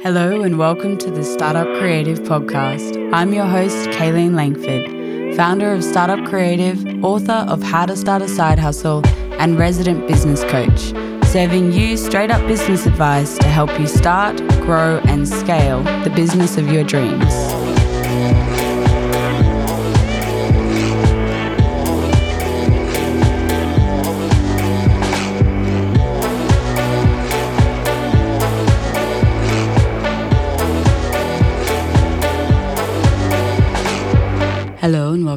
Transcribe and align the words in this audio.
Hello 0.00 0.42
and 0.42 0.60
welcome 0.60 0.96
to 0.98 1.10
the 1.10 1.24
Startup 1.24 1.66
Creative 1.80 2.20
Podcast. 2.20 3.12
I'm 3.12 3.34
your 3.34 3.46
host, 3.46 3.88
Kayleen 3.88 4.34
Langford, 4.36 5.36
founder 5.36 5.72
of 5.72 5.82
Startup 5.82 6.24
Creative, 6.24 7.04
author 7.04 7.44
of 7.48 7.64
How 7.64 7.84
to 7.84 7.96
Start 7.96 8.22
a 8.22 8.28
Side 8.28 8.60
Hustle, 8.60 9.04
and 9.40 9.58
resident 9.58 10.06
business 10.06 10.44
coach, 10.44 10.94
serving 11.26 11.72
you 11.72 11.96
straight 11.96 12.30
up 12.30 12.46
business 12.46 12.86
advice 12.86 13.38
to 13.38 13.48
help 13.48 13.76
you 13.80 13.88
start, 13.88 14.36
grow, 14.60 14.98
and 15.06 15.28
scale 15.28 15.82
the 16.04 16.12
business 16.14 16.56
of 16.56 16.70
your 16.70 16.84
dreams. 16.84 17.34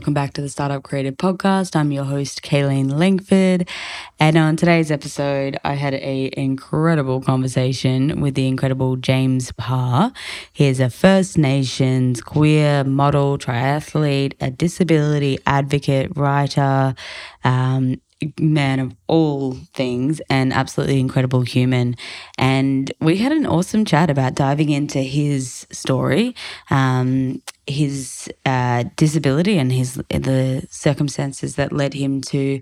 Welcome 0.01 0.15
back 0.15 0.33
to 0.33 0.41
the 0.41 0.49
Startup 0.49 0.81
Creative 0.81 1.15
Podcast. 1.15 1.75
I'm 1.75 1.91
your 1.91 2.05
host, 2.05 2.41
Kayleen 2.41 2.91
Langford. 2.91 3.69
And 4.19 4.35
on 4.35 4.55
today's 4.55 4.89
episode, 4.89 5.59
I 5.63 5.75
had 5.75 5.93
a 5.93 6.33
incredible 6.35 7.21
conversation 7.21 8.19
with 8.19 8.33
the 8.33 8.47
incredible 8.47 8.95
James 8.95 9.51
Parr. 9.51 10.11
He 10.51 10.65
is 10.65 10.79
a 10.79 10.89
First 10.89 11.37
Nations 11.37 12.19
queer 12.19 12.83
model, 12.83 13.37
triathlete, 13.37 14.33
a 14.41 14.49
disability 14.49 15.37
advocate, 15.45 16.17
writer, 16.17 16.95
um, 17.43 18.01
man 18.39 18.79
of 18.79 18.95
all 19.07 19.53
things 19.73 20.21
and 20.29 20.53
absolutely 20.53 20.99
incredible 20.99 21.41
human. 21.41 21.95
And 22.37 22.91
we 22.99 23.17
had 23.17 23.31
an 23.31 23.45
awesome 23.45 23.85
chat 23.85 24.09
about 24.09 24.35
diving 24.35 24.69
into 24.69 24.99
his 24.99 25.67
story, 25.71 26.35
um, 26.69 27.41
his 27.67 28.29
uh, 28.45 28.85
disability, 28.95 29.57
and 29.57 29.71
his 29.71 29.95
the 30.09 30.67
circumstances 30.69 31.55
that 31.55 31.71
led 31.71 31.93
him 31.93 32.21
to 32.21 32.61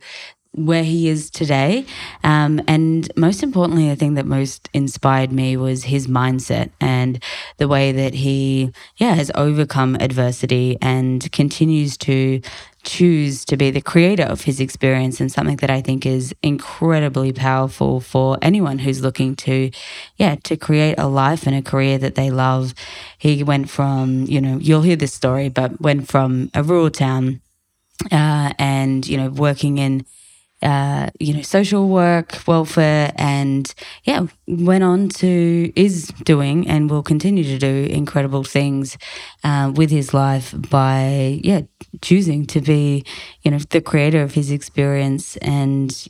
where 0.53 0.83
he 0.83 1.08
is 1.08 1.30
today. 1.30 1.86
Um, 2.23 2.61
and 2.67 3.11
most 3.16 3.44
importantly, 3.44 3.88
the 3.88 3.95
thing 3.95 4.16
that 4.16 4.25
most 4.25 4.67
inspired 4.73 5.31
me 5.31 5.56
was 5.56 5.83
his 5.83 6.08
mindset 6.08 6.72
and 6.81 7.22
the 7.58 7.67
way 7.67 7.91
that 7.91 8.16
he, 8.16 8.72
yeah, 8.97 9.14
has 9.14 9.31
overcome 9.36 9.95
adversity 10.00 10.78
and 10.81 11.31
continues 11.31 11.97
to 11.97 12.41
choose 12.83 13.45
to 13.45 13.58
be 13.58 13.69
the 13.69 13.81
creator 13.81 14.23
of 14.23 14.41
his 14.41 14.59
experience 14.59 15.19
and 15.19 15.31
something 15.31 15.58
that 15.58 15.69
I 15.69 15.81
think 15.81 16.06
is 16.06 16.33
incredibly 16.41 17.31
powerful 17.31 18.00
for 18.00 18.38
anyone 18.41 18.80
who's 18.80 19.02
looking 19.02 19.36
to, 19.38 19.69
yeah, 20.16 20.36
to 20.45 20.58
create 20.58 20.97
a 20.97 21.08
life 21.08 21.45
and 21.45 21.56
a 21.56 21.61
career 21.61 21.97
that 22.00 22.16
they 22.16 22.31
love. 22.31 22.73
He 23.17 23.44
went 23.44 23.69
from, 23.69 24.23
you 24.25 24.41
know, 24.41 24.58
you'll 24.58 24.81
hear 24.81 24.95
this 24.95 25.13
story, 25.13 25.50
but 25.50 25.80
went 25.80 26.08
from 26.08 26.50
a 26.53 26.63
rural 26.63 26.89
town 26.89 27.41
uh, 28.11 28.53
and, 28.58 29.06
you 29.08 29.17
know, 29.17 29.30
working 29.30 29.78
in 29.78 30.06
uh, 30.61 31.09
you 31.19 31.33
know, 31.33 31.41
social 31.41 31.88
work, 31.88 32.38
welfare, 32.47 33.11
and 33.15 33.73
yeah, 34.03 34.27
went 34.47 34.83
on 34.83 35.09
to, 35.09 35.71
is 35.75 36.07
doing 36.25 36.67
and 36.67 36.89
will 36.89 37.03
continue 37.03 37.43
to 37.43 37.57
do 37.57 37.88
incredible 37.89 38.43
things 38.43 38.97
uh, 39.43 39.71
with 39.75 39.89
his 39.89 40.13
life 40.13 40.53
by, 40.69 41.39
yeah, 41.43 41.61
choosing 42.01 42.45
to 42.47 42.61
be, 42.61 43.05
you 43.50 43.58
know, 43.58 43.64
the 43.72 43.81
creator 43.81 44.22
of 44.22 44.36
his 44.36 44.52
experience 44.52 45.36
and 45.38 46.08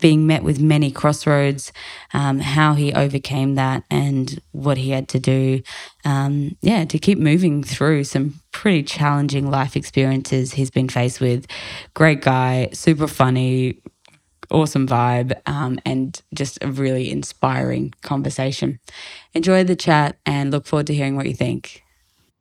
being 0.00 0.26
met 0.26 0.42
with 0.42 0.58
many 0.58 0.90
crossroads, 0.90 1.72
um, 2.12 2.40
how 2.40 2.74
he 2.74 2.92
overcame 2.92 3.54
that 3.54 3.84
and 3.92 4.42
what 4.50 4.76
he 4.76 4.90
had 4.90 5.06
to 5.06 5.20
do, 5.20 5.62
um, 6.04 6.56
yeah, 6.62 6.84
to 6.84 6.98
keep 6.98 7.16
moving 7.16 7.62
through 7.62 8.02
some 8.02 8.40
pretty 8.50 8.82
challenging 8.82 9.48
life 9.48 9.76
experiences 9.76 10.54
he's 10.54 10.72
been 10.72 10.88
faced 10.88 11.20
with. 11.20 11.46
Great 11.94 12.22
guy, 12.22 12.68
super 12.72 13.06
funny, 13.06 13.80
awesome 14.50 14.88
vibe, 14.88 15.40
um, 15.46 15.78
and 15.84 16.20
just 16.34 16.58
a 16.60 16.66
really 16.66 17.08
inspiring 17.08 17.94
conversation. 18.02 18.80
Enjoy 19.32 19.62
the 19.62 19.76
chat 19.76 20.16
and 20.26 20.50
look 20.50 20.66
forward 20.66 20.88
to 20.88 20.94
hearing 20.94 21.14
what 21.14 21.26
you 21.26 21.34
think. 21.34 21.84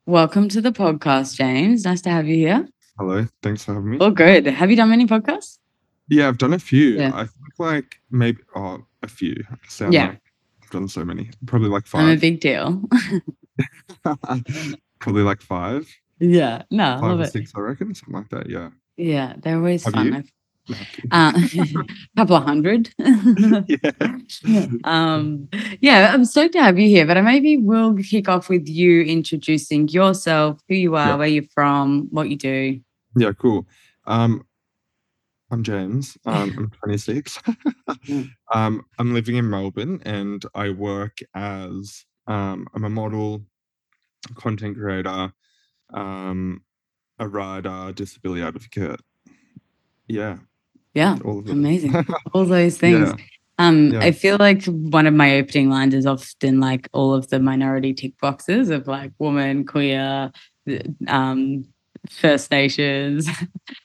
Welcome 0.08 0.50
to 0.50 0.60
the 0.60 0.72
podcast, 0.72 1.36
James. 1.36 1.86
Nice 1.86 2.02
to 2.02 2.10
have 2.10 2.28
you 2.28 2.36
here. 2.36 2.68
Hello, 3.00 3.26
thanks 3.42 3.64
for 3.64 3.74
having 3.76 3.92
me. 3.92 3.98
Oh, 4.02 4.12
good. 4.12 4.46
Have 4.46 4.70
you 4.70 4.76
done 4.76 4.90
many 4.90 5.06
podcasts? 5.08 5.58
Yeah, 6.10 6.28
I've 6.28 6.38
done 6.38 6.52
a 6.54 6.60
few. 6.60 6.98
Yeah. 6.98 7.12
I 7.14 7.20
think 7.24 7.54
like 7.58 7.96
maybe 8.12 8.40
oh 8.56 8.84
a 9.04 9.08
few. 9.08 9.36
I 9.50 9.56
sound 9.70 9.94
Yeah. 9.94 10.08
like 10.08 10.22
I've 10.64 10.70
done 10.72 10.88
so 10.90 11.06
many. 11.06 11.30
Probably 11.46 11.70
like 11.70 11.86
five. 11.88 12.02
I'm 12.02 12.10
a 12.10 12.20
big 12.20 12.42
deal. 12.42 12.82
Probably 15.00 15.24
like 15.24 15.42
five, 15.42 15.88
yeah. 16.20 16.64
No, 16.72 16.98
five 17.00 17.10
love 17.12 17.20
or 17.22 17.24
it. 17.24 17.32
six, 17.32 17.54
I 17.56 17.62
reckon, 17.62 17.96
something 17.96 18.14
like 18.16 18.30
that. 18.30 18.50
Yeah. 18.50 18.70
Yeah, 18.98 19.34
they're 19.42 19.56
always 19.56 19.86
Have 19.86 19.94
fun. 19.94 20.26
No, 20.68 20.76
Uh, 21.12 21.32
a 21.36 21.84
couple 22.18 22.36
of 22.36 22.44
hundred. 22.44 22.90
yeah. 23.00 24.66
um, 24.84 25.48
yeah, 25.80 26.12
I'm 26.14 26.26
stoked 26.26 26.54
to 26.54 26.62
have 26.62 26.78
you 26.78 26.88
here, 26.90 27.06
but 27.06 27.16
I 27.18 27.22
maybe 27.22 27.56
we'll 27.58 27.96
kick 27.96 28.28
off 28.28 28.50
with 28.50 28.68
you 28.68 29.02
introducing 29.04 29.88
yourself, 29.88 30.60
who 30.68 30.76
you 30.76 30.96
are, 30.98 31.08
Yeah. 31.08 31.16
where 31.16 31.28
you're 31.30 31.44
from, 31.56 32.08
what 32.12 32.30
you 32.30 32.36
do. 32.36 32.82
Yeah, 33.16 33.32
cool. 33.34 33.68
Um, 34.06 34.46
I'm 35.52 35.64
James. 35.64 36.18
Um, 36.26 36.54
I'm 36.58 36.70
26. 36.70 37.40
Mm. 38.08 38.30
um, 38.54 38.86
I'm 39.00 39.14
living 39.14 39.36
in 39.36 39.50
Melbourne 39.50 40.02
and 40.06 40.44
I 40.54 40.70
work 40.70 41.18
as 41.34 42.06
um, 42.28 42.68
I'm 42.76 42.84
a 42.84 42.90
model, 42.90 43.42
content 44.36 44.78
creator, 44.78 45.34
um, 45.94 46.64
a 47.18 47.28
rider, 47.28 47.92
disability 47.94 48.44
advocate. 48.44 49.02
Yeah, 50.08 50.38
Yeah, 50.94 51.18
all 51.24 51.44
amazing. 51.50 51.94
All 52.34 52.46
those 52.46 52.78
things. 52.78 53.10
Yeah. 53.10 53.26
Um, 53.60 53.92
Yeah. 53.94 54.02
I 54.02 54.12
feel 54.12 54.38
like 54.40 54.64
one 54.66 55.06
of 55.06 55.14
my 55.14 55.38
opening 55.38 55.70
lines 55.70 55.94
is 55.94 56.06
often 56.06 56.60
like 56.60 56.88
all 56.94 57.14
of 57.14 57.30
the 57.30 57.40
minority 57.40 57.94
tick 57.94 58.14
boxes 58.20 58.70
of 58.70 58.88
like 58.88 59.12
woman, 59.20 59.66
queer, 59.66 60.32
um, 61.08 61.66
First 62.10 62.52
Nations. 62.52 63.28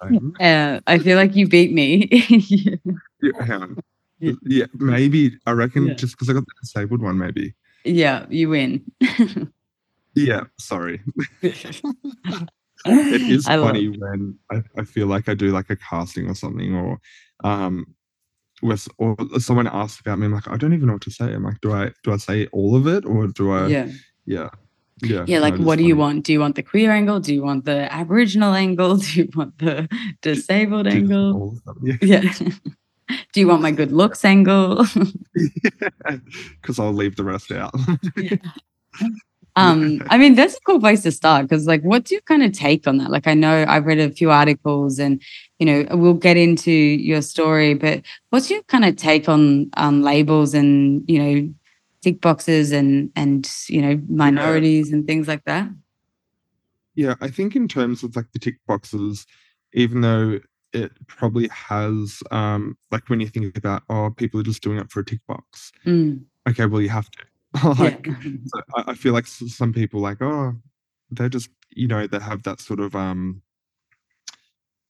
Um, 0.00 0.34
Uh, 0.41 0.80
I 0.86 0.98
feel 0.98 1.16
like 1.16 1.34
you 1.36 1.47
beat 1.48 1.72
me. 1.72 2.08
yeah. 2.10 2.76
Yeah. 4.20 4.32
Yeah, 4.42 4.66
maybe 4.75 5.36
I 5.44 5.50
reckon 5.50 5.88
Yeah. 5.88 5.94
just 5.94 6.14
because 6.14 6.30
I 6.30 6.32
got 6.34 6.47
the 6.47 6.52
disabled 6.62 7.02
one, 7.02 7.19
maybe. 7.19 7.54
yeah, 7.84 8.26
you 8.30 8.48
win. 8.50 8.82
Yeah, 10.14 10.42
sorry. 10.58 11.02
it 11.42 13.22
is 13.30 13.47
I 13.48 13.56
funny 13.56 13.88
when 13.88 14.38
I, 14.52 14.62
I 14.78 14.84
feel 14.84 15.08
like 15.08 15.28
I 15.28 15.34
do 15.34 15.50
like 15.50 15.69
a 15.70 15.76
casting 15.76 16.28
or 16.31 16.34
something 16.36 16.75
or 16.76 16.98
um 17.42 17.86
with 18.62 18.86
or 18.98 19.16
someone 19.41 19.66
asks 19.66 20.00
about 20.00 20.19
me, 20.20 20.26
I'm 20.26 20.32
like, 20.32 20.48
I 20.48 20.56
don't 20.56 20.72
even 20.72 20.86
know 20.86 20.94
what 20.94 21.02
to 21.02 21.10
say. 21.10 21.32
I'm 21.32 21.42
like, 21.42 21.60
do 21.60 21.72
I 21.72 21.91
do 22.04 22.12
I 22.12 22.16
say 22.19 22.46
all 22.52 22.76
of 22.76 22.86
it 22.86 23.04
or 23.04 23.26
do 23.26 23.50
I 23.52 23.66
yeah. 23.66 23.88
yeah. 24.26 24.48
Yeah. 25.03 25.25
Yeah, 25.27 25.41
like 25.41 25.55
is 25.55 25.60
what 25.60 25.78
do 25.78 25.84
you 25.84 25.97
want? 25.97 26.25
Do 26.25 26.32
you 26.32 26.41
want 26.41 26.55
the 26.55 26.62
queer 26.62 26.91
angle? 26.91 27.21
Do 27.21 27.34
you 27.34 27.43
want 27.43 27.65
the 27.65 27.93
Aboriginal 27.93 28.55
angle? 28.55 28.97
Do 28.99 29.22
you 29.22 29.28
want 29.34 29.59
the 29.59 29.88
disabled 30.22 30.87
Just 30.87 30.97
angle? 30.97 31.59
Yeah. 31.82 32.22
Yeah. 33.06 33.19
do 33.34 33.41
you 33.41 33.47
want 33.47 33.60
my 33.60 33.71
good 33.71 33.93
looks 33.93 34.25
angle? 34.25 34.87
Because 36.60 36.78
I'll 36.78 36.94
leave 36.94 37.16
the 37.16 37.25
rest 37.25 37.53
out. 37.53 37.75
um, 39.56 40.03
I 40.09 40.16
mean, 40.16 40.34
that's 40.34 40.55
a 40.55 40.60
cool 40.60 40.81
place 40.81 41.03
to 41.03 41.12
start 41.12 41.43
because, 41.43 41.66
like, 41.66 41.82
what's 41.82 42.11
your 42.11 42.22
kind 42.22 42.43
of 42.43 42.53
take 42.53 42.87
on 42.87 42.97
that? 42.99 43.11
Like, 43.11 43.26
I 43.26 43.34
know 43.34 43.66
I've 43.69 43.84
read 43.84 43.99
a 43.99 44.11
few 44.11 44.31
articles, 44.31 44.99
and 44.99 45.21
you 45.59 45.66
know, 45.66 45.87
we'll 45.97 46.15
get 46.15 46.38
into 46.38 46.72
your 46.72 47.21
story, 47.21 47.75
but 47.75 48.03
what's 48.31 48.50
your 48.50 48.62
kind 48.65 48.87
of 48.87 48.97
take 48.97 49.28
on 49.28 49.71
on 49.76 50.03
labels 50.03 50.55
and 50.55 51.05
you 51.06 51.19
know, 51.19 51.55
tick 52.04 52.20
boxes 52.20 52.70
and 52.70 53.10
and 53.16 53.50
you 53.69 53.81
know, 53.82 54.00
minorities 54.09 54.92
and 54.92 55.06
things 55.06 55.26
like 55.26 55.44
that? 55.44 55.69
Yeah, 56.94 57.14
I 57.20 57.29
think 57.29 57.56
in 57.56 57.67
terms 57.67 58.02
of 58.05 58.14
like 58.14 58.31
the 58.32 58.38
tick 58.38 58.56
boxes, 58.67 59.26
even 59.73 60.02
though 60.02 60.38
it 60.73 60.93
probably 61.06 61.49
has 61.49 62.20
um 62.31 62.76
like 62.90 63.08
when 63.08 63.20
you 63.20 63.29
think 63.29 63.56
about 63.56 63.82
oh 63.88 64.11
people 64.11 64.40
are 64.40 64.44
just 64.44 64.62
doing 64.62 64.79
it 64.79 64.90
for 64.90 65.00
a 65.00 65.05
tick 65.05 65.20
box. 65.26 65.73
Mm, 65.87 66.25
Okay, 66.49 66.67
well 66.67 66.82
you 66.82 66.90
have 66.90 67.11
to. 67.11 67.25
like 67.79 68.06
yeah. 68.06 68.14
so 68.46 68.61
I, 68.76 68.84
I 68.88 68.94
feel 68.94 69.12
like 69.14 69.26
some 69.26 69.73
people 69.73 70.00
like 70.00 70.20
oh 70.20 70.55
they're 71.11 71.29
just 71.29 71.49
you 71.70 71.88
know 71.88 72.06
they 72.06 72.19
have 72.19 72.43
that 72.43 72.61
sort 72.61 72.81
of 72.81 72.94
um 72.94 73.43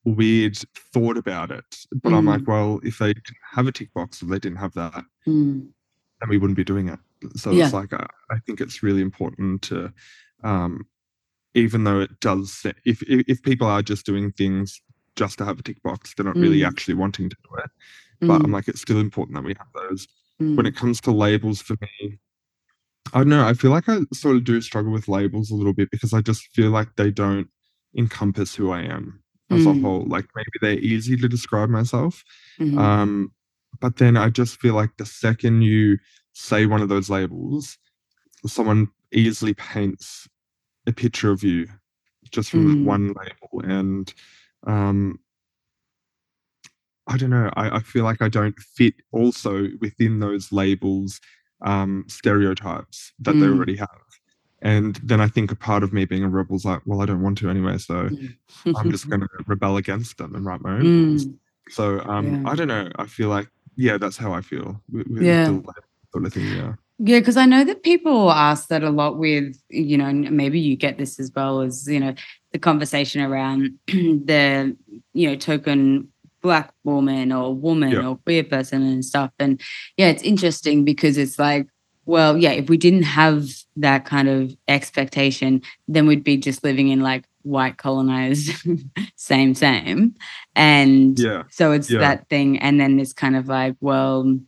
weird 0.05 0.57
thought 0.93 1.17
about 1.17 1.51
it. 1.51 1.65
But 2.03 2.13
I'm 2.13 2.27
like, 2.27 2.47
well, 2.47 2.79
if 2.83 2.99
they 2.99 3.15
didn't 3.15 3.37
have 3.55 3.67
a 3.67 3.73
tick 3.73 3.93
box, 3.95 4.21
if 4.23 4.29
they 4.29 4.39
didn't 4.39 4.59
have 4.59 4.75
that, 4.75 5.05
Mm, 5.27 5.69
then 6.21 6.29
we 6.29 6.39
wouldn't 6.39 6.57
be 6.57 6.65
doing 6.65 6.89
it. 6.89 6.99
So 7.37 7.53
Yeah. 7.53 7.65
it's 7.65 7.73
like 7.73 7.93
I, 7.93 8.07
I 8.31 8.39
think 8.47 8.61
it's 8.61 8.83
really 8.83 9.03
important 9.03 9.63
to, 9.63 9.93
um, 10.43 10.87
even 11.55 11.85
though 11.85 12.01
it 12.01 12.21
does, 12.21 12.63
if, 12.85 13.03
if 13.03 13.25
if 13.29 13.43
people 13.43 13.67
are 13.69 13.83
just 13.83 14.07
doing 14.07 14.33
things 14.33 14.81
just 15.17 15.39
to 15.39 15.45
have 15.45 15.59
a 15.61 15.63
tick 15.63 15.83
box, 15.83 16.15
they're 16.15 16.27
not 16.27 16.41
really 16.41 16.61
Mm. 16.61 16.69
actually 16.69 16.95
wanting 16.95 17.31
to 17.31 17.37
do 17.49 17.57
it. 17.59 17.71
But 18.27 18.43
I'm 18.45 18.51
mm, 18.51 18.53
like, 18.53 18.69
it's 18.69 18.83
still 18.83 19.01
important 19.01 19.37
that 19.37 19.45
we 19.45 19.55
have 19.59 19.69
those. 19.75 20.07
When 20.57 20.67
mm, 20.67 20.67
it 20.67 20.77
comes 20.77 21.01
to 21.03 21.13
labels 21.13 21.63
for 21.63 21.77
me, 21.81 22.19
I 23.13 23.19
don't 23.19 23.29
know. 23.29 23.47
I 23.47 23.55
feel 23.55 23.71
like 23.71 23.89
I 23.89 24.01
sort 24.13 24.37
of 24.37 24.45
do 24.45 24.61
struggle 24.61 24.93
with 24.93 25.09
labels 25.09 25.51
a 25.51 25.55
little 25.55 25.73
bit 25.75 25.91
because 25.91 26.13
I 26.13 26.21
just 26.21 26.49
feel 26.55 26.71
like 26.71 26.89
they 26.97 27.11
don't 27.11 27.49
encompass 27.97 28.55
who 28.55 28.71
I 28.71 28.81
am 28.83 29.23
as 29.51 29.67
a 29.67 29.75
Mm. 29.75 29.83
whole. 29.83 30.05
Like 30.07 30.27
maybe 30.35 30.49
they're 30.61 30.79
easy 30.85 31.17
to 31.17 31.29
describe 31.29 31.69
myself. 31.69 32.25
Mhm. 32.59 32.79
Um, 32.79 33.33
but 33.81 33.97
then 33.97 34.17
I 34.17 34.31
just 34.31 34.61
feel 34.61 34.75
like 34.75 34.97
the 34.97 35.07
second 35.07 35.63
you 35.63 35.99
say 36.33 36.67
one 36.67 36.83
of 36.83 36.89
those 36.89 37.11
labels, 37.11 37.79
someone 38.47 38.89
easily 39.13 39.55
paints 39.55 40.29
a 40.87 40.93
picture 40.93 41.31
of 41.31 41.43
you 41.43 41.67
just 42.31 42.51
from 42.51 42.77
Mm. 42.77 42.85
one 42.85 43.07
label. 43.15 43.71
And 43.71 44.13
um, 44.67 45.19
I 47.07 47.17
don't 47.17 47.31
know. 47.31 47.51
I, 47.55 47.77
I 47.77 47.81
feel 47.81 48.05
like 48.05 48.23
I 48.23 48.29
don't 48.29 48.59
fit 48.59 48.95
also 49.13 49.69
within 49.81 50.21
those 50.21 50.53
labels 50.53 51.21
um, 51.65 52.05
stereotypes 52.09 53.13
that 53.21 53.39
they 53.39 53.47
Mm. 53.47 53.55
already 53.57 53.77
have. 53.77 53.89
And 54.63 54.97
then 55.03 55.21
I 55.21 55.29
think 55.29 55.53
a 55.53 55.57
part 55.57 55.83
of 55.83 55.93
me 55.93 56.07
being 56.07 56.25
a 56.25 56.29
rebel 56.29 56.57
is 56.57 56.65
like, 56.65 56.81
well, 56.87 57.03
I 57.03 57.07
don't 57.07 57.23
want 57.23 57.37
to 57.39 57.51
anyway, 57.51 57.77
so 57.79 58.11
I'm 58.75 58.91
just 58.91 59.09
going 59.11 59.21
to 59.21 59.29
rebel 59.47 59.77
against 59.77 60.17
them 60.17 60.35
and 60.35 60.45
write 60.47 60.63
my 60.63 60.79
own. 60.79 60.93
Mm. 61.19 61.39
So 61.69 62.01
um, 62.01 62.33
Yeah. 62.33 62.51
I 62.51 62.55
don't 62.55 62.69
know. 62.69 62.91
I 62.97 63.07
feel 63.07 63.29
like 63.29 63.49
yeah, 63.77 63.99
that's 63.99 64.17
how 64.17 64.33
I 64.33 64.41
feel 64.41 64.81
with, 64.91 65.07
with 65.09 65.23
Yeah. 65.23 65.47
the 65.47 65.63
sort 66.13 66.25
of 66.27 66.33
thing. 66.33 66.47
Yeah, 66.47 66.75
Yeah, 66.99 67.19
because 67.19 67.37
I 67.37 67.47
know 67.47 67.65
that 67.65 67.83
people 67.83 68.31
ask 68.31 68.69
that 68.69 68.83
a 68.85 68.91
lot 68.91 69.19
with, 69.19 69.57
you 69.69 69.97
know, 69.99 70.13
maybe 70.13 70.61
you 70.61 70.77
get 70.77 70.99
this 70.99 71.19
as 71.19 71.31
well 71.35 71.61
as, 71.61 71.87
you 71.89 72.01
know, 72.01 72.15
the 72.53 72.59
conversation 72.59 73.21
around 73.21 73.79
the, 73.89 74.77
you 75.13 75.29
know, 75.29 75.37
token 75.37 76.09
black 76.43 76.73
woman 76.85 77.33
or 77.33 77.55
woman 77.55 77.93
Yeah. 77.93 78.07
or 78.09 78.17
queer 78.19 78.45
person 78.45 78.83
and 78.83 79.05
stuff. 79.05 79.31
And 79.39 79.61
yeah, 79.97 80.09
it's 80.09 80.23
interesting 80.23 80.85
because 80.85 81.17
it's 81.19 81.39
like, 81.39 81.67
well, 82.07 82.37
yeah, 82.37 82.51
if 82.53 82.69
we 82.69 82.77
didn't 82.77 83.05
have 83.05 83.49
that 83.77 84.05
kind 84.05 84.29
of 84.29 84.55
expectation, 84.69 85.63
then 85.89 86.07
we'd 86.07 86.23
be 86.23 86.37
just 86.37 86.63
living 86.63 86.89
in 86.89 87.01
like 87.01 87.25
white 87.45 87.77
colonized 87.79 88.51
same, 89.17 89.55
same. 89.55 90.15
And 90.57 91.19
yeah, 91.19 91.45
so 91.51 91.73
it's 91.73 91.91
Yeah. 91.91 92.01
that 92.01 92.29
thing. 92.29 92.59
And 92.59 92.81
then 92.81 92.99
it's 92.99 93.13
kind 93.13 93.37
of 93.37 93.47
like, 93.49 93.77
well, 93.81 94.39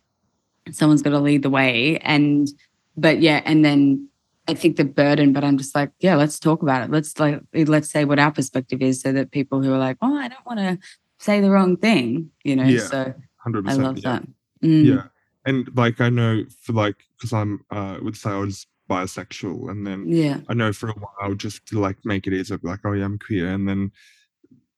someone's 0.72 1.02
got 1.02 1.10
to 1.10 1.20
lead 1.20 1.42
the 1.42 1.50
way. 1.50 1.98
And, 1.98 2.48
but 2.96 3.20
yeah, 3.20 3.42
and 3.44 3.64
then 3.64 4.08
I 4.48 4.54
think 4.54 4.76
the 4.76 4.84
burden, 4.84 5.32
but 5.32 5.44
I'm 5.44 5.58
just 5.58 5.74
like, 5.74 5.90
yeah, 6.00 6.16
let's 6.16 6.38
talk 6.38 6.62
about 6.62 6.82
it. 6.84 6.90
Let's 6.90 7.18
like, 7.20 7.40
let's 7.54 7.90
say 7.90 8.04
what 8.04 8.18
our 8.18 8.32
perspective 8.32 8.82
is 8.82 9.00
so 9.00 9.12
that 9.12 9.30
people 9.30 9.62
who 9.62 9.72
are 9.72 9.78
like, 9.78 9.98
oh, 10.02 10.16
I 10.16 10.28
don't 10.28 10.46
want 10.46 10.58
to 10.60 10.78
say 11.18 11.40
the 11.40 11.50
wrong 11.50 11.76
thing, 11.76 12.30
you 12.44 12.56
know? 12.56 12.64
Yeah, 12.64 12.80
So 12.80 13.14
hundred 13.36 13.68
I 13.68 13.74
love 13.74 13.98
yeah. 13.98 14.18
that. 14.20 14.22
Mm, 14.64 14.86
Yeah, 14.86 15.02
and 15.44 15.68
like 15.76 16.00
I 16.00 16.08
know 16.08 16.44
for 16.62 16.72
like 16.72 16.96
because 17.16 17.32
I'm 17.32 17.60
uh 17.70 17.98
would 18.02 18.16
say 18.16 18.30
I 18.30 18.38
was 18.38 18.66
bisexual, 18.88 19.70
and 19.70 19.86
then 19.86 20.06
Yeah. 20.08 20.40
I 20.48 20.54
know 20.54 20.72
for 20.72 20.88
a 20.90 20.92
while 20.94 21.34
just 21.34 21.66
to 21.66 21.80
like 21.80 21.96
make 22.04 22.26
it 22.26 22.32
easier 22.32 22.58
like, 22.62 22.80
oh 22.84 22.92
yeah, 22.92 23.04
I'm 23.04 23.18
queer, 23.18 23.48
and 23.52 23.68
then 23.68 23.92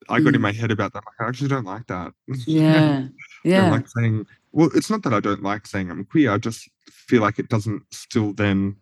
I 0.08 0.20
got 0.20 0.34
in 0.34 0.40
Mm. 0.40 0.44
my 0.44 0.52
head 0.52 0.70
about 0.70 0.92
that. 0.94 1.02
Like, 1.04 1.20
I 1.20 1.28
actually 1.28 1.48
don't 1.48 1.64
like 1.66 1.86
that. 1.88 2.12
Yeah. 2.46 3.08
Yeah. 3.44 3.70
like 3.70 3.86
saying. 3.88 4.26
Well, 4.52 4.70
it's 4.74 4.88
not 4.90 5.02
that 5.02 5.12
I 5.12 5.20
don't 5.20 5.42
like 5.42 5.66
saying 5.66 5.90
I'm 5.90 6.04
queer. 6.06 6.30
I 6.32 6.38
just 6.38 6.68
feel 6.90 7.20
like 7.20 7.38
it 7.38 7.48
doesn't 7.50 7.82
still 7.92 8.32
then 8.32 8.76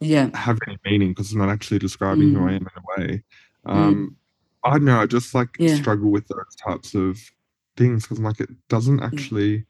yeah. 0.00 0.30
have 0.36 0.58
any 0.68 0.78
meaning 0.84 1.08
because 1.10 1.26
it's 1.26 1.34
not 1.34 1.48
actually 1.48 1.80
describing 1.80 2.32
who 2.32 2.40
I 2.46 2.52
Mm. 2.52 2.56
am 2.56 2.68
in 2.68 2.68
a 2.76 3.00
way. 3.00 3.22
Um, 3.66 4.16
I 4.64 4.70
don't 4.74 4.84
know. 4.84 5.00
I 5.00 5.06
just 5.06 5.34
like 5.34 5.50
Yeah. 5.58 5.74
struggle 5.74 6.10
with 6.10 6.28
those 6.28 6.54
types 6.64 6.94
of 6.94 7.18
things 7.76 8.04
because 8.04 8.20
like, 8.20 8.38
it 8.40 8.50
doesn't 8.68 9.02
actually 9.02 9.64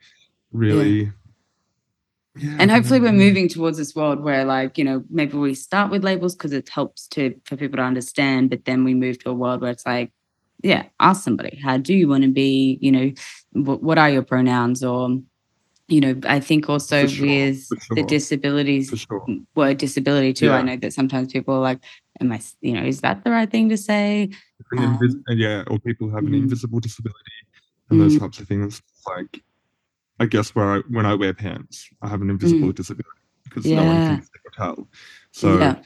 really. 0.52 1.04
Yeah, 1.04 1.10
And 2.40 2.70
hopefully 2.70 2.98
we're 2.98 3.12
moving 3.12 3.48
towards 3.48 3.76
this 3.76 3.94
world 3.94 4.20
where 4.20 4.44
like 4.44 4.78
you 4.78 4.84
know 4.84 5.04
maybe 5.10 5.36
we 5.36 5.54
start 5.54 5.90
with 5.90 6.02
labels 6.02 6.34
because 6.34 6.52
it 6.52 6.68
helps 6.68 7.06
to 7.08 7.34
for 7.44 7.56
people 7.56 7.76
to 7.76 7.82
understand 7.82 8.48
but 8.48 8.64
then 8.64 8.84
we 8.84 8.94
move 8.94 9.18
to 9.18 9.30
a 9.30 9.34
world 9.34 9.60
where 9.60 9.70
it's 9.70 9.84
like 9.84 10.10
yeah 10.62 10.84
ask 10.98 11.22
somebody 11.24 11.60
how 11.62 11.76
do 11.76 11.92
you 11.92 12.08
want 12.08 12.22
to 12.22 12.30
be 12.30 12.78
you 12.80 12.90
know 12.90 13.12
what, 13.52 13.82
what 13.82 13.98
are 13.98 14.08
your 14.08 14.22
pronouns 14.22 14.82
or 14.82 15.18
you 15.88 16.00
know 16.00 16.18
i 16.26 16.40
think 16.40 16.70
also 16.70 17.06
sure, 17.06 17.26
with 17.26 17.68
for 17.86 17.96
the 17.96 18.02
disabilities 18.02 18.88
sure. 18.96 19.26
word 19.54 19.76
disability 19.76 20.32
too 20.32 20.50
i 20.52 20.62
know 20.62 20.76
that 20.76 20.94
sometimes 20.94 21.32
people 21.32 21.54
are 21.54 21.60
like 21.60 21.84
am 22.20 22.32
I, 22.32 22.40
you 22.62 22.72
know 22.72 22.82
is 22.82 23.02
that 23.02 23.24
the 23.24 23.30
right 23.30 23.50
thing 23.50 23.68
to 23.68 23.76
say 23.76 24.30
invis- 24.72 25.14
Um, 25.14 25.24
uh, 25.28 25.32
yeah, 25.34 25.64
or 25.66 25.78
people 25.78 26.08
who 26.08 26.14
have 26.14 26.24
an 26.24 26.32
mm. 26.32 26.42
invisible 26.42 26.80
disability 26.80 27.18
and 27.90 28.00
those 28.00 28.16
Mm. 28.16 28.20
types 28.20 28.40
of 28.40 28.48
things. 28.48 28.82
Like, 29.06 29.42
I 30.20 30.26
guess 30.26 30.54
where 30.54 30.76
I, 30.76 30.78
when 30.88 31.06
I 31.06 31.14
wear 31.14 31.34
pants, 31.34 31.88
I 32.02 32.08
have 32.08 32.22
an 32.22 32.30
invisible 32.30 32.72
disability 32.72 33.08
because 33.44 33.70
no 33.72 33.84
one 33.84 33.96
Mm. 34.00 34.06
Can 34.06 34.22
tell. 34.54 34.88
So 35.32 35.58
yeah 35.58 35.76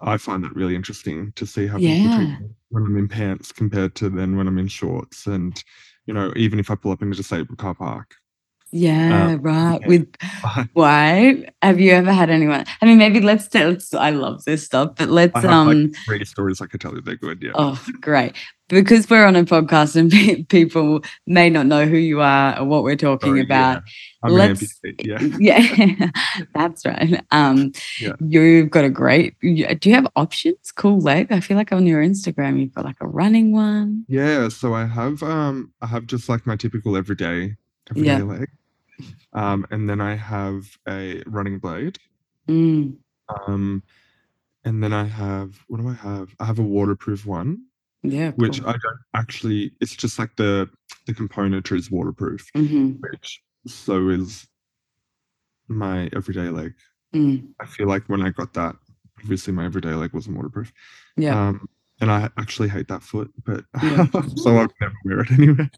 I 0.00 0.16
find 0.16 0.42
that 0.44 0.54
really 0.54 0.74
interesting 0.74 1.32
to 1.36 1.46
see 1.46 1.66
how 1.66 1.76
people 1.78 2.10
treat 2.10 2.28
yeah 2.28 2.38
me 2.40 2.48
when 2.70 2.84
I'm 2.84 2.96
in 2.96 3.08
pants 3.08 3.52
compared 3.52 3.94
to 3.96 4.08
then 4.08 4.36
when 4.36 4.48
I'm 4.48 4.58
in 4.58 4.68
shorts. 4.68 5.26
And, 5.26 5.62
you 6.06 6.14
know, 6.14 6.32
even 6.36 6.58
if 6.58 6.70
I 6.70 6.74
pull 6.74 6.92
up 6.92 7.02
in 7.02 7.12
a 7.12 7.14
disabled 7.14 7.58
car 7.58 7.74
park. 7.74 8.14
Yeah 8.72 9.36
right 9.40 9.80
yeah. 9.82 9.86
with 9.88 10.08
Why 10.72 11.44
have 11.62 11.78
you 11.80 11.92
ever 11.92 12.12
had 12.12 12.30
anyone? 12.30 12.64
I 12.80 12.86
mean, 12.86 12.98
maybe 12.98 13.20
let's 13.20 13.46
tell. 13.48 13.70
Let's, 13.70 13.92
I 13.94 14.10
love 14.10 14.44
this 14.44 14.64
stuff, 14.64 14.94
but 14.96 15.08
let's 15.08 15.34
I 15.36 15.40
have 15.42 15.50
um. 15.50 15.82
like 15.88 15.96
three 16.06 16.24
stories 16.24 16.60
I 16.60 16.66
could 16.66 16.80
tell 16.80 16.94
you 16.94 17.00
they're 17.00 17.16
good. 17.16 17.42
Yeah. 17.42 17.52
Oh, 17.54 17.82
great! 18.00 18.34
Because 18.68 19.08
we're 19.10 19.26
on 19.26 19.36
a 19.36 19.44
podcast 19.44 19.96
and 19.96 20.10
pe- 20.10 20.42
people 20.44 21.02
may 21.26 21.50
not 21.50 21.66
know 21.66 21.84
who 21.84 21.96
you 21.98 22.20
are 22.22 22.58
or 22.58 22.64
what 22.64 22.82
we're 22.82 22.96
talking 22.96 23.32
Sorry, 23.32 23.42
about. 23.42 23.82
yeah. 23.84 23.92
I'm 24.24 24.30
an 24.32 24.38
let's- 24.38 24.80
amputee. 24.80 25.36
Yeah. 25.38 25.60
Yeah, 25.60 26.10
that's 26.54 26.86
right. 26.86 27.22
Um, 27.30 27.72
Yeah. 28.00 28.12
you've 28.20 28.70
got 28.70 28.84
a 28.86 28.90
great. 28.90 29.38
Do 29.40 29.48
you 29.48 29.94
have 29.94 30.06
options? 30.16 30.72
Cool 30.74 30.98
leg. 31.00 31.30
I 31.30 31.40
feel 31.40 31.56
like 31.58 31.72
on 31.72 31.86
your 31.86 32.02
Instagram 32.02 32.58
you've 32.60 32.74
got 32.74 32.84
like 32.86 32.96
a 33.00 33.06
running 33.06 33.52
one. 33.52 34.04
Yeah, 34.08 34.48
so 34.48 34.72
I 34.74 34.86
have 34.86 35.22
um 35.22 35.72
I 35.82 35.86
have 35.88 36.06
just 36.06 36.28
like 36.30 36.46
my 36.46 36.56
typical 36.56 36.96
everyday 36.96 37.56
everyday 37.90 38.22
leg. 38.22 38.48
Um 39.32 39.66
and 39.70 39.88
then 39.88 40.00
I 40.00 40.14
have 40.16 40.66
a 40.88 41.22
running 41.26 41.58
blade. 41.58 41.98
Mm, 42.48 42.96
Um 43.46 43.82
and 44.64 44.82
then 44.82 44.92
I 44.92 45.04
have 45.04 45.58
what 45.68 45.80
do 45.80 45.88
I 45.88 45.94
have? 45.94 46.34
I 46.40 46.44
have 46.44 46.58
a 46.58 46.62
waterproof 46.62 47.26
one, 47.26 47.64
yeah. 48.02 48.30
which 48.32 48.60
cool. 48.60 48.68
I 48.70 48.72
don't 48.72 49.00
actually 49.14 49.72
it's 49.80 49.94
just 49.96 50.18
like 50.18 50.36
the 50.36 50.68
the 51.06 51.14
componentry 51.14 51.78
is 51.78 51.90
waterproof, 51.90 52.46
Mhm, 52.54 53.00
which 53.00 53.42
so 53.66 54.08
is 54.08 54.46
my 55.68 56.08
everyday 56.14 56.48
leg. 56.48 56.74
mm, 57.14 57.46
I 57.60 57.66
feel 57.66 57.86
like 57.88 58.08
when 58.08 58.22
I 58.22 58.30
got 58.30 58.52
that, 58.54 58.76
obviously 59.20 59.52
my 59.52 59.64
everyday 59.64 59.94
leg 59.94 60.12
wasn't 60.12 60.36
waterproof. 60.36 60.72
yeah. 61.16 61.48
Um 61.48 61.68
and 62.02 62.10
I 62.10 62.28
actually 62.36 62.68
hate 62.68 62.88
that 62.88 63.02
foot, 63.02 63.30
but 63.44 63.64
Yeah. 63.82 64.06
so 64.36 64.56
I'll 64.56 64.68
never 64.80 64.94
wear 65.04 65.20
it 65.20 65.30
anyway. 65.30 65.70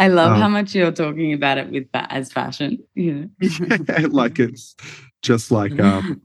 I 0.00 0.08
love 0.08 0.32
um, 0.32 0.40
how 0.40 0.48
much 0.48 0.74
you're 0.74 0.90
talking 0.90 1.32
about 1.32 1.56
it 1.56 1.70
with 1.70 1.90
that 1.92 2.10
as 2.10 2.32
fashion. 2.32 2.78
You 2.94 3.14
know? 3.14 3.28
yeah, 3.88 4.06
like 4.10 4.40
it's 4.40 4.74
just 5.22 5.50
like 5.52 5.78
um 5.80 6.20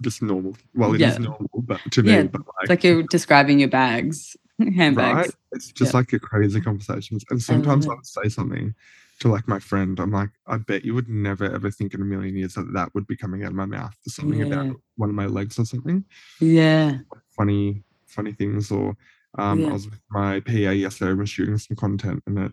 just 0.00 0.22
normal. 0.22 0.56
Well, 0.74 0.94
it 0.94 1.02
is 1.02 1.18
Yeah. 1.18 1.24
normal, 1.26 1.50
but 1.64 1.80
to 1.92 2.02
me, 2.02 2.12
Yeah, 2.12 2.22
but 2.24 2.40
It's 2.40 2.48
like, 2.60 2.68
like 2.70 2.84
you're 2.84 3.02
describing 3.02 3.60
your 3.60 3.68
bags, 3.68 4.36
handbags. 4.58 4.96
right, 4.96 5.30
it's 5.52 5.70
just 5.70 5.92
like 5.92 6.12
a 6.14 6.18
crazy 6.18 6.60
conversations. 6.60 7.24
And 7.30 7.42
sometimes 7.42 7.84
it. 7.86 7.90
I 7.90 7.94
would 7.94 8.06
say 8.06 8.28
something 8.30 8.74
to 9.20 9.28
like 9.28 9.46
my 9.48 9.58
friend. 9.58 10.00
I'm 10.00 10.12
like, 10.12 10.30
I 10.46 10.56
bet 10.56 10.82
you 10.84 10.94
would 10.94 11.10
never 11.10 11.44
ever 11.44 11.70
think 11.70 11.92
in 11.92 12.00
a 12.00 12.04
million 12.06 12.36
years 12.36 12.54
that 12.54 12.72
that 12.72 12.94
would 12.94 13.06
be 13.06 13.16
coming 13.16 13.42
out 13.42 13.50
of 13.50 13.54
my 13.54 13.66
mouth 13.66 13.94
something 14.06 14.38
Yeah. 14.40 14.46
about 14.46 14.76
one 14.96 15.10
of 15.10 15.14
my 15.14 15.26
legs 15.26 15.58
or 15.58 15.66
something. 15.66 16.04
Yeah. 16.40 16.98
Funny, 17.36 17.82
funny 18.08 18.32
things. 18.32 18.70
Or 18.70 18.96
um, 19.38 19.60
Yeah. 19.60 19.68
I 19.68 19.72
was 19.72 19.88
with 19.88 20.00
my 20.10 20.40
PA 20.40 20.52
yesterday. 20.70 21.12
We 21.12 21.18
were 21.18 21.26
shooting 21.26 21.58
some 21.58 21.76
content, 21.76 22.22
and 22.26 22.38
it, 22.38 22.52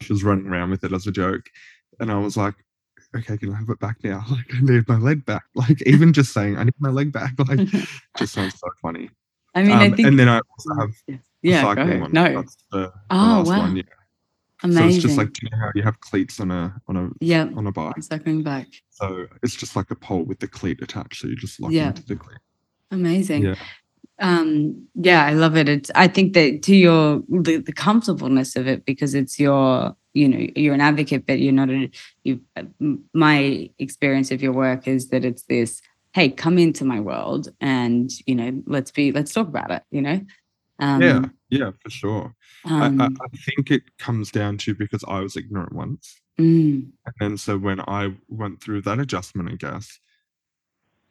she 0.00 0.12
was 0.12 0.24
running 0.24 0.46
around 0.46 0.70
with 0.70 0.84
it 0.84 0.92
as 0.92 1.06
a 1.06 1.12
joke, 1.12 1.44
and 2.00 2.10
I 2.10 2.18
was 2.18 2.36
like. 2.36 2.54
Okay, 3.16 3.38
can 3.38 3.54
I 3.54 3.56
have 3.56 3.70
it 3.70 3.78
back 3.80 3.96
now? 4.04 4.22
Like, 4.30 4.44
I 4.54 4.60
need 4.60 4.86
my 4.86 4.98
leg 4.98 5.24
back. 5.24 5.44
Like, 5.54 5.80
even 5.86 6.12
just 6.12 6.34
saying, 6.34 6.58
I 6.58 6.64
need 6.64 6.74
my 6.78 6.90
leg 6.90 7.10
back. 7.10 7.32
Like, 7.48 7.60
just 8.18 8.34
sounds 8.34 8.52
so 8.58 8.68
funny. 8.82 9.08
I 9.54 9.62
mean, 9.62 9.72
I 9.72 9.86
Um, 9.86 9.96
think. 9.96 10.08
and 10.08 10.18
then 10.18 10.28
I 10.28 10.40
also 10.40 10.74
have 10.80 10.90
yeah, 11.06 11.14
a 11.14 11.18
yeah 11.40 11.62
go. 11.62 11.68
cycling 11.74 12.00
one. 12.02 12.12
No. 12.12 12.34
That's 12.34 12.56
the, 12.70 12.78
the 12.78 12.92
Oh, 13.10 13.16
last 13.16 13.46
wow. 13.48 13.58
one. 13.60 13.76
Yeah. 13.76 13.82
Amazing. 14.62 14.82
So 14.82 14.88
it's 14.94 15.02
just 15.02 15.16
like 15.16 15.32
do 15.32 15.40
you 15.44 15.50
know 15.52 15.56
how 15.64 15.70
you 15.74 15.82
have 15.84 15.98
cleats 16.00 16.38
on 16.38 16.50
a 16.50 16.74
on 16.86 16.96
a 16.98 17.08
yeah. 17.20 17.48
on 17.56 17.66
a 17.66 17.72
bike. 17.72 17.94
I'm 17.96 18.02
circling 18.02 18.42
back. 18.42 18.66
So 18.90 19.26
it's 19.42 19.54
just 19.56 19.74
like 19.74 19.90
a 19.90 19.94
pole 19.96 20.24
with 20.24 20.40
the 20.40 20.48
cleat 20.48 20.82
attached. 20.82 21.22
So 21.22 21.28
you 21.28 21.36
just 21.36 21.58
lock 21.62 21.72
Yeah. 21.72 21.88
into 21.88 22.04
the 22.04 22.16
cleat. 22.16 22.38
Amazing. 22.90 23.42
Yeah. 23.44 23.54
Um, 24.20 24.88
yeah, 24.94 25.24
I 25.24 25.32
love 25.34 25.56
it. 25.56 25.68
It's 25.68 25.90
I 25.94 26.08
think 26.08 26.34
that 26.34 26.62
to 26.64 26.74
your 26.74 27.22
the, 27.28 27.58
the 27.58 27.72
comfortableness 27.72 28.56
of 28.56 28.66
it 28.66 28.84
because 28.84 29.14
it's 29.14 29.38
your 29.38 29.96
you 30.14 30.28
know 30.28 30.46
you're 30.56 30.74
an 30.74 30.80
advocate, 30.80 31.26
but 31.26 31.38
you're 31.38 31.52
not 31.52 31.70
a 31.70 31.90
you. 32.24 32.40
My 33.14 33.70
experience 33.78 34.30
of 34.30 34.42
your 34.42 34.52
work 34.52 34.88
is 34.88 35.08
that 35.08 35.24
it's 35.24 35.42
this. 35.44 35.80
Hey, 36.14 36.30
come 36.30 36.58
into 36.58 36.84
my 36.84 37.00
world, 37.00 37.48
and 37.60 38.10
you 38.26 38.34
know, 38.34 38.62
let's 38.66 38.90
be 38.90 39.12
let's 39.12 39.32
talk 39.32 39.48
about 39.48 39.70
it. 39.70 39.82
You 39.90 40.02
know. 40.02 40.20
Um, 40.80 41.02
yeah, 41.02 41.24
yeah, 41.50 41.70
for 41.82 41.90
sure. 41.90 42.34
Um, 42.64 43.00
I, 43.00 43.04
I, 43.04 43.06
I 43.06 43.36
think 43.44 43.70
it 43.70 43.82
comes 43.98 44.30
down 44.30 44.58
to 44.58 44.74
because 44.74 45.04
I 45.06 45.20
was 45.20 45.36
ignorant 45.36 45.72
once. 45.72 46.20
mm, 46.38 46.90
And 47.06 47.14
then 47.20 47.36
so 47.36 47.58
when 47.58 47.80
I 47.80 48.14
went 48.28 48.60
through 48.62 48.82
that 48.82 48.98
adjustment, 48.98 49.50
I 49.50 49.56
guess, 49.56 49.98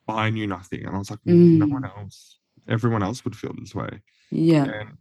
I 0.08 0.30
knew 0.30 0.48
nothing. 0.48 0.86
And 0.86 0.96
I 0.96 1.00
was 1.00 1.10
like, 1.12 1.20
no 1.26 1.66
one 1.68 1.84
Mm. 1.84 1.98
else, 1.98 2.40
everyone 2.68 3.04
else 3.04 3.24
would 3.24 3.36
feel 3.36 3.54
this 3.58 3.76
way. 3.76 4.02
Yeah. 4.32 4.64
And 4.64 4.98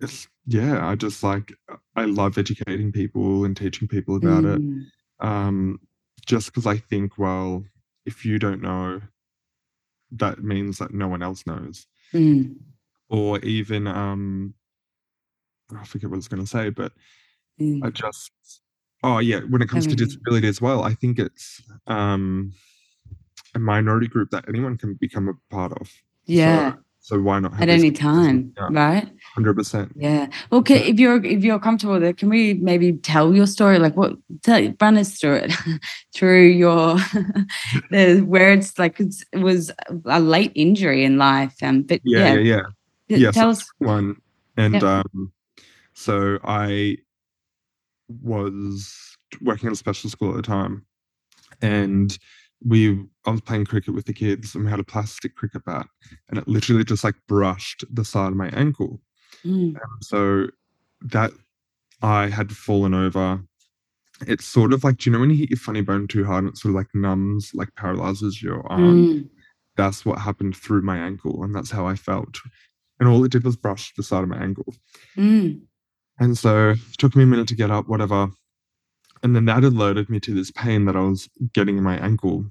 it's, 0.00 0.28
yeah, 0.46 0.86
I 0.86 0.94
just 0.94 1.22
like, 1.22 1.52
I 1.94 2.04
love 2.04 2.38
educating 2.38 2.92
people 2.92 3.44
and 3.44 3.56
teaching 3.56 3.88
people 3.88 4.16
about 4.16 4.44
it. 4.44 4.60
Mm. 4.60 4.84
Um, 5.20 5.80
just 6.26 6.46
because 6.46 6.66
I 6.66 6.76
think, 6.76 7.18
well, 7.18 7.64
if 8.04 8.24
you 8.24 8.38
don't 8.38 8.62
know, 8.62 9.00
that 10.12 10.42
means 10.42 10.78
that 10.78 10.92
no 10.92 11.08
one 11.08 11.22
else 11.22 11.46
knows. 11.46 11.86
Mm. 12.12 12.56
Or 13.08 13.38
even, 13.40 13.86
um, 13.86 14.54
I 15.76 15.84
forget 15.84 16.10
what 16.10 16.16
I 16.16 16.18
was 16.18 16.28
going 16.28 16.42
to 16.42 16.48
say, 16.48 16.70
but 16.70 16.92
I 17.58 17.62
Mm. 17.62 17.92
just, 17.94 18.30
oh 19.02 19.18
yeah, 19.18 19.40
when 19.48 19.62
it 19.62 19.68
comes 19.68 19.86
to 19.86 19.96
disability 19.96 20.46
as 20.46 20.60
well, 20.60 20.84
I 20.84 20.92
think 20.92 21.18
it's 21.18 21.62
um, 21.86 22.52
a 23.54 23.58
minority 23.58 24.08
group 24.08 24.30
that 24.30 24.44
anyone 24.46 24.76
can 24.76 24.92
become 24.94 25.28
a 25.28 25.34
part 25.48 25.72
of. 25.72 25.90
Yeah. 26.26 26.72
So, 26.72 26.78
so 27.00 27.20
why 27.20 27.38
not 27.38 27.52
have 27.52 27.62
At 27.62 27.68
any 27.68 27.92
time, 27.92 28.52
Yeah, 28.56 28.68
right? 28.70 29.08
hundred 29.34 29.54
percent. 29.54 29.92
Yeah. 29.96 30.26
Well, 30.50 30.62
can, 30.62 30.78
if 30.78 30.98
you're 30.98 31.24
if 31.24 31.44
you're 31.44 31.60
comfortable 31.60 31.94
with 31.94 32.02
it, 32.04 32.16
can 32.16 32.28
we 32.28 32.54
maybe 32.54 32.94
tell 32.94 33.34
your 33.34 33.46
story? 33.46 33.78
Like, 33.78 33.96
what? 33.96 34.14
Tell, 34.42 34.74
run 34.80 34.96
us 34.98 35.18
through 35.20 35.34
it, 35.44 35.52
through 36.14 36.46
your 36.48 36.96
the 37.90 38.24
where 38.26 38.52
it's 38.52 38.78
like 38.78 38.98
it's, 38.98 39.24
it 39.32 39.38
was 39.38 39.70
a 40.06 40.18
late 40.20 40.52
injury 40.54 41.04
in 41.04 41.16
life, 41.16 41.54
um, 41.62 41.82
but 41.82 42.00
Yeah, 42.04 42.34
yeah, 42.34 42.40
yeah, 42.40 42.62
yeah. 43.08 43.16
yeah, 43.18 43.30
tell 43.30 43.48
that's 43.48 43.62
us. 43.62 43.68
one. 43.78 44.16
And 44.56 44.74
Yep. 44.74 44.82
um, 44.82 45.32
so 45.94 46.38
I 46.42 46.96
was 48.08 49.16
working 49.42 49.66
at 49.68 49.72
a 49.72 49.76
special 49.76 50.10
school 50.10 50.30
at 50.30 50.36
the 50.36 50.42
time, 50.42 50.84
and 51.62 52.16
we 52.64 53.04
I 53.26 53.30
was 53.30 53.40
playing 53.40 53.66
cricket 53.66 53.94
with 53.94 54.06
the 54.06 54.12
kids, 54.12 54.54
and 54.54 54.64
we 54.64 54.70
had 54.70 54.80
a 54.80 54.84
plastic 54.84 55.34
cricket 55.36 55.64
bat, 55.64 55.86
and 56.28 56.38
it 56.38 56.48
literally 56.48 56.84
just 56.84 57.04
like 57.04 57.16
brushed 57.28 57.84
the 57.92 58.04
side 58.04 58.28
of 58.28 58.36
my 58.36 58.48
ankle. 58.50 59.00
Mm, 59.44 59.76
So 60.02 60.48
that 61.02 61.32
I 62.02 62.28
had 62.28 62.52
fallen 62.52 62.94
over. 62.94 63.42
It's 64.26 64.46
sort 64.46 64.72
of 64.72 64.82
like, 64.84 64.98
do 64.98 65.10
you 65.10 65.12
know 65.12 65.20
when 65.20 65.30
you 65.30 65.36
hit 65.36 65.50
your 65.50 65.58
funny 65.58 65.82
bone 65.82 66.08
too 66.08 66.24
hard 66.24 66.44
and 66.44 66.52
it 66.52 66.58
sort 66.58 66.70
of 66.70 66.76
like 66.76 66.94
numbs, 66.94 67.50
like 67.54 67.74
paralyzes 67.76 68.42
your 68.42 68.66
arm? 68.70 69.06
mm, 69.06 69.28
That's 69.76 70.06
what 70.06 70.18
happened 70.18 70.56
through 70.56 70.82
my 70.82 70.96
ankle, 70.98 71.44
and 71.44 71.54
that's 71.54 71.70
how 71.70 71.86
I 71.86 71.96
felt. 71.96 72.38
And 72.98 73.08
all 73.08 73.24
it 73.24 73.32
did 73.32 73.44
was 73.44 73.56
brush 73.56 73.92
the 73.94 74.02
side 74.02 74.22
of 74.22 74.28
my 74.30 74.38
ankle. 74.42 74.74
mm, 75.16 75.60
And 76.18 76.36
so 76.38 76.70
it 76.70 76.78
took 76.98 77.14
me 77.14 77.24
a 77.24 77.26
minute 77.26 77.48
to 77.48 77.54
get 77.54 77.70
up, 77.70 77.88
whatever. 77.88 78.28
And 79.26 79.34
then 79.34 79.46
that 79.46 79.64
alerted 79.64 80.08
me 80.08 80.20
to 80.20 80.32
this 80.32 80.52
pain 80.52 80.84
that 80.84 80.94
I 80.94 81.00
was 81.00 81.28
getting 81.52 81.76
in 81.78 81.82
my 81.82 81.98
ankle. 81.98 82.46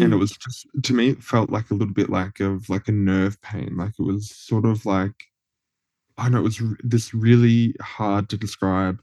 And 0.00 0.12
it 0.12 0.16
mm, 0.16 0.18
was 0.18 0.30
just, 0.30 0.64
to 0.84 0.94
me, 0.94 1.08
it 1.08 1.24
felt 1.24 1.50
like 1.50 1.72
a 1.72 1.74
little 1.74 1.92
bit 1.92 2.08
like 2.08 2.38
of 2.38 2.68
like 2.70 2.86
a 2.86 2.92
nerve 2.92 3.42
pain. 3.42 3.76
Like 3.76 3.94
it 3.98 4.02
was 4.04 4.30
sort 4.30 4.64
of 4.64 4.86
like, 4.86 5.10
I 6.16 6.24
don't 6.24 6.32
know, 6.32 6.38
it 6.38 6.42
was 6.44 6.62
r- 6.62 6.76
this 6.84 7.12
really 7.12 7.74
hard 7.80 8.28
to 8.28 8.36
describe. 8.36 9.00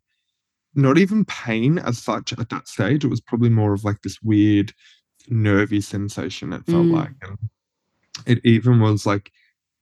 Not 0.73 0.97
even 0.97 1.25
pain 1.25 1.79
as 1.79 1.97
such 1.97 2.31
at 2.31 2.49
that 2.49 2.69
stage. 2.69 3.03
It 3.03 3.09
was 3.09 3.19
probably 3.19 3.49
more 3.49 3.73
of 3.73 3.83
like 3.83 4.01
this 4.03 4.21
weird, 4.21 4.71
nervy 5.27 5.81
sensation, 5.81 6.53
it 6.53 6.65
felt 6.65 6.89
Mm. 6.89 6.91
like. 6.91 7.11
And 7.23 7.37
it 8.25 8.39
even 8.45 8.79
was 8.79 9.05
like, 9.05 9.31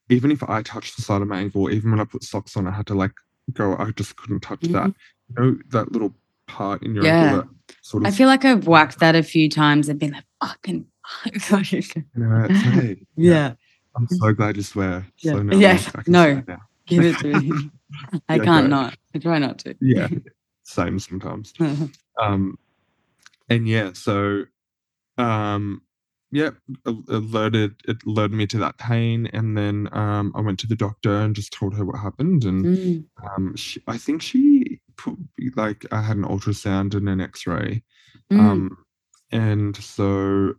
even 0.10 0.32
if 0.32 0.44
I 0.44 0.64
touched 0.64 0.96
the 0.96 1.04
side 1.04 1.22
of 1.22 1.28
my 1.28 1.42
ankle, 1.42 1.70
even 1.70 1.92
when 1.92 2.00
I 2.00 2.06
put 2.06 2.24
socks 2.24 2.58
on, 2.58 2.68
I 2.68 2.72
had 2.72 2.88
to 2.88 2.96
like 2.96 3.14
go, 3.54 3.76
I 3.78 3.92
just 3.92 4.16
couldn't 4.18 4.42
touch 4.42 4.70
that. 4.72 4.94
You 5.30 5.36
know, 5.38 5.58
that 5.70 5.92
little 5.92 6.16
part 6.48 6.84
in 6.84 6.96
your. 6.96 7.04
Yeah. 7.06 7.24
ankle 7.24 7.42
that 7.42 7.76
sort 7.82 8.06
I 8.06 8.12
feel 8.12 8.28
like 8.28 8.46
I've 8.46 8.68
whacked 8.68 9.00
that 9.00 9.16
a 9.16 9.24
few 9.24 9.50
times 9.50 9.90
and 9.90 10.00
been 10.00 10.12
like, 10.12 10.26
fucking. 10.44 10.86
fuck." 11.40 11.72
you 11.72 12.04
know, 12.16 12.48
hey, 12.50 12.98
yeah. 13.16 13.54
I'm 13.96 14.08
so 14.10 14.34
glad 14.34 14.58
you 14.58 14.64
swear. 14.64 15.06
Yeah. 15.20 15.34
So 15.34 15.42
now 15.44 15.58
Yeah, 15.58 15.80
I 15.96 16.02
no. 16.08 16.44
Give 16.88 17.04
it 17.04 17.18
to 17.20 17.40
me. 17.40 17.72
I 18.30 18.36
Yeah, 18.36 18.44
can't 18.44 18.66
go. 18.66 18.68
not. 18.68 18.98
I 19.16 19.20
try 19.20 19.40
not 19.40 19.60
to. 19.60 19.76
Yeah, 19.80 20.08
same 20.64 21.00
sometimes. 21.00 21.54
Um, 22.22 22.58
and 23.50 23.68
yeah, 23.68 23.92
so 23.94 24.44
um, 25.18 25.82
yeah, 26.32 26.50
a- 26.86 26.96
alerted 27.10 27.76
it 27.88 27.98
alerted 28.06 28.36
me 28.36 28.48
to 28.48 28.58
that 28.60 28.78
pain, 28.78 29.28
and 29.34 29.58
then 29.58 29.88
um, 29.94 30.34
I 30.36 30.42
went 30.42 30.60
to 30.60 30.68
the 30.68 30.76
doctor 30.76 31.16
and 31.22 31.36
just 31.36 31.54
told 31.54 31.76
her 31.76 31.86
what 31.86 32.00
happened, 32.00 32.44
and 32.44 32.66
Mm, 32.66 33.06
um, 33.24 33.56
she, 33.56 33.82
I 33.88 33.98
think 33.98 34.22
she 34.22 34.80
put 34.85 34.85
like 35.56 35.86
I 35.92 36.02
had 36.02 36.18
an 36.18 36.24
ultrasound 36.24 36.96
and 36.96 37.08
an 37.10 37.22
X-ray, 37.22 37.84
mm, 38.32 38.40
um, 38.40 38.78
and 39.32 39.76
so 39.78 40.54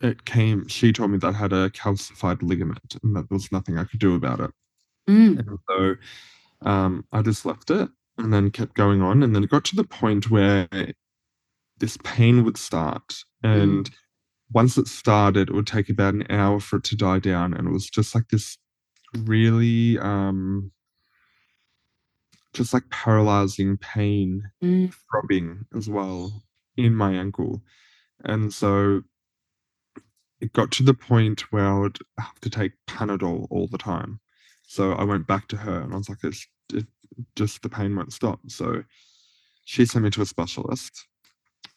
it 0.00 0.24
came. 0.24 0.68
She 0.68 0.92
told 0.92 1.10
me 1.10 1.18
that 1.18 1.34
I 1.34 1.36
had 1.36 1.52
a 1.52 1.70
calcified 1.70 2.42
ligament, 2.42 2.96
and 3.02 3.16
that 3.16 3.28
there 3.28 3.36
was 3.36 3.50
nothing 3.52 3.78
I 3.78 3.84
could 3.84 4.00
do 4.00 4.14
about 4.14 4.40
it. 4.40 4.50
mm, 5.08 5.38
And 5.38 5.58
so 5.68 5.96
um, 6.68 7.04
I 7.12 7.22
just 7.22 7.44
left 7.44 7.70
it 7.70 7.88
and 8.16 8.32
then 8.32 8.50
kept 8.50 8.74
going 8.74 9.02
on. 9.02 9.22
And 9.22 9.34
then 9.34 9.44
it 9.44 9.50
got 9.50 9.64
to 9.66 9.76
the 9.76 9.84
point 9.84 10.30
where 10.30 10.68
this 11.78 11.96
pain 12.04 12.44
would 12.44 12.56
start. 12.56 13.14
And 13.42 13.88
once 14.52 14.76
it 14.78 14.88
started, 14.88 15.48
it 15.48 15.54
would 15.54 15.66
take 15.66 15.88
about 15.88 16.14
an 16.14 16.26
hour 16.30 16.60
for 16.60 16.76
it 16.76 16.84
to 16.84 16.96
die 16.96 17.20
down. 17.20 17.54
And 17.54 17.68
it 17.68 17.72
was 17.72 17.88
just 17.88 18.14
like 18.14 18.28
this 18.28 18.58
really, 19.16 19.98
um, 19.98 20.72
just 22.58 22.74
like 22.74 22.90
paralyzing 22.90 23.78
pain, 23.78 24.42
mm, 24.62 24.92
throbbing 25.10 25.64
as 25.76 25.88
well 25.88 26.42
in 26.76 26.94
my 26.94 27.12
ankle. 27.14 27.62
And 28.24 28.52
so 28.52 29.02
it 30.40 30.52
got 30.52 30.70
to 30.72 30.82
the 30.82 30.94
point 30.94 31.52
where 31.52 31.66
I 31.66 31.78
would 31.78 31.98
have 32.18 32.40
to 32.40 32.50
take 32.50 32.72
Panadol 32.88 33.46
all 33.50 33.68
the 33.68 33.78
time. 33.78 34.20
So 34.64 34.92
I 34.92 35.04
went 35.04 35.26
back 35.28 35.48
to 35.48 35.56
her 35.56 35.80
and 35.80 35.94
I 35.94 35.96
was 35.96 36.08
like, 36.08 36.18
it's 36.24 36.46
it, 36.74 36.86
just 37.36 37.62
the 37.62 37.68
pain 37.68 37.94
won't 37.96 38.12
stop. 38.12 38.40
So 38.48 38.82
she 39.64 39.86
sent 39.86 40.04
me 40.04 40.10
to 40.10 40.22
a 40.22 40.26
specialist. 40.26 41.06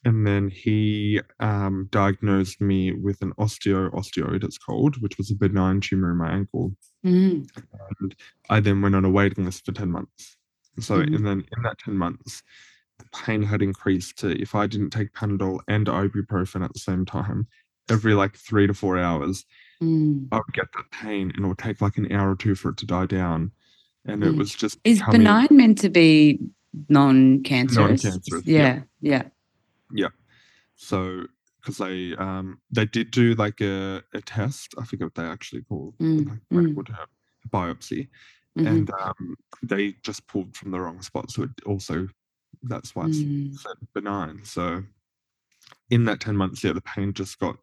And 0.04 0.26
then 0.26 0.50
he 0.50 1.22
um, 1.40 1.88
diagnosed 1.92 2.60
me 2.60 2.92
with 2.92 3.22
an 3.22 3.34
osteoosteoid, 3.40 4.44
it's 4.44 4.58
called, 4.58 5.02
which 5.02 5.18
was 5.20 5.30
a 5.32 5.36
benign 5.36 5.80
tumor 5.80 6.12
in 6.12 6.18
my 6.18 6.32
ankle. 6.32 6.76
mm, 7.06 7.48
And 8.02 8.16
I 8.50 8.60
then 8.60 8.82
went 8.82 8.96
on 8.96 9.06
a 9.06 9.10
waiting 9.12 9.46
list 9.46 9.66
for 9.66 9.74
10 9.74 9.92
months. 9.92 10.38
So, 10.80 11.02
Mhm. 11.02 11.16
and 11.16 11.28
then 11.28 11.46
in 11.56 11.64
that 11.64 11.78
10 11.80 11.98
months, 11.98 12.44
the 12.98 13.06
pain 13.14 13.42
had 13.44 13.62
increased 13.62 14.18
to 14.20 14.30
if 14.42 14.56
I 14.56 14.68
didn't 14.68 14.92
take 14.92 15.14
Panadol 15.14 15.60
and 15.68 15.88
ibuprofen 15.88 16.64
at 16.64 16.74
the 16.74 16.80
same 16.80 17.06
time, 17.06 17.48
every 17.90 18.14
like 18.14 18.36
three 18.36 18.68
to 18.68 18.74
four 18.74 18.98
hours, 18.98 19.46
mm. 19.82 20.28
I 20.32 20.38
would 20.38 20.54
get 20.54 20.72
that 20.74 20.90
pain 20.92 21.32
and 21.36 21.46
it 21.46 21.48
would 21.48 21.58
take 21.58 21.82
like 21.82 21.98
an 21.98 22.12
hour 22.12 22.32
or 22.32 22.36
two 22.36 22.56
for 22.56 22.70
it 22.70 22.78
to 22.78 22.86
die 22.86 23.06
down. 23.08 23.52
And 24.06 24.24
it 24.24 24.34
Mm. 24.34 24.38
was 24.38 24.54
just 24.54 24.80
Is 24.84 25.02
benign 25.12 25.48
meant 25.52 25.78
to 25.80 25.90
be 25.90 26.40
non-cancerous? 26.90 28.04
Non-cancerous, 28.04 28.46
yeah. 28.46 28.84
Yeah, 29.02 29.24
yeah. 29.94 30.08
so 30.76 31.26
because 31.60 31.78
they 31.78 32.16
um 32.16 32.60
they 32.72 32.86
did 32.86 33.12
do 33.12 33.36
like 33.36 33.62
a, 33.62 34.04
a 34.14 34.22
test, 34.22 34.74
I 34.80 34.86
forget 34.86 35.06
what 35.08 35.16
they 35.16 35.24
actually 35.24 35.62
called 35.64 35.96
Mm, 36.00 36.30
like 36.30 36.40
mm. 36.52 36.86
term, 36.88 37.08
biopsy. 37.50 38.08
Mhm. 38.58 38.68
And 38.68 38.90
um 38.92 39.36
they 39.64 39.94
just 40.04 40.28
pulled 40.28 40.56
from 40.56 40.72
the 40.72 40.80
wrong 40.80 41.02
spot. 41.02 41.32
So 41.32 41.44
it 41.44 41.52
also 41.66 42.08
that's 42.64 42.96
why 42.96 43.06
it's 43.08 43.24
Mm. 43.24 43.58
benign. 43.94 44.44
So 44.46 44.84
in 45.90 46.06
that 46.06 46.20
10 46.22 46.36
months, 46.38 46.64
yeah, 46.64 46.74
the 46.74 46.82
pain 46.82 47.14
just 47.14 47.40
got 47.40 47.58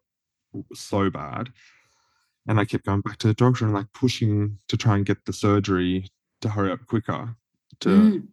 so 0.73 1.09
bad. 1.09 1.51
And 2.47 2.59
I 2.59 2.65
kept 2.65 2.85
going 2.85 3.01
back 3.01 3.17
to 3.19 3.27
the 3.27 3.33
doctor 3.33 3.65
and 3.65 3.73
like 3.73 3.91
pushing 3.93 4.59
to 4.69 4.77
try 4.77 4.97
and 4.97 5.05
get 5.05 5.25
the 5.25 5.33
surgery 5.33 6.07
to 6.41 6.49
hurry 6.49 6.71
up 6.71 6.85
quicker, 6.87 7.35
to 7.81 8.11
Mm. 8.11 8.27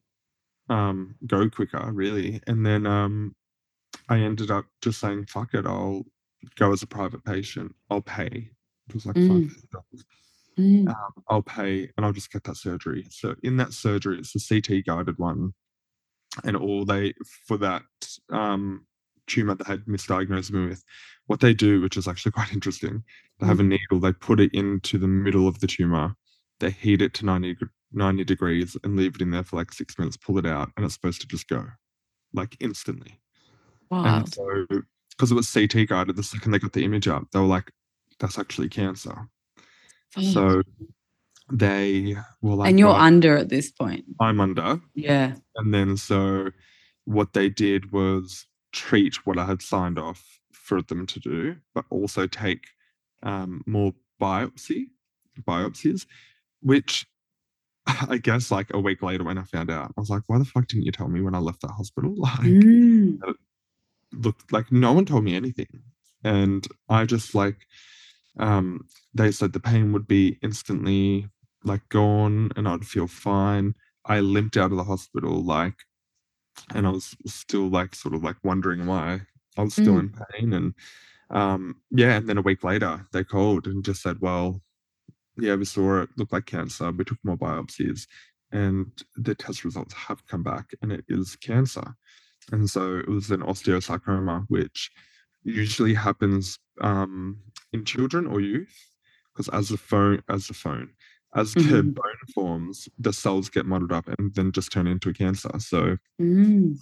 um, 0.71 1.17
go 1.27 1.49
quicker, 1.51 1.91
really. 1.93 2.43
And 2.47 2.67
then 2.67 2.87
um, 2.87 3.37
I 4.09 4.19
ended 4.21 4.51
up 4.51 4.67
just 4.83 5.01
saying, 5.01 5.27
fuck 5.27 5.55
it, 5.55 5.67
I'll 5.67 6.05
go 6.57 6.73
as 6.73 6.83
a 6.83 6.87
private 6.89 7.25
patient. 7.25 7.75
I'll 7.91 8.03
pay. 8.03 8.51
It 8.89 8.95
was 8.95 9.07
like 9.07 9.17
Mm. 9.17 9.23
$5,000. 9.23 10.05
Mm. 10.59 10.89
Um, 10.89 11.13
I'll 11.29 11.43
pay 11.43 11.91
and 11.97 12.07
I'll 12.07 12.13
just 12.13 12.33
get 12.33 12.45
that 12.45 12.57
surgery. 12.57 13.07
So 13.11 13.35
in 13.43 13.57
that 13.59 13.73
surgery, 13.73 14.19
it's 14.19 14.35
a 14.35 14.61
CT 14.61 14.85
guided 14.87 15.19
one. 15.19 15.53
And 16.45 16.57
all 16.57 16.85
they, 16.85 17.15
for 17.47 17.57
that 17.59 17.83
um, 18.31 18.87
tumor 19.27 19.55
that 19.55 19.67
had 19.67 19.85
misdiagnosed 19.87 20.51
me 20.51 20.67
with, 20.69 20.85
what 21.27 21.41
they 21.41 21.55
do, 21.55 21.81
which 21.81 21.97
is 21.97 22.07
actually 22.07 22.33
quite 22.33 22.53
interesting, 22.53 23.03
they 23.39 23.47
have 23.47 23.61
a 23.61 23.65
needle, 23.65 24.01
they 24.01 24.13
put 24.13 24.41
it 24.41 24.55
into 24.55 24.99
the 24.99 25.09
middle 25.09 25.49
of 25.49 25.61
the 25.61 25.67
tumor, 25.67 26.15
they 26.61 26.71
heat 26.71 27.03
it 27.03 27.15
to 27.15 27.27
90, 27.27 27.57
90 27.93 28.25
degrees 28.25 28.77
and 28.85 28.97
leave 28.97 29.17
it 29.17 29.23
in 29.23 29.31
there 29.31 29.45
for 29.45 29.57
like 29.57 29.73
six 29.73 29.99
minutes, 29.99 30.17
pull 30.17 30.39
it 30.39 30.47
out, 30.47 30.71
and 30.77 30.85
it's 30.85 30.95
supposed 30.95 31.21
to 31.21 31.27
just 31.27 31.49
go 31.49 31.67
like 32.33 32.57
instantly. 32.61 33.21
And 33.91 34.33
so, 34.33 34.67
because 35.11 35.31
it 35.31 35.35
was 35.35 35.51
CT 35.51 35.89
guided, 35.89 36.17
the 36.17 36.23
second 36.23 36.53
they 36.53 36.59
got 36.59 36.73
the 36.73 36.85
image 36.85 37.09
up, 37.09 37.25
they 37.33 37.39
were 37.39 37.47
like, 37.47 37.71
that's 38.19 38.39
actually 38.39 38.69
cancer. 38.69 39.29
So 40.23 40.63
they 41.53 42.17
were 42.43 42.55
like, 42.55 42.71
and 42.71 42.79
you're 42.79 42.89
"Right, 42.89 43.07
under 43.07 43.37
at 43.37 43.49
this 43.49 43.71
point. 43.71 44.05
I'm 44.21 44.41
under. 44.41 44.81
Yeah. 44.95 45.35
And 45.57 45.73
then 45.73 45.97
so 45.97 46.51
what 47.05 47.33
they 47.35 47.49
did 47.49 47.93
was 47.93 48.47
treat 48.73 49.27
what 49.27 49.39
I 49.39 49.45
had 49.47 49.63
signed 49.63 49.99
off 49.99 50.25
for 50.53 50.83
them 50.83 51.07
to 51.07 51.21
do, 51.21 51.57
but 51.75 51.85
also 51.91 52.27
take 52.27 52.65
um, 53.23 53.63
more 53.67 53.93
biopsy 54.21 54.87
biopsies, 55.47 56.07
which 56.63 57.07
I 58.09 58.19
guess 58.19 58.51
like 58.51 58.69
a 58.75 58.81
week 58.81 59.03
later 59.03 59.23
when 59.25 59.39
I 59.39 59.45
found 59.45 59.71
out, 59.71 59.93
I 59.97 60.01
was 60.01 60.11
like, 60.11 60.23
why 60.27 60.39
the 60.39 60.45
fuck 60.45 60.67
didn't 60.67 60.85
you 60.87 60.93
tell 60.93 61.09
me 61.09 61.21
when 61.21 61.35
I 61.35 61.39
left 61.39 61.61
the 61.61 61.69
hospital? 61.69 62.15
Like, 62.19 62.41
Mm. 62.41 63.19
look, 64.13 64.37
like 64.51 64.73
no 64.73 64.93
one 64.93 65.05
told 65.05 65.25
me 65.25 65.37
anything. 65.37 65.67
And 66.25 66.67
I 66.89 67.05
just 67.05 67.35
like, 67.35 67.57
um, 68.39 68.87
they 69.15 69.31
said 69.33 69.53
the 69.53 69.61
pain 69.61 69.93
would 69.93 70.07
be 70.07 70.39
instantly 70.43 71.29
like 71.65 71.89
gone 71.89 72.51
and 72.57 72.69
I'd 72.69 72.87
feel 72.87 73.07
fine. 73.09 73.75
I 74.05 74.21
limped 74.21 74.57
out 74.57 74.71
of 74.71 74.77
the 74.77 74.85
hospital, 74.85 75.43
like, 75.45 75.75
and 76.75 76.87
I 76.87 76.91
was 76.91 77.17
still 77.27 77.69
like 77.69 77.95
sort 77.95 78.15
of 78.15 78.23
like 78.23 78.37
wondering 78.45 78.87
why 78.87 79.21
I 79.57 79.63
was 79.63 79.75
still 79.75 79.95
Mm. 79.95 80.01
in 80.01 80.15
pain. 80.33 80.53
And 80.53 80.75
um, 81.31 81.83
yeah, 81.91 82.17
and 82.17 82.29
then 82.29 82.39
a 82.39 82.43
week 82.43 82.63
later 82.65 83.07
they 83.13 83.25
called 83.25 83.67
and 83.67 83.85
just 83.85 84.03
said, 84.03 84.21
well, 84.21 84.63
yeah, 85.37 85.55
we 85.57 85.65
saw 85.65 86.03
it 86.03 86.11
looked 86.17 86.33
like 86.33 86.47
cancer. 86.47 86.91
We 86.93 87.05
took 87.05 87.19
more 87.25 87.37
biopsies 87.37 88.07
and 88.53 88.91
the 89.17 89.35
test 89.35 89.65
results 89.65 89.93
have 89.95 90.27
come 90.27 90.43
back 90.43 90.71
and 90.83 90.93
it 90.93 91.05
is 91.09 91.37
cancer. 91.37 91.95
And 92.53 92.71
so 92.71 92.99
it 92.99 93.09
was 93.09 93.31
an 93.31 93.41
osteosarcoma, 93.41 94.47
which 94.49 94.91
usually 95.47 95.95
happens 95.95 96.59
um, 96.83 97.43
in 97.73 97.85
children 97.85 98.27
or 98.27 98.41
youth, 98.41 98.75
because 99.35 99.49
as 99.51 99.71
the 99.71 99.79
phone, 99.79 100.23
as 100.29 100.49
the 100.49 100.55
phone, 100.55 100.91
as 101.35 101.55
the 101.55 101.83
Mhm. 101.83 101.95
bone 101.95 102.27
forms, 102.35 102.89
the 102.99 103.13
cells 103.13 103.49
get 103.51 103.67
muddled 103.67 103.93
up 103.93 104.09
and 104.19 104.35
then 104.35 104.53
just 104.53 104.73
turn 104.73 104.87
into 104.87 105.11
a 105.11 105.15
cancer. 105.15 105.51
So 105.59 105.99
Mm. 106.21 106.77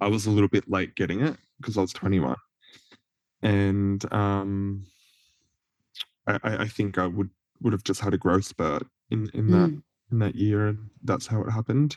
I 0.00 0.08
was 0.08 0.26
a 0.26 0.30
little 0.30 0.48
bit 0.48 0.68
late 0.68 0.94
getting 0.96 1.20
it 1.20 1.36
because 1.60 1.76
I 1.78 1.82
was 1.82 1.92
21. 1.92 2.36
And 3.42 4.12
um, 4.12 4.86
I, 6.26 6.38
I 6.64 6.68
think 6.68 6.98
I 6.98 7.06
would 7.06 7.30
would 7.60 7.72
have 7.72 7.84
just 7.84 8.00
had 8.00 8.14
a 8.14 8.18
growth 8.18 8.46
spurt 8.46 8.86
in, 9.10 9.28
in 9.34 9.50
that 9.50 9.72
Mm. 9.72 9.82
in 10.10 10.18
that 10.20 10.34
year, 10.34 10.66
and 10.68 10.90
that's 11.02 11.26
how 11.26 11.42
it 11.42 11.50
happened. 11.50 11.96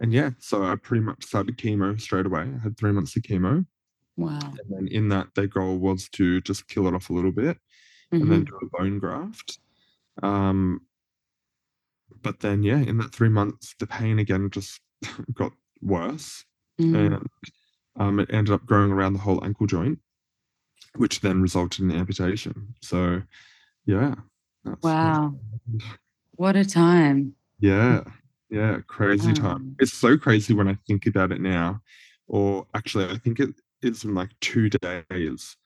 And 0.00 0.12
yeah, 0.12 0.30
so 0.38 0.64
I 0.64 0.76
pretty 0.76 1.04
much 1.04 1.24
started 1.24 1.56
chemo 1.58 2.00
straight 2.00 2.26
away. 2.26 2.42
I 2.42 2.58
had 2.62 2.76
three 2.76 2.92
months 2.92 3.16
of 3.16 3.22
chemo, 3.22 3.66
Wow. 4.16 4.38
and 4.58 4.60
then 4.68 4.88
in 4.88 5.08
that, 5.08 5.28
their 5.34 5.46
goal 5.46 5.78
was 5.78 6.08
to 6.10 6.40
just 6.42 6.68
kill 6.68 6.86
it 6.86 6.94
off 6.94 7.10
a 7.10 7.12
little 7.12 7.32
bit 7.32 7.58
and 8.12 8.30
then 8.30 8.42
Mhm. 8.44 8.48
do 8.48 8.58
a 8.62 8.66
bone 8.78 8.98
graft. 8.98 9.58
Um, 10.22 10.86
but 12.22 12.40
then 12.40 12.62
yeah, 12.62 12.78
in 12.78 12.98
that 12.98 13.12
three 13.12 13.28
months, 13.30 13.74
the 13.78 13.86
pain 13.86 14.18
again 14.18 14.50
just 14.50 14.80
got 15.34 15.52
worse, 15.80 16.44
Mm. 16.80 16.94
and 17.16 17.28
um, 17.96 18.20
it 18.20 18.32
ended 18.32 18.52
up 18.54 18.64
growing 18.66 18.90
around 18.92 19.12
the 19.14 19.18
whole 19.18 19.44
ankle 19.44 19.66
joint, 19.66 19.98
which 20.96 21.20
then 21.20 21.42
resulted 21.42 21.80
in 21.84 21.90
amputation. 21.92 22.74
So 22.82 23.22
yeah, 23.86 24.14
Wow. 24.82 25.34
what. 26.36 26.56
A 26.56 26.64
time. 26.64 27.34
Yeah, 27.60 28.04
yeah, 28.50 28.80
crazy 28.86 29.32
time. 29.32 29.52
Um, 29.56 29.76
It's 29.78 29.92
so 29.92 30.16
crazy 30.16 30.54
when 30.54 30.68
I 30.68 30.74
think 30.86 31.06
about 31.06 31.32
it 31.32 31.40
now, 31.40 31.80
or 32.26 32.66
actually, 32.74 33.06
I 33.06 33.16
think 33.18 33.40
it 33.40 33.54
is 33.82 34.04
in 34.04 34.14
like 34.14 34.30
two 34.40 34.68
days. 34.70 35.56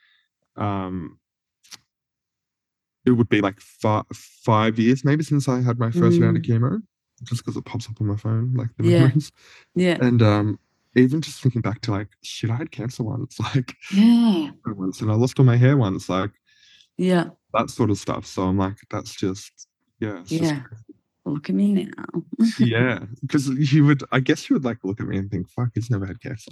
Um, 0.56 1.18
it 3.04 3.12
would 3.12 3.28
be 3.28 3.40
like 3.40 3.60
five 3.60 4.04
five 4.12 4.78
years 4.78 5.04
maybe 5.04 5.22
since 5.22 5.48
I 5.48 5.60
had 5.60 5.78
my 5.78 5.90
first 5.90 6.20
round 6.20 6.36
of 6.36 6.42
Mm. 6.42 6.48
chemo, 6.48 6.82
just 7.22 7.42
because 7.44 7.56
it 7.56 7.64
pops 7.64 7.88
up 7.88 8.00
on 8.00 8.08
my 8.08 8.16
phone, 8.16 8.54
like 8.54 8.68
the 8.76 8.84
Yeah. 8.84 8.98
memories. 8.98 9.30
Yeah. 9.74 9.98
And 10.00 10.22
um, 10.22 10.58
even 10.96 11.20
just 11.20 11.40
thinking 11.40 11.60
back 11.60 11.80
to 11.82 11.92
like, 11.92 12.08
shit, 12.22 12.50
I 12.50 12.56
had 12.56 12.70
cancer 12.72 13.04
once, 13.04 13.38
like 13.54 13.76
Yeah. 13.92 14.50
once, 14.66 15.00
and 15.00 15.10
I 15.10 15.14
lost 15.14 15.38
all 15.38 15.44
my 15.44 15.56
hair 15.56 15.76
once, 15.76 16.08
like 16.08 16.32
Yeah. 16.96 17.30
that 17.54 17.70
sort 17.70 17.90
of 17.90 17.98
stuff. 17.98 18.26
So 18.26 18.42
I'm 18.42 18.58
like, 18.58 18.78
that's 18.90 19.14
just 19.14 19.68
yeah, 20.00 20.20
it's 20.20 20.30
just 20.30 20.42
Yeah. 20.54 20.62
Look 21.26 21.50
at 21.50 21.56
me 21.56 21.72
now. 21.74 22.22
yeah, 22.58 23.00
because 23.20 23.48
you 23.48 23.84
would, 23.84 24.04
I 24.12 24.20
guess 24.20 24.48
you 24.48 24.54
would 24.54 24.64
like 24.64 24.78
look 24.84 25.00
at 25.00 25.08
me 25.08 25.18
and 25.18 25.28
think, 25.30 25.50
fuck, 25.50 25.70
he's 25.74 25.90
never 25.90 26.06
had 26.06 26.20
cancer. 26.22 26.50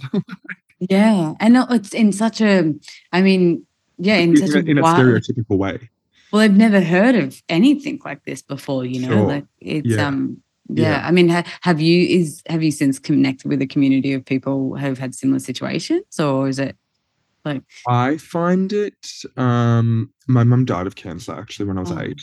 Yeah. 0.79 1.33
And 1.39 1.55
it's 1.71 1.93
in 1.93 2.11
such 2.11 2.41
a, 2.41 2.73
I 3.13 3.21
mean, 3.21 3.65
yeah, 3.97 4.17
in 4.17 4.31
in, 4.31 4.37
such 4.37 4.55
a, 4.55 4.59
a 4.59 4.63
in 4.71 4.77
a 4.77 4.81
wild, 4.81 4.99
stereotypical 4.99 5.57
way. 5.57 5.89
well, 6.33 6.41
I've 6.41 6.57
never 6.57 6.81
heard 6.81 7.15
of 7.15 7.41
anything 7.47 8.01
like 8.03 8.25
this 8.25 8.41
before, 8.41 8.83
you 8.85 8.99
know, 8.99 9.07
Sure. 9.07 9.27
like 9.27 9.45
it's, 9.61 9.87
Yeah. 9.87 10.07
um, 10.07 10.41
yeah. 10.67 10.89
Yeah. 10.99 11.07
I 11.07 11.11
mean, 11.11 11.29
ha- 11.29 11.45
have 11.61 11.79
you, 11.79 12.19
is, 12.19 12.43
have 12.49 12.61
you 12.61 12.71
since 12.71 12.99
connected 12.99 13.47
with 13.47 13.61
a 13.61 13.67
community 13.67 14.11
of 14.11 14.25
people 14.25 14.71
who 14.71 14.75
have 14.75 14.97
had 14.99 15.15
similar 15.15 15.39
situations 15.39 16.19
or 16.19 16.49
is 16.49 16.59
it 16.59 16.75
like, 17.45 17.63
I 17.87 18.17
find 18.17 18.73
it. 18.73 18.97
Um, 19.37 20.11
my 20.27 20.43
mum 20.43 20.65
died 20.65 20.87
of 20.87 20.95
cancer 20.95 21.31
actually 21.33 21.67
when 21.67 21.77
I 21.77 21.81
was 21.81 21.91
Oh. 21.93 22.01
eight, 22.01 22.19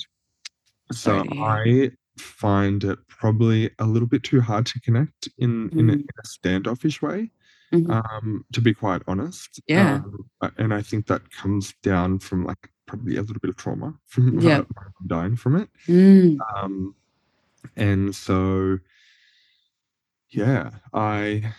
so 0.92 1.24
Sorry. 1.24 1.38
I 1.38 1.90
find 2.18 2.84
it 2.84 2.98
probably 3.08 3.70
a 3.78 3.84
little 3.86 4.08
bit 4.08 4.22
too 4.22 4.40
hard 4.40 4.66
to 4.66 4.80
connect 4.80 5.28
in 5.38 5.68
in 5.70 5.90
a, 5.90 5.94
Mm. 5.94 6.00
in 6.00 6.06
a 6.22 6.26
standoffish 6.26 7.00
way. 7.02 7.30
Mhm. 7.72 7.90
Um, 7.90 8.44
to 8.52 8.60
be 8.60 8.74
quite 8.74 9.02
honest, 9.08 9.60
Yeah. 9.66 10.02
Um, 10.04 10.28
and 10.58 10.74
I 10.74 10.82
think 10.82 11.06
that 11.06 11.30
comes 11.30 11.72
down 11.82 12.18
from 12.18 12.44
like 12.44 12.70
probably 12.86 13.16
a 13.16 13.22
little 13.22 13.40
bit 13.40 13.48
of 13.48 13.56
trauma 13.56 13.94
from 14.06 14.38
Yeah. 14.40 14.64
dying 15.06 15.36
from 15.36 15.56
it. 15.56 15.70
Mm. 15.88 16.36
Um, 16.54 16.94
and 17.76 18.14
so 18.14 18.78
yeah, 20.30 20.70
I 20.94 21.52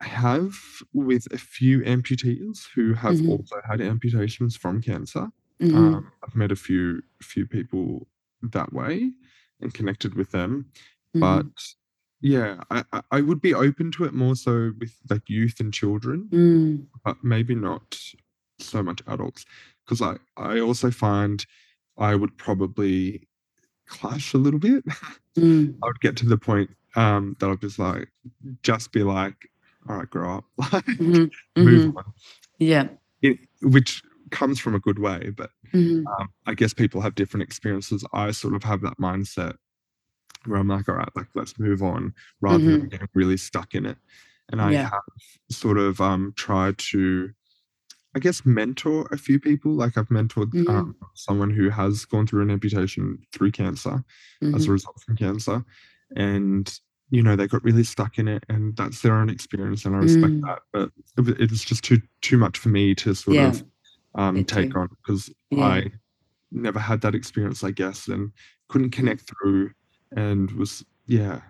have 0.00 0.54
with 0.92 1.26
a 1.32 1.38
few 1.38 1.80
amputees 1.80 2.66
who 2.74 2.94
have 2.94 3.14
Mhm. 3.16 3.28
also 3.30 3.56
had 3.68 3.80
amputations 3.80 4.56
from 4.56 4.80
cancer. 4.80 5.30
Mhm. 5.60 5.74
Um, 5.74 6.12
I've 6.26 6.34
met 6.34 6.50
a 6.52 6.56
few 6.56 7.02
few 7.22 7.46
people 7.46 8.08
that 8.42 8.72
way 8.72 9.12
and 9.60 9.72
connected 9.74 10.14
with 10.14 10.30
them, 10.30 10.66
but 11.14 11.46
Mhm. 11.46 11.74
yeah, 12.20 12.62
I, 12.70 12.84
I- 13.10 13.20
would 13.20 13.40
be 13.40 13.54
open 13.54 13.90
to 13.92 14.04
it 14.04 14.14
more 14.14 14.36
so 14.36 14.72
with 14.78 14.94
like 15.08 15.28
youth 15.28 15.60
and 15.60 15.72
children, 15.72 16.28
Mm. 16.32 16.86
but 17.04 17.22
maybe 17.24 17.54
not 17.54 17.98
so 18.58 18.82
much 18.82 19.02
adults, 19.06 19.44
because 19.84 20.00
I 20.02 20.16
I 20.36 20.60
also 20.60 20.90
find 20.90 21.44
I 21.98 22.14
would 22.14 22.36
probably 22.36 23.26
clash 23.86 24.34
a 24.34 24.38
little 24.38 24.60
bit. 24.60 24.84
Mm. 25.36 25.76
I 25.82 25.86
would 25.86 26.00
get 26.00 26.16
to 26.18 26.26
the 26.26 26.36
point 26.38 26.70
um, 26.96 27.36
that 27.38 27.48
I'd 27.48 27.60
just 27.60 27.78
like 27.78 28.08
just 28.62 28.90
be 28.92 29.02
like, 29.04 29.48
all 29.88 29.96
right, 29.98 30.10
grow 30.10 30.38
up, 30.38 30.44
like 30.72 30.84
Mhm. 30.86 31.30
move 31.56 31.84
Mhm. 31.92 31.96
on. 31.96 32.04
Yeah. 32.58 32.88
It, 33.22 33.38
which 33.62 34.02
comes 34.30 34.60
from 34.60 34.74
a 34.74 34.80
good 34.80 34.98
way, 34.98 35.30
but 35.36 35.50
Mhm. 35.72 36.14
um, 36.20 36.28
I 36.46 36.54
guess 36.54 36.74
people 36.74 37.00
have 37.02 37.14
different 37.14 37.44
experiences. 37.44 38.04
I 38.12 38.30
sort 38.32 38.54
of 38.54 38.62
have 38.64 38.82
that 38.82 38.98
mindset 38.98 39.56
where 40.46 40.58
I'm 40.60 40.68
like, 40.68 40.88
all 40.88 40.96
right, 40.96 41.08
like 41.16 41.28
let's 41.34 41.58
move 41.58 41.82
on 41.82 42.14
rather 42.40 42.70
than 42.70 42.88
getting 42.88 43.08
really 43.14 43.36
stuck 43.36 43.74
in 43.74 43.86
it. 43.86 43.98
And 44.50 44.60
I 44.62 44.68
Mm-hmm. 44.68 44.72
Yeah. 44.72 44.90
have 44.90 45.02
sort 45.50 45.78
of 45.78 46.00
um, 46.00 46.32
tried 46.36 46.78
to, 46.78 47.30
I 48.14 48.18
guess, 48.18 48.44
mentor 48.44 49.06
a 49.12 49.16
few 49.18 49.38
people. 49.40 49.72
Like 49.72 49.96
I've 49.98 50.08
mentored 50.08 50.52
Mhm. 50.52 50.64
um, 50.68 50.96
someone 51.14 51.50
who 51.50 51.70
has 51.70 52.04
gone 52.04 52.26
through 52.26 52.42
an 52.42 52.50
amputation 52.50 53.18
through 53.32 53.52
cancer 53.52 54.04
as 54.54 54.66
a 54.66 54.72
result 54.72 55.00
from 55.06 55.16
cancer, 55.16 55.64
and 56.16 56.80
you 57.10 57.22
know 57.22 57.36
they 57.36 57.46
got 57.46 57.64
really 57.64 57.84
stuck 57.84 58.18
in 58.18 58.28
it, 58.28 58.44
and 58.48 58.76
that's 58.76 59.02
their 59.02 59.14
own 59.14 59.30
experience, 59.30 59.84
and 59.84 59.94
I 59.96 60.00
respect 60.00 60.34
Mm. 60.34 60.46
that. 60.46 60.60
But 60.72 60.90
it, 61.18 61.40
it 61.40 61.50
was 61.50 61.64
just 61.64 61.84
too 61.84 62.00
too 62.22 62.38
much 62.38 62.58
for 62.58 62.68
me 62.70 62.94
to 62.96 63.14
sort 63.14 63.38
Yeah. 63.38 63.40
of 63.40 63.62
um, 64.14 64.44
take 64.44 64.76
on 64.76 64.88
because 65.04 65.30
Yeah. 65.50 65.64
I 65.64 65.90
never 66.52 66.78
had 66.78 67.00
that 67.02 67.14
experience, 67.14 67.62
I 67.62 67.70
guess, 67.70 68.08
and 68.08 68.32
couldn't 68.68 68.90
connect 68.90 69.30
through, 69.30 69.70
and 70.12 70.50
was 70.52 70.84
yeah. 71.06 71.40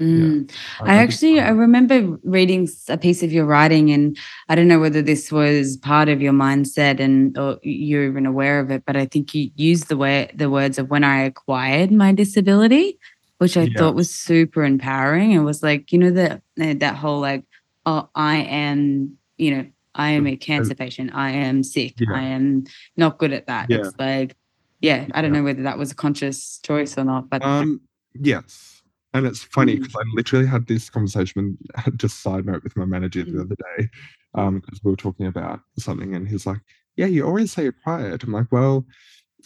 Mm. 0.00 0.50
I 0.80 0.94
I, 0.94 0.96
actually 0.96 1.40
I 1.40 1.50
remember 1.50 2.18
reading 2.24 2.66
a 2.88 2.96
piece 2.96 3.22
of 3.22 3.32
your 3.32 3.44
writing, 3.44 3.90
and 3.90 4.16
I 4.48 4.54
don't 4.54 4.68
know 4.68 4.80
whether 4.80 5.02
this 5.02 5.30
was 5.30 5.76
part 5.76 6.08
of 6.08 6.22
your 6.22 6.32
mindset 6.32 7.00
and 7.00 7.36
or 7.36 7.58
you're 7.62 8.06
even 8.06 8.24
aware 8.24 8.60
of 8.60 8.70
it, 8.70 8.84
but 8.86 8.96
I 8.96 9.04
think 9.04 9.34
you 9.34 9.50
used 9.56 9.88
the 9.88 9.98
way 9.98 10.30
the 10.34 10.48
words 10.48 10.78
of 10.78 10.88
when 10.88 11.04
I 11.04 11.22
acquired 11.24 11.92
my 11.92 12.12
disability, 12.12 12.98
which 13.38 13.58
I 13.58 13.68
thought 13.76 13.94
was 13.94 14.10
super 14.10 14.64
empowering. 14.64 15.32
It 15.32 15.40
was 15.40 15.62
like 15.62 15.92
you 15.92 15.98
know 15.98 16.10
that 16.12 16.42
that 16.56 16.96
whole 16.96 17.20
like 17.20 17.44
oh 17.84 18.08
I 18.14 18.38
am 18.38 19.18
you 19.36 19.54
know 19.54 19.66
I 19.94 20.10
am 20.10 20.26
a 20.26 20.36
cancer 20.36 20.74
patient, 20.74 21.10
I 21.14 21.30
am 21.30 21.62
sick, 21.62 21.94
Yeah. 21.98 22.14
I 22.14 22.22
am 22.22 22.64
not 22.96 23.18
good 23.18 23.32
at 23.32 23.46
that. 23.46 23.68
Yeah. 23.70 23.78
It's 23.78 23.94
like 23.98 24.36
yeah, 24.82 25.06
I 25.12 25.20
don't 25.20 25.32
know 25.32 25.42
whether 25.42 25.62
that 25.64 25.76
was 25.76 25.92
a 25.92 25.94
conscious 25.94 26.58
choice 26.62 26.96
or 26.96 27.04
not, 27.04 27.28
but 27.28 27.42
Um, 27.42 27.82
yes. 28.14 28.82
And 29.12 29.26
it's 29.26 29.42
funny 29.42 29.76
Mm. 29.76 29.80
because 29.80 29.96
I 29.96 30.02
literally 30.14 30.46
had 30.46 30.66
this 30.68 30.88
conversation, 30.88 31.58
just 31.96 32.20
side 32.20 32.46
note, 32.46 32.62
with 32.64 32.76
my 32.76 32.84
manager 32.86 33.24
the 33.24 33.32
Mm. 33.32 33.40
other 33.40 33.56
day, 33.56 33.90
um, 34.34 34.60
because 34.60 34.82
we 34.82 34.90
were 34.90 34.96
talking 34.96 35.26
about 35.26 35.60
something, 35.78 36.14
and 36.14 36.26
he's 36.28 36.46
like, 36.46 36.60
"Yeah, 36.96 37.06
you 37.06 37.26
always 37.26 37.52
say 37.52 37.66
acquired." 37.66 38.22
I'm 38.22 38.32
like, 38.32 38.50
"Well, 38.52 38.86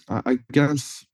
I, 0.08 0.38
guess 0.52 1.04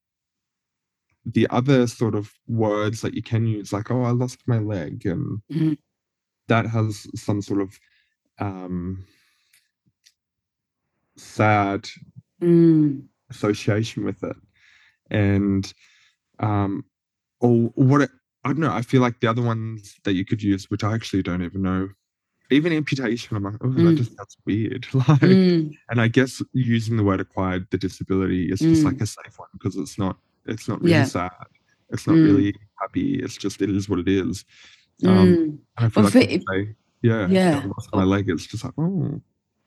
the 1.25 1.47
other 1.51 1.87
sort 1.87 2.15
of 2.15 2.33
words 2.49 3.03
that 3.03 3.15
you 3.15 3.23
can 3.23 3.47
use, 3.47 3.73
like, 3.73 3.91
oh, 3.91 4.03
I 4.03 4.11
lost 4.11 4.41
my 4.47 4.59
leg, 4.59 5.07
and 5.07 5.41
Mhm. 5.51 5.79
that 6.49 6.67
has 6.67 7.07
some 7.15 7.41
sort 7.41 7.61
of 7.63 7.79
um, 8.39 9.07
sad 11.21 11.89
Mm. 12.43 13.03
association 13.31 14.05
with 14.05 14.23
it. 14.25 14.37
And 15.11 15.73
um 16.39 16.85
or 17.41 17.71
what 17.75 18.01
it, 18.03 18.11
I 18.45 18.49
don't 18.49 18.61
know, 18.61 18.73
I 18.73 18.83
feel 18.83 19.03
like 19.03 19.21
the 19.21 19.27
other 19.29 19.43
ones 19.43 19.97
that 20.05 20.15
you 20.15 20.25
could 20.25 20.43
use, 20.43 20.71
which 20.71 20.83
I 20.85 20.95
actually 20.95 21.23
don't 21.23 21.43
even 21.43 21.63
know, 21.63 21.89
even 22.51 22.73
amputation, 22.73 23.37
I'm 23.37 23.43
like, 23.45 23.55
oh, 23.61 23.69
Mm. 23.69 23.85
that 23.85 23.97
just 23.97 24.17
sounds 24.17 24.37
weird. 24.47 24.87
Like 24.95 25.21
Mm. 25.21 25.73
and 25.91 26.01
I 26.01 26.09
guess 26.09 26.43
using 26.53 26.97
the 26.97 27.05
word 27.05 27.21
acquired 27.21 27.67
the 27.71 27.79
disability 27.79 28.51
is 28.53 28.61
just 28.61 28.83
Mm. 28.83 28.87
like 28.87 29.01
a 29.03 29.07
safe 29.07 29.39
one 29.39 29.49
because 29.53 29.77
it's 29.77 29.99
not 29.99 30.17
it's 30.47 30.67
not 30.69 30.81
really 30.81 30.93
Yeah. 30.93 31.05
sad. 31.05 31.31
It's 31.91 32.07
not 32.07 32.17
Mm. 32.17 32.25
really 32.25 32.55
happy. 32.81 33.17
It's 33.23 33.37
just 33.37 33.61
it 33.61 33.69
is 33.71 33.89
what 33.89 33.99
it 33.99 34.09
is. 34.09 34.45
Um 35.05 35.29
Mm. 35.29 35.59
I 35.77 35.89
feel 35.91 36.03
Well, 36.05 36.13
like 36.15 36.31
it- 36.31 36.45
I 36.49 36.75
yeah, 37.03 37.29
Yeah. 37.29 37.61
I 37.63 37.67
lost 37.67 37.89
my 37.95 38.05
leg, 38.05 38.29
it's 38.31 38.47
just 38.47 38.65
like, 38.65 38.75
oh 38.79 39.21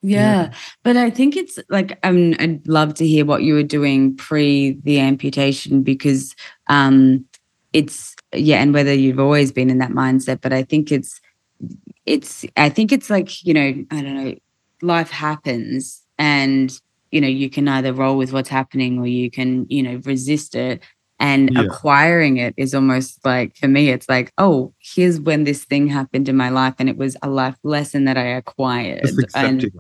Yeah. 0.04 0.54
But 0.84 0.98
I 0.98 1.10
think 1.10 1.36
it's 1.38 1.58
like 1.70 1.98
um 2.04 2.36
I'd 2.40 2.68
love 2.68 2.94
to 2.96 3.08
hear 3.08 3.26
what 3.26 3.44
you 3.44 3.54
were 3.56 3.64
doing 3.64 4.16
pre 4.18 4.78
the 4.84 5.00
amputation 5.00 5.82
because 5.82 6.36
um 6.68 7.26
it's 7.72 8.16
yeah, 8.36 8.62
and 8.62 8.74
whether 8.74 8.94
you've 8.94 9.20
always 9.20 9.52
been 9.52 9.70
in 9.70 9.80
that 9.80 9.92
mindset, 9.92 10.42
but 10.42 10.54
I 10.54 10.64
think 10.64 10.92
it's 10.92 11.20
it's 12.06 12.46
I 12.58 12.70
think 12.70 12.92
it's 12.92 13.10
like, 13.10 13.44
you 13.46 13.54
know, 13.54 13.62
I 13.92 14.02
don't 14.02 14.16
know, 14.16 14.36
life 14.82 15.10
happens 15.12 16.02
and 16.18 16.78
you 17.12 17.22
know, 17.22 17.28
you 17.28 17.50
can 17.50 17.68
either 17.68 17.94
roll 17.94 18.18
with 18.18 18.34
what's 18.34 18.50
happening 18.50 18.98
or 19.00 19.06
you 19.08 19.30
can, 19.32 19.68
you 19.70 19.84
know, 19.84 20.02
resist 20.04 20.56
it. 20.56 20.84
And 21.20 21.52
Yeah. 21.52 21.62
acquiring 21.62 22.38
it 22.38 22.54
is 22.58 22.74
almost 22.76 23.24
like 23.24 23.56
for 23.56 23.68
me, 23.68 23.90
it's 23.90 24.10
like, 24.10 24.32
oh, 24.38 24.74
here's 24.80 25.22
when 25.22 25.46
this 25.46 25.64
thing 25.64 25.88
happened 25.88 26.28
in 26.28 26.36
my 26.36 26.50
life, 26.50 26.74
and 26.80 26.90
it 26.90 26.98
was 26.98 27.16
a 27.22 27.30
life 27.30 27.56
lesson 27.64 28.06
that 28.06 28.18
I 28.18 28.24
acquired. 28.26 29.04
just 29.04 29.36
and 29.38 29.64
it. 29.64 29.74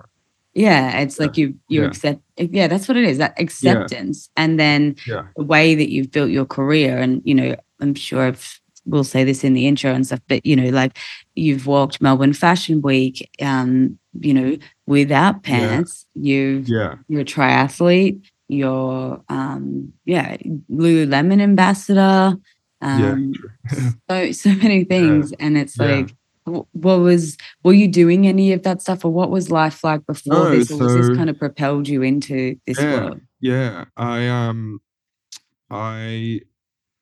Yeah, 0.53 0.99
it's 0.99 1.19
like 1.19 1.37
you 1.37 1.55
you 1.67 1.81
yeah. 1.81 1.87
accept 1.87 2.21
yeah, 2.37 2.67
that's 2.67 2.87
what 2.87 2.97
it 2.97 3.05
is, 3.05 3.17
that 3.17 3.33
acceptance. 3.39 4.29
And 4.37 4.59
then 4.59 4.95
Yeah. 5.07 5.23
the 5.35 5.43
way 5.43 5.75
that 5.75 5.89
you've 5.91 6.11
built 6.11 6.29
your 6.31 6.45
career 6.45 6.97
and 6.97 7.21
you 7.25 7.35
know, 7.35 7.55
I'm 7.79 7.95
sure 7.95 8.23
I've 8.23 8.59
we'll 8.85 9.03
say 9.05 9.23
this 9.23 9.43
in 9.45 9.53
the 9.53 9.65
intro 9.67 9.93
and 9.93 10.05
stuff, 10.05 10.19
but 10.27 10.45
you 10.45 10.55
know, 10.57 10.69
like 10.69 10.97
you've 11.35 11.67
walked 11.67 12.01
Melbourne 12.01 12.33
Fashion 12.33 12.81
Week, 12.81 13.29
um, 13.41 13.97
you 14.19 14.33
know, 14.33 14.57
without 14.87 15.35
Yeah. 15.35 15.41
pants. 15.41 16.05
You've 16.15 16.67
Yeah. 16.67 16.95
you're 17.07 17.21
a 17.21 17.25
triathlete, 17.25 18.21
you're 18.49 19.21
um 19.29 19.93
yeah, 20.05 20.37
Lululemon 20.69 21.41
ambassador. 21.41 22.37
Yeah. 22.81 23.11
Um 23.13 23.33
so 24.09 24.31
so 24.33 24.53
many 24.55 24.83
things. 24.83 25.33
And 25.39 25.57
it's 25.57 25.79
Yeah. 25.79 25.85
like 25.87 26.15
what 26.45 26.99
was 26.99 27.38
were 27.63 27.73
you 27.73 27.88
doing 27.88 28.27
any 28.27 28.51
of 28.53 28.63
that 28.63 28.82
stuff 28.82 29.06
or 29.06 29.12
what 29.12 29.29
was 29.32 29.49
life 29.49 29.84
like 29.84 30.06
before 30.06 30.34
No, 30.34 30.49
this 30.51 30.69
or 30.71 30.77
was 30.79 30.95
this 30.95 31.17
kind 31.17 31.29
of 31.29 31.38
propelled 31.39 31.88
you 31.88 32.01
into 32.01 32.56
this 32.67 32.77
Yeah. 32.79 32.91
world 32.91 33.21
Yeah, 33.39 33.86
I 33.97 34.27
um, 34.27 34.79
I 35.69 36.41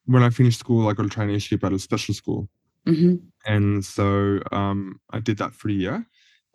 when 0.06 0.24
I 0.24 0.30
finished 0.30 0.60
school, 0.60 0.88
I 0.90 0.94
got 0.94 1.06
a 1.06 1.10
traineeship 1.10 1.64
at 1.64 1.74
a 1.74 1.80
special 1.80 2.14
school, 2.14 2.50
hmm 2.86 3.16
and 3.46 3.84
so 3.84 4.40
um, 4.52 5.00
I 5.12 5.20
did 5.20 5.38
that 5.38 5.54
for 5.54 5.70
a 5.70 5.74
year, 5.74 6.06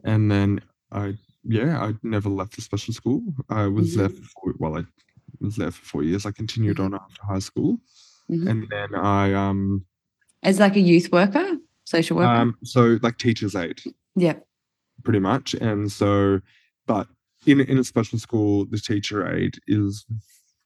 and 0.05 0.31
then 0.31 0.61
I 0.93 1.15
yeah, 1.45 1.81
I 1.81 1.95
never 2.03 2.29
left 2.29 2.57
the 2.57 2.63
special 2.63 2.93
school. 2.95 3.23
I 3.49 3.67
was 3.67 3.95
there 3.95 4.09
Mm-hmm. 4.09 4.23
for 4.23 4.29
four, 4.35 4.55
well, 4.59 4.79
I 4.79 4.85
was 5.41 5.57
there 5.57 5.71
for 5.71 5.85
four 5.85 6.03
years. 6.03 6.27
I 6.27 6.33
continued 6.33 6.81
on 6.81 6.95
after 6.95 7.23
high 7.25 7.39
school, 7.41 7.79
Mhm. 8.31 8.49
and 8.49 8.67
then 8.71 8.95
I 8.95 9.33
um, 9.35 9.85
as 10.43 10.59
like 10.61 10.77
a 10.77 10.81
youth 10.81 11.11
worker 11.13 11.59
social 11.87 12.17
worker 12.19 12.31
um, 12.35 12.57
so 12.65 12.99
like 13.03 13.17
teachers 13.19 13.55
aid. 13.55 13.81
yeah 14.17 14.35
pretty 15.05 15.21
much. 15.21 15.55
And 15.55 15.91
so, 15.93 16.41
but 16.87 17.07
in 17.47 17.61
in 17.61 17.79
a 17.79 17.85
special 17.85 18.19
school, 18.19 18.65
the 18.67 18.79
teacher 18.79 19.27
aid 19.33 19.55
is 19.69 20.05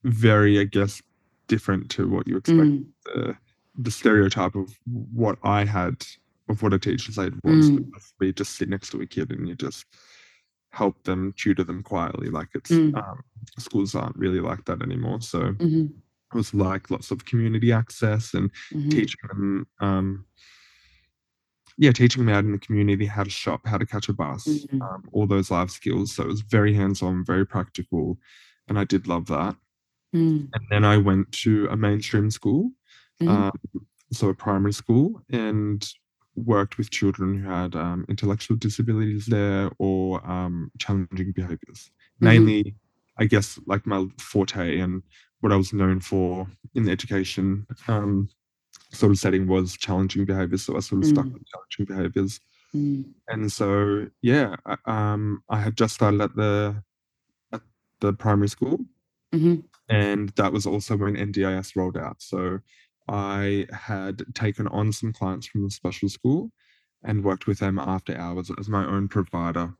very, 0.04 0.58
I 0.60 0.64
guess, 0.64 1.02
different 1.46 1.90
to 1.90 2.08
what 2.08 2.26
you 2.26 2.36
expect. 2.38 2.70
Mm, 2.70 2.86
The 3.04 3.36
the 3.76 3.90
stereotype 3.90 4.54
of 4.54 4.78
what 5.12 5.36
I 5.42 5.64
had 5.64 5.96
of 6.48 6.62
what 6.62 6.72
a 6.72 6.78
teacher's 6.78 7.18
aid 7.18 7.34
was 7.44 7.70
Mm. 7.70 7.84
would 8.20 8.36
just 8.36 8.56
sit 8.56 8.68
next 8.68 8.90
to 8.90 9.00
a 9.02 9.06
kid 9.06 9.30
and 9.30 9.46
you 9.48 9.54
just 9.54 9.84
help 10.72 11.02
them, 11.04 11.32
tutor 11.36 11.64
them 11.64 11.82
quietly. 11.82 12.28
Like 12.30 12.48
it's 12.54 12.70
Mm. 12.70 12.96
um, 12.96 13.18
schools 13.58 13.94
aren't 13.94 14.16
really 14.16 14.40
like 14.40 14.64
that 14.66 14.80
anymore. 14.82 15.20
So 15.20 15.40
mhm, 15.52 15.90
it 16.32 16.34
was 16.34 16.54
like 16.54 16.90
lots 16.90 17.10
of 17.10 17.24
community 17.24 17.72
access 17.72 18.32
and 18.34 18.50
mhm, 18.72 18.90
teaching 18.90 19.28
them 19.28 19.66
um 19.80 20.24
yeah 21.82 21.92
teaching 22.00 22.24
them 22.24 22.34
out 22.34 22.44
in 22.44 22.52
the 22.52 22.58
community 22.66 23.06
how 23.16 23.24
to 23.24 23.30
shop 23.42 23.60
how 23.72 23.78
to 23.82 23.86
catch 23.94 24.08
a 24.08 24.12
bus 24.22 24.44
Mhm. 24.46 24.80
um, 24.84 25.00
all 25.14 25.26
those 25.26 25.50
life 25.56 25.70
skills. 25.78 26.06
So 26.14 26.22
it 26.24 26.28
was 26.34 26.42
very 26.56 26.72
hands-on 26.80 27.14
very 27.32 27.46
practical 27.54 28.04
and 28.68 28.78
i 28.82 28.84
did 28.92 29.02
love 29.14 29.26
that. 29.36 29.54
Mm, 30.14 30.40
and 30.54 30.64
then 30.72 30.84
i 30.84 30.96
went 31.10 31.26
to 31.44 31.52
a 31.74 31.76
mainstream 31.86 32.28
school 32.38 32.62
mhm, 33.22 33.28
um, 33.30 33.58
so 34.18 34.28
a 34.28 34.34
primary 34.46 34.72
school 34.82 35.06
and 35.44 35.80
worked 36.54 36.74
with 36.78 36.90
children 36.98 37.28
who 37.38 37.48
had 37.58 37.72
um, 37.84 38.04
intellectual 38.08 38.56
disabilities 38.66 39.24
there 39.26 39.70
or 39.78 40.04
um, 40.34 40.54
challenging 40.82 41.32
behaviors. 41.40 41.80
Mhm. 42.20 42.26
mainly 42.28 42.60
i 43.22 43.24
guess 43.32 43.48
like 43.72 43.84
my 43.92 44.00
forte 44.30 44.66
and 44.84 44.94
what 45.40 45.52
i 45.52 45.56
was 45.62 45.72
known 45.80 45.98
for 46.10 46.28
in 46.76 46.82
the 46.84 46.92
education 46.98 47.46
um, 47.88 48.28
sort 48.92 49.12
of 49.12 49.18
setting 49.18 49.46
was 49.46 49.76
challenging 49.76 50.24
behaviors 50.24 50.62
so 50.64 50.76
i 50.76 50.80
sort 50.80 51.02
of 51.02 51.08
stuck 51.08 51.26
Mm. 51.26 51.32
with 51.32 51.42
challenging 51.46 51.86
behaviors 51.96 52.40
mm, 52.74 53.04
and 53.28 53.52
so 53.52 54.08
yeah 54.22 54.56
I, 54.66 54.76
um, 54.86 55.42
i 55.48 55.60
had 55.60 55.76
just 55.76 55.94
started 55.94 56.20
at 56.20 56.36
the 56.36 56.82
at 57.52 57.62
the 58.00 58.12
primary 58.12 58.48
school 58.48 58.80
mhm, 59.32 59.64
and 59.88 60.30
that 60.36 60.52
was 60.52 60.66
also 60.66 60.96
when 60.96 61.16
NDIS 61.16 61.76
rolled 61.76 61.96
out. 61.96 62.22
So 62.22 62.60
I 63.08 63.66
had 63.72 64.22
taken 64.34 64.68
on 64.68 64.92
some 64.92 65.12
clients 65.12 65.46
from 65.48 65.64
the 65.64 65.70
special 65.70 66.08
school 66.08 66.52
and 67.04 67.24
worked 67.24 67.46
with 67.48 67.58
them 67.58 67.78
after 67.78 68.16
hours 68.16 68.50
as 68.58 68.68
my 68.68 68.86
own 68.86 69.08
provider 69.08 69.74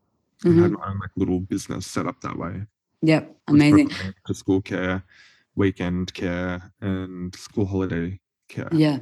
and 0.45 0.59
had 0.59 0.71
mhm. 0.71 0.79
my 0.79 0.87
own 0.89 0.99
like 0.99 1.11
little 1.15 1.39
business 1.39 1.87
set 1.87 2.07
up 2.07 2.19
that 2.21 2.37
way. 2.37 2.65
yep 3.01 3.35
amazing 3.47 3.89
To 4.27 4.33
school 4.33 4.61
care, 4.61 5.03
weekend 5.55 6.13
care, 6.13 6.73
and 6.81 7.35
school 7.35 7.65
holiday 7.65 8.19
care. 8.51 8.69
yeah 8.71 8.99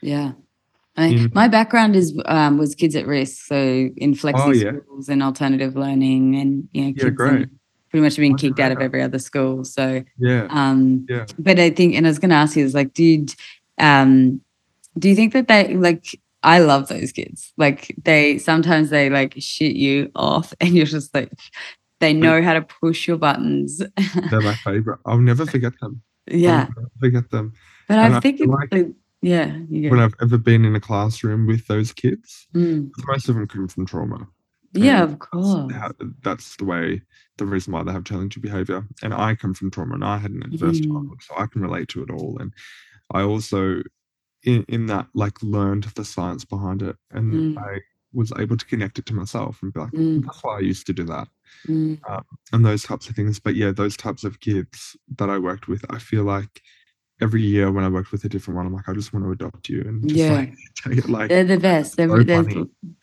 yeah 0.00 0.32
I, 0.96 1.28
my 1.32 1.48
background 1.48 1.96
is 1.96 2.18
um, 2.26 2.58
was 2.58 2.74
kids 2.74 2.94
at 2.96 3.06
risk, 3.06 3.46
so 3.46 3.56
in 3.96 4.12
flexi 4.14 4.34
Oh, 4.44 4.50
yeah. 4.50 4.72
schools 4.82 5.08
and 5.08 5.22
alternative 5.22 5.74
learning, 5.76 6.36
and 6.36 6.68
you 6.72 6.82
know, 6.82 6.88
Yeah, 6.88 7.04
kids 7.04 7.16
great. 7.16 7.48
pretty 7.90 8.02
much 8.04 8.16
being 8.16 8.36
kicked 8.36 8.58
out 8.60 8.72
of 8.72 8.80
every 8.80 9.00
other 9.00 9.18
school. 9.18 9.64
So, 9.64 10.02
Yeah. 10.18 10.46
um, 10.50 11.06
Yeah. 11.08 11.24
but 11.38 11.58
I 11.58 11.70
think, 11.70 11.94
and 11.94 12.06
I 12.06 12.10
was 12.10 12.18
going 12.18 12.30
to 12.30 12.36
ask 12.36 12.54
you, 12.56 12.64
is 12.64 12.74
like, 12.74 12.92
did, 12.92 13.34
um, 13.78 14.40
do 14.98 15.08
you 15.08 15.14
think 15.14 15.32
that 15.32 15.48
they 15.48 15.74
like? 15.74 16.04
I 16.42 16.58
love 16.58 16.88
those 16.88 17.12
kids. 17.12 17.52
Like 17.56 17.94
they 18.02 18.36
sometimes 18.38 18.90
they 18.90 19.08
like 19.10 19.34
shit 19.38 19.76
you 19.76 20.10
off, 20.16 20.52
and 20.60 20.70
you're 20.74 20.86
just 20.86 21.14
like, 21.14 21.32
they 22.00 22.12
know 22.12 22.42
how 22.42 22.52
to 22.54 22.62
push 22.62 23.06
your 23.08 23.16
buttons. 23.16 23.78
They're 24.30 24.40
my 24.42 24.54
favorite. 24.56 24.98
I'll 25.06 25.18
never 25.20 25.46
forget 25.46 25.72
them. 25.80 26.02
Yeah, 26.30 26.66
forget 26.98 27.30
them. 27.30 27.54
But 27.90 27.98
and 27.98 28.14
I 28.14 28.18
I 28.18 28.20
think 28.20 28.38
feel 28.38 28.54
it's 28.62 28.72
like, 28.72 28.86
yeah, 29.22 29.48
When. 29.90 29.98
I've 30.00 30.14
ever 30.22 30.38
been 30.38 30.64
in 30.64 30.74
a 30.76 30.80
classroom 30.80 31.46
with 31.46 31.66
those 31.66 31.92
kids, 31.92 32.46
Mm. 32.54 32.90
most 33.06 33.28
of 33.28 33.34
them 33.34 33.46
come 33.48 33.68
from 33.68 33.84
trauma. 33.86 34.28
yeah, 34.72 35.02
and 35.02 35.12
of 35.12 35.18
course. 35.18 35.54
That's, 35.68 35.72
how, 35.80 35.90
that's 36.22 36.56
the 36.56 36.64
way, 36.64 37.02
the 37.38 37.44
reason 37.46 37.72
why 37.72 37.82
they 37.82 37.92
have 37.92 38.04
challenging 38.04 38.40
behavior. 38.40 38.86
And 39.02 39.12
I 39.12 39.34
come 39.34 39.52
from 39.54 39.70
trauma 39.70 39.94
and 39.94 40.04
I 40.04 40.16
had 40.18 40.30
an 40.30 40.42
adverse 40.44 40.80
Mm. 40.80 40.86
childhood, 40.86 41.22
so 41.22 41.34
I 41.36 41.46
can 41.46 41.60
relate 41.62 41.88
to 41.88 42.02
it 42.04 42.10
all. 42.10 42.38
And 42.40 42.54
I 43.12 43.22
also, 43.22 43.82
in, 44.44 44.64
in 44.68 44.86
that, 44.86 45.08
like 45.14 45.42
learned 45.42 45.84
the 45.96 46.04
science 46.04 46.44
behind 46.44 46.80
it. 46.82 46.96
And 47.10 47.32
Mm. 47.32 47.58
I 47.58 47.80
was 48.12 48.32
able 48.38 48.56
to 48.56 48.66
connect 48.66 48.98
it 48.98 49.06
to 49.06 49.14
myself 49.14 49.58
and 49.62 49.72
be 49.72 49.80
like, 49.80 49.92
Mm. 49.92 50.24
that's 50.24 50.42
why 50.44 50.56
I 50.56 50.60
used 50.60 50.86
to 50.86 50.92
do 50.92 51.04
that. 51.04 51.28
Mm. 51.68 51.98
And 52.52 52.64
those 52.64 52.84
types 52.84 53.08
of 53.08 53.16
things. 53.16 53.38
But 53.40 53.54
yeah, 53.56 53.72
those 53.72 53.96
types 53.96 54.24
of 54.24 54.40
kids 54.40 54.96
that 55.18 55.28
I 55.28 55.38
worked 55.38 55.68
with, 55.68 55.84
I 55.90 55.98
feel 55.98 56.24
like 56.24 56.62
every 57.20 57.42
year 57.42 57.70
when 57.70 57.84
I 57.84 57.88
worked 57.88 58.12
with 58.12 58.24
a 58.24 58.28
different 58.28 58.56
one, 58.56 58.66
I'm 58.66 58.72
like, 58.74 58.88
I 58.88 58.92
just 58.92 59.12
want 59.12 59.24
to 59.24 59.32
adopt 59.32 59.68
you 59.68 59.82
and 59.82 60.02
just 60.08 60.16
Yeah. 60.16 60.32
like 60.32 60.54
take 60.84 60.98
it 60.98 61.08
like 61.10 61.28
They're 61.28 61.44
the 61.44 61.58
best. 61.58 61.96
They're, 61.96 62.08
so 62.08 62.22
they're, 62.22 62.44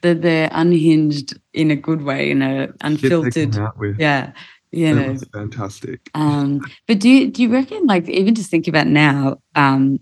they're, 0.01 0.15
they're 0.15 0.49
unhinged 0.51 1.37
in 1.53 1.71
a 1.71 1.75
good 1.75 2.01
way, 2.01 2.31
in 2.31 2.41
a 2.41 2.69
unfiltered. 2.81 3.55
Yeah, 3.97 4.31
you 4.71 4.93
know. 4.93 5.17
fantastic. 5.33 6.09
Um, 6.13 6.61
but 6.87 6.99
do 6.99 7.09
you, 7.09 7.31
do 7.31 7.41
you 7.43 7.51
reckon, 7.51 7.85
like, 7.85 8.07
even 8.09 8.35
just 8.35 8.49
thinking 8.49 8.71
about 8.71 8.87
now, 8.87 9.37
um, 9.55 9.99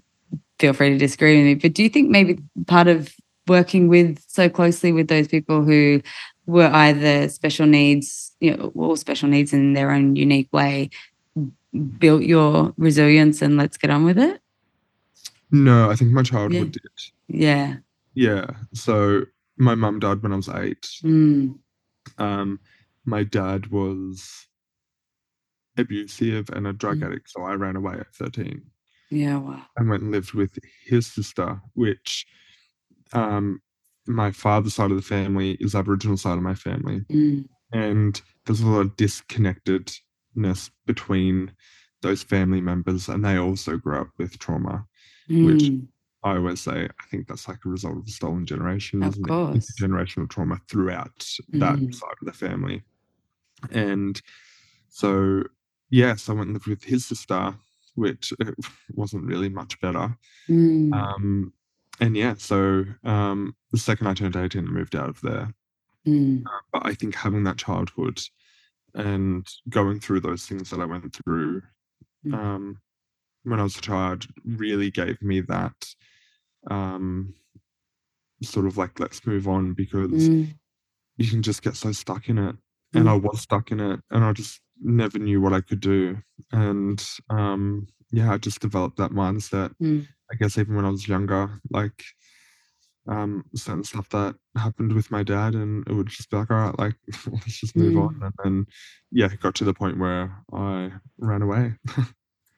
feel 0.60 0.74
free 0.74 0.90
to 0.90 0.98
disagree 0.98 1.38
with 1.38 1.46
me, 1.46 1.56
but 1.56 1.74
do 1.74 1.84
you 1.84 1.90
think 1.90 2.10
maybe 2.10 2.40
part 2.68 2.88
of 2.88 3.14
working 3.48 3.88
with 3.88 4.24
so 4.28 4.50
closely 4.50 4.92
with 4.92 5.08
those 5.08 5.28
people 5.28 5.64
who 5.64 6.02
were 6.46 6.70
either 6.74 7.28
special 7.30 7.66
needs, 7.66 8.36
you 8.40 8.56
know, 8.56 8.72
all 8.76 8.96
special 8.96 9.28
needs 9.30 9.54
in 9.54 9.74
their 9.74 9.92
own 9.92 10.16
unique 10.16 10.52
way, 10.54 10.90
built 12.00 12.24
your 12.24 12.74
resilience 12.78 13.42
and 13.42 13.58
let's 13.58 13.78
get 13.78 13.90
on 13.90 14.04
with 14.06 14.18
it? 14.18 14.42
No, 15.52 15.90
I 15.90 15.96
think 15.96 16.12
my 16.12 16.24
childhood 16.24 16.72
did. 16.72 16.82
Yeah. 17.28 17.78
Yeah. 18.14 18.48
So 18.74 19.24
my 19.58 19.76
mum 19.76 20.00
died 20.00 20.22
when 20.24 20.34
I 20.34 20.36
was 20.38 20.50
eight. 20.50 20.82
Mm, 21.04 21.60
Um, 22.18 22.60
my 23.06 23.24
dad 23.24 23.68
was 23.68 24.48
abusive 25.78 26.50
and 26.52 26.68
a 26.68 26.74
drug 26.74 27.00
Mm. 27.00 27.06
addict. 27.08 27.30
So 27.30 27.44
I 27.44 27.54
ran 27.56 27.76
away 27.76 27.96
at 27.96 28.14
13 28.16 28.62
Yeah. 29.10 29.38
Wow. 29.38 29.66
and 29.78 29.90
went 29.90 30.04
and 30.04 30.12
lived 30.12 30.34
with 30.34 30.58
his 30.86 31.08
sister, 31.08 31.62
which 31.74 32.26
um, 33.14 33.62
my 34.08 34.32
father's 34.32 34.74
side 34.76 34.92
of 34.92 34.98
the 34.98 35.04
family 35.04 35.52
is 35.60 35.76
Aboriginal 35.76 36.18
side 36.18 36.38
of 36.38 36.44
my 36.44 36.56
family. 36.56 37.02
Mm. 37.10 37.48
And 37.72 38.22
there's 38.46 38.62
a 38.62 38.68
lot 38.68 38.82
of 38.82 38.96
disconnectedness 40.36 40.72
between 40.86 41.52
those 42.02 42.24
family 42.24 42.62
members, 42.62 43.08
and 43.10 43.24
they 43.24 43.38
also 43.38 43.78
grew 43.78 44.00
up 44.00 44.10
with 44.18 44.38
trauma. 44.40 44.86
Which 45.28 45.64
Mm. 45.64 45.88
I 46.24 46.36
always 46.38 46.62
say, 46.62 46.86
I 47.00 47.06
think 47.10 47.28
that's 47.28 47.48
like 47.48 47.66
a 47.66 47.70
result 47.70 47.98
of 47.98 48.06
the 48.06 48.12
stolen 48.12 48.46
generation, 48.46 49.02
Of 49.04 49.14
isn't 49.14 49.26
course. 49.26 49.56
it? 49.70 49.76
Intergenerational 49.82 50.30
trauma 50.30 50.60
throughout 50.68 51.18
that 51.50 51.80
Mm. 51.80 51.94
side 51.94 52.16
of 52.22 52.26
the 52.26 52.34
family. 52.34 52.84
And 53.72 54.22
so, 54.90 55.44
yes, 55.90 56.30
I 56.30 56.34
went 56.34 56.48
and 56.48 56.54
lived 56.54 56.68
with 56.68 56.84
his 56.84 57.06
sister, 57.06 57.56
which 57.96 58.34
uh, 58.40 58.52
wasn't 58.94 59.26
really 59.26 59.50
much 59.50 59.80
better. 59.82 60.16
Mm. 60.48 60.94
Um, 60.94 61.54
and 62.00 62.16
yeah, 62.18 62.36
so 62.38 62.86
um, 63.04 63.56
the 63.72 63.78
second 63.80 64.08
I 64.08 64.14
turned 64.14 64.36
18, 64.36 64.68
I 64.68 64.70
moved 64.70 64.96
out 64.96 65.10
of 65.10 65.22
there. 65.22 65.54
Mm. 66.06 66.44
But 66.72 66.86
I 66.86 66.94
think 66.94 67.16
having 67.16 67.44
that 67.46 67.58
childhood 67.58 68.22
and 68.96 69.48
going 69.70 70.00
through 70.00 70.22
those 70.22 70.46
things 70.46 70.70
that 70.70 70.80
I 70.80 70.86
went 70.86 71.14
through 71.16 71.62
Mm. 72.26 72.34
um, 72.34 72.82
when 73.44 73.60
I 73.60 73.64
was 73.64 73.78
a 73.78 73.82
child 73.82 74.26
really 74.44 74.90
gave 74.90 75.22
me 75.22 75.42
that 75.42 75.76
um, 76.72 77.36
sort 78.42 78.66
of 78.66 78.78
like, 78.78 79.00
let's 79.00 79.26
move 79.28 79.48
on 79.48 79.74
because 79.74 80.30
Mm. 80.30 80.56
you 81.18 81.30
can 81.30 81.42
just 81.44 81.62
get 81.62 81.76
so 81.76 81.92
stuck 81.92 82.30
in 82.30 82.38
it. 82.38 82.56
And 82.94 83.10
I 83.10 83.14
was 83.14 83.42
stuck 83.42 83.72
in 83.72 83.80
it 83.82 84.00
and 84.10 84.24
I 84.24 84.32
just 84.32 84.62
never 84.82 85.20
knew 85.20 85.42
what 85.42 85.52
I 85.54 85.60
could 85.62 85.82
do. 85.82 86.18
And 86.54 87.06
um, 87.30 87.88
yeah, 88.12 88.32
I 88.34 88.38
just 88.38 88.62
developed 88.62 88.98
that 88.98 89.12
mindset. 89.12 89.76
Mm. 89.82 90.08
I 90.32 90.36
guess 90.36 90.58
even 90.58 90.76
when 90.76 90.86
I 90.86 90.90
was 90.90 91.08
younger, 91.08 91.60
like 91.70 92.04
um, 93.08 93.46
certain 93.56 93.84
stuff 93.84 94.10
that 94.10 94.36
happened 94.58 94.94
with 94.94 95.12
my 95.12 95.24
dad, 95.24 95.54
and 95.54 95.88
it 95.88 95.94
would 95.94 96.08
just 96.08 96.30
be 96.30 96.38
like, 96.38 96.52
all 96.52 96.58
right, 96.58 96.80
like 96.80 96.96
let's 97.32 97.60
just 97.60 97.76
move 97.76 97.98
on. 97.98 98.20
And 98.22 98.34
then, 98.44 98.66
yeah, 99.12 99.32
it 99.32 99.40
got 99.40 99.56
to 99.56 99.64
the 99.64 99.74
point 99.74 100.00
where 100.00 100.36
I 100.54 100.92
ran 101.18 101.42
away. 101.42 101.74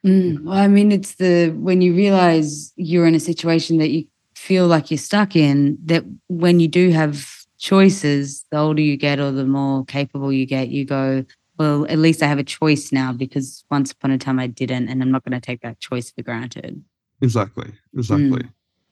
Mm. 0.06 0.44
Well, 0.44 0.58
I 0.58 0.68
mean, 0.68 0.92
it's 0.92 1.16
the 1.16 1.50
when 1.50 1.82
you 1.82 1.94
realize 1.94 2.72
you're 2.76 3.08
in 3.08 3.16
a 3.16 3.20
situation 3.20 3.78
that 3.80 3.90
you 3.90 4.06
feel 4.36 4.68
like 4.68 4.92
you're 4.92 4.98
stuck 4.98 5.36
in, 5.36 5.78
that 5.86 6.06
when 6.28 6.60
you 6.60 6.68
do 6.68 6.92
have 6.92 7.28
choices, 7.58 8.46
the 8.52 8.58
older 8.58 8.82
you 8.82 8.96
get 8.96 9.20
or 9.20 9.32
the 9.32 9.44
more 9.44 9.84
capable 9.86 10.32
you 10.32 10.46
get, 10.46 10.70
you 10.70 10.86
go, 10.86 11.26
well, 11.58 11.86
at 11.90 11.98
least 11.98 12.22
I 12.22 12.28
have 12.28 12.38
a 12.38 12.44
choice 12.44 12.92
now 12.92 13.12
because 13.12 13.66
once 13.72 13.92
upon 13.92 14.12
a 14.12 14.18
time 14.18 14.40
I 14.40 14.48
didn't, 14.48 14.88
and 14.88 15.02
I'm 15.02 15.12
not 15.12 15.26
going 15.26 15.40
to 15.40 15.46
take 15.46 15.62
that 15.62 15.80
choice 15.80 16.12
for 16.12 16.22
granted. 16.22 16.84
exactly, 17.22 17.74
exactly. 17.96 18.44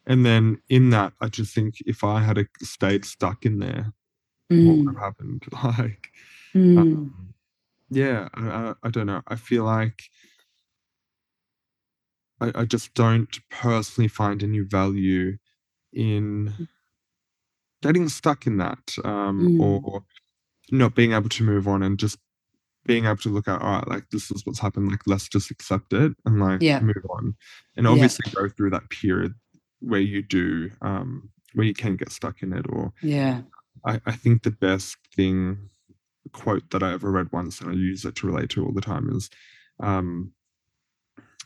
And 0.08 0.26
then 0.26 0.62
in 0.70 0.92
that, 0.92 1.14
I 1.22 1.28
just 1.28 1.54
think 1.54 1.76
if 1.86 2.04
I 2.04 2.22
had 2.22 2.38
a, 2.38 2.46
stayed 2.62 3.06
stuck 3.06 3.46
in 3.46 3.60
there, 3.60 3.92
what 4.50 4.78
Mm. 4.78 4.86
would 4.86 4.96
have 4.96 5.04
happened? 5.04 5.44
Like, 5.78 6.10
Mm. 6.56 6.78
um, 6.78 7.34
yeah, 7.90 8.30
I, 8.34 8.74
I, 8.84 8.90
don't 8.90 9.08
know. 9.08 9.22
I 9.28 9.36
feel 9.36 9.66
like 9.66 10.04
I, 12.40 12.52
I 12.56 12.66
just 12.66 12.94
don't 12.94 13.38
personally 13.50 14.08
find 14.08 14.42
any 14.42 14.60
value 14.60 15.38
in 15.92 16.70
getting 17.82 18.08
stuck 18.10 18.48
in 18.48 18.58
that 18.58 18.96
um, 19.04 19.58
Mm. 19.60 19.62
or 19.62 20.06
not 20.72 20.96
being 20.96 21.14
able 21.14 21.30
to 21.30 21.44
move 21.44 21.68
on 21.68 21.84
and 21.84 22.00
just 22.00 22.18
being 22.86 23.06
able 23.06 23.18
to 23.18 23.30
look 23.30 23.48
at, 23.48 23.62
all 23.62 23.74
right, 23.80 23.88
like 23.88 24.10
this 24.12 24.32
is 24.32 24.46
what's 24.46 24.60
happened, 24.60 24.90
like 24.90 25.02
let's 25.08 25.28
just 25.28 25.52
accept 25.52 25.92
it 25.94 26.14
and 26.26 26.40
like 26.40 26.62
Yeah. 26.62 26.80
move 26.80 27.06
on. 27.10 27.36
And 27.76 27.86
Yeah. 27.86 27.92
obviously 27.94 28.32
go 28.32 28.48
through 28.50 28.70
that 28.72 28.90
period 28.90 29.34
where 29.80 30.00
you 30.02 30.22
do, 30.22 30.72
um, 30.82 31.30
where 31.54 31.66
you 31.66 31.74
can 31.74 31.96
get 31.96 32.12
stuck 32.12 32.42
in 32.42 32.54
it 32.54 32.66
or 32.70 32.94
Yeah. 33.02 33.42
I, 33.86 34.02
I 34.06 34.12
think 34.14 34.44
the 34.44 34.52
best 34.52 34.98
thing 35.16 35.70
quote 36.34 36.70
that 36.72 36.82
I 36.84 36.94
ever 36.94 37.12
read 37.12 37.32
once 37.32 37.62
and 37.62 37.70
I 37.70 37.74
use 37.74 38.04
it 38.06 38.16
to 38.16 38.28
relate 38.28 38.50
to 38.52 38.66
all 38.66 38.74
the 38.74 38.82
time 38.82 39.10
is 39.12 39.30
um, 39.80 40.32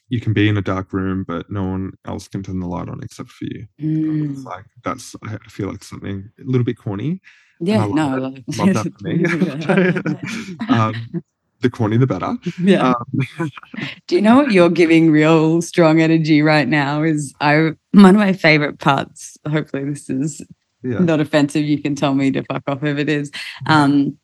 you 0.09 0.19
can 0.19 0.33
be 0.33 0.49
in 0.49 0.57
a 0.57 0.61
dark 0.61 0.91
room, 0.93 1.23
but 1.27 1.49
no 1.51 1.63
one 1.63 1.91
else 2.05 2.27
can 2.27 2.41
turn 2.43 2.59
the 2.59 2.67
light 2.67 2.89
on 2.89 3.01
except 3.03 3.29
for 3.29 3.45
you. 3.45 3.67
Mm. 3.79 4.43
like 4.43 4.65
that's 4.83 5.15
I 5.23 5.37
feel 5.49 5.69
like 5.69 5.83
something 5.83 6.29
a 6.39 6.43
little 6.43 6.63
bit 6.65 6.77
corny. 6.77 7.21
Yeah. 7.59 7.85
No. 7.87 8.09
I 8.09 8.15
love 8.15 8.37
it. 8.37 8.43
Love 8.57 8.73
that 8.73 8.93
for 8.93 9.07
me. 9.07 10.69
um, 10.69 11.23
the 11.61 11.69
corny 11.69 11.97
the 11.97 12.07
better. 12.07 12.35
yeah. 12.59 12.93
Um, 13.39 13.49
Do 14.07 14.15
you 14.15 14.21
know 14.21 14.37
what 14.37 14.51
you're 14.51 14.69
giving 14.69 15.11
real 15.11 15.61
strong 15.61 16.01
energy 16.01 16.41
right 16.41 16.67
now? 16.67 17.03
Is 17.03 17.33
I 17.41 17.71
one 17.91 18.15
of 18.15 18.19
my 18.19 18.33
favorite 18.33 18.79
parts. 18.79 19.37
Hopefully, 19.47 19.85
this 19.85 20.09
is 20.09 20.41
yeah. 20.83 20.99
not 20.99 21.19
offensive. 21.19 21.63
You 21.63 21.81
can 21.81 21.95
tell 21.95 22.13
me 22.13 22.31
to 22.31 22.43
fuck 22.43 22.63
off 22.67 22.83
if 22.83 22.97
it 22.97 23.09
is. 23.09 23.31
Um, 23.65 24.17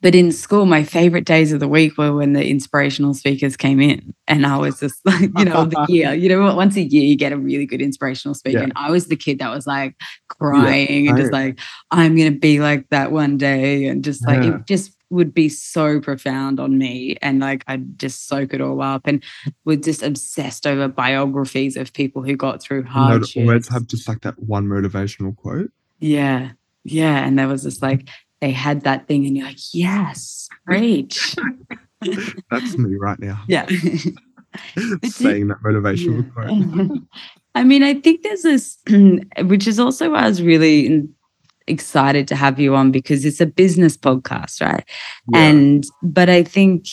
but 0.00 0.14
in 0.14 0.32
school, 0.32 0.64
my 0.64 0.82
favorite 0.82 1.26
days 1.26 1.52
of 1.52 1.60
the 1.60 1.68
week 1.68 1.98
were 1.98 2.14
when 2.14 2.32
the 2.32 2.46
inspirational 2.46 3.12
speakers 3.12 3.54
came 3.56 3.80
in, 3.80 4.14
and 4.26 4.46
I 4.46 4.56
was 4.56 4.80
just 4.80 4.98
like, 5.04 5.30
you 5.36 5.44
know, 5.44 5.66
the 5.66 5.84
year. 5.88 6.14
You 6.14 6.30
know, 6.30 6.42
what? 6.42 6.56
once 6.56 6.76
a 6.76 6.82
year 6.82 7.02
you 7.02 7.16
get 7.16 7.32
a 7.32 7.36
really 7.36 7.66
good 7.66 7.82
inspirational 7.82 8.34
speaker, 8.34 8.58
Yeah. 8.58 8.64
and 8.64 8.72
I 8.76 8.90
was 8.90 9.08
the 9.08 9.16
kid 9.16 9.38
that 9.40 9.50
was 9.50 9.66
like 9.66 9.94
crying 10.28 11.08
and 11.08 11.18
just 11.18 11.32
like, 11.32 11.58
I'm 11.90 12.16
gonna 12.16 12.30
be 12.30 12.60
like 12.60 12.88
that 12.88 13.12
one 13.12 13.36
day, 13.36 13.86
and 13.86 14.02
just 14.02 14.26
like 14.26 14.42
Yeah. 14.42 14.56
it 14.56 14.66
just 14.66 14.93
would 15.14 15.32
be 15.32 15.48
so 15.48 16.00
profound 16.00 16.60
on 16.60 16.76
me, 16.78 17.16
and 17.22 17.40
like 17.40 17.64
I'd 17.66 17.98
just 17.98 18.28
soak 18.28 18.52
it 18.52 18.60
all 18.60 18.82
up, 18.82 19.02
and 19.04 19.22
was 19.64 19.78
just 19.78 20.02
obsessed 20.02 20.66
over 20.66 20.88
biographies 20.88 21.76
of 21.76 21.92
people 21.92 22.22
who 22.22 22.36
got 22.36 22.62
through 22.62 22.84
And 22.94 23.24
they'd 23.24 23.40
always 23.42 23.68
have 23.68 23.86
just 23.86 24.08
like 24.08 24.20
that 24.22 24.38
one 24.38 24.66
motivational 24.66 25.34
quote. 25.34 25.70
Yeah. 26.00 26.50
Yeah. 26.84 27.24
And 27.24 27.38
there 27.38 27.48
was 27.48 27.62
just 27.62 27.80
like, 27.80 28.08
they 28.40 28.50
had 28.50 28.82
that 28.82 29.08
thing, 29.08 29.26
and 29.26 29.36
you're 29.36 29.46
like, 29.46 29.58
yes, 29.72 30.48
preach. 30.66 31.36
That's 32.50 32.76
me 32.76 32.96
right 32.96 33.18
now. 33.18 33.42
yeah. 33.48 33.66
Saying 35.04 35.48
that 35.48 35.58
motivational 35.64 36.32
quote. 36.32 36.98
I 37.54 37.64
mean, 37.64 37.82
I 37.82 37.94
think 37.94 38.22
there's 38.22 38.42
this, 38.42 38.78
which 39.44 39.66
is 39.66 39.78
also 39.78 40.10
why 40.10 40.24
I 40.24 40.28
was 40.28 40.42
really 40.42 41.08
excited 41.66 42.28
to 42.28 42.36
have 42.36 42.60
you 42.60 42.74
on 42.74 42.90
because 42.90 43.24
it's 43.24 43.40
a 43.40 43.46
business 43.46 43.96
podcast, 43.96 44.60
right? 44.60 44.84
Yeah. 45.32 45.38
And, 45.40 45.84
but 46.02 46.28
I 46.28 46.42
think 46.42 46.86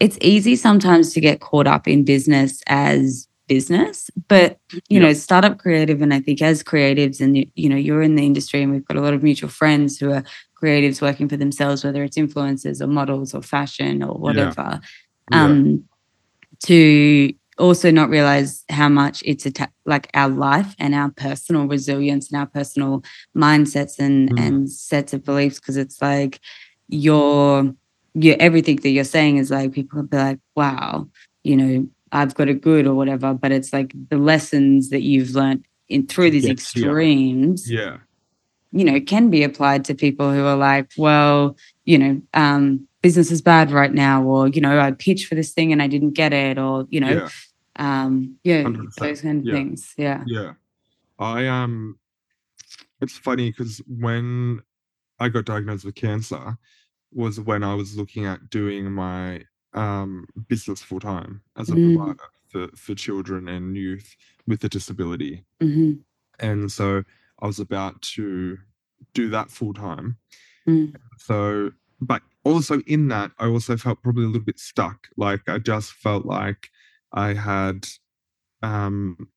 it's 0.00 0.18
easy 0.20 0.56
sometimes 0.56 1.12
to 1.14 1.20
get 1.20 1.40
caught 1.40 1.66
up 1.66 1.86
in 1.88 2.04
business 2.04 2.62
as 2.66 3.28
business, 3.48 4.10
but 4.28 4.58
you 4.72 4.98
Yeah. 4.98 5.00
know, 5.06 5.12
startup 5.12 5.58
creative, 5.58 6.02
and 6.02 6.12
I 6.12 6.20
think 6.20 6.42
as 6.42 6.62
creatives, 6.62 7.20
and 7.20 7.36
you, 7.36 7.46
you 7.54 7.68
know, 7.68 7.76
you're 7.76 8.02
in 8.02 8.16
the 8.16 8.26
industry, 8.26 8.62
and 8.62 8.72
we've 8.72 8.84
got 8.84 8.96
a 8.96 9.00
lot 9.00 9.14
of 9.14 9.22
mutual 9.22 9.48
friends 9.48 9.98
who 9.98 10.10
are 10.12 10.24
creatives 10.60 11.00
working 11.00 11.28
for 11.28 11.36
themselves, 11.36 11.84
whether 11.84 12.02
it's 12.02 12.16
influencers 12.16 12.80
or 12.80 12.86
models 12.88 13.34
or 13.34 13.42
fashion 13.42 14.02
or 14.02 14.18
whatever. 14.18 14.80
Yeah. 15.30 15.44
Um, 15.44 15.84
to 16.64 17.32
also 17.58 17.90
not 17.90 18.10
realize 18.10 18.64
how 18.68 18.88
much 18.88 19.22
it's 19.24 19.46
atta- 19.46 19.72
like 19.86 20.10
our 20.14 20.28
life 20.28 20.74
and 20.78 20.94
our 20.94 21.10
personal 21.10 21.66
resilience 21.66 22.30
and 22.30 22.38
our 22.40 22.46
personal 22.46 23.02
mindsets 23.36 23.98
and 23.98 24.30
Mm. 24.30 24.38
and 24.40 24.70
sets 24.70 25.12
of 25.14 25.24
beliefs 25.24 25.58
because 25.58 25.76
it's 25.76 26.00
like 26.02 26.40
your 26.88 27.72
your 28.14 28.36
everything 28.40 28.76
that 28.76 28.90
you're 28.90 29.04
saying 29.04 29.36
is 29.38 29.50
like 29.50 29.72
people 29.72 29.98
will 30.00 30.08
be 30.08 30.16
like 30.16 30.38
wow 30.54 31.06
you 31.44 31.56
know 31.56 31.86
I've 32.12 32.34
got 32.34 32.48
it 32.48 32.60
good 32.62 32.86
or 32.86 32.94
whatever 32.94 33.34
but 33.34 33.52
it's 33.52 33.72
like 33.72 33.92
the 34.10 34.16
lessons 34.16 34.90
that 34.90 35.02
you've 35.02 35.30
learned 35.34 35.64
in 35.88 36.06
through 36.06 36.30
these 36.30 36.44
Yes, 36.44 36.48
yeah. 36.48 36.52
extremes 36.52 37.70
yeah. 37.70 37.96
you 38.72 38.84
know 38.84 39.00
can 39.00 39.28
be 39.30 39.42
applied 39.42 39.84
to 39.86 39.94
people 39.94 40.32
who 40.32 40.44
are 40.44 40.56
like 40.56 40.90
well 40.96 41.56
you 41.84 41.98
know 41.98 42.22
um 42.34 42.86
business 43.06 43.30
is 43.36 43.42
bad 43.52 43.70
right 43.80 43.94
now 44.06 44.16
or 44.32 44.40
you 44.54 44.60
know 44.64 44.74
i 44.86 44.90
pitched 45.06 45.26
for 45.28 45.36
this 45.40 45.52
thing 45.56 45.68
and 45.72 45.80
i 45.84 45.88
didn't 45.94 46.14
get 46.22 46.32
it 46.32 46.56
or 46.64 46.74
you 46.94 47.00
know 47.04 47.14
Yeah. 47.18 47.28
um 47.86 48.12
yeah 48.48 48.62
100%, 48.64 48.94
those 48.98 49.20
kind 49.26 49.38
of 49.40 49.44
yeah. 49.46 49.54
things 49.56 49.78
yeah 50.06 50.20
Yeah. 50.36 50.52
I 51.18 51.38
um 51.58 51.98
it's 53.02 53.16
funny 53.28 53.46
because 53.50 53.74
when 53.86 54.60
I 55.24 55.26
got 55.34 55.44
diagnosed 55.52 55.84
with 55.86 55.94
cancer 56.06 56.44
was 57.22 57.34
when 57.40 57.62
I 57.70 57.74
was 57.80 57.96
looking 58.00 58.24
at 58.32 58.40
doing 58.50 58.84
my 58.92 59.42
um 59.82 60.10
business 60.52 60.80
full 60.88 61.00
time 61.00 61.32
as 61.60 61.68
a 61.70 61.72
Mm. 61.74 61.96
provider 61.96 62.28
for, 62.52 62.64
for 62.82 62.94
children 63.06 63.42
and 63.54 63.76
youth 63.84 64.08
with 64.48 64.64
a 64.64 64.68
disability. 64.76 65.34
hmm 65.60 65.92
And 66.48 66.60
so 66.78 66.86
I 67.42 67.46
was 67.50 67.60
about 67.60 67.94
to 68.16 68.58
do 69.20 69.24
that 69.34 69.48
full 69.58 69.74
time. 69.74 70.06
Mm. 70.68 70.86
So 71.28 71.70
but 72.10 72.22
also 72.52 72.80
in 72.86 73.08
that 73.08 73.32
I 73.38 73.46
also 73.46 73.76
felt 73.76 74.02
probably 74.02 74.24
a 74.24 74.28
little 74.28 74.42
bit 74.42 74.58
stuck. 74.58 75.08
Like 75.16 75.48
I 75.48 75.58
just 75.58 75.92
felt 75.92 76.26
like 76.26 76.70
I 77.12 77.34
had 77.34 77.86
um 78.62 79.28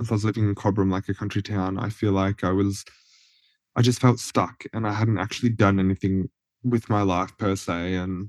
if 0.00 0.10
I 0.10 0.14
was 0.14 0.24
living 0.24 0.48
in 0.48 0.54
Cobram, 0.54 0.90
like 0.90 1.08
a 1.08 1.14
country 1.14 1.42
town, 1.42 1.78
I 1.78 1.88
feel 1.88 2.12
like 2.12 2.44
I 2.44 2.52
was, 2.52 2.84
I 3.76 3.82
just 3.82 3.98
felt 3.98 4.18
stuck 4.18 4.64
and 4.74 4.86
I 4.86 4.92
hadn't 4.92 5.16
actually 5.16 5.48
done 5.48 5.80
anything 5.80 6.28
with 6.62 6.90
my 6.90 7.00
life 7.00 7.36
per 7.38 7.56
se. 7.56 7.94
And 7.94 8.28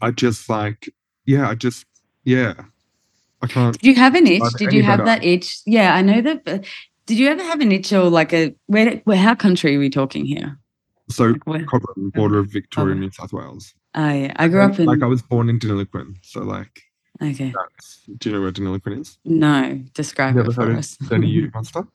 I 0.00 0.10
just 0.10 0.48
like 0.48 0.88
yeah, 1.26 1.48
I 1.48 1.54
just 1.54 1.86
yeah, 2.24 2.54
I 3.42 3.46
can't. 3.46 3.78
Did 3.78 3.86
you 3.86 3.94
have 3.96 4.14
an 4.14 4.26
itch? 4.26 4.42
Did 4.58 4.72
you 4.72 4.82
have 4.82 4.98
better. 4.98 5.06
that 5.06 5.24
itch? 5.24 5.60
Yeah, 5.66 5.94
I 5.94 6.02
know 6.02 6.20
that. 6.20 6.44
But 6.44 6.66
did 7.06 7.18
you 7.18 7.28
ever 7.28 7.42
have 7.42 7.60
an 7.60 7.72
itch 7.72 7.92
or 7.92 8.08
like 8.10 8.32
a 8.32 8.54
where? 8.66 8.96
Where? 9.04 9.16
How 9.16 9.34
country 9.34 9.76
are 9.76 9.78
we 9.78 9.90
talking 9.90 10.24
here? 10.26 10.58
So? 11.10 11.34
Cobram, 11.34 12.12
border 12.14 12.38
of 12.38 12.48
Victoria. 12.50 12.94
New 12.94 13.10
South 13.10 13.32
Wales. 13.32 13.74
Oh, 13.94 14.08
yeah. 14.12 14.32
I 14.36 14.48
grew 14.48 14.62
up 14.62 14.78
in. 14.78 14.86
like 14.86 15.02
I 15.02 15.06
was 15.06 15.22
born 15.22 15.48
in 15.48 15.58
Deniliquin, 15.58 16.16
so 16.22 16.40
like 16.40 16.82
okay. 17.22 17.52
Do 18.18 18.28
you 18.28 18.34
know 18.34 18.40
where 18.42 18.50
Deniliquin 18.52 19.00
is? 19.00 19.18
No, 19.24 19.80
describe 19.94 20.34
Never 20.34 20.50
it 20.50 20.54
for 20.54 20.72
us. 20.72 20.96
Deni 20.96 21.28
Ute 21.30 21.52
Muster. 21.54 21.86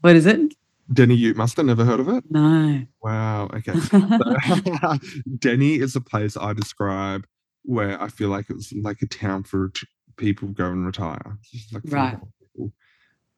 what 0.00 0.16
is 0.16 0.26
it? 0.26 0.54
Deni 0.92 1.16
Ute 1.18 1.36
Muster. 1.36 1.62
Never 1.62 1.84
heard 1.84 2.00
of 2.00 2.08
it? 2.08 2.24
No. 2.30 2.86
Wow. 3.02 3.48
Okay. 3.54 3.72
Deni 5.38 5.80
is 5.80 5.96
a 5.96 6.00
place 6.00 6.36
I 6.36 6.52
describe 6.52 7.26
where 7.64 8.00
I 8.00 8.08
feel 8.08 8.28
like 8.28 8.46
it's 8.50 8.72
like 8.72 9.02
a 9.02 9.06
town 9.06 9.42
for 9.44 9.72
people 10.16 10.48
go 10.48 10.66
and 10.66 10.86
retire. 10.86 11.38
Like 11.72 11.82
Right. 11.86 12.18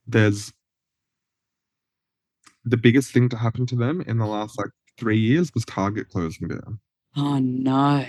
There's 0.06 0.52
the 2.66 2.76
biggest 2.76 3.12
thing 3.12 3.28
to 3.30 3.36
happen 3.36 3.64
to 3.66 3.76
them 3.76 4.02
in 4.02 4.18
the 4.18 4.26
last 4.26 4.58
like 4.58 4.68
three 4.98 5.18
years 5.18 5.50
was 5.54 5.64
Target 5.64 6.08
closing 6.10 6.48
down. 6.48 6.78
oh 7.16 7.38
no. 7.38 8.04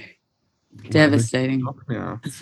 Where 0.69 0.83
are 0.83 0.83
they 0.83 0.89
Devastating. 0.89 1.63
now? 1.89 2.19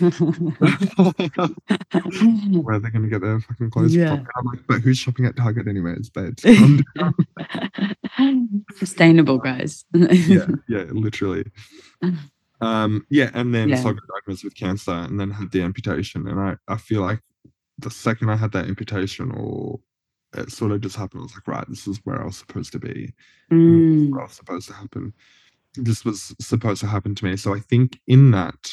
Where 2.60 2.74
are 2.76 2.78
they 2.78 2.90
going 2.90 3.02
to 3.04 3.08
get 3.08 3.20
their 3.22 3.40
fucking 3.40 3.70
clothes 3.70 3.94
Yeah. 3.94 4.16
from? 4.16 4.26
I'm 4.36 4.44
like, 4.46 4.66
but 4.66 4.80
who's 4.80 4.98
shopping 4.98 5.24
at 5.26 5.36
Target 5.36 5.68
anyways, 5.68 6.10
babes? 6.10 6.42
Down. 6.42 6.84
Sustainable, 8.74 9.38
guys. 9.38 9.84
yeah, 9.94 10.46
yeah, 10.68 10.84
literally. 10.90 11.44
Um, 12.60 13.06
yeah, 13.10 13.30
and 13.34 13.54
then 13.54 13.68
Yeah. 13.70 13.76
so 13.76 13.90
I 13.90 13.92
got 13.92 14.02
diagnosed 14.14 14.44
with 14.44 14.54
cancer 14.54 14.90
and 14.92 15.18
then 15.18 15.30
had 15.30 15.50
the 15.52 15.62
amputation. 15.62 16.26
And 16.28 16.38
I, 16.38 16.56
I 16.68 16.76
feel 16.76 17.00
like 17.02 17.20
the 17.78 17.90
second 17.90 18.30
I 18.30 18.36
had 18.36 18.52
that 18.52 18.66
amputation 18.66 19.30
or 19.32 19.80
it 20.38 20.52
sort 20.52 20.72
of 20.72 20.80
just 20.80 20.96
happened, 20.96 21.20
I 21.20 21.24
was 21.24 21.34
like, 21.34 21.48
right, 21.48 21.68
this 21.68 21.86
is 21.86 22.00
where 22.04 22.20
I 22.20 22.26
was 22.26 22.38
supposed 22.38 22.72
to 22.72 22.78
be. 22.78 23.12
and 23.66 23.80
this 23.80 24.02
is 24.02 24.08
Mm, 24.08 24.10
what 24.10 24.24
was 24.24 24.32
supposed 24.34 24.68
to 24.68 24.74
happen. 24.74 25.12
This 25.76 26.04
was 26.04 26.34
supposed 26.40 26.80
to 26.82 26.86
happen 26.86 27.14
to 27.16 27.24
me. 27.24 27.36
So 27.36 27.54
I 27.54 27.60
think 27.60 28.00
in 28.06 28.30
that, 28.32 28.72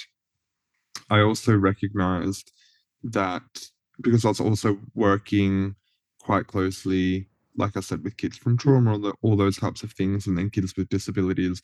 I 1.10 1.22
also 1.22 1.56
recognized 1.56 2.52
that 3.04 3.44
because 4.02 4.26
I 4.26 4.30
was 4.30 4.40
also 4.40 4.80
working 4.96 5.76
quite 6.22 6.48
closely, 6.48 7.28
like 7.58 7.78
I 7.78 7.82
said, 7.82 8.04
with 8.04 8.18
kids 8.18 8.38
from 8.38 8.58
trauma, 8.58 8.94
all, 8.94 9.00
the, 9.00 9.14
all 9.22 9.36
those 9.36 9.58
types 9.58 9.84
of 9.84 9.92
things, 9.94 10.28
and 10.28 10.38
then 10.38 10.50
kids 10.50 10.76
with 10.78 10.90
disabilities. 10.90 11.62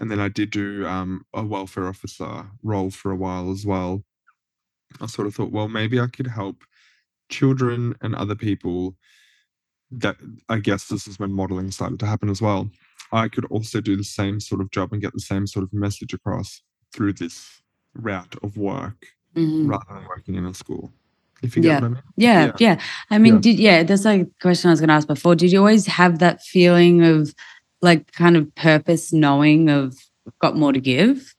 And 0.00 0.10
then 0.10 0.20
I 0.20 0.28
did 0.28 0.50
do 0.50 0.86
um, 0.86 1.24
a 1.34 1.44
welfare 1.44 1.88
officer 1.88 2.46
role 2.62 2.90
for 2.90 3.10
a 3.12 3.16
while 3.16 3.50
as 3.50 3.66
well. 3.66 4.04
I 5.00 5.06
sort 5.06 5.26
of 5.26 5.34
thought, 5.34 5.52
well, 5.52 5.68
maybe 5.68 6.00
I 6.00 6.06
could 6.06 6.26
help 6.26 6.64
children 7.28 7.94
and 8.00 8.14
other 8.14 8.34
people 8.34 8.96
that 9.90 10.16
I 10.48 10.58
guess 10.58 10.88
this 10.88 11.06
is 11.06 11.18
when 11.18 11.32
modeling 11.32 11.70
started 11.70 11.98
to 12.00 12.06
happen 12.06 12.28
as 12.28 12.42
well. 12.42 12.70
I 13.12 13.28
could 13.28 13.46
also 13.46 13.80
do 13.80 13.96
the 13.96 14.04
same 14.04 14.40
sort 14.40 14.60
of 14.60 14.70
job 14.70 14.92
and 14.92 15.00
get 15.00 15.12
the 15.14 15.20
same 15.20 15.46
sort 15.46 15.62
of 15.62 15.72
message 15.72 16.12
across 16.12 16.62
through 16.92 17.14
this 17.14 17.62
route 17.94 18.34
of 18.42 18.56
work 18.56 19.06
mhm. 19.34 19.68
rather 19.68 19.84
than 19.94 20.06
working 20.08 20.34
in 20.34 20.44
a 20.44 20.52
school. 20.54 20.92
If 21.42 21.56
you 21.56 21.62
Yeah. 21.62 21.74
get 21.74 21.82
what 21.82 21.86
I 21.86 21.94
mean? 21.94 22.02
Yeah, 22.16 22.44
Yeah. 22.44 22.52
yeah. 22.58 22.80
I 23.10 23.18
mean, 23.18 23.34
Yeah. 23.34 23.40
did 23.40 23.58
yeah, 23.58 23.82
that's 23.82 24.04
like 24.04 24.22
a 24.22 24.26
question 24.42 24.68
I 24.68 24.72
was 24.72 24.80
gonna 24.80 24.92
ask 24.92 25.08
before. 25.08 25.34
Did 25.34 25.52
you 25.52 25.58
always 25.58 25.86
have 25.86 26.18
that 26.18 26.42
feeling 26.42 27.02
of 27.02 27.34
like 27.80 28.12
kind 28.12 28.36
of 28.36 28.52
purpose 28.56 29.12
knowing 29.12 29.70
of 29.70 29.96
got 30.40 30.56
more 30.56 30.72
to 30.72 30.80
give? 30.80 31.34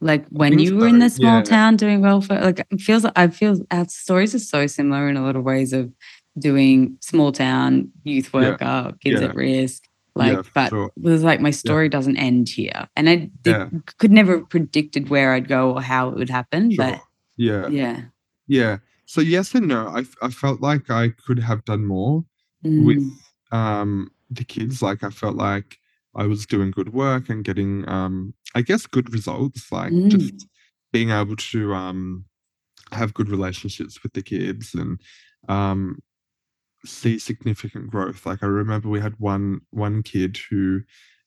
Like 0.00 0.26
when 0.28 0.58
you 0.58 0.76
were 0.76 0.86
in 0.86 1.00
so, 1.00 1.00
the 1.00 1.10
small 1.10 1.38
yeah. 1.38 1.42
town 1.44 1.76
doing 1.76 2.02
welfare, 2.02 2.40
like 2.40 2.60
it 2.70 2.80
feels 2.80 3.04
I 3.16 3.28
feel 3.28 3.60
our 3.70 3.88
stories 3.88 4.34
are 4.34 4.38
so 4.38 4.66
similar 4.66 5.08
in 5.08 5.16
a 5.16 5.22
lot 5.24 5.34
of 5.34 5.42
ways 5.42 5.72
of 5.72 5.90
doing 6.38 6.96
small 7.00 7.32
town 7.32 7.90
youth 8.04 8.30
Yeah. 8.32 8.40
worker, 8.50 8.92
kids 9.00 9.20
Yeah. 9.20 9.28
at 9.28 9.34
risk. 9.34 9.84
Like, 10.14 10.32
Yeah, 10.32 10.42
but 10.54 10.68
sure. 10.70 10.90
it 10.96 11.02
was 11.02 11.22
like 11.22 11.40
my 11.40 11.50
story 11.50 11.88
doesn't 11.88 12.16
end 12.18 12.48
here. 12.48 12.88
And 12.96 13.08
I 13.08 13.16
did, 13.42 13.56
Yeah. 13.56 13.68
could 13.98 14.12
never 14.12 14.38
have 14.38 14.48
predicted 14.50 15.08
where 15.08 15.32
I'd 15.32 15.48
go 15.48 15.72
or 15.74 15.80
how 15.82 16.08
it 16.10 16.16
would 16.16 16.28
happen. 16.30 16.70
Sure. 16.70 16.84
But 16.90 17.00
Yeah. 17.36 17.68
yeah. 17.68 18.02
Yeah. 18.46 18.78
So 19.06 19.20
yes 19.20 19.54
and 19.54 19.68
no. 19.68 19.88
I 19.88 20.04
I 20.20 20.28
felt 20.30 20.60
like 20.60 20.90
I 20.90 21.08
could 21.10 21.38
have 21.38 21.64
done 21.64 21.84
more 21.86 22.24
with 22.62 22.98
Mm, 22.98 23.10
um 23.52 24.10
the 24.30 24.44
kids. 24.44 24.82
Like 24.82 25.02
I 25.02 25.10
felt 25.10 25.36
like 25.36 25.78
I 26.14 26.26
was 26.26 26.46
doing 26.46 26.70
good 26.70 26.92
work 26.92 27.28
and 27.30 27.44
getting 27.44 27.88
um 27.88 28.34
I 28.54 28.60
guess 28.62 28.86
good 28.86 29.12
results. 29.12 29.72
Like 29.72 29.92
Mm. 29.92 30.10
just 30.10 30.46
being 30.92 31.10
able 31.10 31.36
to 31.36 31.74
um 31.74 32.24
have 32.92 33.14
good 33.14 33.30
relationships 33.30 34.02
with 34.02 34.12
the 34.12 34.22
kids 34.22 34.74
and 34.74 35.00
um 35.48 35.98
see 36.84 37.18
significant 37.18 37.90
growth. 37.90 38.26
Like 38.26 38.42
I 38.42 38.46
remember 38.46 38.88
we 38.88 39.00
had 39.00 39.18
one 39.18 39.60
one 39.70 40.02
kid 40.02 40.38
who 40.50 40.82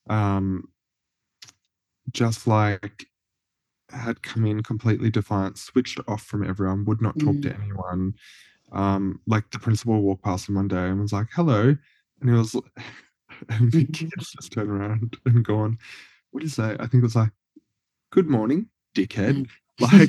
um 0.08 0.68
just 2.12 2.46
like 2.46 3.06
had 3.90 4.22
come 4.22 4.46
in 4.46 4.62
completely 4.62 5.10
defiant, 5.10 5.58
switched 5.58 6.00
off 6.08 6.22
from 6.22 6.48
everyone, 6.48 6.84
would 6.84 7.00
not 7.00 7.18
talk 7.18 7.40
to 7.42 7.54
anyone. 7.54 8.14
Um, 8.72 9.20
like 9.26 9.50
the 9.50 9.58
principal 9.58 10.02
walked 10.02 10.24
past 10.24 10.48
him 10.48 10.56
one 10.56 10.68
day 10.68 10.88
and 10.88 11.00
was 11.00 11.12
like, 11.12 11.28
"Hello," 11.32 11.76
and 12.20 12.30
he 12.30 12.36
was, 12.36 12.54
and 13.48 13.70
the 13.70 13.84
kids 13.92 14.32
just 14.32 14.52
turned 14.52 14.70
around 14.70 15.16
and 15.24 15.44
gone, 15.44 15.78
"What 16.30 16.40
do 16.40 16.46
you 16.46 16.50
say?" 16.50 16.76
I 16.80 16.86
think 16.86 16.94
it 16.94 17.02
was 17.02 17.16
like, 17.16 17.30
"Good 18.10 18.28
morning, 18.28 18.68
dickhead." 18.94 19.48
Like 19.78 20.08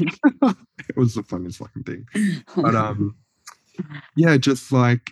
it 0.87 0.95
was 0.95 1.15
the 1.15 1.23
funniest 1.23 1.57
fucking 1.57 1.83
thing. 1.83 2.07
But 2.55 2.73
um, 2.73 3.17
yeah, 4.15 4.37
just 4.37 4.71
like 4.71 5.11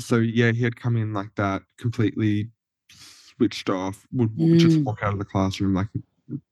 so, 0.00 0.16
yeah, 0.16 0.52
he 0.52 0.62
had 0.62 0.76
come 0.76 0.96
in 0.96 1.12
like 1.12 1.34
that, 1.36 1.62
completely 1.78 2.50
switched 2.90 3.70
off, 3.70 4.06
would 4.12 4.36
w- 4.36 4.56
just 4.56 4.78
Mm. 4.78 4.84
walk 4.84 5.00
out 5.02 5.12
of 5.12 5.18
the 5.18 5.24
classroom, 5.24 5.74
like 5.74 5.88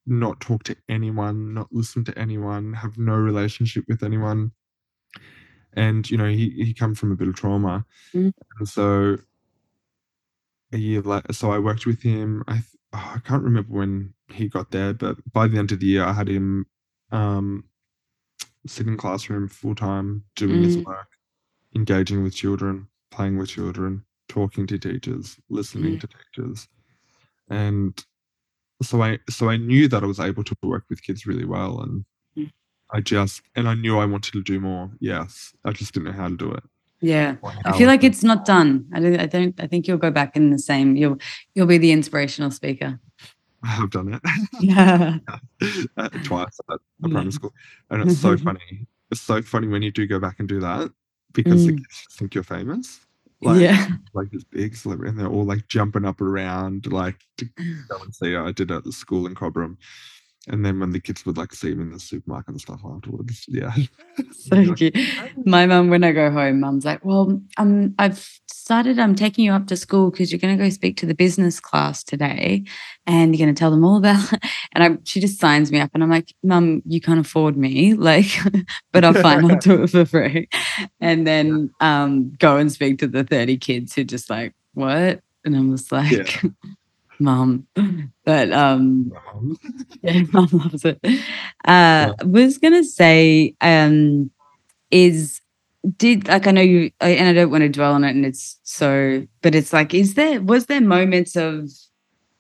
not 0.07 0.41
talk 0.41 0.65
to 0.65 0.77
anyone, 0.89 1.55
not 1.55 1.73
listen 1.73 2.05
to 2.05 2.19
anyone, 2.19 2.73
have 2.75 2.99
no 2.99 3.15
relationship 3.17 3.85
with 3.89 4.03
anyone. 4.03 4.53
And 5.75 6.09
you 6.11 6.17
know, 6.17 6.29
he 6.29 6.51
he 6.51 6.73
come 6.75 6.95
from 6.95 7.13
a 7.13 7.17
bit 7.17 7.29
of 7.29 7.35
trauma, 7.35 7.85
Mm. 8.15 8.33
and 8.59 8.69
so 8.69 9.19
a 10.73 10.79
year 10.79 11.01
later, 11.03 11.33
so 11.33 11.51
I 11.51 11.59
worked 11.59 11.87
with 11.87 12.03
him. 12.03 12.43
I 12.49 12.55
th- 12.55 12.77
oh, 12.93 13.13
I 13.17 13.19
can't 13.21 13.43
remember 13.45 13.73
when 13.73 14.15
he 14.33 14.49
got 14.49 14.71
there, 14.71 14.93
but 14.95 15.17
by 15.33 15.47
the 15.49 15.59
end 15.59 15.73
of 15.73 15.81
the 15.81 15.87
year, 15.87 16.05
I 16.05 16.13
had 16.13 16.29
him 16.29 16.67
um, 17.13 17.65
sitting 18.67 18.93
in 18.95 18.99
classroom 18.99 19.49
full 19.49 19.75
time, 19.75 20.25
doing 20.37 20.63
his 20.63 20.77
Mm. 20.77 20.87
work, 20.87 21.09
engaging 21.75 22.23
with 22.23 22.35
children, 22.35 22.89
playing 23.11 23.39
with 23.39 23.51
children, 23.51 24.05
talking 24.29 24.67
to 24.67 24.79
teachers, 24.79 25.37
listening 25.49 25.95
Yeah. 25.95 26.01
to 26.01 26.09
teachers, 26.09 26.69
and 27.49 28.05
so 28.83 29.03
I 29.03 29.19
so 29.31 29.49
I 29.49 29.57
knew 29.57 29.89
that 29.89 30.03
I 30.03 30.07
was 30.07 30.21
able 30.21 30.45
to 30.45 30.57
work 30.63 30.85
with 30.91 31.03
kids 31.03 31.27
really 31.27 31.45
well, 31.47 31.81
and 31.83 32.05
Mm. 32.37 32.51
I 32.93 33.01
just 33.01 33.43
and 33.55 33.69
I 33.69 33.75
knew 33.75 33.99
I 33.99 34.05
wanted 34.07 34.33
to 34.33 34.43
do 34.43 34.61
more. 34.61 34.91
Yes, 35.01 35.55
I 35.65 35.73
just 35.73 35.95
didn't 35.95 36.07
know 36.07 36.13
how 36.13 36.29
to 36.29 36.37
do 36.37 36.53
it. 36.53 36.63
Yeah. 37.01 37.37
I 37.65 37.77
feel 37.77 37.89
like 37.89 38.05
it's 38.05 38.23
not 38.25 38.45
done. 38.47 38.87
I 38.93 39.01
don't 39.01 39.19
I 39.21 39.27
don't 39.27 39.59
I 39.61 39.67
think 39.67 39.87
you'll 39.87 39.99
go 39.99 40.11
back 40.11 40.37
in 40.37 40.51
the 40.51 40.59
same 40.59 40.97
you'll 40.97 41.19
you'll 41.55 41.67
be 41.67 41.79
the 41.79 41.93
inspirational 41.93 42.51
speaker. 42.51 42.99
I 43.63 43.69
have 43.69 43.91
done 43.91 44.15
it. 44.15 44.23
Yeah. 44.61 45.19
uh, 45.97 46.09
twice 46.25 46.59
at 46.71 46.77
a 46.77 46.79
Yeah. 47.01 47.09
primary 47.13 47.33
school, 47.33 47.53
and 47.91 48.03
it's 48.03 48.19
so 48.21 48.37
funny. 48.49 48.87
It's 49.11 49.21
so 49.21 49.41
funny 49.43 49.69
when 49.69 49.83
you 49.83 49.91
do 49.93 50.07
go 50.07 50.19
back 50.19 50.37
and 50.41 50.49
do 50.49 50.61
that 50.61 50.91
because 51.37 51.67
the 51.67 51.73
Mm. 51.75 51.77
kids 51.79 52.07
think 52.11 52.35
you're 52.35 52.43
famous. 52.45 53.01
Like, 53.43 53.61
yeah. 53.61 53.89
like 54.15 54.31
this 54.31 54.45
big 54.45 54.75
celebrity, 54.75 55.11
and 55.11 55.21
they're 55.21 55.29
all 55.29 55.45
like 55.45 55.69
jumping 55.69 56.07
up 56.07 56.21
around, 56.23 56.91
like 56.91 57.21
to 57.37 57.45
go 57.45 58.03
and 58.03 58.15
see. 58.15 58.35
I 58.35 58.51
did 58.51 58.71
it 58.71 58.75
at 58.75 58.85
the 58.85 58.93
school 58.93 59.27
in 59.27 59.35
Cobram, 59.35 59.77
and 60.49 60.65
then 60.65 60.79
when 60.79 60.91
the 60.91 61.01
kids 61.01 61.27
would 61.27 61.37
like 61.37 61.53
see 61.53 61.73
him 61.73 61.81
in 61.81 61.91
the 61.93 61.99
supermarket 61.99 62.51
and 62.51 62.61
stuff 62.61 62.81
afterwards, 62.85 63.45
yeah. 63.49 63.75
So 64.31 64.75
cute. 64.75 64.97
My 65.45 65.67
mum, 65.67 65.91
when 65.91 66.05
I 66.05 66.13
go 66.13 66.31
home, 66.31 66.61
mum's 66.61 66.85
like, 66.85 67.05
Well, 67.05 67.41
um, 67.57 67.95
I've 67.99 68.39
decided 68.49 68.99
I'm 68.99 69.15
taking 69.15 69.45
you 69.45 69.53
up 69.53 69.67
to 69.69 69.77
school 69.77 70.11
because 70.11 70.31
you're 70.31 70.39
gonna 70.39 70.57
go 70.57 70.69
speak 70.71 70.97
to 70.99 71.07
the 71.07 71.15
business 71.15 71.59
class 71.59 72.05
today 72.05 72.65
and 73.07 73.35
you're 73.35 73.45
gonna 73.45 73.55
tell 73.55 73.71
them 73.71 73.85
all 73.85 73.97
about 73.97 74.33
and 74.73 74.85
I 74.85 74.99
she 75.05 75.21
just 75.21 75.41
signs 75.41 75.73
me 75.73 75.81
up 75.81 75.91
and 75.95 76.03
I'm 76.03 76.11
like, 76.11 76.33
Mum, 76.45 76.83
you 76.87 77.01
can't 77.01 77.21
afford 77.21 77.57
me, 77.57 77.95
like, 77.95 78.27
but 78.93 79.05
I'll 79.05 79.15
fine, 79.15 79.51
I'll 79.51 79.59
do 79.59 79.83
it 79.83 79.91
for 79.91 80.05
free. 80.05 80.49
And 81.01 81.27
then 81.27 81.71
um 81.81 82.33
go 82.39 82.57
and 82.57 82.71
speak 82.71 82.99
to 83.01 83.09
the 83.09 83.25
30 83.25 83.57
kids 83.59 83.95
who 83.95 84.05
just 84.05 84.31
like, 84.31 84.55
What? 84.75 85.21
And 85.45 85.57
I'm 85.57 85.77
just 85.77 85.91
like, 85.93 86.45
Mum. 87.19 87.67
But 88.25 88.53
um 88.53 89.13
yeah, 90.03 90.23
mom 90.33 90.49
loves 90.53 90.85
it. 90.85 91.01
Uh, 91.65 92.13
was 92.25 92.59
gonna 92.59 92.85
say, 92.85 93.55
um, 93.61 94.31
is 94.91 95.41
did 95.99 96.29
like 96.29 96.47
I 96.47 96.51
know 96.51 96.61
you, 96.63 96.91
and 97.01 97.29
I 97.29 97.33
don't 97.33 97.51
want 97.51 97.63
to 97.63 97.69
dwell 97.69 97.93
on 97.93 98.05
it, 98.05 98.11
and 98.11 98.27
it's 98.27 98.59
so, 98.63 99.27
but 99.43 99.55
it's 99.55 99.73
like, 99.73 99.95
is 99.95 100.15
there 100.15 100.41
was 100.41 100.67
there 100.67 100.81
moments 100.81 101.37
of, 101.37 101.71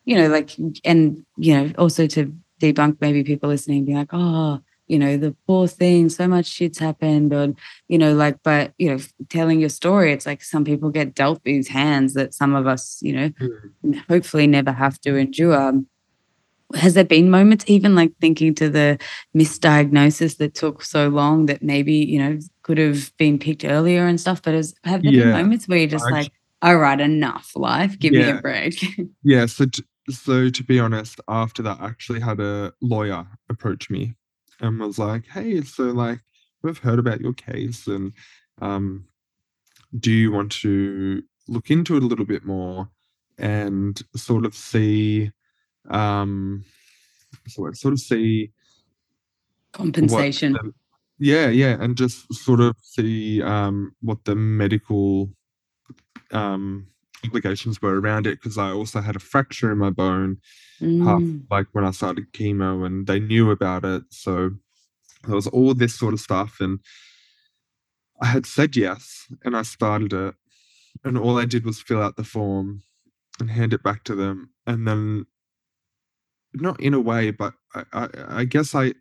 you 0.04 0.16
know, 0.16 0.28
like, 0.28 0.56
and 0.84 1.24
you 1.36 1.54
know, 1.56 1.72
also 1.78 2.06
to 2.08 2.32
debunk 2.60 2.98
maybe 3.00 3.24
people 3.24 3.48
listening 3.48 3.84
be 3.84 3.94
like, 3.94 4.10
oh, 4.12 4.60
you 4.88 4.98
know, 4.98 5.16
the 5.16 5.34
poor 5.46 5.66
thing, 5.66 6.08
so 6.08 6.28
much 6.28 6.46
shit's 6.46 6.78
happened, 6.78 7.32
or, 7.34 7.54
you 7.88 7.98
know, 7.98 8.14
like, 8.14 8.38
but, 8.42 8.72
you 8.78 8.90
know, 8.90 8.98
telling 9.28 9.60
your 9.60 9.68
story, 9.68 10.12
it's 10.12 10.26
like 10.26 10.42
some 10.42 10.64
people 10.64 10.90
get 10.90 11.14
dealt 11.14 11.42
these 11.44 11.68
hands 11.68 12.14
that 12.14 12.34
some 12.34 12.54
of 12.54 12.66
us, 12.66 12.98
you 13.02 13.12
know, 13.12 13.30
Mm. 13.84 14.02
hopefully 14.08 14.46
never 14.46 14.72
have 14.72 15.00
to 15.02 15.16
endure. 15.16 15.82
Has 16.74 16.94
there 16.94 17.04
been 17.04 17.30
moments, 17.30 17.64
even 17.68 17.94
like 17.94 18.12
thinking 18.20 18.54
to 18.56 18.68
the 18.68 18.98
misdiagnosis 19.36 20.38
that 20.38 20.54
took 20.54 20.82
so 20.82 21.08
long 21.08 21.46
that 21.46 21.62
maybe, 21.62 21.94
you 21.94 22.18
know, 22.18 22.38
could 22.62 22.78
have 22.78 23.12
been 23.18 23.38
picked 23.38 23.64
earlier 23.64 24.06
and 24.06 24.20
stuff? 24.20 24.42
But 24.42 24.54
has, 24.54 24.74
have 24.84 25.02
there 25.04 25.12
been 25.12 25.30
moments 25.32 25.68
where 25.68 25.78
you're 25.78 25.88
just 25.88 26.06
I 26.06 26.10
like, 26.10 26.32
all 26.62 26.76
right, 26.78 27.00
enough, 27.00 27.52
life, 27.54 27.98
give 27.98 28.12
me 28.12 28.22
a 28.30 28.40
break? 28.40 28.84
Yeah, 29.22 29.46
so 29.46 29.66
t 29.66 29.82
so 30.08 30.48
to 30.50 30.62
be 30.64 30.78
honest, 30.78 31.20
after 31.28 31.62
that, 31.62 31.78
I 31.80 31.86
actually 31.86 32.20
had 32.20 32.38
a 32.40 32.72
lawyer 32.80 33.26
approach 33.48 33.90
me 33.90 34.14
and 34.60 34.78
was 34.80 34.98
like, 34.98 35.26
"Hey, 35.26 35.60
so, 35.62 35.84
like, 35.84 36.20
we've 36.62 36.78
heard 36.78 36.98
about 36.98 37.20
your 37.20 37.34
case 37.34 37.86
and, 37.86 38.12
um, 38.60 39.06
do 40.00 40.10
you 40.12 40.32
want 40.32 40.52
to 40.52 41.22
look 41.48 41.70
into 41.70 41.96
it 41.96 42.02
a 42.02 42.06
little 42.06 42.24
bit 42.26 42.44
more 42.44 42.90
and 43.38 44.02
sort 44.16 44.44
of 44.46 44.54
see, 44.54 45.30
um, 45.90 46.64
word? 47.58 47.76
Sort 47.76 47.92
of 47.92 48.00
see 48.00 48.52
Compensation. 49.72 50.54
the" 50.54 50.72
Yeah, 51.18 51.48
yeah, 51.48 51.76
and 51.80 51.96
just 51.96 52.32
sort 52.34 52.60
of 52.60 52.76
see, 52.82 53.42
um, 53.42 53.94
what 54.00 54.24
the 54.24 54.34
medical, 54.34 55.30
um, 56.32 56.88
implications 57.26 57.80
were 57.82 58.00
around 58.00 58.26
it 58.26 58.36
because 58.38 58.56
I 58.58 58.70
also 58.78 59.00
had 59.00 59.16
a 59.16 59.26
fracture 59.32 59.70
in 59.72 59.78
my 59.78 59.90
bone 59.90 60.38
half 61.06 61.22
Mm. 61.22 61.46
like, 61.50 61.68
when 61.72 61.84
I 61.84 61.92
started 61.92 62.32
chemo, 62.32 62.84
and 62.86 63.06
they 63.06 63.20
knew 63.30 63.50
about 63.50 63.84
it, 63.84 64.02
so 64.10 64.34
there 65.24 65.34
was 65.40 65.46
all 65.56 65.72
this 65.74 65.94
sort 65.94 66.14
of 66.14 66.20
stuff, 66.20 66.52
and 66.60 66.80
I 68.22 68.26
had 68.26 68.44
said 68.46 68.76
yes, 68.76 69.26
and 69.44 69.56
I 69.56 69.62
started 69.62 70.12
it, 70.12 70.34
and 71.04 71.16
all 71.18 71.38
I 71.38 71.46
did 71.46 71.64
was 71.64 71.80
fill 71.80 72.02
out 72.02 72.16
the 72.16 72.24
form 72.24 72.82
and 73.40 73.50
hand 73.50 73.72
it 73.72 73.82
back 73.82 74.04
to 74.04 74.14
them, 74.14 74.50
and 74.66 74.86
then 74.88 75.26
not 76.54 76.78
in 76.80 76.94
a 76.94 77.00
way, 77.00 77.30
but 77.42 77.54
I 77.74 77.82
I 78.02 78.08
I 78.40 78.44
guess 78.44 78.74
I 78.74 78.94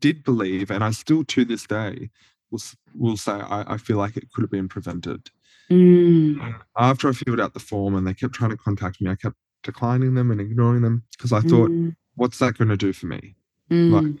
did 0.00 0.24
believe, 0.24 0.70
and 0.70 0.82
I 0.82 0.90
still 0.92 1.24
to 1.24 1.44
this 1.44 1.66
day 1.66 2.10
will 2.50 2.62
will 2.94 3.16
say 3.16 3.32
I 3.32 3.74
I 3.74 3.76
feel 3.86 3.98
like 3.98 4.16
it 4.16 4.30
could 4.32 4.42
have 4.44 4.50
been 4.50 4.68
prevented. 4.68 5.30
Mm. 5.70 6.60
After 6.78 7.08
I 7.08 7.12
filled 7.12 7.40
out 7.40 7.54
the 7.54 7.60
form 7.60 7.94
and 7.94 8.06
they 8.06 8.14
kept 8.14 8.34
trying 8.34 8.50
to 8.50 8.56
contact 8.56 9.00
me, 9.00 9.10
I 9.10 9.16
kept 9.16 9.36
declining 9.62 10.14
them 10.14 10.30
and 10.30 10.40
ignoring 10.40 10.82
them 10.82 11.02
because 11.16 11.32
I 11.32 11.40
thought, 11.40 11.70
Mm. 11.70 11.96
"What's 12.14 12.38
that 12.38 12.56
gonna 12.58 12.76
do 12.76 12.92
for 12.92 13.06
me?" 13.06 13.36
Like, 13.70 14.04
Mm. 14.04 14.20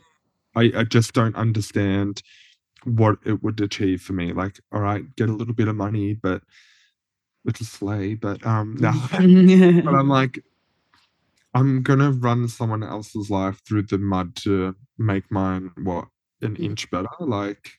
I 0.56 0.72
I 0.80 0.84
just 0.84 1.14
don't 1.14 1.36
understand 1.36 2.22
what 2.84 3.18
it 3.24 3.42
would 3.42 3.60
achieve 3.60 4.02
for 4.02 4.12
me, 4.14 4.32
like, 4.32 4.60
alright, 4.74 5.16
get 5.16 5.28
a 5.30 5.34
little 5.34 5.54
bit 5.54 5.68
of 5.68 5.76
money, 5.76 6.14
but 6.14 6.42
which 7.44 7.60
is 7.60 7.68
slay, 7.70 8.14
but, 8.14 8.44
um, 8.46 8.76
no. 8.80 8.92
But 9.84 9.94
I'm 9.94 10.08
like 10.08 10.40
I'm 11.54 11.82
gonna 11.82 12.10
run 12.12 12.48
someone 12.48 12.82
else's 12.82 13.30
life 13.30 13.60
through 13.66 13.84
the 13.84 13.98
mud 13.98 14.36
to 14.36 14.74
make 14.98 15.30
mine, 15.30 15.70
what, 15.82 16.08
an 16.42 16.56
Mm. 16.56 16.64
inch 16.64 16.90
better? 16.90 17.08
Like, 17.20 17.72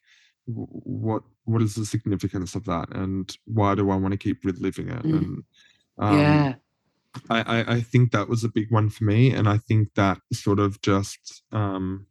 what 0.46 1.24
what 1.48 1.64
is 1.64 1.76
the 1.76 1.86
significance 1.88 2.56
of 2.56 2.66
that, 2.66 2.90
and 2.96 3.36
why 3.46 3.76
do 3.76 3.92
I 3.92 3.98
wanna 3.98 4.18
keep 4.18 4.46
reliving 4.46 4.90
it? 4.90 5.06
Mm. 5.06 5.12
And, 5.12 5.44
um, 6.00 6.48
Yeah. 6.48 6.60
I 7.30 7.42
I 7.60 7.74
I 7.78 7.82
think 7.82 8.12
that 8.14 8.30
was 8.30 8.44
a 8.46 8.50
big 8.50 8.72
one 8.72 8.90
for 8.92 9.06
me, 9.06 9.32
and 9.34 9.50
I 9.50 9.58
think 9.60 9.96
that 9.96 10.22
sort 10.34 10.60
of 10.60 10.82
just, 10.82 11.44
um, 11.54 12.08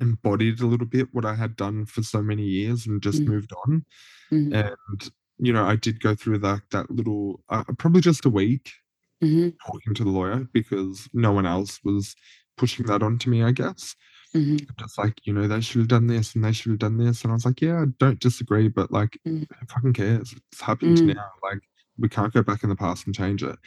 embodied 0.00 0.60
a 0.60 0.66
little 0.68 0.86
bit 0.88 1.08
what 1.14 1.24
I 1.26 1.34
had 1.36 1.56
done 1.56 1.86
for 1.86 2.02
so 2.04 2.22
many 2.22 2.44
years 2.44 2.86
and 2.86 3.02
just 3.02 3.26
Mm. 3.26 3.28
moved 3.28 3.52
on, 3.66 3.84
Mhm. 4.32 4.62
and, 4.62 5.10
you 5.38 5.52
know, 5.54 5.64
I 5.66 5.76
did 5.76 6.00
go 6.00 6.14
through 6.16 6.38
that 6.40 6.62
that 6.72 6.90
little 6.92 7.44
uh, 7.50 7.64
probably 7.78 8.00
just 8.02 8.26
a 8.26 8.30
week 8.30 8.72
Mhm. 9.20 9.56
talking 9.66 9.94
to 9.94 10.04
the 10.04 10.10
lawyer 10.10 10.48
because 10.52 11.08
no 11.14 11.32
one 11.32 11.46
else 11.46 11.80
was 11.84 12.14
pushing 12.58 12.86
that 12.86 13.02
onto 13.02 13.30
me, 13.30 13.42
I 13.42 13.52
guess. 13.52 13.96
Mhm. 14.36 14.66
Just 14.78 14.98
like, 14.98 15.26
you 15.26 15.32
know, 15.32 15.46
"They 15.48 15.60
should 15.60 15.78
have 15.80 15.88
done 15.88 16.06
this, 16.06 16.34
and 16.34 16.44
they 16.44 16.52
should 16.52 16.70
have 16.70 16.78
done 16.78 16.96
this," 16.98 17.22
and 17.22 17.30
I 17.32 17.34
was 17.34 17.44
like, 17.46 17.60
"Yeah, 17.60 17.82
I 17.82 17.86
don't 17.98 18.20
disagree, 18.20 18.68
but, 18.68 18.90
like, 18.92 19.18
Mm. 19.26 19.46
who 19.48 19.66
fucking 19.66 19.92
cares? 19.94 20.34
It's 20.52 20.60
happened 20.60 20.98
Mm. 20.98 21.14
now, 21.16 21.30
like, 21.42 21.60
we 21.98 22.08
can't 22.08 22.32
go 22.32 22.42
back 22.42 22.62
in 22.62 22.68
the 22.68 22.76
past 22.76 23.06
and 23.06 23.14
change 23.14 23.42
it." 23.42 23.58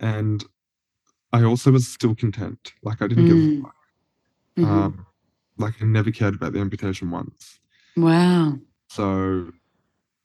And 0.00 0.44
I 1.32 1.42
also 1.44 1.72
was 1.72 1.88
still 1.88 2.14
content, 2.14 2.72
like, 2.82 3.02
I 3.02 3.06
didn't 3.08 3.24
give 3.24 3.36
a 3.38 3.40
Mm. 3.40 3.62
fuck. 3.62 3.76
Mhm. 4.58 4.64
Um, 4.64 5.06
like, 5.58 5.82
I 5.82 5.86
never 5.86 6.10
cared 6.10 6.34
about 6.34 6.52
the 6.52 6.60
amputation 6.60 7.10
once. 7.10 7.58
Wow. 7.96 8.58
So, 8.88 9.52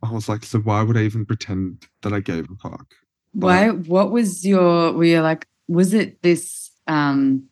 I 0.03 0.11
was 0.11 0.29
like, 0.29 0.43
"So 0.43 0.59
why 0.59 0.83
would 0.83 0.97
I 0.97 1.03
even 1.03 1.25
pretend 1.25 1.87
that 2.01 2.13
I 2.13 2.19
gave 2.19 2.49
a 2.51 2.55
fuck?" 2.55 2.93
Why 3.33 3.69
Like 3.69 3.85
what 3.87 4.11
was 4.11 4.45
your 4.45 4.93
were 4.93 5.03
you 5.05 5.21
like 5.21 5.47
was 5.67 5.93
it 5.93 6.21
this, 6.21 6.71
um 6.87 7.49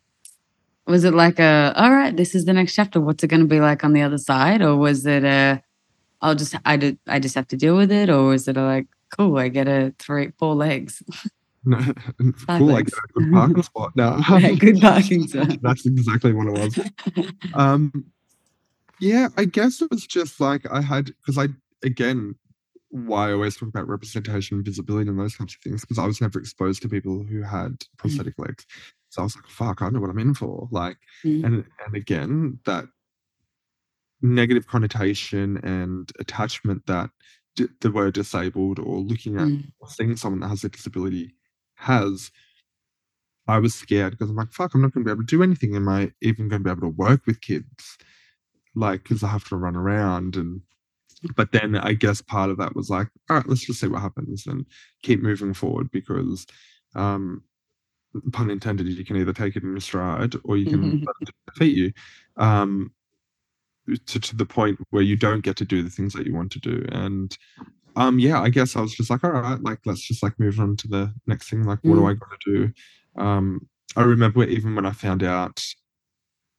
was 0.86 1.04
it 1.04 1.14
like 1.14 1.38
a, 1.40 1.74
"Alright, 1.76 2.16
this 2.16 2.34
is 2.34 2.44
the 2.44 2.52
next 2.52 2.74
chapter, 2.74 3.00
what's 3.00 3.24
it 3.24 3.28
gonna 3.28 3.46
be 3.46 3.60
like 3.60 3.84
on 3.84 3.92
the 3.92 4.02
other 4.02 4.18
side?" 4.18 4.62
Or 4.62 4.76
was 4.76 5.06
it 5.06 5.24
a, 5.24 5.62
"I'll 6.22 6.34
just 6.36 6.56
i 6.66 6.76
did 6.76 6.98
i 7.08 7.18
just 7.20 7.34
have 7.36 7.48
to 7.48 7.56
deal 7.56 7.76
with 7.76 7.92
it," 7.92 8.10
or 8.10 8.24
was 8.24 8.48
it 8.48 8.56
a 8.58 8.62
like, 8.64 8.86
"Cool, 9.16 9.38
I 9.38 9.48
get 9.48 9.68
a 9.68 9.94
3 9.98 10.30
4 10.38 10.54
legs?" 10.56 11.02
No, 11.68 11.78
5 12.46 12.58
cool, 12.60 12.76
I 12.76 12.82
get 12.82 12.94
a 12.94 13.12
good 13.20 13.32
parking 13.32 13.62
spot 13.64 13.92
now. 13.96 14.18
Yeah, 14.40 14.52
good 14.54 14.80
parking 14.80 15.26
spot. 15.28 15.48
That's 15.62 15.84
exactly 15.86 16.32
what 16.32 16.46
it 16.48 16.52
was. 16.52 16.78
Um, 17.54 17.92
yeah, 19.00 19.28
I 19.36 19.46
guess 19.46 19.82
it 19.82 19.90
was 19.90 20.06
just 20.06 20.40
like 20.40 20.66
I 20.70 20.80
had 20.82 21.06
because 21.06 21.38
I 21.38 21.48
again, 21.84 22.36
why 22.90 23.30
I 23.30 23.32
always 23.32 23.56
talk 23.56 23.68
about 23.70 23.88
representation 23.88 24.56
and 24.58 24.64
visibility 24.66 25.10
and 25.10 25.18
those 25.18 25.36
types 25.36 25.54
of 25.56 25.60
things, 25.62 25.82
because 25.82 25.98
I 25.98 26.06
was 26.06 26.20
never 26.20 26.38
exposed 26.40 26.82
to 26.82 26.88
people 26.88 27.24
who 27.24 27.42
had 27.42 27.72
Mm. 27.80 27.86
prosthetic 27.98 28.34
legs. 28.38 28.66
So 29.16 29.22
I 29.22 29.24
was 29.24 29.34
like, 29.36 29.46
"Fuck, 29.48 29.80
I 29.80 29.88
know 29.88 30.00
what 30.00 30.10
I'm 30.10 30.18
in 30.18 30.34
for," 30.34 30.68
like, 30.70 30.98
Mm. 31.24 31.44
and 31.44 31.64
and 31.86 31.94
again, 31.96 32.60
that 32.66 32.84
negative 34.22 34.66
connotation 34.66 35.58
and 35.58 36.10
attachment 36.18 36.86
that 36.86 37.10
d 37.54 37.66
the 37.80 37.90
word 37.90 38.14
disabled 38.14 38.78
or 38.78 39.00
looking 39.00 39.36
at 39.36 39.48
Mm. 39.48 39.72
or 39.80 39.88
seeing 39.90 40.16
someone 40.16 40.40
that 40.40 40.48
has 40.48 40.64
a 40.64 40.68
disability 40.68 41.34
has 41.76 42.30
I 43.48 43.58
was 43.58 43.74
scared 43.74 44.12
because 44.12 44.28
I'm 44.30 44.36
like, 44.36 44.52
"Fuck, 44.52 44.74
I'm 44.74 44.82
not 44.82 44.92
gonna 44.92 45.04
be 45.04 45.10
able 45.10 45.22
to 45.22 45.26
do 45.26 45.42
anything. 45.42 45.76
Am 45.76 45.88
I 45.88 46.12
even 46.20 46.48
gonna 46.48 46.64
be 46.64 46.70
able 46.70 46.80
to 46.82 46.88
work 46.88 47.26
with 47.26 47.40
kids?" 47.40 47.96
Like, 48.74 49.04
because 49.04 49.22
I 49.22 49.28
have 49.28 49.48
to 49.48 49.56
run 49.56 49.76
around 49.76 50.36
and 50.36 50.62
but 51.36 51.52
then 51.52 51.76
I 51.76 51.94
guess 51.94 52.20
part 52.22 52.50
of 52.50 52.58
that 52.58 52.76
was 52.76 52.90
like, 52.90 53.08
"Alright, 53.30 53.48
let's 53.48 53.66
just 53.66 53.80
see 53.80 53.88
what 53.88 54.02
happens 54.02 54.46
and 54.46 54.66
keep 55.02 55.22
moving 55.22 55.54
forward," 55.54 55.90
because, 55.92 56.46
um, 56.94 57.42
pun 58.32 58.50
intended, 58.50 58.86
you 58.88 59.04
can 59.04 59.16
either 59.16 59.32
take 59.32 59.56
it 59.56 59.62
in 59.64 59.78
stride 59.80 60.34
or 60.44 60.56
you 60.56 60.66
can 60.68 60.98
defeat 61.54 61.76
you, 61.76 61.92
um, 62.36 62.92
to 64.06 64.20
to 64.20 64.36
the 64.36 64.46
point 64.46 64.78
where 64.90 65.02
you 65.02 65.16
don't 65.16 65.42
get 65.42 65.56
to 65.56 65.64
do 65.64 65.82
the 65.82 65.90
things 65.90 66.12
that 66.14 66.26
you 66.26 66.34
want 66.34 66.50
to 66.52 66.60
do, 66.60 66.84
and, 66.92 67.36
um, 67.96 68.18
yeah, 68.20 68.40
I 68.42 68.50
guess 68.50 68.76
I 68.76 68.80
was 68.82 68.94
just 68.94 69.10
like, 69.10 69.24
"Alright, 69.24 69.62
like, 69.62 69.80
let's 69.86 70.02
just, 70.02 70.22
like, 70.22 70.38
move 70.40 70.60
on 70.60 70.76
to 70.78 70.88
the 70.88 71.14
next 71.26 71.50
thing, 71.50 71.64
like, 71.64 71.80
what 71.84 71.96
do 71.96 72.02
Mm. 72.02 72.10
I 72.10 72.14
gotta 72.14 72.38
do?" 72.46 72.72
Um, 73.22 73.68
I 73.96 74.02
remember 74.04 74.44
even 74.44 74.74
when 74.76 74.86
I 74.86 74.92
found 74.92 75.22
out, 75.24 75.62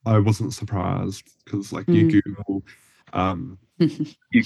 I 0.06 0.18
wasn't 0.18 0.54
surprised 0.54 1.24
because 1.44 1.72
like, 1.72 1.92
you 1.94 2.06
Mm. 2.06 2.22
Google, 2.24 2.64
um, 3.12 3.58
you 4.32 4.42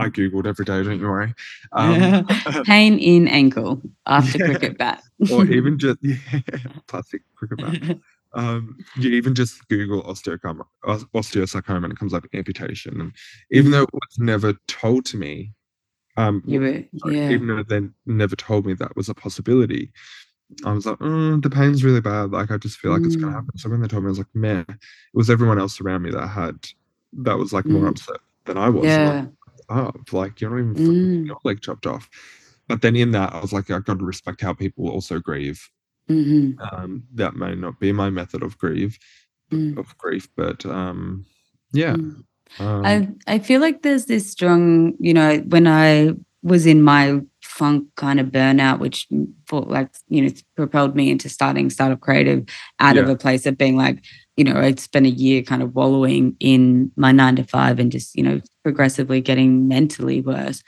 I 0.00 0.08
Googled 0.08 0.46
every 0.46 0.64
day, 0.64 0.82
don't 0.82 1.00
you 1.00 1.08
worry. 1.08 1.34
Um 1.72 2.24
Pain 2.64 2.98
in 2.98 3.28
ankle 3.28 3.82
after 4.06 4.38
Yeah, 4.38 4.46
cricket 4.46 4.78
bat. 4.78 5.02
or 5.30 5.44
even 5.58 5.78
just 5.78 5.98
yeah, 6.02 6.40
plastic 6.88 7.22
cricket 7.36 7.60
bat. 7.60 7.98
Um, 8.34 8.78
you 8.96 9.10
even 9.10 9.34
just 9.34 9.66
Google 9.68 10.02
osteocom 10.04 10.64
os 10.84 11.04
osteosarcoma, 11.14 11.84
and 11.84 11.92
it 11.92 11.98
comes 11.98 12.14
up 12.14 12.24
amputation, 12.32 13.00
and 13.00 13.12
even 13.50 13.72
though 13.72 13.84
Mm. 13.84 13.88
it 13.88 13.94
was 13.94 14.18
never 14.18 14.54
told 14.68 15.04
to 15.06 15.16
me, 15.16 15.52
um, 16.16 16.42
were 16.46 17.12
yeah. 17.12 17.30
even 17.30 17.48
though 17.48 17.62
they 17.64 17.82
never 18.06 18.36
told 18.36 18.66
me 18.66 18.74
that 18.74 18.96
was 18.96 19.08
a 19.08 19.14
possibility, 19.14 19.92
I 20.64 20.72
was 20.72 20.86
like, 20.86 20.98
"Mm, 20.98 21.42
the 21.42 21.50
pain's 21.50 21.84
really 21.84 22.00
bad, 22.00 22.30
like, 22.32 22.50
I 22.50 22.56
just 22.58 22.78
feel 22.78 22.92
like 22.92 23.06
it's 23.06 23.16
gonna 23.16 23.32
Mm. 23.32 23.36
happen." 23.36 23.58
So 23.58 23.70
when 23.70 23.80
they 23.82 23.88
told 23.88 24.04
me, 24.04 24.08
I 24.08 24.10
was 24.10 24.18
like, 24.18 24.34
man, 24.34 24.64
It 24.68 24.78
was 25.14 25.30
everyone 25.30 25.58
else 25.58 25.80
around 25.80 26.02
me 26.02 26.10
that 26.12 26.26
had 26.28 26.56
that 27.24 27.38
was, 27.38 27.52
like, 27.52 27.68
more 27.70 27.86
Mm. 27.86 27.90
upset 27.90 28.18
than 28.46 28.58
I 28.58 28.68
was, 28.68 28.98
like, 28.98 29.18
Yeah. 29.70 29.90
"Oh, 30.12 30.18
like, 30.18 30.40
you're 30.40 30.50
not 30.50 30.58
even 30.60 30.74
Mm. 30.74 31.26
your 31.26 31.38
leg 31.44 31.60
chopped 31.60 31.86
off." 31.86 32.08
But 32.68 32.82
then 32.82 32.96
in 32.96 33.10
that, 33.12 33.32
I 33.34 33.40
was 33.40 33.52
like, 33.52 33.70
"I've 33.70 33.84
got 33.84 33.98
to 33.98 34.04
respect 34.04 34.40
how 34.42 34.52
people 34.54 34.88
also 34.88 35.18
grieve." 35.18 35.68
Mhm. 36.08 36.56
Um, 36.72 37.04
that 37.14 37.36
may 37.36 37.54
not 37.54 37.80
be 37.80 37.92
my 37.92 38.10
method 38.10 38.42
of 38.42 38.58
grieve 38.58 38.98
Mm. 39.52 39.78
of 39.78 39.96
grief, 39.98 40.28
but, 40.36 40.64
um, 40.66 41.26
yeah, 41.72 41.96
Mm. 41.96 42.24
um 42.60 42.84
I 43.28 43.34
I 43.36 43.38
feel 43.40 43.60
like 43.62 43.82
there's 43.82 44.06
this 44.06 44.30
strong 44.30 44.94
you 45.00 45.14
know, 45.14 45.38
when 45.48 45.66
I 45.68 46.12
was 46.42 46.66
in 46.66 46.82
my 46.82 47.20
funk 47.42 47.86
kind 47.96 48.20
of 48.20 48.28
burnout, 48.28 48.80
which 48.80 49.08
for 49.46 49.62
like, 49.62 49.90
you 50.08 50.22
know, 50.24 50.30
propelled 50.56 50.96
me 50.96 51.10
into 51.10 51.28
starting 51.30 51.70
Startup 51.70 52.00
Creative 52.00 52.44
out 52.80 52.96
of 52.98 53.08
a 53.08 53.16
place 53.16 53.46
of 53.46 53.58
being 53.58 53.76
like, 53.76 54.04
you 54.36 54.44
know, 54.44 54.56
I'd 54.56 54.80
spent 54.80 55.06
a 55.06 55.10
year 55.10 55.42
kind 55.42 55.62
of 55.62 55.74
wallowing 55.74 56.36
in 56.40 56.90
my 56.96 57.12
nine 57.12 57.36
to 57.36 57.44
five 57.44 57.78
and 57.78 57.92
just, 57.92 58.14
you 58.16 58.22
know, 58.22 58.40
progressively 58.62 59.20
getting 59.20 59.68
mentally 59.68 60.20
worse. 60.20 60.62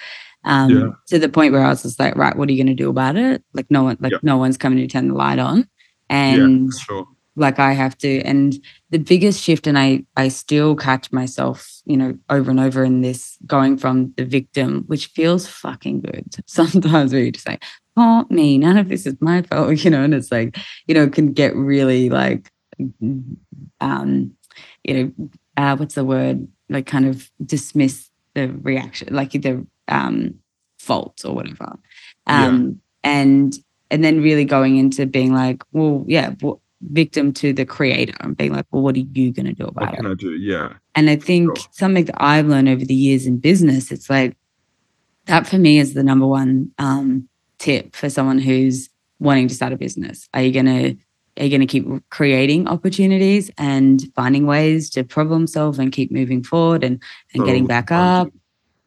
Um, 0.44 0.70
Yeah. 0.70 0.88
to 1.08 1.18
the 1.18 1.28
point 1.28 1.52
where 1.52 1.64
I 1.64 1.68
was 1.68 1.82
just 1.82 2.00
like, 2.00 2.16
right, 2.16 2.36
what 2.36 2.48
are 2.48 2.52
you 2.52 2.62
gonna 2.62 2.74
do 2.74 2.90
about 2.90 3.16
it? 3.16 3.42
Like 3.54 3.66
no 3.70 3.84
one, 3.84 3.96
like 4.00 4.12
Yeah. 4.12 4.18
no 4.22 4.36
one's 4.36 4.58
coming 4.58 4.78
to 4.78 4.86
turn 4.86 5.08
the 5.08 5.14
light 5.14 5.38
on. 5.38 5.66
And 6.10 6.72
for 6.72 6.78
sure. 6.80 7.08
like 7.36 7.58
I 7.58 7.72
have 7.72 7.96
to. 7.98 8.20
And 8.22 8.58
the 8.90 8.98
biggest 8.98 9.40
shift, 9.42 9.66
and 9.66 9.78
I 9.78 10.04
I 10.16 10.28
still 10.28 10.76
catch 10.76 11.10
myself, 11.12 11.66
you 11.86 11.96
know, 11.96 12.18
over 12.28 12.50
and 12.50 12.60
over 12.60 12.84
in 12.84 13.00
this 13.00 13.38
going 13.46 13.78
from 13.78 14.12
the 14.18 14.24
victim, 14.26 14.84
which 14.88 15.06
feels 15.06 15.46
fucking 15.46 16.02
good. 16.02 16.26
Sometimes 16.46 17.12
where 17.14 17.22
you 17.22 17.32
just 17.32 17.48
like, 17.48 17.62
oh 17.96 18.26
me, 18.28 18.58
none 18.58 18.76
of 18.76 18.88
this 18.90 19.06
is 19.06 19.14
my 19.20 19.42
fault, 19.42 19.78
you 19.84 19.90
know, 19.90 20.02
and 20.02 20.12
it's 20.12 20.30
like, 20.32 20.58
you 20.86 20.94
know, 20.94 21.08
can 21.08 21.32
get 21.32 21.54
really 21.56 22.10
like 22.10 22.50
um, 23.80 24.32
you 24.84 24.94
know, 24.94 25.28
uh 25.56 25.76
what's 25.76 25.94
the 25.94 26.04
word? 26.04 26.46
Like 26.68 26.86
kind 26.86 27.06
of 27.06 27.30
dismiss 27.44 28.10
the 28.34 28.48
reaction, 28.62 29.14
like 29.14 29.32
the 29.32 29.66
um 29.88 30.34
fault 30.78 31.22
or 31.24 31.34
whatever. 31.34 31.78
Yeah. 32.26 32.46
Um 32.46 32.80
and 33.04 33.54
and 33.90 34.02
then 34.02 34.22
really 34.22 34.44
going 34.44 34.76
into 34.78 35.04
being 35.06 35.34
like, 35.34 35.62
well, 35.72 36.04
yeah, 36.08 36.34
well, 36.40 36.60
victim 36.90 37.32
to 37.34 37.52
the 37.52 37.64
creator 37.66 38.14
and 38.20 38.36
being 38.36 38.52
like, 38.52 38.66
well, 38.72 38.82
what 38.82 38.96
are 38.96 39.00
you 39.00 39.32
going 39.32 39.46
to 39.46 39.52
do 39.52 39.64
What 39.66 39.82
about 39.84 39.94
it? 39.94 39.96
can 39.98 40.06
I 40.06 40.14
do? 40.14 40.32
Yeah. 40.32 40.72
And 40.94 41.08
I 41.10 41.16
think 41.16 41.56
Sure. 41.58 41.66
something 41.72 42.06
that 42.06 42.16
I've 42.20 42.46
learned 42.46 42.68
over 42.70 42.84
the 42.84 42.94
years 42.94 43.26
in 43.26 43.38
business, 43.38 43.92
it's 43.92 44.08
like 44.10 44.36
that 45.26 45.46
for 45.46 45.58
me 45.58 45.78
is 45.78 45.94
the 45.94 46.02
number 46.02 46.26
one 46.26 46.72
um, 46.78 47.28
tip 47.58 47.94
for 47.94 48.08
someone 48.10 48.38
who's 48.38 48.88
wanting 49.20 49.46
to 49.48 49.54
start 49.54 49.72
a 49.72 49.76
business. 49.76 50.28
Are 50.34 50.42
you 50.42 50.50
gonna 50.52 50.94
are 51.40 51.48
gonna 51.48 51.66
keep 51.66 51.86
creating 52.10 52.68
opportunities 52.68 53.50
and 53.58 54.02
finding 54.14 54.46
ways 54.46 54.90
to 54.90 55.04
problem 55.04 55.46
solve 55.46 55.78
and 55.78 55.90
keep 55.92 56.10
moving 56.12 56.42
forward 56.42 56.84
and 56.84 57.00
and 57.32 57.40
Not 57.40 57.46
getting 57.46 57.66
back 57.66 57.90
up? 57.90 58.28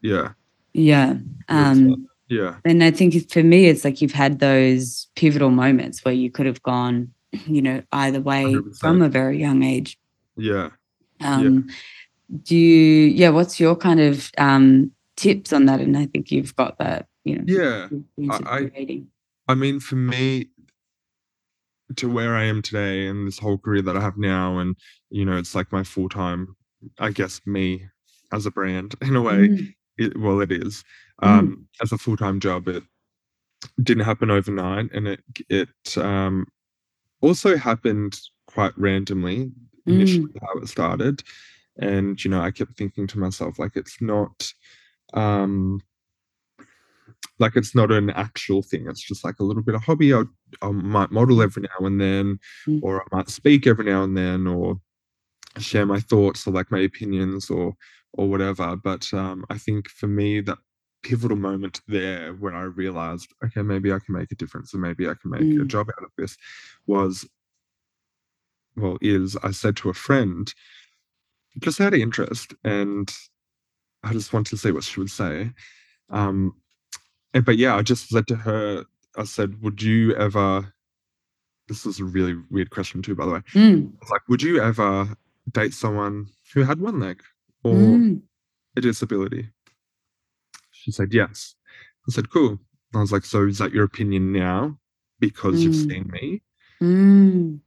Yeah. 0.01 0.33
Yeah. 0.73 1.15
Um. 1.49 2.07
Yeah. 2.27 2.55
and 2.65 2.83
I 2.83 2.89
think 2.89 3.29
for 3.31 3.43
me, 3.43 3.67
it's 3.67 3.85
like 3.85 4.01
you've 4.01 4.11
had 4.11 4.39
those 4.39 5.07
pivotal 5.15 5.51
moments 5.51 6.03
where 6.03 6.13
you 6.13 6.31
could 6.31 6.47
have 6.47 6.61
gone, 6.63 7.13
you 7.45 7.61
know, 7.61 7.83
either 7.91 8.19
way 8.19 8.45
100%. 8.45 8.79
from 8.79 9.01
a 9.03 9.09
very 9.09 9.39
young 9.39 9.61
age. 9.61 9.97
Yeah. 10.35 10.69
Um, 11.21 11.67
Do 12.43 12.55
you, 12.55 13.05
yeah, 13.07 13.29
what's 13.29 13.59
your 13.59 13.75
kind 13.75 13.99
of 13.99 14.31
um, 14.39 14.91
tips 15.15 15.53
on 15.53 15.65
that? 15.67 15.79
And 15.79 15.95
I 15.95 16.07
think 16.07 16.31
you've 16.31 16.55
got 16.55 16.79
that, 16.79 17.07
you 17.23 17.37
know, 17.37 17.43
Yeah. 17.45 17.87
I- 18.31 18.65
I- 18.65 19.03
I 19.47 19.53
mean, 19.53 19.79
for 19.79 19.95
me, 19.95 20.47
to 21.97 22.09
where 22.09 22.35
I 22.35 22.43
am 22.45 22.61
today 22.61 23.07
and 23.07 23.27
this 23.27 23.39
whole 23.39 23.57
career 23.57 23.81
that 23.83 23.97
I 23.97 24.01
have 24.01 24.17
now, 24.17 24.57
and 24.59 24.75
you 25.09 25.25
know, 25.25 25.37
it's 25.37 25.55
like 25.55 25.71
my 25.71 25.83
full 25.83 26.09
time, 26.09 26.55
I 26.99 27.11
guess, 27.11 27.41
me 27.45 27.85
as 28.33 28.45
a 28.45 28.51
brand 28.51 28.95
in 29.01 29.15
a 29.15 29.21
way. 29.21 29.49
Mm, 29.49 29.73
It, 29.97 30.17
well, 30.19 30.41
it 30.41 30.51
is 30.51 30.83
Mm. 31.23 31.27
um, 31.39 31.67
as 31.81 31.91
a 31.93 31.97
full 31.97 32.17
time 32.17 32.39
job. 32.41 32.67
It 32.67 32.83
didn't 33.81 34.05
happen 34.05 34.31
overnight, 34.31 34.91
and 34.93 35.07
it 35.07 35.21
it 35.49 35.69
um, 35.97 36.45
also 37.21 37.57
happened 37.57 38.19
quite 38.47 38.77
randomly 38.77 39.51
initially 39.87 40.31
how 40.41 40.59
it 40.61 40.67
started. 40.67 41.23
And 41.79 42.23
you 42.23 42.31
know, 42.31 42.41
I 42.41 42.51
kept 42.51 42.77
thinking 42.77 43.07
to 43.07 43.19
myself, 43.19 43.59
like, 43.59 43.75
it's 43.75 44.01
not. 44.01 44.53
Um, 45.13 45.81
like 47.39 47.55
it's 47.55 47.75
not 47.75 47.91
an 47.91 48.09
actual 48.11 48.61
thing. 48.63 48.87
It's 48.87 49.01
just 49.01 49.23
like 49.23 49.39
a 49.39 49.43
little 49.43 49.63
bit 49.63 49.75
of 49.75 49.83
hobby. 49.83 50.13
I, 50.13 50.23
I 50.61 50.69
might 50.71 51.11
model 51.11 51.41
every 51.41 51.63
now 51.63 51.85
and 51.85 51.99
then, 51.99 52.39
Mm. 52.67 52.79
or 52.81 53.01
I 53.01 53.15
might 53.17 53.29
speak 53.29 53.67
every 53.67 53.85
now 53.85 54.03
and 54.03 54.17
then, 54.17 54.47
or 54.47 54.79
share 55.57 55.85
my 55.85 55.99
thoughts 55.99 56.45
or 56.47 56.51
like 56.51 56.71
my 56.71 56.79
opinions 56.79 57.49
or 57.49 57.73
or 58.13 58.29
whatever. 58.29 58.75
But 58.77 59.13
um, 59.13 59.45
I 59.49 59.57
think 59.57 59.89
for 59.89 60.07
me, 60.07 60.39
that 60.41 60.57
pivotal 61.03 61.37
moment 61.37 61.81
there 61.87 62.33
when 62.33 62.55
I 62.55 62.63
realized, 62.63 63.27
okay, 63.43 63.61
maybe 63.61 63.91
I 63.91 63.99
can 63.99 64.15
make 64.15 64.31
a 64.31 64.35
difference 64.35 64.73
and 64.73 64.81
maybe 64.81 65.07
I 65.07 65.13
can 65.21 65.29
make 65.31 65.41
a 65.41 65.63
Mm. 65.65 65.67
job 65.67 65.89
out 65.89 66.03
of 66.03 66.11
this 66.17 66.37
was, 66.87 67.27
well, 68.75 68.97
is 69.01 69.35
I 69.43 69.51
said 69.51 69.75
to 69.77 69.89
a 69.89 69.93
friend, 69.93 70.51
just 71.59 71.79
out 71.79 71.93
of 71.93 71.99
interest, 71.99 72.53
and 72.63 73.13
I 74.03 74.13
just 74.13 74.33
wanted 74.33 74.49
to 74.51 74.57
see 74.57 74.71
what 74.71 74.83
she 74.83 74.99
would 74.99 75.11
say. 75.11 75.51
Um, 76.09 76.53
but 77.41 77.57
yeah, 77.57 77.75
I 77.75 77.81
just 77.81 78.09
said 78.09 78.27
to 78.27 78.35
her, 78.35 78.85
I 79.17 79.23
said, 79.25 79.61
would 79.61 79.81
you 79.81 80.15
ever, 80.15 80.73
this 81.67 81.85
is 81.85 81.99
a 81.99 82.05
really 82.05 82.35
weird 82.49 82.69
question 82.69 83.01
too, 83.01 83.15
by 83.15 83.25
the 83.25 83.31
way. 83.33 83.41
Mm, 83.55 83.93
I 83.93 83.97
was 84.01 84.09
like, 84.11 84.27
would 84.29 84.41
you 84.43 84.61
ever 84.61 85.09
date 85.51 85.73
someone 85.73 86.27
who 86.53 86.63
had 86.63 86.79
one 86.79 86.99
leg 86.99 87.21
or 87.63 87.97
mm, 87.97 88.21
a 88.77 88.81
disability? 88.81 89.49
She 90.71 90.91
said, 90.91 91.13
yes. 91.13 91.55
I 92.07 92.11
said, 92.11 92.29
cool. 92.29 92.59
I 92.93 92.99
was 92.99 93.11
like, 93.11 93.25
so 93.25 93.47
is 93.47 93.57
that 93.59 93.73
your 93.73 93.83
opinion 93.85 94.31
now 94.31 94.77
because 95.19 95.65
you've 95.65 95.73
Mm. 95.75 95.91
seen 95.91 96.09
me? 96.11 96.41
mm, 96.81 97.59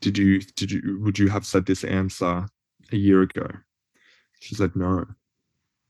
Did 0.00 0.18
you, 0.18 0.40
did 0.40 0.70
you, 0.72 1.00
would 1.02 1.18
you 1.18 1.28
have 1.28 1.46
said 1.46 1.66
this 1.66 1.84
answer 1.84 2.46
a 2.92 2.96
year 2.96 3.22
ago? 3.22 3.48
She 4.40 4.54
said, 4.54 4.76
no. 4.76 5.06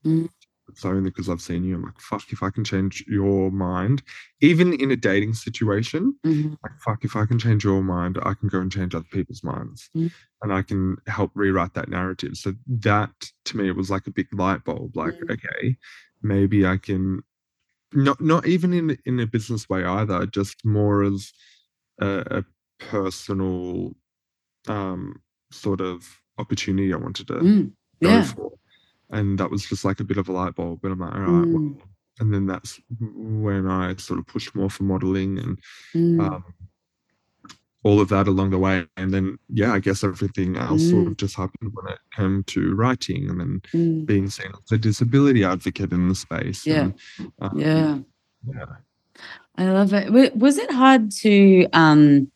Mm. 0.05 0.29
It's 0.73 0.85
only 0.85 1.01
because 1.09 1.29
I've 1.29 1.41
seen 1.41 1.63
you. 1.63 1.75
I'm 1.75 1.83
like, 1.83 1.99
fuck, 1.99 2.23
if 2.31 2.41
I 2.43 2.49
can 2.49 2.63
change 2.63 3.03
your 3.07 3.51
mind, 3.51 4.03
even 4.41 4.73
in 4.73 4.91
a 4.91 4.95
dating 4.95 5.33
situation, 5.35 6.15
mhm, 6.25 6.57
like 6.63 6.79
fuck 6.85 7.03
if 7.05 7.15
i 7.15 7.25
can 7.25 7.39
change 7.39 7.63
your 7.63 7.81
mind 7.81 8.17
i 8.23 8.33
can 8.33 8.47
go 8.49 8.59
and 8.59 8.71
change 8.71 8.93
other 8.95 9.05
people's 9.11 9.43
minds 9.43 9.89
Mm. 9.95 10.11
and 10.41 10.53
i 10.53 10.61
can 10.61 10.97
help 11.07 11.31
rewrite 11.35 11.73
that 11.75 11.89
narrative 11.89 12.35
so 12.35 12.53
that 12.67 13.11
to 13.45 13.57
me 13.57 13.67
it 13.69 13.75
was 13.75 13.89
like 13.89 14.05
a 14.07 14.11
big 14.11 14.27
light 14.33 14.63
bulb 14.65 14.95
like 14.95 15.13
Mm. 15.15 15.31
okay 15.35 15.77
maybe 16.21 16.65
i 16.65 16.77
can 16.77 17.21
not 17.93 18.19
not 18.21 18.45
even 18.47 18.73
in 18.73 18.97
in 19.05 19.19
a 19.19 19.27
business 19.27 19.69
way 19.69 19.83
either 19.85 20.25
just 20.25 20.65
more 20.65 21.03
as 21.03 21.31
a, 22.01 22.09
a 22.39 22.43
personal 22.79 23.95
um 24.67 25.21
sort 25.51 25.81
of 25.81 26.19
opportunity 26.37 26.93
i 26.93 26.97
wanted 26.97 27.27
to 27.27 27.33
mm. 27.35 27.71
go 28.01 28.09
Yeah. 28.09 28.23
for 28.23 28.51
and 29.11 29.37
that 29.39 29.49
was 29.51 29.65
just 29.65 29.85
like 29.85 29.99
a 29.99 30.03
bit 30.03 30.17
of 30.17 30.29
a 30.29 30.31
light 30.31 30.55
bulb 30.55 30.79
and 30.83 30.93
i'm 30.93 30.99
like 30.99 31.13
all 31.13 31.19
right 31.21 31.47
well 31.47 31.61
Mm. 31.61 31.77
and 32.19 32.33
then 32.33 32.45
that's 32.45 32.79
when 32.99 33.67
i 33.67 33.95
sort 33.95 34.19
of 34.19 34.27
pushed 34.27 34.55
more 34.55 34.69
for 34.69 34.83
modeling 34.83 35.39
and 35.39 35.59
Mm. 35.95 36.19
um, 36.19 36.43
all 37.85 37.99
of 37.99 38.07
that 38.07 38.29
along 38.29 38.51
the 38.51 38.57
way. 38.57 38.85
And 38.95 39.13
then, 39.13 39.37
yeah, 39.49 39.73
I 39.73 39.79
guess 39.79 40.05
everything 40.05 40.55
else 40.55 40.89
sort 40.89 41.05
of 41.05 41.17
just 41.17 41.35
happened 41.35 41.71
when 41.73 41.91
it 41.91 41.99
came 42.15 42.41
to 42.45 42.73
writing 42.75 43.29
and 43.29 43.41
then 43.41 43.61
Mm. 43.73 44.05
being 44.05 44.29
seen 44.29 44.47
as 44.63 44.71
a 44.71 44.77
disability 44.77 45.43
advocate 45.43 45.91
in 45.91 46.07
the 46.07 46.15
space. 46.15 46.65
Yeah. 46.65 46.91
And, 47.19 47.31
um, 47.41 47.59
Yeah. 47.59 47.99
yeah. 48.47 48.65
I 49.57 49.65
love 49.69 49.91
it. 49.93 50.33
Was 50.37 50.57
it 50.57 50.71
hard 50.71 51.11
to 51.23 51.67
um 51.73 52.31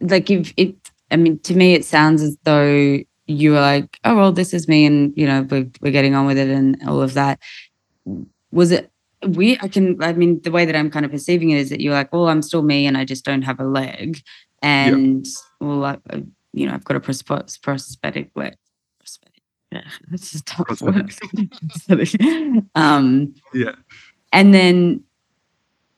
like 0.00 0.28
if 0.30 0.52
it 0.58 0.76
I 1.10 1.16
mean 1.16 1.38
to 1.40 1.54
me 1.54 1.72
it 1.72 1.86
sounds 1.86 2.20
as 2.20 2.36
though 2.44 2.98
you 3.26 3.52
were 3.52 3.60
like, 3.60 3.98
oh 4.04 4.16
well, 4.16 4.32
this 4.32 4.52
is 4.52 4.68
me 4.68 4.84
and 4.86 5.12
you 5.16 5.26
know, 5.26 5.42
we're 5.42 5.66
we're 5.80 5.92
getting 5.92 6.14
on 6.14 6.26
with 6.26 6.38
it 6.38 6.48
and 6.48 6.76
all 6.88 7.00
of 7.02 7.14
that. 7.14 7.38
Was 8.50 8.70
it 8.72 8.90
we 9.26 9.56
I 9.60 9.68
can 9.68 10.02
I 10.02 10.12
mean 10.12 10.40
the 10.42 10.50
way 10.50 10.64
that 10.64 10.74
I'm 10.76 10.90
kind 10.90 11.04
of 11.04 11.12
perceiving 11.12 11.50
it 11.50 11.58
is 11.58 11.70
that 11.70 11.80
you're 11.80 11.94
like, 11.94 12.12
well, 12.12 12.28
I'm 12.28 12.42
still 12.42 12.62
me 12.62 12.86
and 12.86 12.96
I 12.96 13.04
just 13.04 13.24
don't 13.24 13.42
have 13.42 13.60
a 13.60 13.64
leg. 13.64 14.20
And 14.62 15.26
well 15.60 15.84
I, 15.84 15.98
you 16.52 16.66
know, 16.66 16.74
I've 16.74 16.84
got 16.84 16.96
a 16.96 17.00
prospe- 17.00 17.62
prosthetic 17.62 18.30
leg. 18.34 18.56
Prosthetic. 18.98 19.42
Yeah, 19.70 19.82
that's 20.10 20.32
just 20.32 20.46
tough 20.46 20.80
word. 20.82 21.12
Um 22.74 23.34
Yeah. 23.54 23.74
and 24.32 24.52
then 24.52 25.04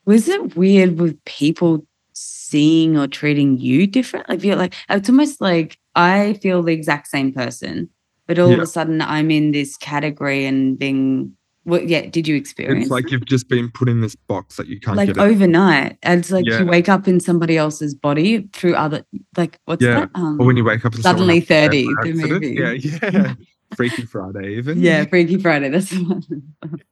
was 0.04 0.28
it 0.28 0.54
weird 0.56 0.98
with 1.00 1.22
people 1.24 1.86
seeing 2.12 2.98
or 2.98 3.06
treating 3.06 3.58
you 3.58 3.86
different? 3.86 4.26
I 4.28 4.36
feel 4.36 4.58
like 4.58 4.74
it's 4.90 5.08
almost 5.08 5.40
like 5.40 5.78
I 5.96 6.34
feel 6.34 6.62
the 6.62 6.72
exact 6.72 7.08
same 7.08 7.32
person, 7.32 7.88
but 8.26 8.38
all 8.38 8.52
of 8.52 8.60
a 8.60 8.66
sudden 8.66 9.00
I'm 9.00 9.30
in 9.30 9.52
this 9.52 9.76
category 9.76 10.44
and 10.44 10.78
being 10.78 11.36
what 11.64 11.88
yeah, 11.88 12.02
did 12.06 12.28
you 12.28 12.36
experience 12.36 12.84
It's 12.84 12.90
like 12.90 13.10
you've 13.10 13.24
just 13.24 13.48
been 13.48 13.70
put 13.70 13.88
in 13.88 14.02
this 14.02 14.14
box 14.14 14.56
that 14.56 14.66
you 14.66 14.78
can't 14.78 14.96
like 14.98 15.16
overnight? 15.16 15.96
And 16.02 16.20
It's 16.20 16.30
like 16.30 16.44
Yeah. 16.46 16.60
you 16.60 16.66
wake 16.66 16.88
up 16.90 17.08
in 17.08 17.20
somebody 17.20 17.56
else's 17.56 17.94
body 17.94 18.48
through 18.52 18.74
other 18.74 19.04
like 19.36 19.58
what's 19.64 19.82
Yeah. 19.82 20.00
that? 20.00 20.10
Um, 20.14 20.40
Or 20.40 20.46
when 20.46 20.56
you 20.58 20.64
wake 20.64 20.84
up 20.84 20.94
Suddenly 20.94 21.40
30, 21.40 21.88
the 22.02 22.12
movie. 22.12 22.48
Yeah, 22.48 22.72
yeah. 23.12 23.34
Freaky 23.76 24.04
Friday, 24.04 24.56
even. 24.56 24.78
yeah, 24.82 25.04
Freaky 25.06 25.38
Friday. 25.38 25.70
That's 25.70 25.90
the 25.90 26.04
one. 26.04 26.84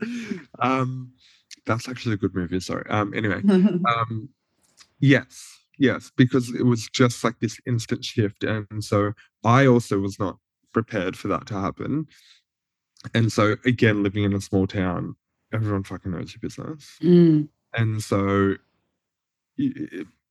um, 0.58 1.12
that's 1.66 1.88
actually 1.88 2.14
a 2.14 2.18
good 2.18 2.34
movie. 2.34 2.60
Sorry. 2.60 2.84
Um, 2.88 3.12
anyway, 3.14 3.42
um 3.48 4.28
yes 4.98 5.59
yes 5.80 6.12
because 6.16 6.54
it 6.54 6.64
was 6.64 6.88
just 6.88 7.24
like 7.24 7.40
this 7.40 7.58
instant 7.66 8.04
shift 8.04 8.44
and 8.44 8.84
so 8.84 9.12
i 9.44 9.66
also 9.66 9.98
was 9.98 10.16
not 10.20 10.38
prepared 10.72 11.16
for 11.16 11.26
that 11.26 11.46
to 11.46 11.54
happen 11.54 12.06
and 13.12 13.32
so 13.32 13.56
again 13.64 14.04
living 14.04 14.22
in 14.22 14.32
a 14.32 14.40
small 14.40 14.68
town 14.68 15.16
everyone 15.52 15.84
fucking 15.84 16.12
knows 16.12 16.32
your 16.32 16.40
business. 16.40 16.96
Mm. 17.02 17.48
And 17.74 18.02
so, 18.02 18.54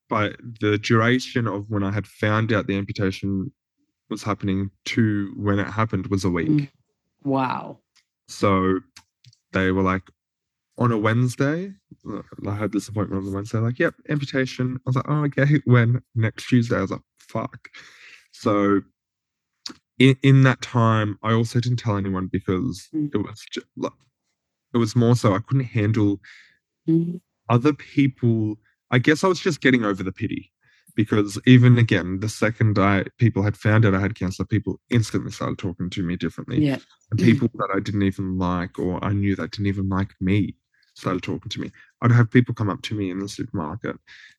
by 0.09 0.31
the 0.59 0.77
duration 0.77 1.47
of 1.47 1.69
when 1.69 1.83
I 1.83 1.91
had 1.91 2.07
found 2.07 2.51
out 2.51 2.67
the 2.67 2.77
amputation 2.77 3.51
was 4.09 4.23
happening 4.23 4.71
to 4.85 5.31
when 5.37 5.59
it 5.59 5.67
happened 5.67 6.07
was 6.07 6.25
a 6.25 6.29
week. 6.29 6.49
Mm. 6.49 6.69
Wow. 7.23 7.79
So 8.27 8.79
they 9.51 9.71
were 9.71 9.83
like, 9.83 10.03
on 10.79 10.91
a 10.91 10.97
Wednesday, 10.97 11.71
I 12.47 12.55
had 12.55 12.71
this 12.71 12.87
appointment 12.87 13.19
on 13.19 13.25
the 13.29 13.35
Wednesday, 13.35 13.59
like, 13.59 13.77
yep, 13.79 13.93
amputation. 14.09 14.77
I 14.77 14.81
was 14.89 14.95
like, 14.95 15.05
oh, 15.09 15.25
okay. 15.25 15.59
When? 15.65 16.01
Next 16.15 16.47
Tuesday. 16.47 16.77
I 16.77 16.81
was 16.81 16.91
like, 16.91 17.01
fuck. 17.19 17.69
So 18.31 18.81
in, 19.99 20.15
in 20.23 20.43
that 20.43 20.61
time, 20.61 21.19
I 21.21 21.33
also 21.33 21.59
didn't 21.59 21.79
tell 21.79 21.97
anyone 21.97 22.27
because 22.27 22.87
Mm. 22.95 23.13
it 23.13 23.17
was 23.17 23.45
just, 23.51 23.67
like, 23.75 23.91
it 24.73 24.77
was 24.77 24.95
more 24.95 25.15
so 25.15 25.33
I 25.35 25.39
couldn't 25.39 25.65
handle 25.65 26.19
Mm. 26.87 27.19
other 27.49 27.73
people. 27.73 28.57
I 28.89 28.99
guess 28.99 29.23
I 29.23 29.27
was 29.27 29.39
just 29.39 29.61
getting 29.61 29.83
over 29.83 30.01
the 30.01 30.11
pity 30.13 30.51
because 30.95 31.37
even 31.45 31.77
again, 31.77 32.19
the 32.21 32.29
second 32.29 32.79
I 32.79 33.03
people 33.17 33.43
had 33.43 33.57
found 33.57 33.85
out 33.85 33.93
I 33.93 33.99
had 33.99 34.15
cancer, 34.15 34.45
people 34.45 34.79
instantly 34.89 35.31
started 35.31 35.57
talking 35.59 35.89
to 35.91 36.03
me 36.03 36.15
differently. 36.15 36.63
Yeah. 36.65 36.77
And 37.11 37.19
Mm. 37.19 37.25
people 37.25 37.49
that 37.55 37.69
I 37.75 37.79
didn't 37.79 38.03
even 38.03 38.37
like 38.37 38.79
or 38.79 39.03
I 39.03 39.11
knew 39.13 39.35
that 39.35 39.51
didn't 39.51 39.67
even 39.67 39.89
like 39.89 40.15
me 40.21 40.55
started 40.99 41.23
talking 41.23 41.49
to 41.49 41.61
me. 41.61 41.71
I'd 42.01 42.11
have 42.11 42.29
people 42.31 42.53
come 42.53 42.69
up 42.69 42.81
to 42.83 42.95
me 42.95 43.09
in 43.09 43.19
the 43.19 43.27
supermarket 43.29 43.95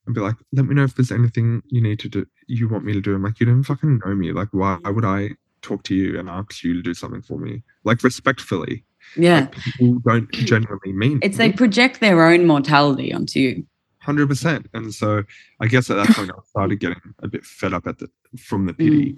and 0.07 0.15
be 0.15 0.21
like, 0.21 0.37
let 0.53 0.67
me 0.67 0.75
know 0.75 0.85
if 0.85 0.95
there's 0.95 1.11
anything 1.13 1.63
you 1.69 1.81
need 1.83 1.99
to 2.01 2.09
do 2.09 2.27
you 2.47 2.69
want 2.69 2.85
me 2.85 2.93
to 2.93 3.01
do. 3.01 3.15
I'm 3.15 3.23
like, 3.23 3.39
you 3.41 3.47
don't 3.47 3.63
fucking 3.63 4.01
know 4.05 4.15
me. 4.15 4.33
Like, 4.33 4.49
why 4.53 4.79
would 4.85 5.05
I 5.05 5.31
talk 5.63 5.83
to 5.85 5.95
you 5.95 6.19
and 6.19 6.29
ask 6.29 6.63
you 6.65 6.75
to 6.75 6.83
do 6.83 6.95
something 6.95 7.23
for 7.23 7.39
me? 7.39 7.63
Like 7.85 8.03
respectfully. 8.03 8.85
Yeah. 9.17 9.47
People 9.47 9.99
don't 10.07 10.31
genuinely 10.33 10.93
mean 10.93 11.21
It's 11.23 11.37
it. 11.37 11.39
they 11.39 11.53
project 11.53 12.01
their 12.01 12.25
own 12.25 12.47
mortality 12.47 13.13
onto 13.13 13.41
you. 13.41 13.67
hundred 13.99 14.29
percent. 14.29 14.67
And 14.75 14.93
so 14.95 15.23
I 15.61 15.67
guess 15.67 15.91
at 15.91 15.97
that 15.97 16.15
point 16.17 16.31
I 16.31 16.39
started 16.49 16.81
getting 16.81 17.01
a 17.21 17.29
bit 17.29 17.45
fed 17.45 17.73
up 17.73 17.87
at 17.87 17.99
the 17.99 18.09
from 18.39 18.67
the 18.67 18.75
pity, 18.75 19.13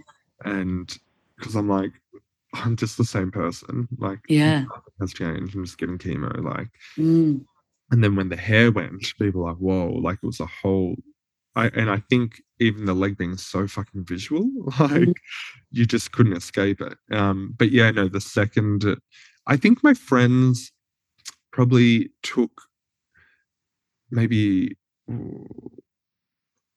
Mm. 0.44 0.58
and 0.60 0.98
because 1.38 1.54
I'm 1.56 1.68
like, 1.68 1.90
I'm 2.52 2.76
just 2.76 2.98
the 2.98 3.04
same 3.04 3.30
person. 3.30 3.88
Like, 3.98 4.20
Yeah. 4.28 4.64
has 5.00 5.12
changed. 5.14 5.54
I'm 5.54 5.64
just 5.64 5.78
getting 5.78 5.98
chemo. 5.98 6.42
Like, 6.42 6.68
Mm. 6.96 7.44
and 7.90 8.04
then 8.04 8.14
when 8.16 8.28
the 8.28 8.36
hair 8.36 8.70
went, 8.70 9.00
people 9.18 9.42
were 9.42 9.50
like, 9.50 9.58
whoa, 9.58 9.88
like 9.92 10.18
it 10.22 10.26
was 10.26 10.40
a 10.40 10.46
whole. 10.46 10.96
I 11.54 11.66
and 11.68 11.90
I 11.90 11.98
think 12.08 12.42
even 12.60 12.86
the 12.86 12.94
leg 12.94 13.18
being 13.18 13.36
so 13.36 13.66
fucking 13.66 14.04
visual, 14.06 14.48
like 14.80 15.20
you 15.70 15.84
just 15.86 16.12
couldn't 16.12 16.36
escape 16.36 16.80
it. 16.80 16.96
Um, 17.10 17.54
but 17.58 17.70
yeah, 17.70 17.90
no, 17.90 18.08
the 18.08 18.20
second, 18.22 18.84
I 19.46 19.56
think 19.58 19.82
my 19.82 19.92
friends 19.94 20.72
probably 21.52 22.10
took 22.22 22.62
maybe 24.10 24.76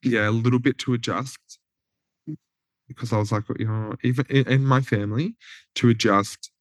yeah 0.03 0.27
a 0.29 0.31
little 0.31 0.59
bit 0.59 0.77
to 0.79 0.93
adjust 0.93 1.39
because 2.87 3.11
I 3.13 3.17
was 3.17 3.31
like 3.31 3.43
you 3.59 3.67
know 3.67 3.95
even 4.03 4.25
in, 4.29 4.63
my 4.65 4.81
family 4.81 5.35
to 5.75 5.89
adjust 5.89 6.51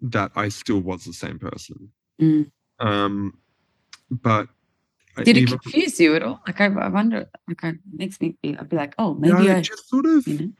that 0.00 0.30
I 0.36 0.48
still 0.48 0.80
was 0.80 1.04
the 1.04 1.12
same 1.12 1.38
person 1.38 1.90
Mm. 2.20 2.50
um 2.78 3.38
but 4.10 4.48
Did 5.16 5.36
it 5.36 5.36
even- 5.42 5.58
confuse 5.58 5.98
you 6.00 6.14
at 6.16 6.22
all? 6.22 6.40
Like 6.46 6.60
I, 6.60 6.66
I 6.66 6.88
wonder. 6.88 7.26
Like 7.48 7.62
it 7.64 7.76
makes 7.92 8.20
me. 8.20 8.36
Be, 8.42 8.56
I'd 8.58 8.68
be 8.68 8.76
like, 8.76 8.94
oh, 8.98 9.12
maybe 9.14 9.46
it 9.48 9.56
I. 9.56 9.60
just 9.60 9.88
sort 9.88 10.06
of 10.06 10.26
You 10.26 10.38
know. 10.38 10.52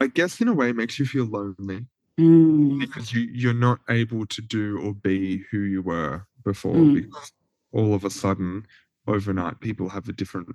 I 0.00 0.06
guess 0.06 0.40
in 0.40 0.48
a 0.48 0.54
way 0.54 0.70
it 0.70 0.76
makes 0.76 0.98
you 0.98 1.06
feel 1.06 1.26
lonely 1.26 1.86
Mm. 2.18 2.80
because 2.80 3.12
you 3.14 3.22
you're 3.32 3.54
not 3.68 3.78
able 3.88 4.26
to 4.26 4.40
do 4.42 4.78
or 4.82 4.92
be 4.94 5.44
who 5.50 5.60
you 5.60 5.82
were 5.82 6.26
before 6.44 6.74
Mm. 6.74 6.94
because 6.94 7.32
all 7.72 7.94
of 7.94 8.04
a 8.04 8.10
sudden 8.10 8.66
overnight 9.06 9.60
people 9.60 9.88
have 9.90 10.08
a 10.08 10.12
different 10.12 10.48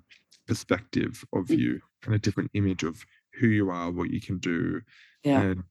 perspective 0.47 1.23
of 1.33 1.47
Mm. 1.47 1.57
you 1.59 1.81
and 2.05 2.13
a 2.15 2.19
different 2.19 2.51
image 2.53 2.83
of 2.83 3.05
who 3.39 3.47
you 3.47 3.69
are 3.69 3.91
what 3.91 4.09
you 4.09 4.21
can 4.21 4.37
do 4.37 4.81
Yeah. 5.23 5.41
and 5.41 5.63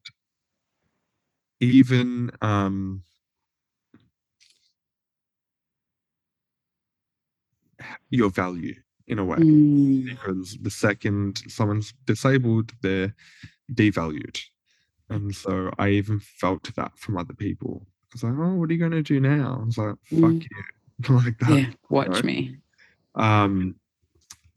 even 1.61 2.31
um 2.41 3.03
your 8.11 8.31
value 8.31 8.75
in 9.07 9.19
a 9.19 9.25
way 9.25 9.39
Mm. 9.39 10.05
because 10.05 10.59
the 10.61 10.71
second 10.71 11.43
someone's 11.49 11.93
disabled, 12.07 12.73
they're 12.83 13.15
devalued. 13.73 14.41
And 15.09 15.35
so 15.35 15.71
I 15.79 15.91
even 15.91 16.21
felt 16.21 16.75
that 16.77 16.97
from 16.99 17.19
other 17.19 17.35
people. 17.35 17.85
I 17.85 18.09
was 18.15 18.23
like, 18.23 18.33
oh, 18.37 18.55
what 18.55 18.71
are 18.71 18.73
you 18.73 18.79
going 18.79 18.93
to 18.93 19.03
do 19.03 19.21
now? 19.21 19.59
I 19.61 19.65
was 19.65 19.79
like, 19.79 19.97
fuck 20.05 20.21
Mm. 20.21 20.47
you. 20.51 20.63
like 21.17 21.39
that. 21.39 21.51
Yeah. 21.51 21.71
Watch 21.91 22.09
right? 22.09 22.25
me. 22.25 22.57
Um, 23.15 23.75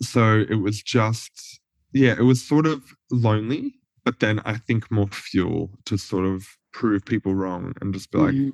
so 0.01 0.39
it 0.47 0.55
was 0.55 0.81
just, 0.83 1.59
yeah, 1.95 2.11
it 2.19 2.23
was 2.23 2.45
sort 2.47 2.65
of 2.67 2.83
lonely, 3.09 3.73
but 4.03 4.19
then 4.19 4.39
I 4.45 4.57
think 4.57 4.91
more 4.91 5.07
fuel 5.07 5.71
to 5.85 5.97
sort 5.97 6.25
of 6.25 6.45
prove 6.73 7.05
people 7.05 7.33
wrong 7.33 7.73
and 7.81 7.93
just 7.93 8.11
be 8.11 8.17
like, 8.19 8.35
Mhm. 8.35 8.53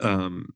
um, 0.00 0.54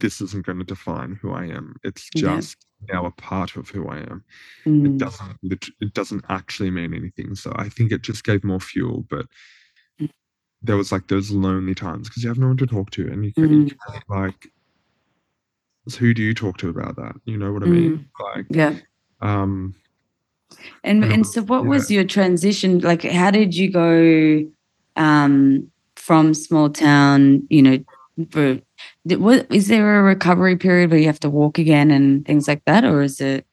this 0.00 0.20
isn't 0.20 0.44
going 0.46 0.58
to 0.58 0.64
define 0.64 1.16
who 1.20 1.30
I 1.32 1.44
am. 1.44 1.76
It's 1.84 2.08
Yeah. 2.14 2.36
just 2.36 2.66
now 2.90 3.06
a 3.06 3.10
part 3.12 3.56
of 3.56 3.68
who 3.70 3.88
I 3.88 3.98
am. 3.98 4.24
it 4.64 4.70
Mm. 4.70 4.98
doesn't 4.98 5.38
it 5.80 5.94
doesn't 5.94 6.24
actually 6.28 6.70
mean 6.70 6.92
anything 6.92 7.34
so 7.34 7.52
i 7.56 7.68
think 7.68 7.92
it 7.92 8.02
just 8.02 8.24
gave 8.24 8.42
more 8.44 8.60
fuel 8.60 9.06
but 9.08 9.26
Mm. 10.00 10.10
there 10.62 10.76
was 10.76 10.92
like 10.92 11.08
those 11.08 11.30
lonely 11.30 11.74
times 11.74 12.08
because 12.08 12.22
you 12.22 12.28
have 12.28 12.38
no 12.38 12.48
one 12.48 12.56
to 12.58 12.66
talk 12.66 12.90
to 12.90 13.06
and 13.10 13.24
you 13.24 13.32
can, 13.32 13.50
you 13.68 13.74
Mm. 13.74 13.78
can't, 13.88 14.04
like 14.10 14.52
so 15.88 15.98
who 15.98 16.12
do 16.14 16.22
you 16.22 16.34
talk 16.34 16.58
to 16.58 16.68
about 16.68 16.96
that 16.96 17.14
you 17.26 17.38
know 17.38 17.52
what 17.52 17.62
i 17.62 17.66
mean 17.66 18.08
like 18.34 18.46
Yeah. 18.50 18.78
um 19.20 19.74
And 20.84 21.04
And 21.04 21.12
and 21.12 21.26
so 21.26 21.42
what 21.42 21.64
yeah. 21.64 21.68
was 21.70 21.90
your 21.90 22.04
transition 22.04 22.78
like 22.80 23.02
how 23.02 23.30
did 23.30 23.54
you 23.54 23.70
go 23.70 24.44
um 24.96 25.70
from 25.96 26.34
small 26.34 26.70
town, 26.70 27.46
you 27.50 27.62
know, 27.62 27.78
for 28.30 28.60
did- 29.06 29.20
what 29.20 29.46
is 29.52 29.68
there 29.68 29.98
a 29.98 30.02
recovery 30.02 30.56
period 30.56 30.90
where 30.90 31.00
you 31.00 31.06
have 31.06 31.20
to 31.20 31.30
walk 31.30 31.58
again 31.58 31.90
and 31.90 32.24
things 32.24 32.46
like 32.48 32.64
that 32.64 32.84
or 32.84 33.02
is 33.02 33.20
it 33.20 33.44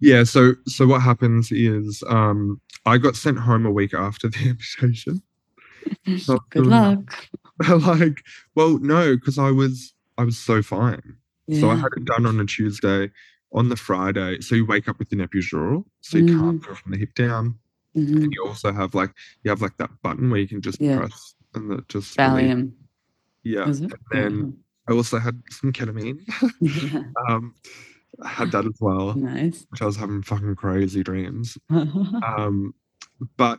yeah 0.00 0.24
so 0.24 0.54
so 0.66 0.86
what 0.86 1.00
happens 1.02 1.50
is 1.52 2.02
um 2.08 2.60
i 2.86 2.98
got 2.98 3.16
sent 3.16 3.38
home 3.38 3.64
a 3.66 3.70
week 3.70 3.94
after 3.94 4.28
the 4.28 4.38
amputation 4.48 5.22
good 6.50 6.66
luck. 6.66 7.28
like 7.86 8.22
well 8.54 8.78
no 8.78 9.14
because 9.16 9.38
i 9.38 9.50
was 9.50 9.94
i 10.18 10.24
was 10.24 10.36
so 10.38 10.62
fine 10.62 11.16
So 11.52 11.70
I 11.70 11.76
had 11.76 11.92
it 11.96 12.04
done 12.04 12.26
on 12.26 12.38
a 12.40 12.44
Tuesday. 12.44 13.10
On 13.52 13.68
the 13.68 13.76
Friday, 13.76 14.40
so 14.40 14.54
you 14.54 14.64
wake 14.64 14.88
up 14.88 14.98
with 15.00 15.10
an 15.12 15.18
epidural, 15.18 15.84
so 16.00 16.18
you 16.18 16.38
can't 16.38 16.64
go 16.64 16.74
from 16.74 16.92
the 16.92 16.98
hip 16.98 17.14
down. 17.14 17.58
Mhm. 17.96 18.22
And 18.22 18.32
you 18.32 18.44
also 18.46 18.72
have 18.72 18.94
like 18.94 19.12
you 19.42 19.50
have 19.50 19.60
like 19.60 19.76
that 19.78 19.90
button 20.02 20.30
where 20.30 20.38
you 20.40 20.46
can 20.46 20.60
just 20.62 20.80
Yeah. 20.80 20.98
press 20.98 21.34
and 21.54 21.68
that 21.70 21.88
just 21.88 22.16
Valium. 22.16 22.72
Yeah. 23.42 23.68
It? 23.68 23.80
And 23.80 23.92
then 24.12 24.56
I 24.88 24.92
also 24.92 25.18
had 25.18 25.42
some 25.50 25.72
ketamine. 25.72 26.20
yeah. 26.60 27.02
um, 27.28 27.54
I 28.22 28.28
had 28.28 28.52
that 28.52 28.66
as 28.66 28.76
well, 28.80 29.14
Nice. 29.14 29.66
which 29.70 29.82
I 29.82 29.86
was 29.86 29.96
having 29.96 30.22
fucking 30.22 30.54
crazy 30.56 31.02
dreams. 31.02 31.58
Um, 31.70 32.72
but 33.36 33.58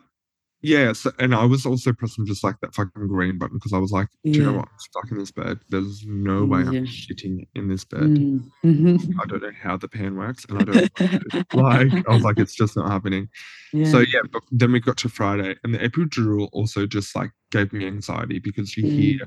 yeah, 0.62 0.94
so 0.94 1.12
and 1.20 1.34
I 1.34 1.46
was 1.46 1.66
also 1.66 1.92
pressing 1.94 2.26
just 2.26 2.44
like 2.44 2.60
that 2.62 2.74
fucking 2.76 3.08
green 3.08 3.38
button 3.38 3.58
because 3.58 3.74
I 3.74 3.78
was 3.78 3.92
like, 3.92 4.08
do 4.24 4.32
you 4.32 4.44
know 4.44 4.54
what? 4.54 4.66
I'm 4.70 4.80
stuck 4.80 5.12
in 5.12 5.18
this 5.18 5.32
bed. 5.32 5.60
There's 5.70 6.04
no 6.06 6.46
way 6.46 6.60
Yeah. 6.62 6.68
I'm 6.80 6.86
shitting 6.86 7.48
in 7.56 7.68
this 7.68 7.84
bed. 7.84 8.02
Mm. 8.02 8.50
Mhm. 8.64 9.14
I 9.22 9.26
don't 9.26 9.42
know 9.42 9.52
how 9.62 9.78
the 9.78 9.88
pan 9.88 10.16
works, 10.16 10.46
and 10.46 10.60
I 10.60 10.64
don't 10.64 11.54
like. 11.54 12.06
I 12.08 12.14
was 12.14 12.24
like, 12.24 12.40
it's 12.40 12.56
just 12.56 12.76
not 12.76 12.92
happening. 12.92 13.28
yeah. 13.74 13.86
So 13.90 14.00
yeah, 14.00 14.22
but 14.32 14.44
then 14.52 14.72
we 14.72 14.80
got 14.80 14.98
to 14.98 15.10
Friday, 15.10 15.56
and 15.64 15.74
the 15.74 15.80
epidural 15.80 16.50
also 16.52 16.86
just 16.86 17.16
like 17.16 17.32
gave 17.52 17.74
me 17.74 17.86
anxiety 17.88 18.40
because 18.40 18.76
you 18.78 18.84
Mm. 18.84 18.92
hear 18.92 19.20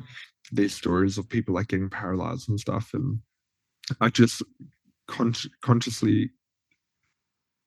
these 0.52 0.74
stories 0.74 1.18
of 1.18 1.28
people 1.28 1.54
like 1.54 1.68
getting 1.68 1.90
paralyzed 1.90 2.48
and 2.48 2.60
stuff, 2.60 2.90
and 2.94 3.18
I 4.00 4.08
just 4.10 4.42
con- 5.08 5.34
consciously 5.62 6.30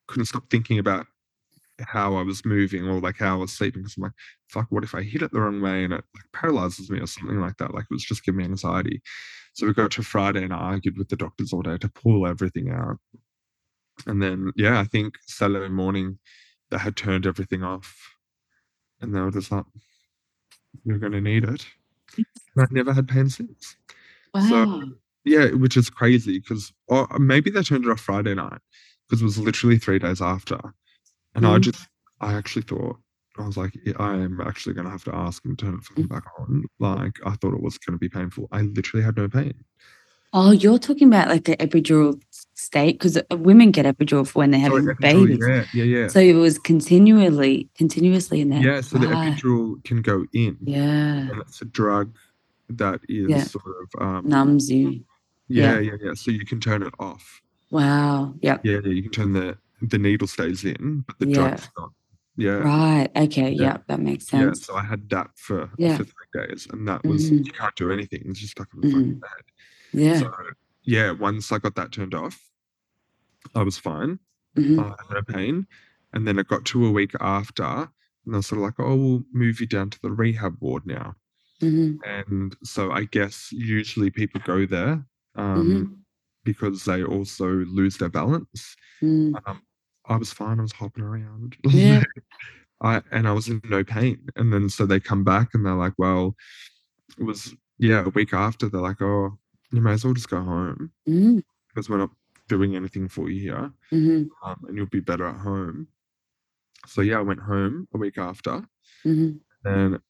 couldn't 0.06 0.26
stop 0.26 0.48
thinking 0.50 0.78
about 0.78 1.06
how 1.80 2.16
I 2.16 2.22
was 2.22 2.44
moving 2.44 2.86
or 2.86 3.00
like 3.00 3.18
how 3.18 3.34
I 3.36 3.38
was 3.40 3.52
sleeping. 3.52 3.82
Because 3.82 3.96
I'm 3.96 4.04
like, 4.04 4.12
fuck, 4.48 4.66
what 4.70 4.84
if 4.84 4.94
I 4.94 5.02
hit 5.02 5.22
it 5.22 5.32
the 5.32 5.40
wrong 5.40 5.60
way 5.60 5.84
and 5.84 5.92
it 5.92 6.04
like 6.14 6.32
paralyzes 6.32 6.90
me 6.90 7.00
or 7.00 7.06
something 7.06 7.40
like 7.40 7.56
that? 7.58 7.74
Like 7.74 7.84
it 7.84 7.94
was 7.94 8.04
just 8.04 8.24
giving 8.24 8.38
me 8.38 8.44
anxiety. 8.44 9.00
So 9.54 9.66
we 9.66 9.74
got 9.74 9.90
to 9.92 10.02
Friday 10.02 10.42
and 10.44 10.52
I 10.52 10.56
argued 10.58 10.98
with 10.98 11.08
the 11.08 11.16
doctors 11.16 11.52
all 11.52 11.62
day 11.62 11.78
to 11.78 11.88
pull 11.88 12.26
everything 12.26 12.70
out. 12.70 12.98
And 14.06 14.22
then 14.22 14.52
yeah, 14.56 14.80
I 14.80 14.84
think 14.84 15.14
Saturday 15.26 15.68
morning 15.72 16.18
they 16.70 16.78
had 16.78 16.96
turned 16.96 17.26
everything 17.26 17.62
off. 17.62 18.14
And 19.00 19.14
they 19.14 19.20
were 19.20 19.30
just 19.30 19.50
like, 19.52 19.64
You're 20.84 20.98
gonna 20.98 21.20
need 21.20 21.44
it. 21.44 21.66
And 22.16 22.26
I 22.58 22.66
never 22.70 22.92
had 22.92 23.08
pain 23.08 23.28
since. 23.30 23.76
so- 24.48 24.66
wow. 24.66 24.82
Yeah, 25.24 25.48
which 25.50 25.76
is 25.76 25.90
crazy 25.90 26.38
because 26.38 26.72
or 26.86 27.06
maybe 27.18 27.50
they 27.50 27.62
turned 27.62 27.84
it 27.84 27.90
off 27.90 28.00
Friday 28.00 28.34
night 28.34 28.60
because 29.08 29.20
it 29.20 29.24
was 29.26 29.38
literally 29.38 29.76
three 29.78 29.98
days 29.98 30.22
after. 30.22 30.58
And 31.38 31.46
I 31.46 31.58
Mhm. 31.58 31.62
just 31.62 31.88
I 32.20 32.34
actually 32.34 32.62
thought, 32.62 32.98
I 33.38 33.46
was 33.46 33.56
like, 33.56 33.72
I 33.96 34.14
am 34.16 34.40
actually 34.40 34.74
gonna 34.74 34.90
have 34.90 35.04
to 35.04 35.14
ask 35.14 35.44
him 35.44 35.54
to 35.56 35.64
turn 35.66 35.74
it 35.74 35.84
fucking 35.84 36.06
Mm. 36.06 36.08
back 36.08 36.24
on. 36.40 36.64
Like, 36.80 37.16
I 37.24 37.36
thought 37.36 37.54
it 37.54 37.62
was 37.62 37.78
gonna 37.78 37.96
be 37.98 38.08
painful. 38.08 38.48
I 38.50 38.62
literally 38.62 39.04
had 39.04 39.16
no 39.16 39.28
pain. 39.28 39.54
Oh, 40.32 40.50
you're 40.50 40.78
talking 40.80 41.06
about 41.08 41.28
like 41.28 41.44
the 41.44 41.56
epidural 41.56 42.20
state 42.54 42.94
because 42.98 43.18
women 43.30 43.70
get 43.70 43.86
epidural 43.86 44.26
for 44.26 44.40
when 44.40 44.50
they're 44.50 44.60
Sorry, 44.66 44.82
having 44.82 44.96
epidural, 44.96 45.26
babies. 45.28 45.48
yeah, 45.48 45.64
yeah, 45.72 45.84
yeah. 45.84 46.08
So 46.08 46.18
it 46.18 46.34
was 46.34 46.58
continually, 46.58 47.68
continuously 47.76 48.40
in 48.40 48.50
there. 48.50 48.60
Yeah, 48.60 48.80
so 48.80 48.98
the 48.98 49.06
Right. 49.08 49.16
epidural 49.36 49.82
can 49.84 50.02
go 50.02 50.26
in, 50.32 50.58
Yeah. 50.64 51.30
and 51.30 51.40
it's 51.42 51.62
a 51.62 51.66
drug 51.66 52.14
that 52.70 53.00
is 53.08 53.30
Yeah. 53.30 53.38
sort 53.44 53.64
of 53.82 54.02
um 54.02 54.28
Numbs 54.28 54.70
you. 54.70 55.04
yeah, 55.48 55.78
yeah. 55.78 55.78
yeah, 55.78 55.96
yeah. 56.02 56.14
So 56.14 56.30
you 56.32 56.44
can 56.44 56.58
turn 56.60 56.82
it 56.82 56.92
off. 56.98 57.40
Wow. 57.70 58.34
Yep. 58.42 58.64
Yeah, 58.66 58.80
yeah, 58.84 58.90
you 58.92 59.02
can 59.04 59.12
turn 59.12 59.32
the 59.32 59.56
the 59.82 59.98
needle 59.98 60.26
stays 60.28 60.64
in, 60.64 61.04
but 61.06 61.18
the 61.18 61.28
Yeah. 61.28 61.34
drug's 61.34 61.68
not. 61.78 61.92
Yeah. 62.36 62.50
Right. 62.58 63.08
Okay. 63.16 63.50
Yeah. 63.50 63.62
Yep. 63.72 63.86
That 63.88 64.00
makes 64.00 64.26
sense. 64.28 64.60
Yeah, 64.60 64.64
so 64.66 64.74
I 64.76 64.84
had 64.84 65.08
that 65.10 65.30
for 65.36 65.70
Yeah. 65.76 65.96
for 65.96 66.04
three 66.04 66.46
days, 66.46 66.66
and 66.70 66.86
that 66.86 67.04
was 67.04 67.30
Mhm. 67.30 67.44
you 67.46 67.52
can't 67.52 67.74
do 67.74 67.90
anything. 67.90 68.22
It's 68.26 68.38
just 68.40 68.52
stuck 68.52 68.68
in 68.74 68.80
the 68.80 68.90
fucking 68.90 69.14
Mhm. 69.16 69.20
bed. 69.20 69.44
Yeah. 69.92 70.18
So 70.20 70.32
yeah, 70.84 71.10
once 71.10 71.50
I 71.52 71.58
got 71.58 71.74
that 71.74 71.90
turned 71.92 72.14
off, 72.14 72.50
I 73.54 73.62
was 73.62 73.76
fine. 73.78 74.20
Mhm. 74.56 74.78
I 74.78 74.88
had 74.88 75.10
no 75.10 75.22
pain, 75.22 75.66
and 76.12 76.26
then 76.26 76.38
it 76.38 76.46
got 76.48 76.64
to 76.66 76.86
a 76.86 76.90
week 76.92 77.12
after, 77.20 77.64
and 77.64 78.34
they're 78.34 78.42
sort 78.42 78.58
of 78.60 78.64
like, 78.64 78.78
"Oh, 78.78 78.94
we'll 78.96 79.24
move 79.32 79.60
you 79.60 79.66
down 79.66 79.90
to 79.90 80.00
the 80.00 80.10
rehab 80.12 80.56
ward 80.60 80.86
now." 80.86 81.16
Mhm. 81.60 81.98
And 82.06 82.56
so 82.62 82.92
I 82.92 83.04
guess 83.04 83.50
usually 83.52 84.10
people 84.10 84.40
go 84.44 84.64
there 84.64 85.04
um, 85.34 85.68
Mhm. 85.68 85.96
because 86.44 86.84
they 86.84 87.02
also 87.04 87.48
lose 87.48 87.96
their 87.98 88.08
balance. 88.08 88.74
Mm. 89.00 89.40
Um, 89.46 89.60
I 90.08 90.16
was 90.16 90.32
fine. 90.32 90.58
I 90.58 90.62
was 90.62 90.72
hopping 90.72 91.04
around. 91.04 91.56
Yeah. 91.64 92.02
I 92.80 93.02
and 93.10 93.26
I 93.26 93.32
was 93.32 93.48
in 93.48 93.60
no 93.64 93.82
pain. 93.82 94.28
And 94.36 94.52
then 94.52 94.68
so 94.68 94.86
they 94.86 95.00
come 95.00 95.24
back 95.24 95.48
and 95.54 95.66
they're 95.66 95.74
like, 95.74 95.94
"Well, 95.98 96.36
it 97.18 97.24
was 97.24 97.54
yeah 97.78 98.04
a 98.04 98.10
week 98.10 98.32
after." 98.32 98.68
They're 98.68 98.80
like, 98.80 99.02
"Oh, 99.02 99.36
you 99.72 99.80
may 99.80 99.92
as 99.92 100.04
well 100.04 100.14
just 100.14 100.30
go 100.30 100.40
home 100.42 100.92
Mm. 101.08 101.42
because 101.68 101.88
we're 101.90 101.98
not 101.98 102.10
doing 102.48 102.76
anything 102.76 103.08
for 103.08 103.28
you 103.30 103.40
here, 103.40 103.72
Mhm. 103.92 104.28
um, 104.44 104.64
and 104.68 104.76
you'll 104.76 104.86
be 104.86 105.00
better 105.00 105.26
at 105.26 105.40
home." 105.40 105.88
So 106.86 107.00
yeah, 107.02 107.18
I 107.18 107.22
went 107.22 107.40
home 107.40 107.88
a 107.94 107.98
week 107.98 108.16
after, 108.16 108.64
Mhm. 109.04 109.40
and 109.64 110.00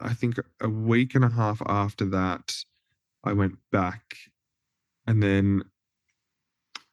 I 0.00 0.12
think 0.12 0.36
a 0.60 0.68
week 0.68 1.14
and 1.14 1.24
a 1.24 1.30
half 1.30 1.62
after 1.66 2.04
that, 2.10 2.54
I 3.24 3.32
went 3.32 3.58
back, 3.70 4.14
and 5.06 5.22
then 5.22 5.64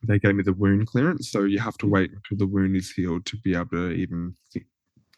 they 0.04 0.20
gave 0.20 0.36
me 0.36 0.44
the 0.44 0.54
wound 0.54 0.88
clearance. 0.88 1.30
So 1.32 1.44
you 1.44 1.60
have 1.60 1.78
to 1.80 1.88
wait 1.88 2.12
until 2.12 2.38
the 2.38 2.48
wound 2.52 2.76
is 2.76 2.92
healed 2.92 3.26
to 3.28 3.38
be 3.38 3.56
able 3.56 3.68
to 3.72 3.92
even 3.92 4.36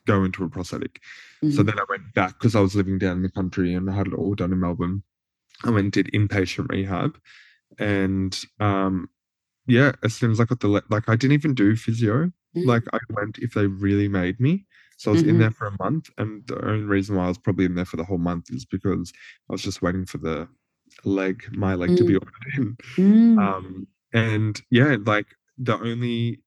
go 0.06 0.24
into 0.24 0.44
a 0.44 0.50
prosthetic. 0.50 1.02
So 1.50 1.62
Mhm. 1.62 1.66
then 1.68 1.80
I 1.80 1.86
went 1.90 2.14
back 2.14 2.40
because 2.40 2.56
I 2.56 2.62
was 2.62 2.76
living 2.76 2.98
down 2.98 3.18
in 3.18 3.24
the 3.24 3.32
country 3.32 3.74
and 3.74 3.90
I 3.90 3.96
had 3.96 4.08
it 4.08 4.14
all 4.14 4.36
done 4.36 4.52
in 4.54 4.60
Melbourne. 4.60 5.04
I 5.66 5.70
went 5.72 5.84
and 5.86 5.92
did 5.92 6.08
inpatient 6.14 6.70
rehab, 6.70 7.20
and 7.80 8.38
um, 8.62 9.10
yeah, 9.68 9.92
as 10.04 10.16
soon 10.16 10.32
as 10.32 10.40
I 10.40 10.46
got 10.46 10.62
the 10.62 10.68
le- 10.70 10.84
like, 10.90 11.10
I 11.10 11.16
didn't 11.18 11.34
even 11.34 11.54
do 11.54 11.76
physio. 11.76 12.32
Mm. 12.56 12.66
Like 12.66 12.84
I 12.94 13.00
went 13.12 13.38
if 13.40 13.54
they 13.54 13.68
really 13.68 14.08
made 14.08 14.40
me. 14.40 14.66
So 14.98 15.12
I 15.12 15.14
was 15.14 15.24
in 15.24 15.36
Mhm. 15.36 15.40
there 15.40 15.52
for 15.52 15.68
a 15.68 15.84
month, 15.84 16.10
and 16.18 16.46
the 16.48 16.64
only 16.66 16.86
reason 16.86 17.16
why 17.16 17.26
I 17.26 17.28
was 17.30 17.38
probably 17.38 17.66
in 17.66 17.76
there 17.76 17.86
for 17.86 17.98
the 17.98 18.04
whole 18.06 18.18
month 18.18 18.46
is 18.52 18.66
because 18.66 19.14
I 19.50 19.54
was 19.54 19.62
just 19.62 19.82
waiting 19.82 20.06
for 20.06 20.18
the 20.18 20.48
leg, 21.06 21.44
my 21.54 21.76
leg, 21.76 21.96
to 21.98 22.04
be 22.06 22.14
Mm. 22.14 22.20
ordered 22.22 22.54
in. 22.58 22.78
Mm. 22.98 23.38
Um, 23.38 23.88
and 24.14 24.60
yeah, 24.70 24.96
like 25.06 25.28
the 25.58 25.76
only, 25.78 26.40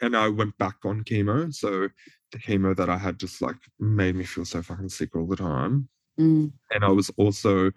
and 0.00 0.16
I 0.16 0.28
went 0.28 0.56
back 0.58 0.76
on 0.84 1.04
chemo. 1.04 1.52
So 1.54 1.88
the 2.32 2.38
chemo 2.38 2.74
that 2.76 2.88
I 2.88 2.96
had 2.98 3.18
just 3.18 3.42
like 3.42 3.56
made 3.78 4.14
me 4.16 4.24
feel 4.24 4.44
so 4.44 4.62
fucking 4.62 4.88
sick 4.88 5.14
all 5.14 5.26
the 5.26 5.36
time. 5.36 5.88
Mm. 6.18 6.52
And 6.70 6.84
I 6.84 6.88
was 6.88 7.10
also 7.16 7.70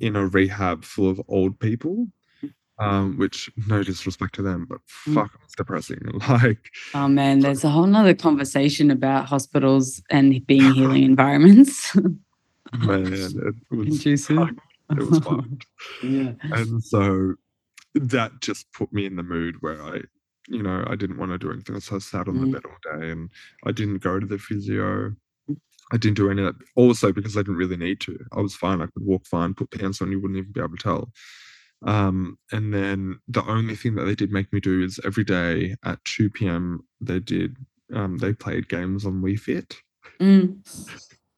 in 0.00 0.16
a 0.16 0.26
rehab 0.26 0.84
full 0.84 1.08
of 1.08 1.20
old 1.28 1.58
people, 1.60 2.06
um, 2.78 3.16
which 3.16 3.50
no 3.68 3.82
disrespect 3.82 4.34
to 4.34 4.42
them, 4.42 4.66
but 4.68 4.78
Mm. 5.06 5.14
fuck, 5.14 5.30
it's 5.44 5.54
depressing. 5.56 6.00
Like, 6.28 6.70
Oh 6.94 7.08
man, 7.08 7.40
there's 7.40 7.64
a 7.64 7.70
whole 7.70 7.86
nother 7.86 8.14
conversation 8.14 8.90
about 8.90 9.26
hospitals 9.26 10.02
and 10.10 10.44
being 10.46 10.72
healing 10.74 11.04
environments. 11.04 11.94
man, 11.94 13.12
it 13.12 13.54
was 13.70 14.26
fucked. 14.26 14.60
It 14.90 14.98
was 15.10 15.18
fucked. 15.20 15.66
yeah. 16.02 16.32
And 16.42 16.82
so 16.84 17.34
that 17.96 18.40
just 18.40 18.70
put 18.72 18.92
me 18.92 19.06
in 19.06 19.16
the 19.16 19.22
mood 19.22 19.56
where 19.60 19.82
I, 19.82 20.00
you 20.48 20.62
know, 20.62 20.84
I 20.88 20.94
didn't 20.96 21.18
want 21.18 21.32
to 21.32 21.38
do 21.38 21.50
anything. 21.50 21.80
So 21.80 21.96
I 21.96 21.98
sat 21.98 22.28
on 22.28 22.34
Mm. 22.36 22.40
the 22.40 22.46
bed 22.52 22.62
all 22.66 22.98
day 23.00 23.10
and 23.10 23.30
I 23.64 23.72
didn't 23.72 23.98
go 23.98 24.20
to 24.20 24.26
the 24.26 24.38
physio. 24.38 25.14
Mm. 25.50 25.56
I 25.92 25.96
didn't 25.96 26.16
do 26.16 26.30
any 26.30 26.42
of 26.42 26.56
that. 26.58 26.66
Also 26.76 27.12
because 27.12 27.36
I 27.36 27.40
didn't 27.40 27.56
really 27.56 27.76
need 27.76 28.00
to. 28.02 28.18
I 28.32 28.40
was 28.40 28.54
fine. 28.54 28.80
I 28.82 28.86
could 28.86 29.04
walk 29.04 29.26
fine, 29.26 29.54
put 29.54 29.70
pants 29.70 30.00
on, 30.02 30.10
you 30.10 30.20
wouldn't 30.20 30.38
even 30.38 30.52
be 30.52 30.60
able 30.60 30.76
to 30.76 30.82
tell. 30.82 31.10
Um, 31.84 32.38
and 32.52 32.72
then 32.72 33.18
the 33.28 33.44
only 33.44 33.76
thing 33.76 33.94
that 33.96 34.04
they 34.04 34.14
did 34.14 34.32
make 34.32 34.52
me 34.52 34.60
do 34.60 34.82
is 34.82 34.98
every 35.04 35.24
day 35.24 35.76
at 35.84 36.02
2 36.04 36.30
p.m. 36.30 36.84
they 37.00 37.20
did 37.20 37.56
um, 37.94 38.18
they 38.18 38.32
played 38.32 38.68
games 38.68 39.06
on 39.06 39.22
Wii 39.22 39.38
Fit. 39.38 39.76
Mm. 40.20 40.58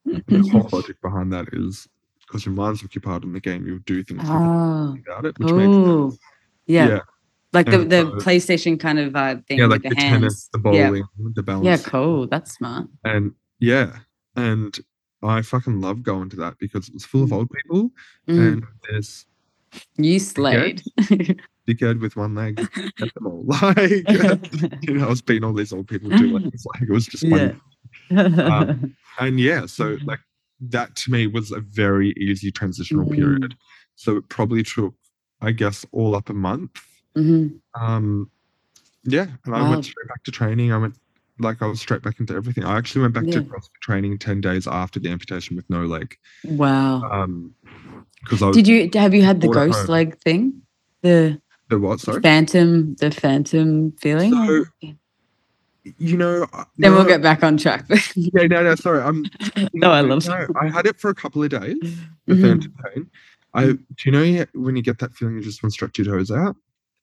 The 0.05 0.49
whole 0.51 0.67
logic 0.73 0.99
behind 1.01 1.31
that 1.33 1.49
is 1.53 1.87
because 2.25 2.45
your 2.45 2.55
mind's 2.55 2.83
occupied 2.83 3.23
in 3.23 3.33
the 3.33 3.39
game, 3.39 3.67
you'll 3.67 3.79
do 3.79 4.03
things 4.03 4.23
Oh, 4.25 4.95
about 5.07 5.25
it, 5.25 5.37
which 5.39 5.51
makes 5.51 5.75
oh, 5.77 6.09
sense. 6.09 6.19
Yeah. 6.69 6.99
Like 7.51 7.65
the, 7.65 7.81
And 7.81 7.91
the 7.91 8.01
so- 8.03 8.25
PlayStation 8.25 8.79
kind 8.79 8.99
of 8.99 9.11
vibe 9.11 9.45
thing 9.47 9.57
Yeah, 9.57 9.65
with 9.65 9.71
like 9.71 9.81
the, 9.83 9.89
the, 9.89 9.95
tennis, 9.95 10.49
the 10.53 10.59
Yeah. 10.71 10.87
bowling, 10.87 11.03
the 11.33 11.41
balance. 11.43 11.65
Yeah, 11.65 11.77
cool. 11.77 12.27
That's 12.27 12.53
smart. 12.53 12.87
And 13.03 13.33
yeah, 13.59 13.97
and 14.35 14.79
I 15.23 15.41
fucking 15.41 15.81
love 15.81 16.03
going 16.03 16.29
to 16.29 16.35
that 16.37 16.59
because 16.59 16.87
it 16.87 16.93
was 16.93 17.05
full 17.05 17.23
of 17.23 17.29
Mm. 17.31 17.33
old 17.33 17.49
people 17.49 17.91
Mm. 18.27 18.39
and 18.53 18.63
there's 18.87 19.25
You 19.97 20.19
slayed. 20.19 20.83
dickhead 21.67 21.99
with 22.01 22.15
one 22.15 22.33
leg 22.35 22.59
at 23.01 23.13
them 23.15 23.25
all. 23.27 23.43
Like, 23.61 23.77
you 24.87 24.93
know, 24.93 25.05
I 25.05 25.09
was 25.09 25.21
beating 25.21 25.43
all 25.43 25.53
these 25.53 25.73
old 25.73 25.87
people 25.87 26.09
too. 26.11 26.29
Like, 26.37 26.53
it's 26.53 26.65
like 26.65 26.83
it 26.83 26.89
was 26.91 27.05
just 27.07 27.27
funny. 27.27 27.55
Um, 28.11 28.95
and 29.19 29.39
yeah, 29.39 29.65
so 29.65 29.97
like 30.05 30.19
that 30.61 30.95
to 30.97 31.11
me 31.11 31.27
was 31.27 31.51
a 31.51 31.59
very 31.61 32.11
easy 32.17 32.51
transitional 32.51 33.05
Mm. 33.07 33.15
period. 33.15 33.55
So 33.95 34.17
it 34.17 34.29
probably 34.29 34.63
took, 34.63 34.93
I 35.41 35.51
guess, 35.51 35.85
all 35.91 36.15
up 36.15 36.29
a 36.29 36.33
month. 36.33 36.71
Mhm. 37.15 37.59
Um, 37.79 38.29
yeah, 39.03 39.27
and 39.45 39.55
I 39.55 39.69
went 39.69 39.85
straight 39.85 40.07
back 40.07 40.23
to 40.23 40.31
training. 40.31 40.71
I 40.71 40.77
went 40.77 40.95
like 41.39 41.61
I 41.61 41.67
was 41.67 41.79
straight 41.79 42.01
back 42.01 42.19
into 42.19 42.35
everything. 42.35 42.65
I 42.65 42.77
actually 42.77 43.01
went 43.01 43.13
back 43.13 43.23
Yeah. 43.25 43.35
to 43.35 43.41
CrossFit 43.43 43.69
training 43.81 44.17
ten 44.19 44.41
days 44.41 44.67
after 44.67 44.99
the 44.99 45.09
amputation 45.09 45.55
with 45.55 45.69
no 45.69 45.85
leg. 45.85 46.17
Wow. 46.43 47.01
Um, 47.09 47.55
because 48.21 48.43
I 48.43 48.51
Did 48.51 48.67
you 48.67 48.89
have 48.93 49.13
you 49.13 49.23
had 49.23 49.39
the 49.41 49.47
ghost 49.47 49.87
leg 49.87 50.17
thing? 50.19 50.61
The 51.01 51.41
the 51.69 51.79
what? 51.79 51.99
Sorry. 52.01 52.21
phantom, 52.21 52.95
the 52.95 53.11
phantom 53.11 53.93
feeling. 53.93 54.33
So, 54.33 54.65
You 55.97 56.17
know. 56.17 56.45
then 56.77 56.93
we'll 56.93 57.05
get 57.05 57.21
back 57.21 57.41
on 57.43 57.55
track. 57.57 57.85
Yeah, 58.15 58.47
no, 58.47 58.63
no. 58.63 58.75
Sorry, 58.75 59.01
I'm. 59.01 59.25
no, 59.73 59.91
I 59.91 60.01
love. 60.01 60.27
No, 60.27 60.45
I 60.61 60.67
had 60.67 60.85
it 60.85 60.99
for 60.99 61.09
a 61.09 61.15
couple 61.15 61.41
of 61.41 61.49
days. 61.49 61.77
The 62.27 62.33
Mhm. 62.33 62.41
phantom 62.41 62.73
pain. 62.93 63.09
I 63.53 63.65
do 63.65 63.79
you 64.05 64.11
know 64.11 64.45
when 64.53 64.75
you 64.75 64.81
get 64.83 64.99
that 64.99 65.13
feeling 65.15 65.35
you 65.35 65.41
just 65.41 65.63
want 65.63 65.71
to 65.71 65.73
stretch 65.73 65.97
your 65.97 66.05
toes 66.05 66.31
out? 66.31 66.55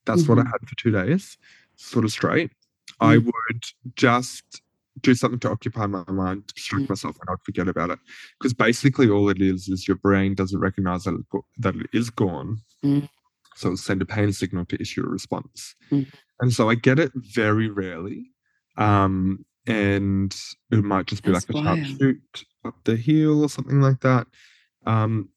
That's 0.05 0.29
what 0.29 0.39
I 0.39 0.43
Mhm. 0.43 0.53
had 0.53 0.69
for 0.69 0.77
two 0.77 0.91
days, 0.93 1.37
sort 1.77 2.05
of 2.05 2.13
straight. 2.13 2.53
I 3.01 3.17
Mm. 3.17 3.25
would 3.27 3.65
just 3.97 4.63
do 5.03 5.15
something 5.15 5.41
to 5.41 5.51
occupy 5.51 5.87
my 5.87 6.05
mind, 6.11 6.47
distract 6.55 6.85
Mm. 6.87 6.89
myself, 6.91 7.17
and 7.21 7.29
I'd 7.29 7.43
forget 7.45 7.69
about 7.69 7.91
it. 7.91 7.99
Because 8.39 8.55
basically, 8.55 9.09
all 9.11 9.29
it 9.29 9.43
is 9.43 9.69
is 9.69 9.87
your 9.89 9.97
brain 9.97 10.35
doesn't 10.35 10.59
recognize 10.61 11.05
that 11.05 11.15
it, 11.15 11.29
go- 11.29 11.45
that 11.59 11.75
it 11.77 11.91
is 11.93 12.09
gone, 12.11 12.63
Mm. 12.85 13.09
so 13.57 13.69
it'll 13.69 13.77
send 13.77 14.01
a 14.01 14.07
pain 14.07 14.33
signal 14.33 14.65
to 14.67 14.81
issue 14.81 15.05
a 15.05 15.09
response. 15.09 15.75
Mm. 15.91 16.07
And 16.41 16.53
so 16.53 16.71
I 16.71 16.77
get 16.77 16.99
it 16.99 17.13
very 17.15 17.69
rarely, 17.69 18.33
um, 18.77 19.45
and 19.67 20.35
it 20.71 20.85
might 20.85 21.07
just 21.07 21.25
be 21.25 21.33
That's 21.33 21.49
like 21.51 21.61
a 21.61 21.65
sharp 21.65 21.99
shoot 21.99 22.45
up 22.65 22.85
the 22.85 22.97
heel 22.97 23.43
or 23.43 23.49
something 23.51 23.81
like 23.81 24.01
that. 24.01 24.29
Um, 24.87 25.29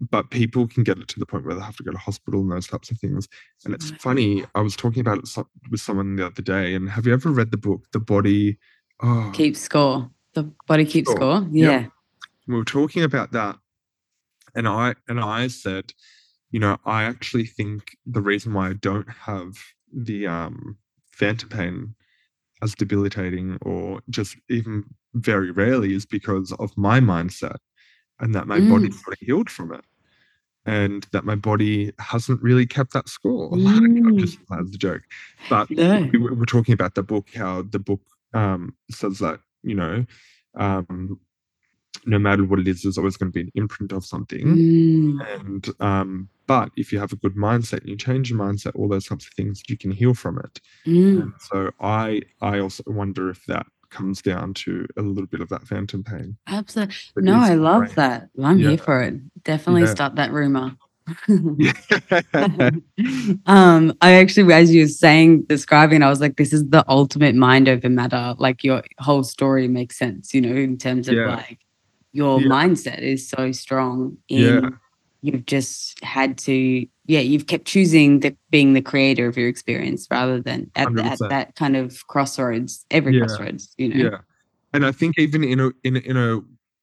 but 0.00 0.30
people 0.30 0.66
can 0.68 0.84
get 0.84 0.98
it 0.98 1.08
to 1.08 1.18
the 1.18 1.26
point 1.26 1.44
where 1.44 1.54
they 1.54 1.60
have 1.60 1.76
to 1.76 1.82
go 1.82 1.90
to 1.90 1.98
hospital 1.98 2.40
and 2.40 2.50
those 2.52 2.66
types 2.68 2.90
of 2.90 2.98
things. 2.98 3.28
And 3.64 3.74
it's 3.74 3.90
funny. 3.92 4.44
I 4.54 4.60
was 4.60 4.76
talking 4.76 5.00
about 5.00 5.18
it 5.18 5.46
with 5.70 5.80
someone 5.80 6.16
the 6.16 6.26
other 6.26 6.42
day. 6.42 6.74
And 6.74 6.88
have 6.88 7.06
you 7.06 7.12
ever 7.12 7.30
read 7.30 7.50
the 7.50 7.56
book, 7.56 7.82
The 7.92 7.98
Body? 8.00 8.58
Oh, 9.02 9.30
Keep 9.34 9.56
score. 9.56 10.10
The 10.34 10.44
body 10.66 10.84
keeps 10.84 11.10
Score. 11.10 11.38
score. 11.38 11.48
Yep. 11.50 11.82
Yeah. 11.82 11.86
we 12.46 12.54
were 12.54 12.64
talking 12.64 13.02
about 13.02 13.32
that, 13.32 13.56
and 14.54 14.68
I 14.68 14.94
and 15.08 15.18
I 15.20 15.48
said, 15.48 15.92
you 16.50 16.60
know, 16.60 16.78
I 16.84 17.04
actually 17.04 17.46
think 17.46 17.96
the 18.06 18.20
reason 18.20 18.52
why 18.54 18.68
I 18.70 18.72
don't 18.74 19.08
have 19.10 19.56
the 19.92 20.26
um, 20.26 20.76
phantom 21.12 21.48
pain 21.48 21.94
as 22.62 22.74
debilitating 22.74 23.58
or 23.62 24.00
just 24.10 24.36
even 24.48 24.84
very 25.14 25.50
rarely 25.50 25.94
is 25.94 26.06
because 26.06 26.52
of 26.52 26.76
my 26.76 27.00
mindset 27.00 27.56
and 28.20 28.34
that 28.34 28.46
my 28.46 28.58
Mm. 28.60 28.92
sort 28.92 29.14
of 29.14 29.18
healed 29.20 29.50
from 29.50 29.72
it 29.72 29.84
and 30.66 31.06
that 31.12 31.24
my 31.24 31.34
body 31.34 31.92
hasn't 31.98 32.42
really 32.42 32.66
kept 32.66 32.92
that 32.92 33.08
score. 33.08 33.50
Like, 33.56 33.76
I'm 33.76 34.16
Mm. 34.16 34.18
just 34.18 34.38
as 34.52 34.74
a 34.74 34.78
joke. 34.78 35.02
But 35.48 35.70
No. 35.70 36.08
we 36.12 36.18
were 36.18 36.34
we're 36.34 36.44
talking 36.44 36.74
about 36.74 36.94
the 36.94 37.02
book, 37.02 37.28
how 37.34 37.62
the 37.62 37.78
book 37.78 38.02
um, 38.34 38.74
says 38.90 39.18
that, 39.20 39.40
you 39.62 39.74
know, 39.74 40.04
um, 40.56 41.18
no 42.04 42.18
matter 42.18 42.44
what 42.44 42.58
it 42.60 42.68
is, 42.68 42.82
there's 42.82 42.98
always 42.98 43.16
going 43.16 43.32
to 43.32 43.34
be 43.34 43.40
an 43.40 43.52
imprint 43.54 43.92
of 43.92 44.04
something. 44.04 44.46
Mm. 44.46 45.40
And 45.40 45.68
um, 45.80 46.28
but 46.46 46.70
if 46.76 46.92
you 46.92 46.98
have 46.98 47.12
a 47.12 47.16
good 47.16 47.36
mindset 47.36 47.80
and 47.80 47.88
you 47.88 47.96
change 47.96 48.30
your 48.30 48.38
mindset, 48.38 48.76
all 48.76 48.88
those 48.88 49.06
types 49.06 49.26
of 49.26 49.32
things, 49.34 49.62
you 49.68 49.76
can 49.76 49.90
heal 49.90 50.14
from 50.14 50.38
it. 50.38 50.60
Mm. 50.86 51.32
So 51.40 51.70
I 51.80 52.22
I 52.40 52.58
also 52.60 52.82
wonder 52.86 53.30
if 53.30 53.44
that 53.46 53.66
comes 53.90 54.20
down 54.22 54.54
to 54.54 54.86
a 54.96 55.02
little 55.02 55.26
bit 55.26 55.40
of 55.40 55.48
that 55.48 55.66
phantom 55.66 56.04
pain. 56.04 56.36
Absolutely. 56.46 56.94
But 57.14 57.24
No, 57.24 57.36
I 57.40 57.54
love 57.54 57.80
great. 57.80 57.94
that. 57.96 58.28
I'm 58.42 58.58
Yeah. 58.58 58.68
here 58.70 58.78
for 58.78 59.00
it. 59.02 59.14
Definitely 59.44 59.82
Yeah. 59.82 59.94
start 59.94 60.14
that 60.16 60.32
rumor. 60.32 60.76
Um, 63.46 63.94
I 64.02 64.12
actually, 64.14 64.52
as 64.52 64.74
you 64.74 64.82
were 64.82 64.88
saying, 64.88 65.42
describing, 65.44 66.02
I 66.02 66.10
was 66.10 66.20
like, 66.20 66.36
this 66.36 66.52
is 66.52 66.68
the 66.68 66.84
ultimate 66.88 67.34
mind 67.34 67.68
over 67.68 67.88
matter. 67.88 68.34
Like 68.38 68.62
your 68.62 68.82
whole 68.98 69.22
story 69.24 69.68
makes 69.68 69.98
sense, 69.98 70.34
you 70.34 70.40
know, 70.40 70.54
in 70.54 70.76
terms 70.76 71.08
of 71.08 71.14
Yeah. 71.14 71.36
like 71.36 71.58
your 72.12 72.40
mindset 72.40 73.00
is 73.00 73.28
so 73.28 73.52
strong 73.52 74.18
in 74.28 74.62
Yeah. 74.64 74.70
you've 75.22 75.46
just 75.46 76.02
had 76.04 76.36
to, 76.38 76.86
yeah, 77.08 77.20
you've 77.20 77.46
kept 77.48 77.64
choosing 77.64 78.20
the 78.20 78.36
being 78.50 78.74
the 78.74 78.82
creator 78.82 79.26
of 79.26 79.36
your 79.36 79.48
experience 79.48 80.06
rather 80.10 80.40
than 80.40 80.70
at, 80.76 80.94
the- 80.94 81.04
at 81.04 81.18
that 81.30 81.56
kind 81.56 81.74
of 81.76 82.06
crossroads, 82.06 82.86
every 82.92 83.14
Yeah. 83.14 83.24
crossroads, 83.24 83.74
you 83.78 83.88
know. 83.88 83.96
yeah 84.10 84.18
and 84.74 84.84
i 84.84 84.92
think 84.92 85.18
even 85.18 85.42
in 85.42 85.58
a 85.60 85.70
in 85.82 85.96
in 85.96 86.16
a 86.16 86.40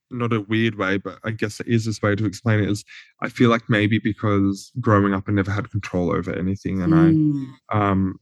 not 0.09 0.33
a 0.33 0.41
weird 0.41 0.75
way 0.75 0.97
but 0.97 1.19
i 1.23 1.29
guess 1.29 1.61
is 1.61 1.85
this 1.85 2.01
way 2.01 2.15
to 2.15 2.25
explain 2.25 2.59
it 2.59 2.67
is 2.69 2.83
i 3.21 3.29
feel 3.29 3.49
like 3.49 3.69
maybe 3.69 3.99
because 3.99 4.71
growing 4.81 5.13
up 5.13 5.25
i 5.27 5.31
never 5.31 5.51
had 5.51 5.69
control 5.69 6.11
over 6.11 6.33
anything 6.33 6.81
and 6.81 6.93
Mm, 6.93 7.53
i 7.71 7.77
um 7.77 8.19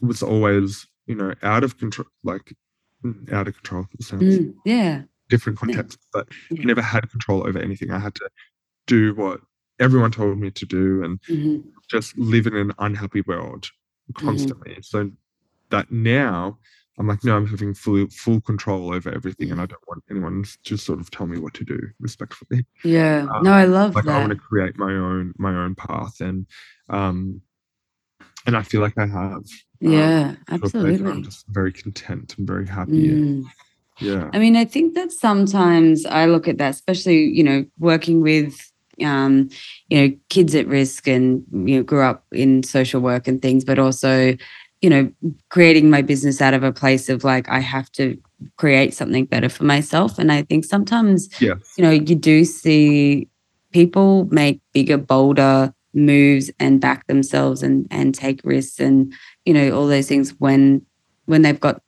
was 0.00 0.22
always 0.22 0.86
you 1.06 1.14
know 1.14 1.34
out 1.42 1.62
of 1.64 1.76
control 1.78 2.06
like 2.24 2.54
mm, 3.04 3.30
out 3.32 3.48
of 3.48 3.54
control 3.54 3.84
mm, 4.02 4.54
yeah. 4.64 5.02
different 5.28 5.58
Yeah. 5.60 5.74
context 5.74 5.98
but 6.12 6.26
Yeah. 6.50 6.62
i 6.62 6.64
never 6.64 6.82
had 6.82 7.10
control 7.10 7.46
over 7.46 7.58
anything 7.58 7.90
i 7.90 7.98
had 7.98 8.14
to 8.14 8.28
do 8.86 9.14
what 9.14 9.40
everyone 9.82 10.10
told 10.12 10.38
me 10.38 10.50
to 10.50 10.64
do 10.66 11.02
and 11.04 11.20
Mhm. 11.28 11.62
just 11.90 12.16
live 12.16 12.46
in 12.46 12.56
an 12.56 12.72
unhappy 12.78 13.22
world 13.22 13.70
Mm-hmm. 14.12 14.26
constantly. 14.26 14.76
So 14.82 15.10
that 15.70 15.90
now 15.90 16.58
I'm 16.98 17.06
like, 17.06 17.24
no, 17.24 17.36
I'm 17.36 17.46
having 17.46 17.72
full 17.72 18.06
full 18.10 18.40
control 18.42 18.92
over 18.92 19.10
everything, 19.10 19.50
and 19.50 19.60
I 19.60 19.66
don't 19.66 19.88
want 19.88 20.02
anyone 20.10 20.44
to 20.64 20.76
sort 20.76 21.00
of 21.00 21.10
tell 21.10 21.26
me 21.26 21.38
what 21.38 21.54
to 21.54 21.64
do 21.64 21.78
respectfully. 22.00 22.66
Yeah. 22.84 23.26
Um, 23.32 23.42
no, 23.44 23.52
I 23.52 23.64
love 23.64 23.94
Like 23.94 24.06
I 24.08 24.18
want 24.18 24.30
to 24.32 24.36
create 24.38 24.76
my 24.76 24.92
own 24.92 25.32
my 25.38 25.54
own 25.54 25.74
path, 25.74 26.20
and 26.20 26.46
um, 26.90 27.40
and 28.46 28.56
I 28.56 28.62
feel 28.62 28.80
like 28.82 28.98
I 28.98 29.06
have. 29.06 29.34
um, 29.36 29.44
Yeah, 29.80 30.34
to 30.48 30.54
a 30.54 30.58
place 30.58 30.72
where 30.72 30.82
absolutely. 30.82 31.10
I'm 31.12 31.22
just 31.22 31.46
very 31.48 31.72
content 31.72 32.34
and 32.38 32.46
very 32.46 32.66
happy. 32.66 33.08
and- 33.10 33.44
Mm. 33.44 33.50
yeah. 34.00 34.30
I 34.34 34.38
mean, 34.38 34.56
I 34.56 34.64
think 34.64 34.94
that 34.94 35.10
sometimes 35.12 36.04
I 36.06 36.26
look 36.26 36.46
at 36.48 36.58
that, 36.58 36.70
especially, 36.74 37.24
you 37.38 37.44
know, 37.44 37.64
working 37.78 38.20
with, 38.20 38.54
um, 39.04 39.48
you 39.88 40.00
know, 40.08 40.16
kids 40.28 40.54
at 40.54 40.66
risk 40.66 41.06
and, 41.08 41.44
you 41.52 41.76
know, 41.76 41.82
grew 41.82 42.02
up 42.02 42.24
in 42.32 42.62
social 42.62 43.00
work 43.00 43.26
and 43.28 43.40
things, 43.42 43.64
but 43.64 43.78
also, 43.78 44.36
you 44.80 44.90
know, 44.90 45.10
creating 45.50 45.90
my 45.90 46.02
business 46.02 46.40
out 46.40 46.54
of 46.54 46.62
a 46.62 46.72
place 46.72 47.08
of 47.08 47.24
like, 47.24 47.48
I 47.48 47.60
have 47.60 47.90
to 47.92 48.16
create 48.56 48.94
something 48.94 49.24
better 49.26 49.48
for 49.48 49.64
myself. 49.64 50.18
And 50.18 50.32
I 50.32 50.42
think 50.42 50.64
sometimes, 50.64 51.28
Yes. 51.40 51.58
you 51.76 51.82
know, 51.84 51.90
you 51.90 52.14
do 52.16 52.44
see 52.44 53.28
people 53.72 54.26
make 54.30 54.60
bigger, 54.72 54.98
bolder 54.98 55.72
moves 55.94 56.50
and 56.58 56.80
back 56.80 57.06
themselves 57.06 57.62
and 57.62 57.86
and 57.90 58.14
take 58.14 58.40
risks 58.44 58.80
and 58.80 59.12
you 59.44 59.52
know 59.52 59.70
all 59.76 59.86
those 59.86 60.08
things 60.08 60.30
when 60.38 60.80
when 61.26 61.42
they've 61.42 61.60
got 61.60 61.82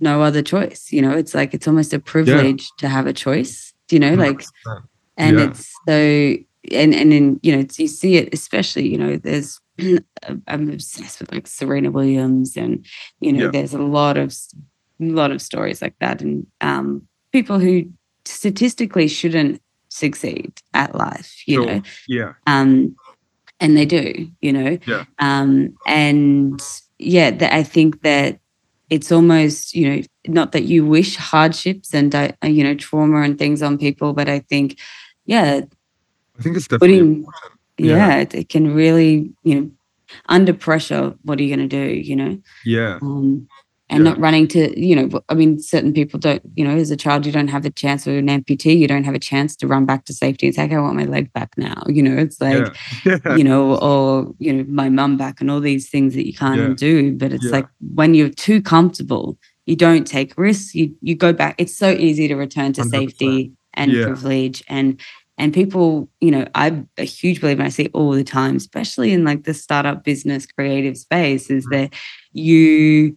no 0.00 0.22
other 0.22 0.42
choice. 0.42 0.92
You 0.92 1.02
know, 1.02 1.12
it's 1.12 1.34
like 1.34 1.54
it's 1.54 1.66
almost 1.66 1.92
a 1.94 1.98
privilege 1.98 2.70
to 2.78 2.88
have 2.88 3.06
a 3.06 3.12
choice. 3.12 3.72
You 3.90 3.98
know, 3.98 4.14
like 4.14 4.38
100%. 4.66 4.82
and 5.16 5.38
Yeah. 5.38 5.44
it's 5.44 5.72
so 5.88 6.36
and 6.72 6.94
and 6.94 7.12
in 7.12 7.40
you 7.42 7.54
know 7.56 7.64
you 7.76 7.86
see 7.88 8.16
it 8.16 8.32
especially 8.32 8.88
you 8.88 8.98
know 8.98 9.16
there's 9.16 9.60
I'm 10.48 10.70
obsessed 10.70 11.20
with 11.20 11.32
like 11.32 11.46
Serena 11.46 11.90
Williams 11.90 12.56
and 12.56 12.84
you 13.20 13.32
know 13.32 13.44
Yeah. 13.44 13.50
there's 13.50 13.74
a 13.74 13.82
lot 13.82 14.16
of 14.16 14.28
s- 14.28 14.54
lot 14.98 15.30
of 15.30 15.42
stories 15.42 15.82
like 15.82 15.94
that 16.00 16.22
and 16.22 16.46
um 16.60 17.02
people 17.32 17.58
who 17.58 17.84
statistically 18.24 19.08
shouldn't 19.08 19.60
succeed 19.88 20.52
at 20.74 20.94
life 20.94 21.42
you 21.46 21.56
Sure. 21.56 21.66
know 21.66 21.82
Yeah. 22.08 22.32
um 22.46 22.96
and 23.60 23.76
they 23.76 23.86
do 23.86 24.28
you 24.40 24.52
know 24.52 24.78
Yeah. 24.86 25.04
um 25.18 25.76
and 25.86 26.60
yeah 26.98 27.30
that 27.30 27.52
i 27.54 27.62
think 27.62 28.02
that 28.02 28.38
it's 28.90 29.10
almost 29.12 29.74
you 29.74 29.88
know 29.88 30.02
not 30.28 30.52
that 30.52 30.64
you 30.64 30.84
wish 30.86 31.16
hardships 31.16 31.94
and 31.94 32.14
uh, 32.14 32.32
you 32.44 32.64
know 32.64 32.74
trauma 32.74 33.22
and 33.22 33.38
things 33.38 33.62
on 33.62 33.78
people 33.78 34.12
but 34.12 34.28
i 34.28 34.38
think 34.38 34.78
yeah 35.26 35.60
I 36.38 36.42
think 36.42 36.56
it's 36.56 36.68
definitely 36.68 36.98
putting 36.98 37.26
yeah, 37.78 37.96
Yeah. 37.96 38.16
it, 38.18 38.34
it 38.34 38.48
can 38.48 38.74
really 38.74 39.32
you 39.42 39.54
know 39.60 39.70
under 40.28 40.52
pressure 40.54 41.14
what 41.22 41.38
are 41.38 41.42
you 41.42 41.54
going 41.54 41.68
to 41.68 41.76
do 41.84 41.94
you 41.94 42.16
know 42.16 42.38
Yeah. 42.64 42.98
um 43.02 43.48
and 43.88 44.02
Yeah. 44.04 44.10
not 44.10 44.18
running 44.18 44.46
to 44.48 44.60
you 44.80 44.94
know 44.96 45.20
i 45.28 45.34
mean 45.34 45.58
certain 45.60 45.92
people 45.92 46.18
don't 46.18 46.42
you 46.54 46.64
know 46.64 46.76
as 46.76 46.90
a 46.90 46.96
child 46.96 47.26
you 47.26 47.32
don't 47.32 47.48
have 47.48 47.64
a 47.64 47.70
chance 47.70 48.06
or 48.06 48.16
an 48.18 48.28
amputee 48.28 48.76
you 48.78 48.88
don't 48.88 49.04
have 49.04 49.14
a 49.14 49.18
chance 49.32 49.54
to 49.56 49.66
run 49.66 49.84
back 49.84 50.04
to 50.06 50.12
safety 50.12 50.46
and 50.46 50.54
say 50.54 50.64
okay, 50.64 50.76
i 50.76 50.80
want 50.80 50.96
my 50.96 51.04
leg 51.04 51.32
back 51.32 51.50
now 51.56 51.82
you 51.88 52.02
know 52.02 52.16
it's 52.16 52.40
like 52.40 52.66
yeah. 53.04 53.16
Yeah. 53.24 53.36
you 53.36 53.44
know, 53.44 53.76
or 53.88 54.34
you 54.38 54.52
know, 54.52 54.64
my 54.68 54.88
mum 54.88 55.16
back 55.16 55.40
and 55.40 55.50
all 55.50 55.60
these 55.60 55.88
things 55.90 56.14
that 56.14 56.26
you 56.26 56.34
can't 56.34 56.60
undo. 56.60 57.12
But 57.16 57.32
it's 57.32 57.44
like 57.56 57.66
when 57.94 58.14
you're 58.14 58.28
too 58.46 58.60
comfortable, 58.60 59.38
you 59.66 59.76
don't 59.76 60.06
take 60.06 60.36
risks. 60.36 60.74
You 60.74 60.94
you 61.02 61.14
go 61.14 61.32
back. 61.32 61.54
It's 61.58 61.76
so 61.76 61.90
easy 61.90 62.26
to 62.28 62.34
return 62.34 62.72
to 62.74 62.82
100%. 62.82 62.90
safety 62.90 63.52
and 63.74 63.92
privilege 64.06 64.62
and 64.68 65.00
and 65.38 65.52
people, 65.54 66.08
you 66.20 66.30
know, 66.30 66.46
I'm 66.54 66.88
a 66.98 67.04
huge 67.04 67.40
believer. 67.40 67.62
I 67.62 67.68
see 67.68 67.84
it 67.84 67.90
all 67.94 68.12
the 68.12 68.24
time, 68.24 68.56
especially 68.56 69.12
in 69.12 69.24
like 69.24 69.44
the 69.44 69.54
startup 69.54 70.04
business 70.04 70.46
creative 70.46 70.96
space, 70.96 71.50
is 71.50 71.66
Mhm. 71.66 71.70
that 71.72 71.94
you 72.32 73.16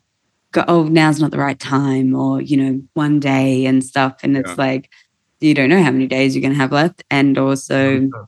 go, 0.52 0.64
oh, 0.68 0.84
now's 0.86 1.20
not 1.22 1.32
the 1.32 1.38
right 1.40 1.60
time, 1.60 2.16
or 2.16 2.42
you 2.42 2.58
know, 2.58 2.82
one 2.94 3.20
day 3.20 3.66
and 3.66 3.84
stuff. 3.84 4.18
And 4.24 4.38
it's 4.38 4.52
Yeah. 4.58 4.64
like 4.66 4.90
you 5.42 5.54
don't 5.54 5.70
know 5.70 5.84
how 5.84 5.92
many 5.92 6.08
days 6.08 6.36
you're 6.36 6.42
going 6.42 6.54
to 6.54 6.60
have 6.60 6.72
left, 6.74 7.04
and 7.12 7.38
also 7.38 7.76
100%. 8.02 8.28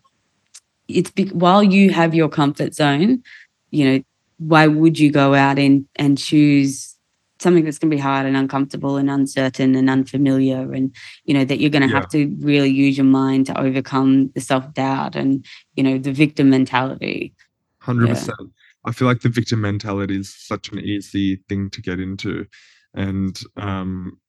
it's 0.88 1.12
be- 1.12 1.26
while 1.30 1.64
you 1.64 1.92
have 1.92 2.14
your 2.16 2.30
comfort 2.30 2.74
zone, 2.74 3.24
you 3.72 3.86
know, 3.86 4.02
why 4.40 4.68
would 4.68 5.00
you 5.00 5.12
go 5.12 5.34
out 5.34 5.60
and 5.60 5.86
and 5.96 6.18
choose 6.18 6.91
something 7.42 7.66
that's 7.66 7.80
going 7.80 7.90
to 7.92 7.96
be 7.96 8.02
hard 8.02 8.26
and 8.26 8.38
uncomfortable 8.38 8.98
and 8.98 9.10
uncertain 9.10 9.76
and 9.76 9.90
unfamiliar 9.90 10.72
and 10.74 10.96
you 11.26 11.34
know 11.34 11.44
that 11.44 11.60
you're 11.60 11.70
going 11.70 11.82
to 11.82 11.88
Yeah. 11.88 11.96
have 11.96 12.10
to 12.10 12.28
really 12.40 12.70
use 12.70 12.98
your 12.98 13.06
mind 13.06 13.48
to 13.48 13.60
overcome 13.60 14.32
the 14.36 14.42
self-doubt 14.42 15.16
and 15.16 15.46
you 15.76 15.84
know 15.84 15.98
the 15.98 16.12
victim 16.14 16.50
mentality 16.50 17.34
Hundred 17.80 18.08
Yeah. 18.08 18.14
percent. 18.14 18.50
I 18.86 18.92
feel 18.92 19.08
like 19.08 19.22
the 19.22 19.30
victim 19.30 19.62
mentality 19.62 20.18
is 20.20 20.34
such 20.36 20.72
an 20.72 20.80
easy 20.80 21.38
thing 21.50 21.70
to 21.72 21.82
get 21.82 22.00
into, 22.00 22.46
and 22.94 23.40
um, 23.58 24.20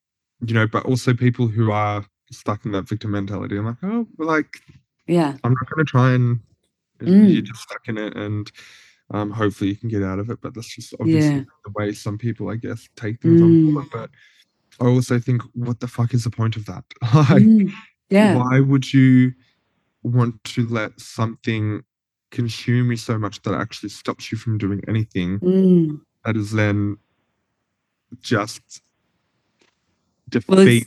you 0.47 0.55
know, 0.55 0.67
but 0.67 0.85
also 0.87 1.13
people 1.15 1.47
who 1.49 1.71
are 1.71 2.05
stuck 2.31 2.65
in 2.65 2.73
that 2.73 2.89
victim 2.89 3.11
mentality. 3.11 3.57
I'm 3.59 3.67
like, 3.67 3.77
oh, 3.83 4.07
like 4.19 4.57
yeah 5.07 5.37
I'm 5.45 5.53
not 5.53 5.71
going 5.71 5.85
to 5.85 5.91
try 5.91 6.13
and 6.13 6.41
Mm. 7.01 7.33
you're 7.33 7.43
just 7.43 7.63
stuck 7.63 7.89
in 7.89 7.99
it, 7.99 8.17
and 8.17 8.51
um, 9.13 9.31
hopefully 9.31 9.71
you 9.71 9.77
can 9.77 9.89
get 9.89 10.03
out 10.03 10.19
of 10.19 10.31
it. 10.31 10.41
But 10.41 10.55
that's 10.55 10.75
just 10.75 10.95
obviously 11.01 11.37
Yeah. 11.41 11.45
the 11.65 11.71
way 11.77 11.93
some 11.93 12.19
people, 12.19 12.49
I 12.51 12.57
guess, 12.57 12.89
take 12.97 13.21
things 13.23 13.41
on 13.41 13.51
Mm. 13.55 13.75
board. 13.75 13.87
But 13.93 14.11
I 14.81 14.87
also 14.89 15.19
think, 15.21 15.43
what 15.55 15.81
the 15.81 15.87
fuck 15.89 16.15
is 16.15 16.25
the 16.25 16.31
point 16.31 16.57
of 16.57 16.67
that? 16.67 16.85
like, 17.31 17.43
Mm. 17.45 17.73
yeah 18.11 18.37
why 18.37 18.61
would 18.61 18.93
you 18.93 19.33
want 20.03 20.43
to 20.45 20.67
let 20.67 20.99
something 21.01 21.83
consume 22.31 22.91
you 22.91 22.97
so 22.97 23.19
much 23.19 23.41
that 23.43 23.55
actually 23.55 23.89
stops 23.91 24.33
you 24.33 24.39
from 24.39 24.59
doing 24.59 24.81
anything 24.89 25.39
Mm. 25.41 26.01
that 26.25 26.37
is 26.37 26.51
then 26.53 26.97
just 28.21 28.83
Well, 30.49 30.65
defeat 30.65 30.87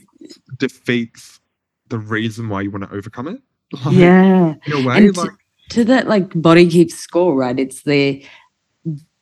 defeats 0.58 1.40
the 1.88 1.98
reason 1.98 2.48
why 2.48 2.62
you 2.62 2.70
want 2.70 2.84
to 2.84 2.92
overcome 2.94 3.28
it 3.28 3.40
Like, 3.84 3.94
yeah 3.96 4.54
in 4.66 4.72
a 4.72 4.80
way 4.86 5.06
And 5.06 5.16
like 5.16 5.30
to 5.70 5.84
that 5.84 6.06
like 6.08 6.30
body 6.40 6.68
keeps 6.68 6.94
score 6.94 7.34
right 7.34 7.58
it's 7.58 7.82
the 7.82 8.24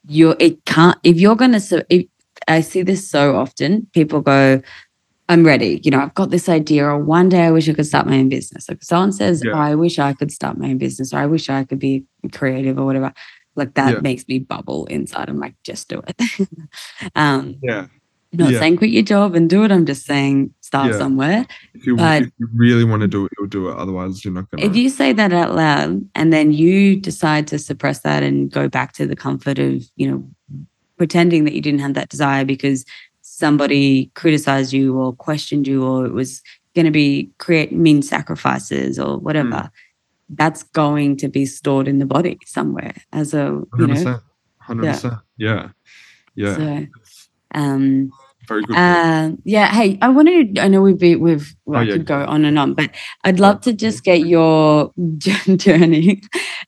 you're 0.07 0.37
it 0.39 0.65
can't 0.67 0.99
if 1.03 1.17
you're 1.17 1.37
gonna 1.37 1.61
so 1.61 1.83
if 1.89 2.07
i 2.49 2.61
see 2.61 2.83
this 2.83 3.09
so 3.09 3.37
often 3.37 3.87
people 3.93 4.21
go 4.21 4.61
i'm 5.31 5.45
ready 5.45 5.81
you 5.83 5.91
know 5.91 6.01
i've 6.01 6.15
got 6.15 6.31
this 6.31 6.49
idea 6.49 6.85
or 6.85 6.99
one 6.99 7.29
day 7.29 7.45
i 7.45 7.51
wish 7.51 7.69
i 7.69 7.73
could 7.73 7.87
start 7.87 8.07
my 8.07 8.19
own 8.19 8.29
business 8.29 8.69
like 8.69 8.83
someone 8.83 9.13
says 9.13 9.43
Yeah. 9.45 9.55
i 9.55 9.75
wish 9.75 9.99
i 9.99 10.13
could 10.13 10.31
start 10.31 10.59
my 10.59 10.69
own 10.71 10.79
business 10.79 11.15
or 11.15 11.19
i 11.19 11.27
wish 11.27 11.49
i 11.49 11.65
could 11.65 11.79
be 11.79 12.05
creative 12.33 12.79
or 12.79 12.85
whatever 12.85 13.13
like 13.57 13.75
that 13.75 13.95
Yeah. 13.95 14.01
makes 14.01 14.29
me 14.29 14.39
bubble 14.41 14.85
inside 14.87 15.31
i'm 15.31 15.39
like 15.39 15.55
just 15.65 15.89
do 15.89 16.03
it 16.07 16.49
um 17.15 17.57
yeah 17.63 17.87
not 18.39 18.53
Yeah. 18.53 18.59
saying 18.61 18.77
quit 18.77 18.91
your 18.91 19.03
job 19.03 19.35
and 19.35 19.49
do 19.51 19.65
it 19.65 19.71
i'm 19.73 19.85
just 19.87 20.05
saying 20.07 20.53
start 20.61 20.93
Yeah. 20.93 20.99
somewhere 20.99 21.47
if 21.75 21.87
you, 21.87 21.97
But- 21.97 22.23
if 22.23 22.31
you 22.39 22.49
really 22.55 22.85
want 22.85 23.03
to 23.03 23.09
do 23.09 23.25
it 23.27 23.33
you'll 23.39 23.49
do 23.49 23.69
it 23.69 23.77
otherwise 23.77 24.25
you're 24.25 24.35
not 24.35 24.51
gonna 24.51 24.65
if 24.65 24.77
you 24.77 24.89
say 24.89 25.13
that 25.13 25.33
out 25.33 25.55
loud 25.55 26.05
and 26.15 26.33
then 26.33 26.53
you 26.53 26.97
decide 27.01 27.47
to 27.49 27.59
suppress 27.59 28.01
that 28.01 28.23
and 28.23 28.51
go 28.51 28.69
back 28.69 28.93
to 28.95 29.07
the 29.07 29.17
comfort 29.17 29.59
of, 29.59 29.83
you 29.97 30.11
know, 30.11 30.29
pretending 30.97 31.45
that 31.45 31.55
you 31.55 31.61
didn't 31.61 31.81
have 31.81 31.95
that 31.95 32.09
desire 32.09 32.45
because 32.45 32.85
somebody 33.23 34.11
criticized 34.15 34.73
you 34.73 34.97
or 34.97 35.13
questioned 35.13 35.67
you 35.67 35.83
or 35.85 36.07
it 36.07 36.13
was 36.13 36.41
going 36.75 36.85
to 36.87 36.91
be 36.93 37.31
create 37.39 37.73
mean 37.73 38.01
sacrifices 38.03 38.99
or 38.99 39.19
whatever, 39.19 39.49
Mm. 39.51 39.71
that's 40.31 40.63
going 40.63 41.17
to 41.19 41.29
be 41.29 41.45
stored 41.47 41.87
in 41.89 41.99
the 41.99 42.07
body 42.07 42.39
somewhere 42.47 42.95
as 43.13 43.35
a 43.35 43.61
you 43.79 43.87
know. 43.87 43.95
100%. 43.95 44.21
100%. 44.69 45.21
Yeah. 45.37 45.69
Yeah. 46.37 46.57
So, 46.57 46.87
um, 47.55 48.11
Very 48.49 48.63
good. 48.65 48.77
um, 48.77 49.41
yeah. 49.45 49.69
Hey, 49.73 49.99
I 50.03 50.09
wanted. 50.09 50.59
I 50.59 50.69
know 50.69 50.83
we've 50.83 50.99
been, 50.99 51.21
we've. 51.21 51.55
Well, 51.65 51.81
Oh, 51.81 51.83
I 51.83 51.87
could 51.91 52.07
go 52.07 52.25
on 52.25 52.45
and 52.45 52.59
on, 52.59 52.75
but 52.75 52.91
I'd 53.25 53.41
love 53.41 53.61
to 53.63 53.73
just 53.73 54.05
get 54.05 54.21
your 54.27 54.93
journey 55.57 56.21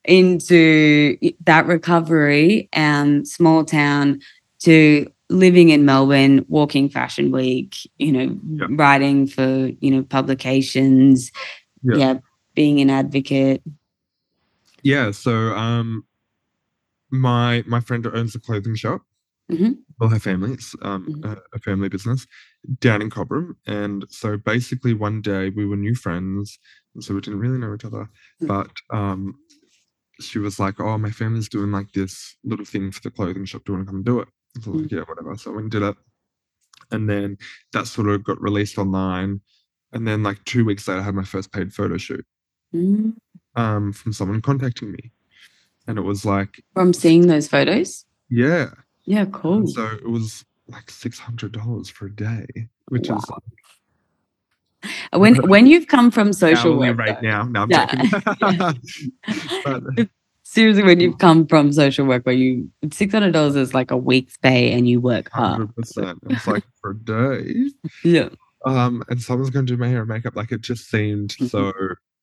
into 0.04 1.16
that 1.44 1.66
recovery 1.66 2.68
and 2.72 3.26
small 3.28 3.64
town 3.64 4.20
to 4.60 5.06
living 5.28 5.68
in 5.70 5.84
Melbourne, 5.84 6.44
walking 6.48 6.88
Fashion 6.88 7.30
Week. 7.32 7.76
You 7.98 8.12
know, 8.12 8.38
Yep. 8.60 8.68
writing 8.72 9.26
for 9.26 9.70
you 9.80 9.90
know 9.90 10.02
publications. 10.02 11.30
Yeah. 11.82 11.96
yeah, 11.96 12.14
being 12.54 12.80
an 12.80 12.90
advocate. 12.90 13.62
yeah 14.82 15.10
so 15.12 15.32
um 15.54 16.04
my 17.10 17.62
my 17.66 17.80
friend 17.80 18.06
owns 18.06 18.34
a 18.34 18.40
clothing 18.40 18.74
shop 18.74 19.02
Mhm. 19.50 19.78
well 20.00 20.10
her 20.10 20.18
family 20.18 20.52
it's 20.54 20.74
um 20.82 21.06
Mhm. 21.06 21.24
a, 21.24 21.42
a 21.54 21.58
family 21.60 21.88
business 21.88 22.26
down 22.80 23.00
in 23.02 23.10
cobram 23.10 23.54
and 23.66 24.04
so 24.10 24.36
basically 24.36 24.92
one 24.92 25.20
day 25.22 25.50
we 25.50 25.64
were 25.66 25.76
new 25.76 25.94
friends 25.94 26.58
and 26.94 27.04
so 27.04 27.14
we 27.14 27.20
didn't 27.20 27.38
really 27.40 27.58
know 27.58 27.72
each 27.74 27.84
other 27.84 28.08
Mm. 28.42 28.48
but 28.48 28.72
um 28.90 29.34
she 30.20 30.38
was 30.38 30.58
like 30.58 30.80
oh 30.80 30.98
my 30.98 31.10
family's 31.10 31.48
doing 31.48 31.70
like 31.70 31.92
this 31.92 32.36
little 32.42 32.64
thing 32.64 32.90
for 32.90 33.00
the 33.02 33.10
clothing 33.10 33.44
shop 33.44 33.62
do 33.64 33.72
you 33.72 33.76
want 33.76 33.86
to 33.86 33.90
come 33.90 33.96
and 33.96 34.04
do 34.04 34.20
it 34.20 34.28
so 34.62 34.70
I 34.70 34.74
was 34.74 34.82
like 34.82 34.90
yeah 34.92 35.02
whatever 35.02 35.36
so 35.36 35.50
I 35.50 35.54
went 35.54 35.64
and 35.64 35.70
did 35.72 35.82
it 35.82 35.96
and 36.90 37.08
then 37.08 37.36
that 37.72 37.86
sort 37.86 38.08
of 38.08 38.24
got 38.24 38.40
released 38.40 38.78
online 38.78 39.40
and 39.92 40.06
then 40.08 40.22
like 40.22 40.42
two 40.44 40.64
weeks 40.64 40.88
later 40.88 41.00
I 41.00 41.04
had 41.04 41.14
my 41.14 41.24
first 41.24 41.52
paid 41.52 41.72
photo 41.72 41.96
shoot 41.98 42.24
Mm. 42.74 43.14
um 43.54 43.92
from 43.92 44.12
someone 44.12 44.42
contacting 44.42 44.90
me 44.90 45.12
and 45.86 45.98
it 45.98 46.02
was 46.02 46.24
like 46.24 46.64
From 46.74 46.92
seeing 46.92 47.28
those 47.28 47.46
photos. 47.46 48.04
yeah 48.28 48.70
Yeah, 49.06 49.22
And 49.22 49.32
cool. 49.32 49.66
so 49.68 49.86
it 49.86 50.08
was 50.08 50.44
like 50.68 50.90
six 50.90 51.18
hundred 51.18 51.52
dollars 51.52 51.88
for 51.88 52.06
a 52.06 52.10
day, 52.14 52.46
which 52.88 53.08
is 53.08 53.24
Wow. 53.30 53.38
When 55.14 55.36
when 55.48 55.66
you've 55.66 55.86
come 55.88 56.10
from 56.10 56.32
social 56.32 56.76
work, 56.78 56.96
right 56.98 57.20
though, 57.20 57.28
now. 57.28 57.42
No, 57.44 57.62
I'm 57.62 57.70
Yeah. 57.70 58.72
but 59.64 59.82
seriously, 60.42 60.82
when 60.84 61.00
you've 61.00 61.18
come 61.18 61.46
from 61.46 61.72
social 61.72 62.06
work, 62.06 62.24
where 62.26 62.34
you 62.34 62.70
six 62.92 63.12
hundred 63.12 63.32
dollars 63.32 63.56
is 63.56 63.74
like 63.74 63.90
a 63.90 63.96
week's 63.96 64.36
pay, 64.36 64.72
and 64.72 64.88
you 64.88 65.00
work 65.00 65.30
hard. 65.30 65.52
hundred 65.52 65.74
percent, 65.76 66.18
it's 66.30 66.46
like 66.46 66.64
for 66.80 66.90
a 66.90 66.96
day. 66.98 67.70
Yeah. 68.04 68.28
Um, 68.64 69.02
and 69.08 69.20
someone's 69.22 69.50
going 69.50 69.66
to 69.66 69.72
do 69.72 69.78
my 69.80 69.88
hair 69.88 70.00
and 70.00 70.08
makeup. 70.08 70.34
Like 70.36 70.52
it 70.52 70.60
just 70.60 70.90
seemed 70.90 71.30
Mhm. 71.30 71.48
so 71.50 71.72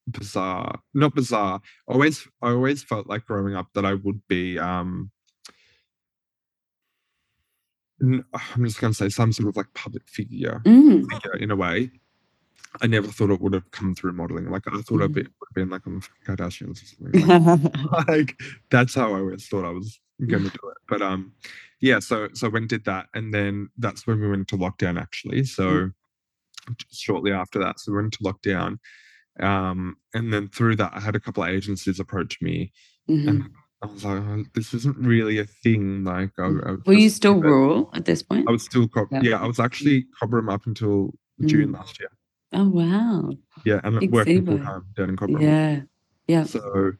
bizarre. 0.10 0.80
Not 0.94 1.16
bizarre. 1.16 1.62
Always, 1.88 2.28
I 2.42 2.50
always 2.52 2.84
felt 2.84 3.08
like 3.08 3.26
growing 3.26 3.56
up 3.56 3.68
that 3.76 3.86
I 3.86 3.94
would 3.94 4.22
be. 4.28 4.60
Um, 4.60 5.10
I'm 8.04 8.66
just 8.66 8.80
going 8.82 8.92
to 8.92 8.98
say 8.98 9.10
some 9.10 9.32
sort 9.32 9.50
of 9.50 9.56
like 9.58 9.74
public 9.74 10.08
figure. 10.08 10.62
Mm. 10.66 11.06
figure 11.12 11.36
in 11.38 11.52
a 11.52 11.56
way. 11.56 11.90
I 12.82 12.88
never 12.88 13.08
thought 13.08 13.30
it 13.30 13.40
would 13.40 13.54
have 13.54 13.70
come 13.72 13.94
through 13.94 14.14
modeling. 14.14 14.50
Like 14.50 14.64
I 14.68 14.82
thought 14.82 15.02
I'd 15.04 15.12
Mhm. 15.12 15.16
would 15.16 15.26
have 15.28 15.54
been 15.54 15.70
like 15.70 15.86
on 15.86 16.00
the 16.02 16.08
Kardashians 16.26 16.82
or 16.82 16.86
something. 16.86 17.28
Like, 17.92 18.08
like 18.08 18.42
that's 18.72 18.96
how 18.96 19.14
I 19.14 19.20
always 19.20 19.48
thought 19.48 19.64
I 19.66 19.70
was 19.70 20.00
going 20.28 20.44
to 20.44 20.50
do 20.50 20.70
it. 20.70 20.78
But 20.90 21.02
um, 21.04 21.34
yeah. 21.82 22.00
So 22.00 22.30
so 22.34 22.50
when 22.50 22.66
did 22.68 22.84
that, 22.86 23.08
and 23.14 23.34
then 23.34 23.70
that's 23.78 24.08
when 24.08 24.20
we 24.20 24.28
went 24.28 24.40
into 24.52 24.58
lockdown 24.58 25.00
actually. 25.00 25.44
So 25.46 25.92
just 26.78 27.02
shortly 27.02 27.32
after 27.32 27.60
that, 27.60 27.80
so 27.80 27.92
we 27.92 27.98
went 27.98 28.16
into 28.18 28.24
lockdown. 28.24 28.80
Um, 29.40 29.98
and 30.16 30.34
then 30.34 30.50
through 30.50 30.76
that, 30.78 30.94
I 30.96 31.00
had 31.00 31.16
a 31.16 31.20
couple 31.20 31.44
of 31.44 31.50
agencies 31.50 32.00
approach 32.00 32.42
me, 32.42 32.72
Mhm. 33.10 33.28
and 33.28 33.50
I 33.84 33.86
was 33.86 34.06
like, 34.06 34.18
oh, 34.22 34.44
this 34.56 34.74
isn't 34.74 34.98
really 34.98 35.40
a 35.40 35.46
thing. 35.46 36.04
Like, 36.06 36.32
I, 36.40 36.46
I 36.46 36.76
Were 36.86 36.94
you 36.94 37.10
still 37.10 37.42
rural 37.42 37.90
at 37.94 38.06
this 38.06 38.24
point? 38.24 38.48
I 38.48 38.52
was 38.52 38.64
still 38.64 38.88
Cob- 38.88 39.10
Yeah. 39.12 39.22
yeah. 39.24 39.44
I 39.44 39.46
was 39.46 39.60
actually 39.60 40.06
Cobram 40.22 40.52
up 40.52 40.66
until 40.66 41.14
June 41.46 41.70
Mm. 41.70 41.74
last 41.76 42.00
year. 42.00 42.10
Oh 42.54 42.70
wow. 42.70 43.32
Yeah, 43.66 43.82
and 43.84 44.00
Big 44.00 44.12
working 44.12 44.46
full 44.46 44.60
time 44.60 44.86
down 44.96 45.10
in 45.10 45.16
Cobram. 45.18 45.42
Yeah. 45.42 45.82
Yeah. 46.28 46.44
So, 46.46 46.94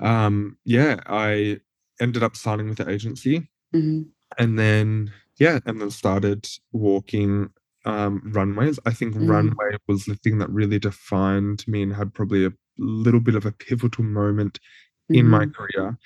um, 0.00 0.56
yeah, 0.64 1.00
I 1.06 1.60
ended 2.00 2.22
up 2.22 2.36
signing 2.36 2.68
with 2.68 2.78
the 2.78 2.88
agency, 2.88 3.48
Mhm. 3.74 4.06
and 4.38 4.58
then 4.58 5.12
yeah, 5.38 5.58
and 5.66 5.80
then 5.80 5.90
started 5.90 6.48
walking 6.72 7.50
um, 7.84 8.20
runways. 8.34 8.80
I 8.84 8.92
think 8.92 9.14
Mm. 9.14 9.28
runway 9.28 9.76
was 9.86 10.06
the 10.06 10.16
thing 10.16 10.38
that 10.38 10.50
really 10.50 10.78
defined 10.80 11.62
me 11.68 11.82
and 11.82 11.94
had 11.94 12.14
probably 12.14 12.44
a 12.44 12.52
little 12.78 13.20
bit 13.20 13.36
of 13.36 13.46
a 13.46 13.52
pivotal 13.52 14.02
moment 14.02 14.58
in 15.08 15.28
my 15.28 15.46
Mhm. 15.46 15.54
career, 15.54 15.98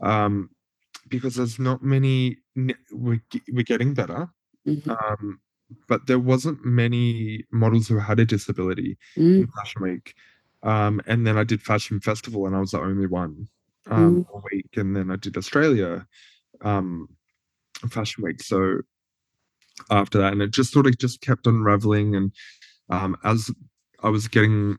um, 0.00 0.50
because 1.08 1.34
there's 1.36 1.58
not 1.58 1.82
many. 1.82 2.38
We're, 2.90 3.22
we're 3.52 3.62
getting 3.64 3.94
better, 3.94 4.28
Mhm. 4.66 4.88
um, 4.88 5.40
but 5.88 6.06
there 6.06 6.18
wasn't 6.18 6.64
many 6.64 7.44
models 7.52 7.88
who 7.88 7.98
had 7.98 8.18
a 8.20 8.24
disability 8.24 8.96
Mm. 9.16 9.40
in 9.42 9.46
Fashion 9.48 9.82
Week. 9.82 10.14
Um, 10.62 11.00
and 11.06 11.26
then 11.26 11.36
I 11.36 11.44
did 11.44 11.62
Fashion 11.62 12.00
Festival, 12.00 12.46
and 12.46 12.56
I 12.56 12.60
was 12.60 12.70
the 12.72 12.80
only 12.80 13.06
one 13.06 13.48
um, 13.88 14.16
Mm. 14.24 14.26
all 14.30 14.42
week. 14.50 14.76
And 14.76 14.96
then 14.96 15.10
I 15.12 15.16
did 15.16 15.36
Australia 15.36 16.06
um, 16.62 17.08
Fashion 17.90 18.24
Week. 18.24 18.42
So 18.42 18.80
after 19.90 20.18
that, 20.18 20.32
and 20.32 20.42
it 20.42 20.50
just 20.50 20.72
sort 20.72 20.86
of 20.86 20.98
just 20.98 21.20
kept 21.20 21.46
unraveling. 21.46 22.16
And 22.16 22.32
um, 22.88 23.16
as 23.22 23.50
I 24.02 24.08
was 24.08 24.26
getting 24.26 24.76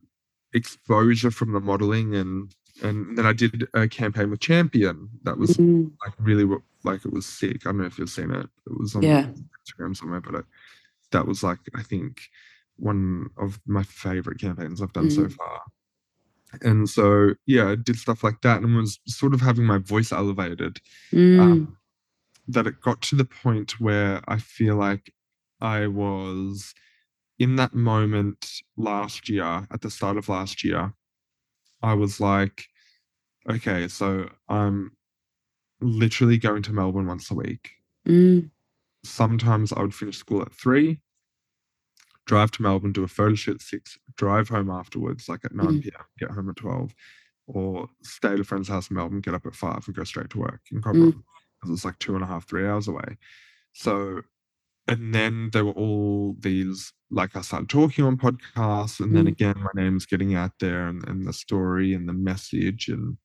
exposure 0.53 1.31
from 1.31 1.53
the 1.53 1.59
modeling, 1.61 2.15
and 2.15 2.53
and 2.83 3.17
then 3.17 3.25
I 3.25 3.33
did 3.33 3.67
a 3.73 3.87
campaign 3.87 4.29
with 4.29 4.39
Champion 4.39 5.09
that 5.23 5.37
was 5.37 5.57
Mm. 5.57 5.91
like 6.05 6.13
really 6.19 6.45
like 6.83 7.05
it 7.05 7.11
was 7.13 7.25
sick. 7.25 7.65
I 7.65 7.69
don't 7.69 7.79
know 7.79 7.85
if 7.85 7.97
you've 7.97 8.09
seen 8.09 8.31
it. 8.31 8.47
It 8.65 8.77
was 8.79 8.95
on 8.95 9.03
Yeah. 9.03 9.31
Instagram 9.67 9.95
somewhere, 9.95 10.21
but 10.21 10.35
it, 10.35 10.45
that 11.11 11.25
was 11.27 11.43
like 11.43 11.59
I 11.75 11.83
think 11.83 12.21
one 12.77 13.29
of 13.37 13.59
my 13.65 13.83
favorite 13.83 14.39
campaigns 14.39 14.81
I've 14.81 14.93
done 14.93 15.09
so 15.09 15.23
Mm. 15.25 15.33
far. 15.33 15.61
And 16.61 16.89
so 16.89 17.33
yeah, 17.45 17.69
I 17.69 17.75
did 17.75 17.97
stuff 17.97 18.23
like 18.23 18.41
that 18.41 18.61
and 18.61 18.75
was 18.75 18.99
sort 19.07 19.33
of 19.33 19.41
having 19.41 19.65
my 19.65 19.79
voice 19.79 20.11
elevated. 20.11 20.79
Mm. 21.11 21.39
Um, 21.39 21.77
that 22.49 22.67
it 22.67 22.79
got 22.79 23.01
to 23.01 23.15
the 23.17 23.25
point 23.25 23.79
where 23.79 24.21
I 24.27 24.37
feel 24.37 24.75
like 24.77 25.13
I 25.59 25.87
was 25.87 26.73
in 27.39 27.57
that 27.57 27.73
moment 27.73 28.61
last 28.77 29.27
year, 29.27 29.67
at 29.69 29.81
the 29.81 29.91
start 29.91 30.15
of 30.17 30.29
last 30.29 30.63
year, 30.63 30.93
I 31.81 31.93
was 31.93 32.19
like, 32.19 32.65
okay, 33.49 33.87
so 33.87 34.29
I'm 34.49 34.91
literally 35.81 36.37
going 36.37 36.63
to 36.63 36.73
Melbourne 36.73 37.07
once 37.07 37.29
a 37.31 37.35
week. 37.35 37.71
Mm. 38.07 38.51
sometimes 39.03 39.71
I 39.73 39.81
would 39.81 39.93
finish 39.95 40.17
school 40.17 40.41
at 40.41 40.51
three, 40.53 40.99
drive 42.25 42.51
to 42.51 42.61
Melbourne, 42.61 42.91
do 42.91 43.03
a 43.03 43.07
photo 43.07 43.35
shoot 43.35 43.55
at 43.55 43.61
six, 43.61 43.97
drive 44.17 44.49
home 44.49 44.69
afterwards, 44.69 45.29
like 45.29 45.45
at 45.45 45.53
9 45.55 45.65
Mhm. 45.67 45.81
p.m., 45.83 46.05
get 46.19 46.31
home 46.31 46.49
at 46.49 46.55
12, 46.57 46.93
or 47.47 47.89
stay 48.03 48.33
at 48.33 48.39
a 48.39 48.43
friend's 48.43 48.67
house 48.67 48.89
in 48.89 48.95
Melbourne, 48.95 49.21
get 49.21 49.33
up 49.33 49.45
at 49.45 49.55
five, 49.55 49.85
and 49.87 49.95
go 49.95 50.03
straight 50.03 50.29
to 50.31 50.39
work 50.39 50.61
in 50.71 50.81
Cobram. 50.81 51.23
Because 51.61 51.73
it's 51.73 51.85
like 51.85 51.97
two 51.99 52.15
and 52.15 52.23
a 52.23 52.27
half, 52.27 52.47
three 52.47 52.67
hours 52.67 52.87
away. 52.87 53.17
So, 53.73 54.21
and 54.87 55.13
then 55.13 55.49
there 55.53 55.65
were 55.65 55.73
all 55.73 56.35
these, 56.39 56.93
like 57.11 57.35
I 57.35 57.41
started 57.41 57.69
talking 57.69 58.05
on 58.05 58.17
podcasts, 58.17 58.99
and 58.99 59.15
then 59.15 59.27
Mm. 59.27 59.27
again, 59.27 59.55
my 59.57 59.71
name's 59.81 60.05
getting 60.05 60.35
out 60.35 60.53
there, 60.59 60.87
and, 60.87 61.07
and 61.07 61.27
the 61.27 61.33
story 61.33 61.93
and 61.93 62.07
the 62.09 62.13
message 62.13 62.87
and 62.89 63.17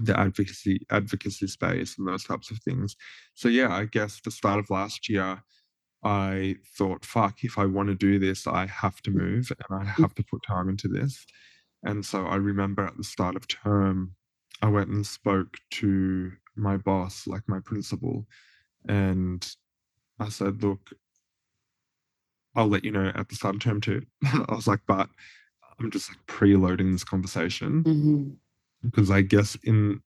the 0.00 0.18
advocacy 0.18 0.80
advocacy 0.90 1.46
space 1.46 1.96
and 1.98 2.08
those 2.08 2.24
types 2.24 2.50
of 2.50 2.58
things. 2.64 2.96
So 3.34 3.48
yeah, 3.48 3.72
I 3.74 3.84
guess 3.86 4.20
the 4.22 4.30
start 4.32 4.58
of 4.58 4.70
last 4.70 5.08
year, 5.08 5.42
I 6.04 6.56
thought, 6.78 7.04
fuck, 7.04 7.44
if 7.44 7.58
I 7.58 7.66
want 7.66 7.88
to 7.88 7.94
do 7.94 8.18
this, 8.18 8.46
I 8.46 8.66
have 8.66 9.00
to 9.02 9.10
move 9.10 9.50
and 9.50 9.82
I 9.82 9.84
have 9.86 10.14
to 10.16 10.24
put 10.24 10.42
time 10.46 10.68
into 10.68 10.88
this. 10.88 11.24
And 11.84 12.04
so 12.06 12.26
I 12.26 12.36
remember 12.36 12.84
at 12.84 12.96
the 12.96 13.04
start 13.04 13.36
of 13.36 13.48
term, 13.48 14.14
I 14.62 14.68
went 14.68 14.90
and 14.90 15.06
spoke 15.06 15.58
to 15.72 16.32
my 16.56 16.76
boss, 16.76 17.26
like 17.26 17.42
my 17.48 17.60
principal, 17.60 18.26
and 18.88 19.46
I 20.18 20.28
said, 20.28 20.62
look, 20.62 20.90
I'll 22.54 22.68
let 22.68 22.84
you 22.84 22.92
know 22.92 23.10
at 23.14 23.28
the 23.28 23.34
start 23.34 23.56
of 23.56 23.60
term 23.60 23.80
two. 23.80 24.02
I 24.24 24.54
was 24.54 24.66
like, 24.66 24.80
but 24.86 25.08
I'm 25.78 25.90
just 25.90 26.10
like 26.10 26.24
preloading 26.26 26.92
this 26.92 27.04
conversation 27.04 27.82
Mhm. 27.84 28.36
because 28.82 29.10
I 29.10 29.22
guess 29.22 29.56
in 29.64 30.00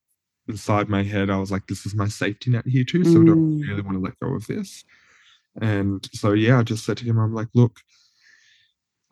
inside 0.49 0.89
my 0.89 1.03
head 1.03 1.29
I 1.29 1.37
was 1.37 1.51
like, 1.51 1.67
this 1.67 1.85
is 1.85 1.95
my 1.95 2.09
safety 2.09 2.51
net 2.51 2.67
here 2.67 2.85
too, 2.85 3.05
so 3.05 3.21
I 3.21 3.25
don't 3.25 3.39
Mm. 3.61 3.69
really 3.69 3.83
want 3.83 3.97
to 3.97 4.01
let 4.03 4.19
go 4.21 4.35
of 4.35 4.47
this. 4.47 4.83
And 5.61 6.09
so 6.13 6.33
yeah, 6.33 6.59
I 6.59 6.63
just 6.63 6.85
said 6.87 6.97
to 6.99 7.05
him, 7.05 7.19
I'm 7.19 7.35
like, 7.35 7.49
look, 7.55 7.81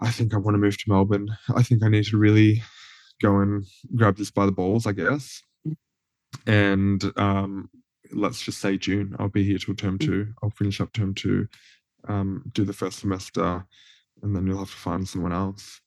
I 0.00 0.10
think 0.10 0.32
I 0.32 0.38
want 0.38 0.54
to 0.54 0.58
move 0.58 0.78
to 0.78 0.84
Melbourne. 0.88 1.28
I 1.54 1.62
think 1.62 1.82
I 1.82 1.88
need 1.88 2.04
to 2.06 2.16
really 2.18 2.62
go 3.20 3.40
and 3.40 3.66
grab 3.94 4.16
this 4.16 4.30
by 4.30 4.46
the 4.46 4.52
balls, 4.52 4.86
I 4.86 4.92
guess. 4.92 5.42
And 6.46 7.02
um, 7.16 7.70
let's 8.12 8.40
just 8.42 8.58
say 8.60 8.76
June. 8.76 9.14
I'll 9.18 9.28
be 9.28 9.44
here 9.44 9.58
till 9.58 9.74
term 9.74 9.98
Mm. 9.98 10.06
two. 10.06 10.34
I'll 10.42 10.50
finish 10.50 10.80
up 10.80 10.92
term 10.92 11.14
two, 11.14 11.48
um, 12.08 12.42
do 12.52 12.64
the 12.64 12.72
first 12.72 12.98
semester, 13.00 13.64
and 14.22 14.34
then 14.34 14.46
you'll 14.46 14.58
have 14.58 14.70
to 14.70 14.76
find 14.76 15.08
someone 15.08 15.32
else. 15.32 15.80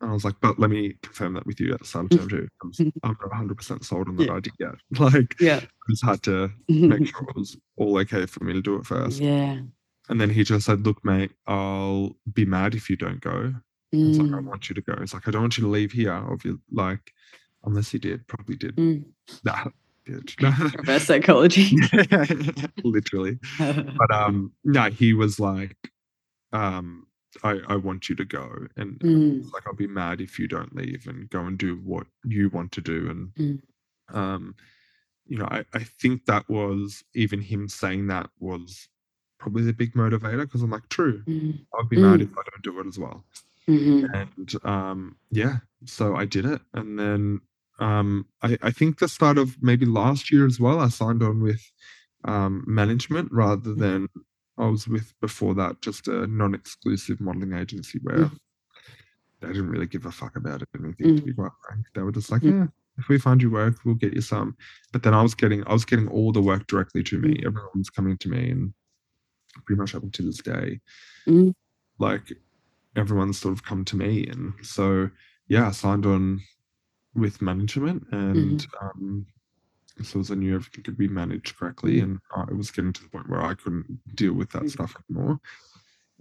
And 0.00 0.10
I 0.10 0.14
was 0.14 0.24
like, 0.24 0.36
but 0.40 0.58
let 0.58 0.70
me 0.70 0.94
confirm 1.02 1.34
that 1.34 1.46
with 1.46 1.60
you 1.60 1.72
at 1.74 1.80
the 1.80 1.84
start 1.86 2.06
of 2.06 2.10
term 2.12 2.28
two. 2.28 2.48
I'm 3.02 3.16
not 3.20 3.30
100% 3.30 3.84
sold 3.84 4.08
on 4.08 4.16
that 4.16 4.26
Yeah. 4.28 4.32
idea 4.32 4.52
yet. 4.58 4.74
Like, 4.98 5.36
Yeah. 5.40 5.56
I 5.60 5.90
just 5.90 6.04
had 6.04 6.22
to 6.24 6.50
make 6.68 7.06
sure 7.08 7.22
it 7.28 7.36
was 7.36 7.56
all 7.76 7.98
okay 7.98 8.26
for 8.26 8.42
me 8.44 8.52
to 8.54 8.62
do 8.62 8.76
it 8.76 8.86
first. 8.86 9.20
yeah. 9.20 9.60
And 10.08 10.20
then 10.20 10.30
he 10.30 10.42
just 10.42 10.66
said, 10.66 10.84
look, 10.84 11.04
mate, 11.04 11.30
I'll 11.46 12.16
be 12.32 12.44
mad 12.44 12.74
if 12.74 12.90
you 12.90 12.96
don't 12.96 13.20
go. 13.20 13.54
It's 13.92 14.18
like, 14.18 14.32
I 14.32 14.36
Mm, 14.38 14.44
want 14.46 14.68
you 14.68 14.74
to 14.74 14.80
go. 14.80 14.94
It's 14.94 15.14
like, 15.14 15.28
I 15.28 15.30
don't 15.30 15.42
want 15.42 15.56
you 15.58 15.62
to 15.64 15.70
leave 15.70 15.92
here. 15.92 16.12
Obviously, 16.12 16.58
like, 16.72 17.12
unless 17.64 17.90
he 17.90 17.98
did, 17.98 18.26
probably 18.26 18.56
did. 18.56 18.74
mm. 18.76 19.04
Nah. 19.44 19.66
Reverse 20.06 21.04
psychology. 21.04 21.76
Literally. 22.84 23.38
But 23.98 24.14
um, 24.14 24.52
no, 24.64 24.90
he 24.90 25.12
was 25.14 25.38
like, 25.38 25.76
um, 26.52 27.06
I, 27.44 27.60
I 27.68 27.76
want 27.76 28.08
you 28.08 28.16
to 28.16 28.24
go. 28.24 28.66
And 28.76 29.00
Mm, 29.02 29.52
like, 29.52 29.66
I'll 29.66 29.74
be 29.74 29.86
mad 29.86 30.20
if 30.20 30.38
you 30.38 30.48
don't 30.48 30.74
leave 30.74 31.06
and 31.06 31.28
go 31.30 31.40
and 31.42 31.58
do 31.58 31.76
what 31.76 32.06
you 32.24 32.48
want 32.50 32.72
to 32.72 32.80
do. 32.80 33.10
And, 33.10 33.32
Mm. 33.38 33.60
um, 34.16 34.54
you 35.26 35.38
know, 35.38 35.46
I, 35.46 35.64
I 35.74 35.84
think 35.84 36.26
that 36.26 36.48
was 36.48 37.04
even 37.14 37.40
him 37.40 37.68
saying 37.68 38.08
that 38.08 38.30
was 38.40 38.88
probably 39.38 39.62
the 39.64 39.72
big 39.72 39.94
motivator 39.94 40.42
because 40.42 40.62
I'm 40.62 40.70
like, 40.70 40.88
true, 40.88 41.22
mm, 41.26 41.58
I'll 41.74 41.84
be 41.84 41.98
mad 41.98 42.20
Mm. 42.20 42.24
if 42.24 42.30
I 42.32 42.42
don't 42.50 42.62
do 42.62 42.80
it 42.80 42.86
as 42.86 42.98
well. 42.98 43.24
mhm, 43.68 44.08
And 44.14 44.54
um, 44.64 45.16
yeah, 45.30 45.58
so 45.84 46.16
I 46.16 46.24
did 46.24 46.44
it. 46.46 46.60
And 46.74 46.98
then 46.98 47.40
um, 47.80 48.26
I, 48.42 48.58
I 48.62 48.70
think 48.70 48.98
the 48.98 49.08
start 49.08 49.38
of 49.38 49.56
maybe 49.62 49.86
last 49.86 50.30
year 50.30 50.46
as 50.46 50.60
well, 50.60 50.80
I 50.80 50.88
signed 50.88 51.22
on 51.22 51.42
with 51.42 51.62
um, 52.24 52.64
management 52.66 53.30
rather 53.32 53.70
Mm. 53.70 53.78
than 53.78 54.08
I 54.58 54.66
was 54.68 54.86
with 54.86 55.14
before 55.20 55.54
that, 55.54 55.80
just 55.80 56.06
a 56.08 56.26
non 56.26 56.54
exclusive 56.54 57.20
modeling 57.20 57.54
agency 57.54 57.98
where 58.02 58.18
Mm. 58.26 58.36
they 59.40 59.48
didn't 59.48 59.70
really 59.70 59.86
give 59.86 60.04
a 60.06 60.12
fuck 60.12 60.36
about 60.36 60.62
anything, 60.78 60.94
to 61.16 61.22
Mm. 61.22 61.24
be 61.24 61.32
quite 61.34 61.52
frank. 61.66 61.86
They 61.94 62.02
were 62.02 62.12
just 62.12 62.30
like, 62.30 62.42
Mm. 62.42 62.52
yeah, 62.52 62.66
if 62.98 63.08
we 63.08 63.18
find 63.18 63.40
you 63.40 63.50
work, 63.50 63.76
we'll 63.84 63.94
get 63.94 64.12
you 64.14 64.20
some. 64.20 64.54
But 64.92 65.02
then 65.02 65.14
I 65.14 65.22
was 65.22 65.34
getting 65.34 65.66
I 65.66 65.72
was 65.72 65.86
getting 65.86 66.08
all 66.08 66.32
the 66.32 66.42
work 66.42 66.66
directly 66.66 67.02
to 67.04 67.18
me. 67.18 67.42
Everyone's 67.46 67.88
coming 67.90 68.18
to 68.18 68.28
me 68.28 68.50
and 68.50 68.74
pretty 69.64 69.78
much 69.80 69.94
up 69.94 70.10
to 70.12 70.22
this 70.22 70.38
day 70.38 70.80
Mm. 71.26 71.52
like 71.98 72.32
everyone's 72.96 73.38
sort 73.38 73.52
of 73.52 73.64
come 73.64 73.84
to 73.84 73.96
me 73.96 74.26
and 74.28 74.54
so 74.62 75.10
yeah 75.48 75.66
i 75.68 75.70
signed 75.72 76.06
on 76.06 76.40
with 77.14 77.42
management 77.42 78.06
and 78.12 78.66
um 78.80 79.26
so 80.02 80.20
as 80.20 80.30
i 80.30 80.34
knew 80.34 80.54
everything 80.54 80.82
could 80.84 80.96
be 80.96 81.08
managed 81.08 81.56
correctly 81.56 82.00
Mm. 82.00 82.02
and 82.04 82.20
i 82.36 82.52
was 82.54 82.70
getting 82.70 82.92
to 82.92 83.02
the 83.02 83.08
point 83.08 83.28
where 83.28 83.42
i 83.42 83.54
couldn't 83.54 83.98
deal 84.14 84.32
with 84.32 84.50
that 84.52 84.62
Mm. 84.62 84.70
stuff 84.70 84.94
anymore 85.10 85.40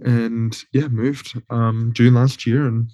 and 0.04 0.64
yeah 0.74 0.88
moved 0.88 1.40
um 1.50 1.92
june 1.94 2.14
last 2.16 2.46
year 2.48 2.68
and 2.68 2.90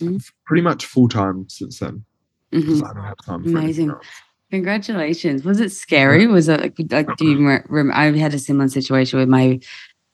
Mm. 0.00 0.16
f- 0.16 0.32
pretty 0.44 0.62
much 0.62 0.84
full 0.86 1.08
time 1.08 1.48
since 1.48 1.78
then 1.78 2.04
because 2.50 2.82
mhm. 2.82 2.90
i 2.90 2.94
don't 2.94 3.04
have 3.04 3.16
time 3.24 3.42
for 3.42 3.48
Amazing. 3.50 3.92
Congratulations. 4.52 5.44
Was 5.44 5.58
it 5.60 5.72
scary? 5.72 6.26
Was 6.28 6.48
it 6.48 6.60
like, 6.60 6.76
like 6.90 7.16
do 7.16 7.26
you 7.26 7.46
rem- 7.48 7.64
rem- 7.68 7.90
I 7.92 8.04
had 8.16 8.32
a 8.32 8.38
similar 8.38 8.68
situation 8.68 9.18
where 9.18 9.26
my 9.26 9.58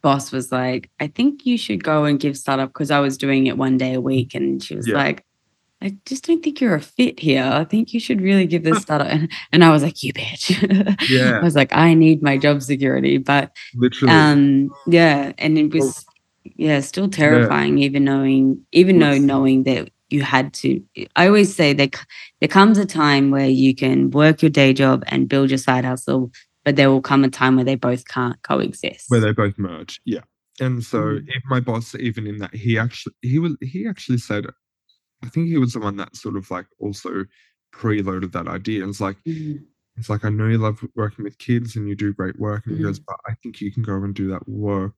boss 0.03 0.33
was 0.33 0.51
like, 0.51 0.91
I 1.01 1.07
think 1.09 1.45
you 1.45 1.59
should 1.59 1.85
go 1.85 2.05
and 2.05 2.18
give 2.18 2.37
startup 2.39 2.70
because 2.70 2.91
I 2.91 2.99
was 3.01 3.18
doing 3.18 3.47
it 3.47 3.59
one 3.59 3.77
day 3.77 3.93
a 3.93 4.01
week. 4.01 4.35
And 4.35 4.62
she 4.64 4.75
was 4.75 4.89
Yeah. 4.89 4.95
like, 4.97 5.25
I 5.83 5.97
just 6.07 6.24
don't 6.26 6.43
think 6.43 6.61
you're 6.61 6.74
a 6.76 6.80
fit 6.80 7.18
here. 7.18 7.43
I 7.45 7.64
think 7.64 7.93
you 7.93 8.01
should 8.01 8.20
really 8.20 8.47
give 8.47 8.62
this 8.64 8.83
startup. 8.83 9.09
And, 9.09 9.30
and 9.53 9.64
I 9.64 9.70
was 9.70 9.83
like, 9.83 10.03
you 10.03 10.12
bitch. 10.12 10.47
Yeah. 11.11 11.39
I 11.41 11.43
was 11.43 11.57
like, 11.57 11.72
I 11.74 11.95
need 11.95 12.22
my 12.22 12.39
job 12.39 12.62
security. 12.62 13.18
But 13.18 13.51
literally 13.74 14.14
um, 14.14 14.70
yeah. 14.87 15.33
And 15.39 15.59
it 15.59 15.72
Well, 15.74 15.87
was, 15.87 16.07
yeah, 16.57 16.80
still 16.80 17.09
terrifying, 17.09 17.78
even 17.78 18.05
knowing, 18.05 18.64
even 18.72 18.99
though 18.99 19.18
knowing 19.18 19.64
that 19.64 19.91
you 20.11 20.22
had 20.22 20.53
to. 20.55 20.80
I 21.16 21.26
always 21.26 21.55
say 21.55 21.72
that 21.72 21.97
there 22.41 22.49
comes 22.49 22.78
a 22.78 22.87
time 22.87 23.30
where 23.30 23.49
you 23.49 23.74
can 23.74 24.11
work 24.11 24.43
your 24.43 24.51
day 24.51 24.72
job 24.72 25.03
and 25.09 25.28
build 25.28 25.51
your 25.51 25.59
side 25.59 25.85
hustle, 25.85 26.30
but 26.64 26.76
there 26.76 26.91
will 26.91 27.01
come 27.03 27.24
a 27.24 27.28
time 27.30 27.57
where 27.57 27.64
they 27.64 27.74
both 27.76 28.07
can't 28.07 28.41
coexist. 28.43 29.07
where 29.09 29.20
they 29.20 29.33
both 29.33 29.59
merge 29.59 30.01
yeah 30.05 30.20
and 30.61 30.85
so 30.85 30.99
Mm. 30.99 31.22
even 31.22 31.43
my 31.49 31.61
boss 31.61 31.95
even 31.97 32.26
in 32.26 32.39
that 32.39 32.55
he 32.55 32.78
actually 32.78 33.14
he 33.22 33.39
was 33.39 33.57
he 33.62 33.87
actually 33.89 34.18
said 34.18 34.45
i 35.23 35.29
think 35.29 35.49
he 35.49 35.59
was 35.59 35.73
the 35.73 35.81
one 35.81 35.97
that 35.97 36.14
sort 36.16 36.37
of 36.37 36.51
like 36.51 36.66
also 36.79 37.25
preloaded 37.75 38.33
that 38.33 38.49
idea 38.49 38.81
and 38.83 38.91
it's 38.91 39.01
like 39.01 39.16
Mhm. 39.27 39.64
it's 39.97 40.09
like 40.11 40.25
i 40.25 40.29
know 40.29 40.47
you 40.49 40.59
love 40.59 40.85
working 40.97 41.25
with 41.25 41.39
kids 41.39 41.77
and 41.77 41.89
you 41.89 41.95
do 41.97 42.12
great 42.12 42.39
work 42.39 42.66
and 42.66 42.77
he 42.77 42.83
goes 42.83 43.01
Mm. 43.01 43.05
but 43.07 43.16
i 43.27 43.35
think 43.43 43.61
you 43.61 43.73
can 43.73 43.83
go 43.83 43.95
and 44.03 44.14
do 44.14 44.29
that 44.29 44.49
work 44.49 44.95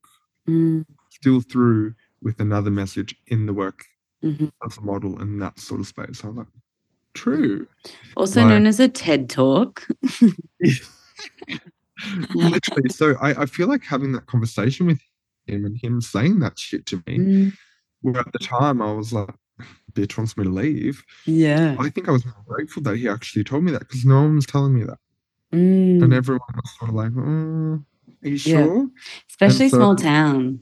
Mm, 0.47 0.85
still 1.11 1.41
through 1.41 1.95
with 2.21 2.39
another 2.39 2.71
message 2.71 3.17
in 3.29 3.47
the 3.47 3.55
work 3.55 3.85
as 4.67 4.77
a 4.79 4.81
model 4.83 5.21
in 5.23 5.39
that 5.39 5.59
sort 5.59 5.81
of 5.81 5.87
space 5.87 6.19
so 6.19 6.29
i'm 6.29 6.37
like 6.37 6.47
true 7.15 7.67
Also 8.17 8.41
Like- 8.41 8.49
known 8.51 8.67
as 8.67 8.79
a 8.81 8.89
TED 8.89 9.29
Talk. 9.31 9.87
literally 12.35 12.89
so 12.89 13.15
I, 13.21 13.43
I 13.43 13.47
feel 13.47 13.69
like 13.69 13.85
having 13.85 14.13
that 14.13 14.27
conversation 14.27 14.87
with 14.87 15.01
him 15.47 15.65
and 15.65 15.79
him 15.81 16.01
saying 16.01 16.41
that 16.41 16.59
shit 16.59 16.87
to 16.87 16.97
me 17.07 17.19
Mm, 17.19 17.53
where 18.03 18.19
at 18.19 18.33
the 18.33 18.39
time 18.39 18.83
I 18.83 18.93
was 18.93 19.13
like, 19.13 19.35
bitch 19.93 20.17
wants 20.19 20.37
me 20.37 20.45
to 20.45 20.51
leave. 20.51 21.05
yeah. 21.27 21.77
I 21.79 21.89
think 21.89 22.09
I 22.09 22.13
was 22.13 22.25
more 22.25 22.35
grateful 22.47 22.83
that 22.85 22.97
he 22.97 23.09
actually 23.09 23.45
told 23.45 23.65
me 23.65 23.73
that 23.73 23.81
because 23.81 24.05
no 24.05 24.23
one 24.23 24.35
was 24.37 24.47
telling 24.47 24.75
me 24.75 24.85
that. 24.85 24.99
Mm, 25.53 26.03
And 26.03 26.13
everyone 26.13 26.41
was 26.55 26.71
sort 26.79 26.89
of 26.91 26.95
like, 26.97 27.13
oh, 27.17 27.81
are 28.25 28.29
you 28.29 28.33
Yeah. 28.33 28.65
sure? 28.65 28.89
especially 29.31 29.69
so- 29.69 29.77
small 29.79 29.97
town. 29.97 30.61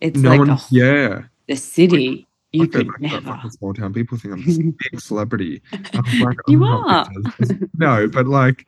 It's 0.00 0.18
no 0.20 0.30
like 0.30 0.38
one, 0.38 0.50
a, 0.50 0.58
yeah. 0.70 1.22
the 1.48 1.56
city. 1.56 2.26
You 2.52 2.64
I 2.64 2.66
could 2.68 2.88
never. 3.00 3.40
small 3.50 3.74
town. 3.74 3.92
People 3.92 4.16
think 4.16 4.34
I'm 4.34 4.44
this 4.44 4.58
big 4.92 5.00
celebrity. 5.00 5.60
Like, 6.20 6.36
You 6.46 6.64
are. 6.64 7.06
No, 7.76 8.06
but 8.08 8.26
like, 8.26 8.64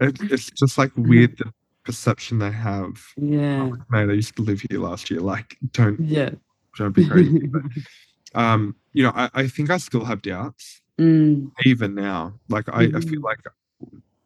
it, 0.00 0.18
it's 0.22 0.50
just 0.50 0.78
like 0.78 0.90
weird 0.96 1.36
the 1.38 1.52
perception 1.84 2.38
they 2.38 2.50
have. 2.50 3.00
Yeah. 3.16 3.70
Man, 3.90 4.10
I 4.10 4.14
used 4.14 4.34
to 4.36 4.42
live 4.42 4.62
here 4.70 4.80
last 4.80 5.10
year. 5.10 5.20
Like, 5.20 5.56
don't 5.72 6.00
Yeah. 6.00 6.30
don't 6.78 6.94
be 6.94 7.06
crazy. 7.08 7.46
but 7.48 7.62
um, 8.34 8.76
you 8.92 9.02
know, 9.02 9.12
I, 9.14 9.30
I 9.34 9.46
think 9.48 9.70
I 9.70 9.78
still 9.78 10.04
have 10.04 10.22
doubts. 10.22 10.80
Mm, 11.00 11.50
even 11.64 11.94
now. 11.94 12.34
Like 12.48 12.68
I, 12.68 12.82
I 12.94 13.00
feel 13.00 13.20
Mhm. 13.20 13.24
like 13.24 13.38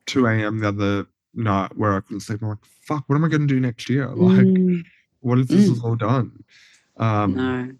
2 0.06 0.26
a.m. 0.26 0.58
the 0.60 0.68
other 0.68 1.06
night 1.34 1.76
where 1.76 1.94
I 1.94 2.00
couldn't 2.00 2.20
sleep. 2.20 2.42
I'm 2.42 2.48
like, 2.50 2.64
fuck, 2.64 3.04
what 3.06 3.16
am 3.16 3.24
I 3.24 3.28
going 3.28 3.46
to 3.46 3.54
do 3.54 3.60
next 3.60 3.88
year? 3.88 4.08
Like, 4.16 4.46
mm, 4.46 4.82
what 5.20 5.38
if 5.38 5.48
this 5.48 5.68
Mm. 5.68 5.72
is 5.76 5.82
all 5.84 5.96
done? 5.96 6.44
Um, 6.96 7.34
no. 7.34 7.72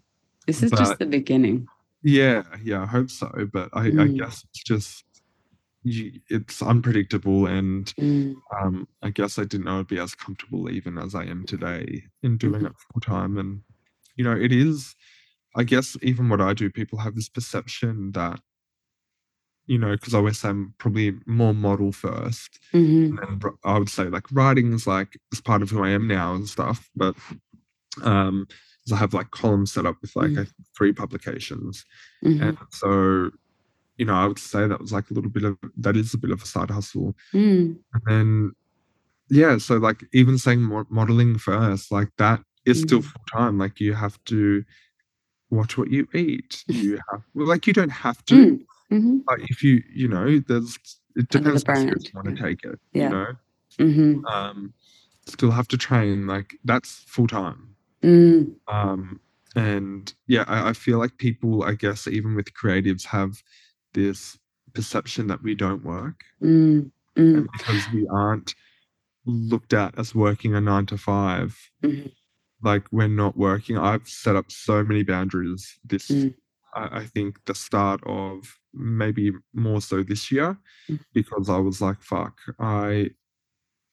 This 0.45 0.63
is 0.63 0.71
just 0.71 0.99
the 0.99 1.05
beginning. 1.05 1.67
Yeah, 2.03 2.43
yeah, 2.63 2.83
I 2.83 2.85
hope 2.85 3.09
so. 3.09 3.29
But 3.51 3.69
I, 3.73 3.87
I 3.87 3.91
Mm. 3.91 4.17
guess 4.17 4.43
it's 4.49 4.63
just, 4.63 5.03
you, 5.83 6.19
it's 6.29 6.61
unpredictable. 6.61 7.47
And 7.47 7.93
Mm, 7.99 8.35
um, 8.61 8.87
I 9.01 9.09
guess 9.09 9.37
I 9.37 9.43
didn't 9.43 9.65
know 9.65 9.79
I'd 9.79 9.87
be 9.87 9.99
as 9.99 10.15
comfortable 10.15 10.69
even 10.69 10.97
as 10.97 11.15
I 11.15 11.23
am 11.25 11.45
today 11.45 12.03
in 12.23 12.37
doing 12.37 12.61
Mhm. 12.61 12.67
it 12.67 12.73
full 12.77 13.01
time. 13.01 13.37
And, 13.37 13.61
you 14.15 14.23
know, 14.23 14.35
it 14.35 14.51
is, 14.53 14.95
I 15.57 15.63
guess, 15.63 15.97
even 16.01 16.29
what 16.29 16.41
I 16.41 16.53
do, 16.53 16.69
people 16.69 16.99
have 16.99 17.15
this 17.15 17.29
perception 17.29 18.11
that, 18.13 18.39
you 19.65 19.77
know, 19.77 19.91
because 19.91 20.13
I 20.13 20.17
always 20.19 20.39
say 20.39 20.49
I'm 20.49 20.73
probably 20.77 21.13
more 21.25 21.53
model 21.53 21.91
first. 21.91 22.59
mhm, 22.73 23.17
and 23.19 23.43
I 23.65 23.77
would 23.79 23.89
say 23.89 24.05
like 24.05 24.25
writing 24.31 24.73
is 24.73 24.87
like 24.87 25.17
is 25.33 25.41
part 25.41 25.61
of 25.61 25.69
who 25.69 25.83
I 25.83 25.89
am 25.89 26.07
now 26.07 26.35
and 26.35 26.47
stuff. 26.47 26.89
But 26.95 27.15
um, 28.03 28.47
I 28.91 28.95
have 28.95 29.13
like 29.13 29.31
columns 29.31 29.73
set 29.73 29.85
up 29.85 29.97
with 30.01 30.15
like 30.15 30.31
Mm. 30.31 30.35
Think, 30.35 30.49
three 30.77 30.93
publications, 30.93 31.85
mhm, 32.23 32.41
and 32.47 32.57
so 32.71 33.31
you 33.97 34.05
know 34.05 34.13
I 34.13 34.27
would 34.27 34.39
say 34.39 34.67
that 34.67 34.79
was 34.81 34.93
like 34.93 35.09
a 35.11 35.13
little 35.13 35.31
bit 35.31 35.43
of 35.43 35.57
that 35.77 35.97
is 35.97 36.13
a 36.13 36.17
bit 36.17 36.31
of 36.31 36.41
a 36.43 36.45
side 36.45 36.69
hustle, 36.71 37.15
mm, 37.33 37.77
and 37.93 38.01
then 38.05 38.51
yeah, 39.29 39.57
so 39.57 39.77
like 39.77 40.03
even 40.13 40.37
saying 40.37 40.61
modeling 40.89 41.37
first, 41.37 41.91
like 41.91 42.09
that 42.17 42.41
is 42.65 42.81
still 42.81 42.99
Mhm. 43.01 43.05
full 43.05 43.23
time. 43.33 43.57
Like 43.57 43.79
you 43.79 43.93
have 43.93 44.17
to 44.25 44.63
watch 45.49 45.77
what 45.77 45.89
you 45.91 46.07
eat. 46.13 46.63
You 46.67 46.99
have 47.11 47.21
well, 47.33 47.47
like 47.47 47.67
you 47.67 47.73
don't 47.73 47.89
have 47.89 48.23
to. 48.25 48.35
mm, 48.35 48.65
mhm, 48.91 49.21
But 49.25 49.39
if 49.49 49.63
you 49.63 49.83
you 49.93 50.07
know, 50.07 50.39
there's 50.47 50.77
it 51.15 51.29
the 51.29 51.39
depends 51.39 51.63
brand, 51.63 51.89
you 52.03 52.11
want 52.15 52.35
to 52.35 52.43
take 52.43 52.63
it. 52.63 52.79
Yeah. 52.93 53.03
You 53.03 53.09
know 53.09 53.27
mhm, 53.79 54.23
um, 54.25 54.73
still 55.25 55.51
have 55.51 55.67
to 55.69 55.77
train 55.77 56.27
like 56.27 56.55
that's 56.63 57.03
full 57.07 57.27
time 57.27 57.75
mm, 58.03 58.53
um, 58.67 59.19
and 59.55 60.13
yeah 60.27 60.45
I, 60.47 60.69
I 60.69 60.73
feel 60.73 60.99
like 60.99 61.17
people 61.17 61.63
i 61.63 61.73
guess 61.73 62.07
even 62.07 62.35
with 62.35 62.53
creatives 62.53 63.05
have 63.05 63.41
this 63.93 64.37
perception 64.73 65.27
that 65.27 65.43
we 65.43 65.55
don't 65.55 65.83
work 65.83 66.23
mm, 66.41 66.89
mm, 67.17 67.47
because 67.51 67.89
we 67.91 68.07
aren't 68.11 68.55
looked 69.25 69.73
at 69.73 69.97
as 69.99 70.15
working 70.15 70.55
a 70.55 70.61
nine 70.61 70.85
to 70.87 70.97
five 70.97 71.57
mhm, 71.83 72.11
like 72.63 72.83
we're 72.91 73.07
not 73.07 73.37
working 73.37 73.77
i've 73.77 74.07
set 74.07 74.35
up 74.35 74.51
so 74.51 74.83
many 74.83 75.03
boundaries 75.03 75.79
this 75.85 76.09
Mm. 76.09 76.35
I, 76.75 76.99
I 76.99 77.05
think 77.05 77.43
the 77.45 77.55
start 77.55 78.01
of 78.05 78.57
maybe 78.73 79.31
more 79.53 79.81
so 79.81 80.03
this 80.03 80.31
year 80.31 80.57
Mm. 80.89 80.99
because 81.13 81.49
i 81.49 81.57
was 81.57 81.81
like 81.81 82.01
fuck 82.01 82.37
i 82.59 83.09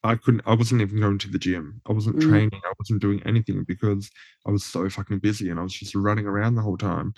I 0.06 0.16
couldn't. 0.16 0.42
I 0.44 0.54
wasn't 0.54 0.82
even 0.82 1.00
going 1.00 1.16
to 1.20 1.30
the 1.30 1.38
gym. 1.38 1.80
I 1.88 1.92
wasn't 1.92 2.16
Mm. 2.16 2.28
training. 2.28 2.60
I 2.62 2.72
wasn't 2.78 3.00
doing 3.00 3.22
anything 3.24 3.64
because 3.64 4.10
I 4.46 4.50
was 4.50 4.62
so 4.62 4.86
fucking 4.90 5.20
busy 5.20 5.48
and 5.48 5.58
I 5.58 5.62
was 5.62 5.72
just 5.72 5.94
running 5.94 6.26
around 6.26 6.56
the 6.56 6.60
whole 6.62 6.76
time. 6.76 7.14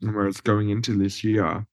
And 0.00 0.14
whereas 0.14 0.40
going 0.40 0.70
into 0.70 0.96
this 0.96 1.24
year, 1.24 1.66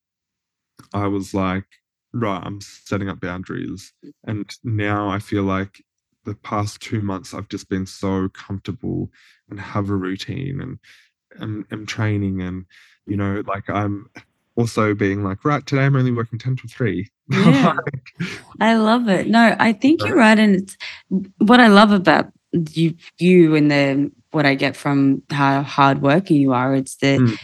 I 0.92 1.06
was 1.06 1.34
like, 1.34 1.66
right, 2.12 2.42
I'm 2.44 2.60
setting 2.60 3.08
up 3.08 3.20
boundaries. 3.20 3.92
And 4.24 4.50
now 4.64 5.08
I 5.08 5.20
feel 5.20 5.44
like 5.44 5.84
the 6.24 6.34
past 6.34 6.80
two 6.80 7.00
months 7.00 7.34
I've 7.34 7.48
just 7.48 7.68
been 7.68 7.86
so 7.86 8.28
comfortable 8.28 9.10
and 9.48 9.58
have 9.58 9.90
a 9.90 9.96
routine 9.96 10.60
and 10.60 10.78
and 11.40 11.64
am 11.70 11.86
training 11.86 12.42
and 12.42 12.66
you 13.06 13.16
know, 13.16 13.42
like 13.46 13.68
I'm 13.68 14.08
also 14.56 14.94
being 14.94 15.24
like, 15.24 15.44
right, 15.44 15.66
today 15.66 15.82
I'm 15.84 15.96
only 15.96 16.12
working 16.12 16.38
10 16.38 16.56
to 16.56 16.68
3. 16.68 17.08
Yeah. 17.30 17.72
I 18.60 18.74
love 18.74 19.08
it. 19.08 19.28
No, 19.28 19.56
I 19.58 19.72
think 19.72 20.04
you're 20.04 20.16
right. 20.16 20.38
And 20.38 20.56
it's 20.56 20.76
what 21.38 21.60
I 21.60 21.68
love 21.68 21.92
about 21.92 22.26
you 22.52 22.94
you 23.18 23.54
and 23.54 23.70
the 23.70 24.10
what 24.32 24.46
I 24.46 24.54
get 24.54 24.76
from 24.76 25.22
how 25.30 25.62
hard 25.62 25.66
hardworking 25.66 26.40
you 26.40 26.52
are, 26.52 26.74
it's 26.74 26.96
that 26.96 27.20
Mm. 27.20 27.38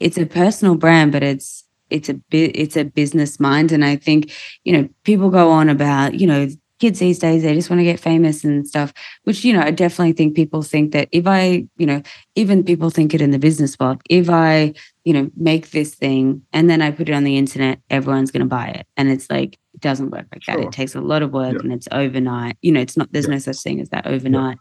it's 0.00 0.18
a 0.18 0.26
personal 0.26 0.74
brand, 0.76 1.12
but 1.12 1.22
it's 1.22 1.64
it's 1.90 2.08
a 2.08 2.14
bit 2.14 2.56
it's 2.56 2.76
a 2.76 2.84
business 2.84 3.38
mind. 3.38 3.72
And 3.72 3.84
I 3.84 3.96
think, 3.96 4.32
you 4.64 4.72
know, 4.72 4.88
people 5.04 5.30
go 5.30 5.50
on 5.50 5.68
about, 5.68 6.14
you 6.18 6.26
know, 6.26 6.48
kids 6.78 6.98
these 6.98 7.18
days, 7.18 7.42
they 7.42 7.54
just 7.54 7.70
want 7.70 7.80
to 7.80 7.84
get 7.84 7.98
famous 8.00 8.44
and 8.44 8.66
stuff, 8.66 8.92
which, 9.24 9.44
you 9.44 9.52
know, 9.52 9.60
I 9.60 9.70
definitely 9.70 10.12
think 10.12 10.36
people 10.36 10.62
think 10.62 10.92
that 10.92 11.08
if 11.10 11.26
I, 11.26 11.66
you 11.78 11.86
know, 11.86 12.02
even 12.34 12.64
people 12.64 12.90
think 12.90 13.14
it 13.14 13.20
in 13.22 13.30
the 13.30 13.38
business 13.38 13.78
world, 13.78 14.00
if 14.10 14.28
I, 14.28 14.74
you 15.04 15.12
know, 15.12 15.30
make 15.36 15.70
this 15.70 15.94
thing 15.94 16.42
and 16.52 16.68
then 16.68 16.82
I 16.82 16.90
put 16.90 17.08
it 17.08 17.14
on 17.14 17.24
the 17.24 17.38
internet, 17.38 17.80
everyone's 17.90 18.30
going 18.30 18.40
to 18.40 18.46
buy 18.46 18.68
it. 18.68 18.86
And 18.96 19.08
it's 19.10 19.30
like, 19.30 19.58
it 19.74 19.80
doesn't 19.80 20.10
work 20.10 20.26
like 20.32 20.44
that. 20.46 20.60
It 20.60 20.72
takes 20.72 20.94
a 20.94 21.00
lot 21.00 21.22
of 21.22 21.32
work 21.32 21.54
Yeah. 21.54 21.60
and 21.60 21.72
it's 21.72 21.88
overnight. 21.92 22.58
You 22.62 22.72
know, 22.72 22.80
it's 22.80 22.96
not, 22.96 23.10
there's 23.12 23.26
Yeah. 23.26 23.32
no 23.32 23.38
such 23.38 23.58
thing 23.62 23.80
as 23.80 23.88
that 23.90 24.06
overnight. 24.06 24.58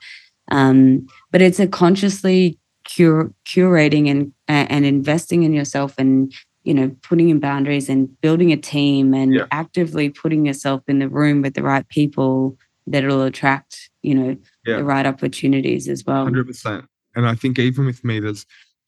Um, 0.51 1.07
but 1.31 1.41
it's 1.41 1.59
a 1.59 1.67
consciously 1.67 2.59
cur- 2.95 3.33
curating 3.45 4.09
and, 4.09 4.31
and 4.47 4.85
investing 4.85 5.43
in 5.43 5.53
yourself 5.53 5.95
and, 5.97 6.31
you 6.65 6.73
know, 6.73 6.89
putting 7.03 7.29
in 7.29 7.39
boundaries 7.39 7.87
and 7.89 8.19
building 8.21 8.51
a 8.51 8.57
team 8.57 9.13
and 9.13 9.33
Yeah. 9.35 9.45
actively 9.51 10.09
putting 10.09 10.45
yourself 10.45 10.81
in 10.87 10.99
the 10.99 11.07
room 11.07 11.41
with 11.43 11.53
the 11.53 11.63
right 11.63 11.87
people 11.89 12.57
that'll 12.87 13.21
attract, 13.21 13.89
you 14.01 14.15
know, 14.15 14.37
Yeah. 14.65 14.77
the 14.77 14.83
right 14.83 15.05
opportunities 15.05 15.87
as 15.87 16.03
well. 16.05 16.23
Hundred 16.23 16.47
percent. 16.47 16.85
And 17.15 17.25
I 17.27 17.35
think 17.35 17.59
even 17.59 17.85
with 17.85 18.03
me, 18.03 18.19
there's 18.19 18.45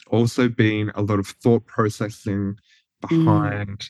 also 0.08 0.50
been 0.50 0.92
a 0.96 1.02
lot 1.02 1.20
of 1.20 1.28
thought 1.28 1.66
processing 1.66 2.58
behind 3.00 3.90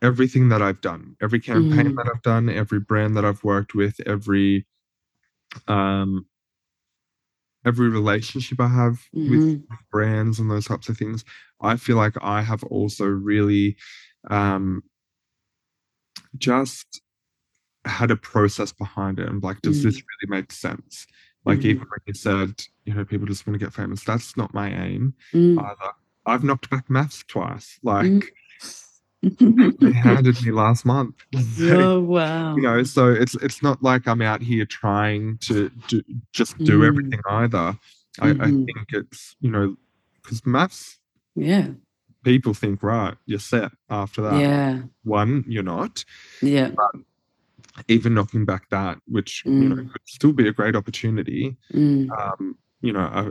everything 0.00 0.48
that 0.50 0.62
I've 0.62 0.80
done, 0.80 1.16
every 1.20 1.40
campaign 1.40 1.86
Mm. 1.92 1.96
that 1.96 2.10
I've 2.14 2.22
done, 2.22 2.48
every 2.48 2.78
brand 2.80 3.16
that 3.16 3.24
I've 3.24 3.42
worked 3.42 3.74
with, 3.74 4.00
every 4.06 4.64
um 5.66 6.24
every 7.64 7.88
relationship 7.88 8.60
I 8.60 8.68
have 8.68 9.00
with 9.12 9.40
Mhm. 9.42 9.62
brands 9.90 10.38
and 10.38 10.50
those 10.50 10.66
types 10.66 10.88
of 10.88 10.96
things. 10.96 11.24
I 11.60 11.76
feel 11.76 11.96
like 11.96 12.14
I 12.20 12.42
have 12.42 12.62
also 12.64 13.04
really 13.06 13.76
um 14.30 14.82
just 16.36 17.00
had 17.84 18.10
a 18.10 18.16
process 18.16 18.72
behind 18.72 19.18
it 19.18 19.28
and 19.28 19.42
like 19.42 19.60
does 19.62 19.82
this 19.82 19.94
really 19.96 20.38
make 20.40 20.52
sense 20.52 21.06
like 21.46 21.60
Mhm. 21.60 21.64
even 21.66 21.78
when 21.88 22.00
you 22.06 22.14
said 22.14 22.60
you 22.84 22.92
know 22.92 23.04
people 23.04 23.26
just 23.26 23.46
want 23.46 23.58
to 23.58 23.64
get 23.64 23.72
famous 23.72 24.04
that's 24.04 24.36
not 24.36 24.52
my 24.52 24.68
aim 24.70 25.14
Mm. 25.32 25.58
either 25.58 25.92
i've 26.26 26.44
knocked 26.44 26.68
back 26.70 26.88
MAFS 26.88 27.24
twice 27.26 27.78
like 27.82 28.34
Mm. 29.22 29.80
they 29.80 29.92
handed 30.08 30.44
me 30.44 30.52
last 30.52 30.84
month 30.84 31.14
oh 31.70 32.00
wow. 32.00 32.56
you 32.56 32.62
know 32.62 32.82
so 32.82 33.10
it's 33.10 33.34
it's 33.36 33.62
not 33.62 33.82
like 33.82 34.06
i'm 34.06 34.20
out 34.22 34.42
here 34.42 34.66
trying 34.66 35.38
to 35.38 35.70
do, 35.88 36.02
just 36.32 36.58
do 36.58 36.80
Mm. 36.80 36.86
everything 36.88 37.20
either 37.30 37.78
I, 38.20 38.30
I 38.30 38.32
Mhm. 38.34 38.66
think 38.66 38.86
it's 38.92 39.36
you 39.40 39.50
know 39.50 39.76
because 40.22 40.42
MAFS 40.42 40.98
Yeah. 41.36 41.68
people 42.24 42.52
think 42.54 42.82
right 42.82 43.16
you're 43.26 43.38
set 43.38 43.70
after 43.90 44.20
that 44.22 44.40
Yeah. 44.40 44.82
one 45.04 45.44
you're 45.48 45.62
not 45.62 46.04
Yeah. 46.42 46.70
even 47.86 48.14
knocking 48.14 48.44
back 48.44 48.68
that 48.70 48.98
which 49.06 49.42
you 49.46 49.52
know 49.52 49.76
Mm. 49.76 49.92
could 49.92 50.02
still 50.04 50.32
be 50.32 50.48
a 50.48 50.52
great 50.52 50.74
opportunity 50.76 51.56
Mm. 51.72 52.10
um 52.18 52.56
you 52.82 52.92
know 52.92 53.00
I, 53.00 53.30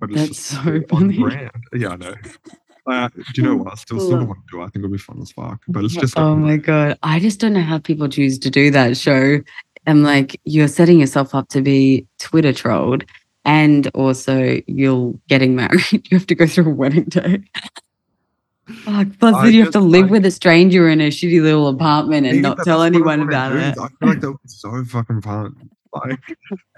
but 0.00 0.10
it's 0.10 0.18
That's 0.18 0.28
just 0.28 0.64
so 0.64 0.80
funny. 0.88 1.18
brand 1.18 1.50
yeah 1.72 1.88
i 1.90 1.96
know 1.96 2.14
uh, 2.86 3.08
do 3.32 3.40
you 3.40 3.42
know 3.48 3.56
what 3.56 3.72
i 3.72 3.76
still 3.76 4.00
sort 4.00 4.20
of 4.22 4.28
want 4.28 4.40
to 4.40 4.56
do 4.56 4.60
i 4.60 4.64
think 4.66 4.76
it'll 4.84 4.90
be 4.90 4.98
fun 4.98 5.20
as 5.22 5.30
fuck 5.32 5.62
but 5.68 5.84
it's 5.84 5.94
just 5.94 6.18
oh 6.18 6.32
like, 6.32 6.38
my 6.38 6.56
god. 6.56 6.98
I 7.02 7.20
just 7.20 7.40
don't 7.40 7.52
know 7.54 7.62
how 7.62 7.78
people 7.78 8.08
choose 8.08 8.38
to 8.40 8.50
do 8.50 8.70
that 8.72 8.96
show. 8.96 9.40
I'm 9.86 10.02
like, 10.02 10.40
you're 10.44 10.68
setting 10.68 10.98
yourself 11.00 11.34
up 11.34 11.48
to 11.50 11.60
be 11.60 12.06
Twitter 12.18 12.52
trolled. 12.54 13.04
And 13.44 13.88
also 13.94 14.60
you're 14.66 15.14
getting 15.28 15.54
married. 15.54 15.84
You 15.92 16.18
have 16.18 16.26
to 16.28 16.34
go 16.34 16.46
through 16.46 16.70
a 16.70 16.74
wedding 16.74 17.04
day. 17.04 17.42
Fuck, 18.84 19.08
plus 19.20 19.34
I 19.34 19.44
then 19.44 19.54
you 19.54 19.62
have 19.64 19.72
to 19.74 19.80
live 19.80 20.04
like- 20.04 20.10
with 20.10 20.24
a 20.26 20.30
stranger 20.30 20.88
in 20.88 21.00
a 21.02 21.08
shitty 21.08 21.42
little 21.42 21.68
apartment 21.68 22.26
and 22.26 22.40
not 22.40 22.58
tell 22.64 22.82
anyone 22.82 23.20
about 23.20 23.52
do. 23.52 23.58
it. 23.58 23.74
i 23.78 23.88
feel 23.88 24.08
like 24.08 24.20
that 24.22 24.32
was 24.32 24.38
so 24.58 24.82
fucking 24.86 25.20
fun 25.20 25.54
like 25.92 26.18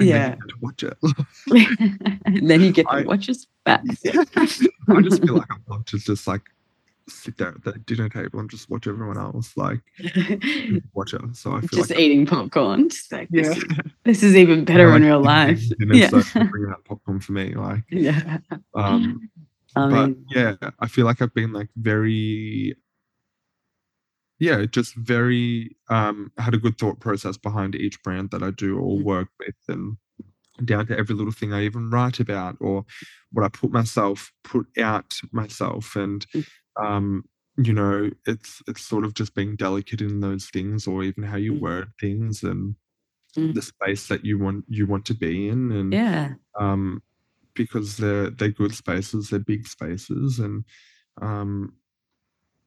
Yeah. 0.01 0.35
then 0.35 0.39
you 0.41 0.43
get 0.43 0.49
to 0.49 0.57
watch 0.61 0.83
it 0.83 2.19
and 2.27 2.51
then 2.51 2.61
you 2.61 2.73
get 2.73 2.87
to 2.89 2.93
I- 2.93 3.03
watch 3.05 3.29
us 3.31 3.47
back. 3.65 3.83
i 3.87 5.01
just 5.01 5.23
feel 5.23 5.37
like 5.37 5.51
i 5.53 5.57
want 5.69 5.87
to 5.87 5.99
just 5.99 6.27
like 6.27 6.43
sit 7.09 7.37
there 7.39 7.49
at 7.49 7.62
the 7.65 7.73
dinner 7.81 8.09
table 8.09 8.41
and 8.41 8.51
just 8.51 8.69
watch 8.69 8.87
everyone 8.87 9.16
else 9.16 9.57
like 9.57 9.81
watch 10.95 11.15
it 11.15 11.20
so 11.35 11.53
i 11.53 11.61
feel 11.61 11.78
just 11.78 11.91
like 11.91 11.99
eating 12.01 12.27
popcorn. 12.27 12.89
Just 12.89 13.12
like, 13.12 13.28
yeah 13.31 13.43
this, 13.55 13.65
this 14.05 14.23
is 14.24 14.35
even 14.37 14.65
better 14.70 14.93
in 14.95 15.03
real 15.05 15.20
life. 15.20 15.61
Yeah. 15.81 16.09
so 16.09 16.23
bring 16.51 16.70
out 16.70 16.85
popcorn 16.85 17.20
for 17.20 17.33
me 17.33 17.55
like 17.55 17.85
yeah. 17.91 18.39
um 18.74 19.28
I 19.77 19.89
but 19.91 20.11
yeah 20.35 20.55
i 20.81 20.87
feel 20.89 21.05
like 21.05 21.20
i've 21.23 21.35
been 21.35 21.53
like 21.53 21.69
very 21.77 22.74
yeah 24.39 24.65
just 24.66 24.95
very 24.97 25.77
um 25.89 26.33
had 26.39 26.55
a 26.55 26.59
good 26.59 26.78
thought 26.78 27.01
process 27.01 27.37
behind 27.37 27.74
each 27.74 28.03
brand 28.03 28.31
that 28.31 28.43
i 28.43 28.51
do 28.51 28.78
or 28.78 28.99
Mm. 28.99 29.05
work 29.05 29.28
with 29.39 29.55
and 29.69 29.97
down 30.65 30.87
to 30.87 30.99
every 30.99 31.15
little 31.15 31.33
thing 31.33 31.53
i 31.53 31.62
even 31.65 31.91
write 31.91 32.19
about 32.20 32.57
or 32.61 32.85
what 33.33 33.45
i 33.45 33.49
put 33.49 33.70
myself 33.70 34.33
put 34.45 34.66
out 34.78 35.15
myself 35.33 35.95
and 35.97 36.27
Mm. 36.35 36.47
Um 36.82 37.24
you 37.59 37.73
know 37.73 38.11
it's 38.27 38.62
it's 38.69 38.82
sort 38.82 39.05
of 39.05 39.15
just 39.15 39.35
being 39.35 39.57
delicate 39.57 40.01
in 40.03 40.20
those 40.20 40.47
things 40.47 40.86
or 40.86 41.03
even 41.03 41.23
how 41.23 41.36
you 41.36 41.53
Mm. 41.55 41.61
word 41.61 41.89
things 42.01 42.43
and 42.43 42.74
Mm. 43.36 43.53
the 43.55 43.62
space 43.62 44.09
that 44.09 44.24
you 44.24 44.39
want 44.39 44.65
you 44.69 44.86
want 44.86 45.05
to 45.07 45.15
be 45.15 45.48
in 45.48 45.70
and 45.73 45.93
yeah. 45.93 46.35
um, 46.59 47.03
because 47.55 47.97
they're 47.98 48.31
they're 48.31 48.48
good 48.51 48.74
spaces, 48.74 49.28
they're 49.31 49.39
big 49.39 49.66
spaces, 49.69 50.39
and 50.39 50.65
um, 51.20 51.74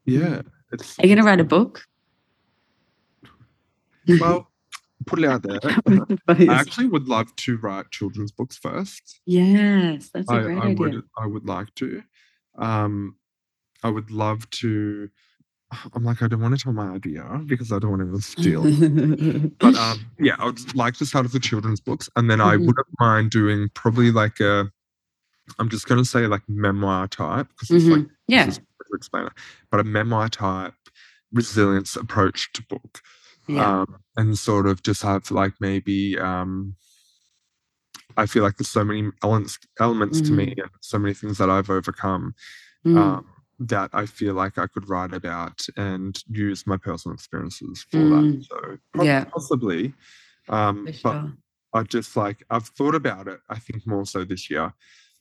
yeah, 0.06 0.42
it's 0.72 0.98
Are 1.00 1.06
you 1.08 1.16
gonna 1.16 1.26
write 1.26 1.40
a 1.40 1.44
book? 1.44 1.86
well, 4.20 4.52
put 5.06 5.20
it 5.20 5.26
out 5.26 5.44
there. 5.44 5.60
What's 5.62 6.08
the 6.10 6.18
funniest- 6.28 6.50
I 6.52 6.56
actually 6.60 6.88
would 6.88 7.08
love 7.08 7.36
to 7.36 7.58
write 7.58 7.92
children's 7.92 8.32
books 8.32 8.58
first. 8.58 9.22
yes, 9.26 10.10
that's 10.14 10.30
a 10.32 10.36
I, 10.36 10.42
great 10.44 10.58
I 10.58 10.62
idea. 10.68 10.76
would 10.78 11.04
I 11.18 11.26
would 11.28 11.46
like 11.46 11.74
to. 11.76 12.04
Um, 12.58 13.16
I 13.84 13.90
would 13.90 14.12
love 14.12 14.50
to. 14.52 15.10
I'm 15.94 16.04
like 16.04 16.24
I 16.24 16.28
don't 16.28 16.42
want 16.42 16.58
to 16.58 16.64
tell 16.64 16.74
my 16.74 16.90
idea 16.90 17.24
because 17.46 17.72
I 17.72 17.78
don't 17.80 17.92
want 17.92 18.16
to 18.16 18.22
steal. 18.22 18.64
but 19.60 19.76
um, 19.76 20.00
yeah, 20.20 20.36
I 20.40 20.46
would 20.46 20.76
like 20.76 20.96
to 20.96 21.06
start 21.06 21.24
with 21.24 21.32
the 21.34 21.40
children's 21.40 21.80
books, 21.80 22.10
and 22.16 22.30
then 22.30 22.42
I 22.42 22.56
Mhm. 22.56 22.66
wouldn't 22.68 22.88
mind 23.00 23.32
doing 23.32 23.70
probably 23.76 24.12
like 24.12 24.40
a. 24.40 24.72
I'm 25.60 25.70
just 25.70 25.88
gonna 25.88 26.06
say 26.06 26.28
like 26.28 26.42
memoir 26.48 27.08
type 27.08 27.48
because 27.50 27.70
it's 27.72 27.86
like 27.86 28.02
Mhm. 28.02 28.10
yeah. 28.28 28.46
this 28.46 28.58
to 28.58 28.64
explain 28.96 29.28
it, 29.28 29.34
but 29.72 29.80
a 29.80 29.84
memoir 29.84 30.28
type 30.30 30.74
resilience 31.32 31.96
approach 31.96 32.52
to 32.54 32.64
book, 32.64 33.02
Yeah. 33.48 33.82
um, 33.82 33.98
and 34.18 34.38
sort 34.38 34.66
of 34.68 34.82
just 34.84 35.02
have 35.04 35.30
like 35.32 35.54
maybe 35.60 36.18
um, 36.18 36.76
I 38.18 38.26
feel 38.26 38.42
like 38.44 38.58
there's 38.58 38.70
so 38.70 38.84
many 38.84 39.10
elements 39.24 39.60
elements 39.80 40.20
to 40.22 40.32
me 40.32 40.54
and 40.58 40.70
so 40.82 40.98
many 40.98 41.14
things 41.14 41.38
that 41.38 41.50
I've 41.50 41.70
overcome 41.70 42.34
Mm. 42.86 42.98
um, 42.98 43.26
that 43.60 43.90
I 43.94 44.06
feel 44.08 44.34
like 44.36 44.58
I 44.58 44.68
could 44.68 44.90
write 44.90 45.14
about 45.14 45.62
and 45.78 46.22
use 46.30 46.66
my 46.68 46.78
personal 46.78 47.16
experiences 47.16 47.86
for 47.92 48.10
Mm. 48.10 48.10
that. 48.10 48.28
So 48.40 48.78
Yeah. 49.02 49.32
possibly, 49.34 49.96
um, 50.50 50.92
For 51.04 51.04
but. 51.04 51.20
I 51.74 51.84
just 51.84 52.18
like 52.18 52.44
I've 52.50 52.68
thought 52.70 52.96
about 52.96 53.28
it. 53.28 53.42
I 53.50 53.60
think 53.60 53.88
more 53.88 54.06
so 54.06 54.24
this 54.26 54.50
year. 54.50 54.74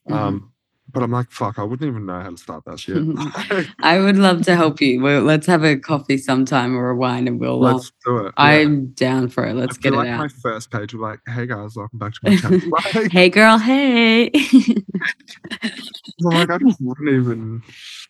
Mhm. 0.06 0.38
Um, 0.38 0.52
but 0.90 1.02
I'm 1.02 1.10
like, 1.10 1.30
fuck, 1.30 1.58
I 1.58 1.62
wouldn't 1.64 1.86
even 1.88 2.06
know 2.06 2.20
how 2.20 2.30
to 2.30 2.36
start 2.36 2.64
that 2.64 2.80
shit. 2.80 2.96
I 3.82 3.98
would 4.00 4.16
love 4.16 4.42
to 4.46 4.56
help 4.56 4.80
you. 4.80 5.00
Well, 5.02 5.22
let's 5.22 5.46
have 5.46 5.62
a 5.64 5.76
coffee 5.76 6.16
sometime 6.16 6.76
or 6.76 6.90
a 6.90 6.96
wine 6.96 7.28
and 7.28 7.38
we'll. 7.38 7.64
uh, 7.64 7.74
Let's 7.74 7.92
do 8.04 8.18
it. 8.18 8.34
yeah. 8.36 8.44
I'm 8.44 8.86
down 8.92 9.28
for 9.28 9.44
it. 9.44 9.54
Let's 9.54 9.76
I 9.76 9.80
get 9.80 9.92
it 9.92 9.96
like 9.96 10.08
my 10.08 10.28
first 10.28 10.70
page 10.70 10.92
be 10.92 10.98
like, 10.98 11.20
hey 11.28 11.46
guys, 11.46 11.76
welcome 11.76 11.98
back 11.98 12.14
to 12.14 12.20
my 12.22 12.36
channel. 12.36 12.60
like, 12.94 13.12
hey, 13.12 13.28
girl. 13.28 13.58
Hey. 13.58 14.30
Like, 16.20 16.50
I 16.50 16.58
just 16.58 16.80
wouldn't 16.80 17.08
even, 17.08 17.62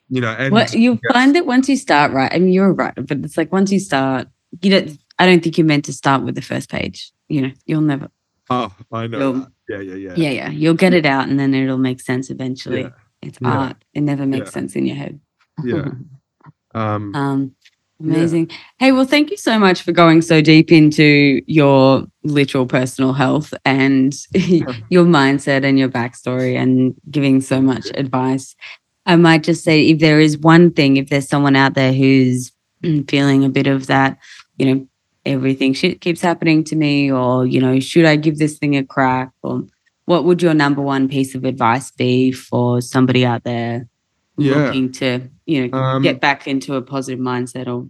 you 0.08 0.20
know, 0.20 0.30
and 0.30 0.52
what 0.52 0.72
you 0.72 0.92
yes, 0.92 1.12
find 1.12 1.34
that 1.34 1.46
once 1.46 1.68
you 1.68 1.76
start 1.76 2.12
right, 2.12 2.32
I 2.32 2.38
mean, 2.38 2.52
you're 2.52 2.72
right, 2.72 2.94
but 2.94 3.18
it's 3.18 3.36
like 3.36 3.52
once 3.52 3.70
you 3.72 3.80
start, 3.80 4.28
you 4.62 4.70
know, 4.70 4.86
I 5.18 5.26
don't 5.26 5.42
think 5.42 5.58
you're 5.58 5.66
meant 5.66 5.84
to 5.86 5.92
start 5.92 6.22
with 6.22 6.34
the 6.34 6.42
first 6.42 6.70
page. 6.70 7.10
You 7.28 7.42
know, 7.42 7.50
you'll 7.66 7.80
never. 7.82 8.08
Oh, 8.50 8.74
I 8.92 9.06
know. 9.06 9.46
Yeah, 9.68 9.80
yeah, 9.80 9.94
yeah. 9.94 10.14
Yeah, 10.16 10.30
yeah. 10.30 10.50
You'll 10.50 10.74
get 10.74 10.94
it 10.94 11.04
out, 11.06 11.28
and 11.28 11.38
then 11.38 11.54
it'll 11.54 11.78
make 11.78 12.00
sense 12.00 12.30
eventually. 12.30 12.82
Yeah. 12.82 12.90
It's 13.22 13.38
Yeah. 13.40 13.58
art. 13.58 13.84
It 13.94 14.02
never 14.02 14.26
makes 14.26 14.46
Yeah. 14.46 14.50
sense 14.52 14.76
in 14.76 14.86
your 14.86 14.96
head. 14.96 15.20
Yeah. 15.64 15.90
Um, 16.74 17.14
Um, 17.14 17.52
amazing. 17.98 18.50
Hey, 18.78 18.92
well, 18.92 19.06
thank 19.06 19.30
you 19.30 19.38
so 19.38 19.58
much 19.58 19.82
for 19.82 19.90
going 19.90 20.20
so 20.20 20.40
deep 20.42 20.70
into 20.70 21.40
your 21.46 22.06
literal 22.24 22.66
personal 22.66 23.14
health 23.14 23.54
and 23.64 24.14
your 24.90 25.04
mindset 25.06 25.64
and 25.64 25.78
your 25.78 25.88
backstory 25.88 26.56
and 26.56 26.94
giving 27.10 27.40
so 27.40 27.60
much 27.62 27.88
advice. 27.94 28.54
I 29.06 29.16
might 29.16 29.42
just 29.42 29.64
say 29.64 29.88
if 29.88 29.98
there 29.98 30.20
is 30.20 30.36
one 30.38 30.70
thing, 30.70 30.98
if 30.98 31.08
there's 31.08 31.26
someone 31.28 31.56
out 31.56 31.72
there 31.74 31.92
who's 31.94 32.52
mm, 32.84 33.10
feeling 33.10 33.44
a 33.44 33.48
bit 33.48 33.66
of 33.66 33.86
that, 33.86 34.18
you 34.58 34.66
know, 34.74 34.86
everything 35.24 35.72
shit 35.74 36.00
keeps 36.00 36.20
happening 36.20 36.64
to 36.64 36.76
me, 36.76 37.10
or, 37.10 37.46
you 37.46 37.60
know, 37.60 37.80
should 37.80 38.04
I 38.04 38.16
give 38.16 38.38
this 38.38 38.58
thing 38.58 38.76
a 38.76 38.84
crack? 38.84 39.30
Or 39.42 39.64
what 40.06 40.24
would 40.24 40.40
your 40.42 40.54
number 40.54 40.80
one 40.80 41.08
piece 41.08 41.34
of 41.34 41.44
advice 41.44 41.90
be 41.90 42.32
for 42.32 42.80
somebody 42.80 43.26
out 43.26 43.44
there 43.44 43.88
Yeah. 44.36 44.54
looking 44.66 44.92
to, 44.92 45.28
you 45.46 45.68
know, 45.68 45.78
Um, 45.78 46.02
get 46.02 46.20
back 46.20 46.46
into 46.46 46.74
a 46.74 46.82
positive 46.82 47.20
mindset 47.20 47.66
or 47.66 47.88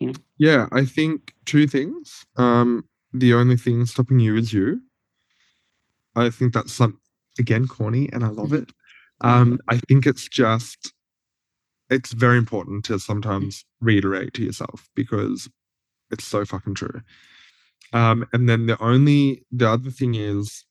you 0.00 0.06
know 0.08 0.14
Yeah, 0.38 0.68
I 0.72 0.84
think 0.84 1.34
two 1.44 1.66
things. 1.66 2.24
Um, 2.36 2.84
the 3.12 3.34
only 3.34 3.56
thing 3.56 3.84
stopping 3.86 4.20
you 4.20 4.36
is 4.36 4.52
you. 4.52 4.80
I 6.14 6.30
think 6.30 6.52
that's 6.54 6.72
some 6.72 7.00
again 7.38 7.66
corny, 7.66 8.08
and 8.12 8.24
I 8.24 8.28
love 8.28 8.52
it. 8.52 8.72
Um, 9.20 9.58
I 9.68 9.78
think 9.88 10.06
it's 10.06 10.28
just 10.28 10.92
it's 11.90 12.12
very 12.12 12.38
important 12.38 12.84
to 12.84 12.98
sometimes 12.98 13.64
reiterate 13.80 14.34
to 14.34 14.44
yourself 14.44 14.88
because 14.94 15.48
it's 16.10 16.26
so 16.26 16.44
fucking 16.44 16.74
true. 16.74 17.00
Um, 17.92 18.26
and 18.32 18.48
then 18.48 18.66
the 18.66 18.80
only 18.82 19.44
the 19.50 19.68
other 19.68 19.90
thing 19.90 20.14
is, 20.14 20.64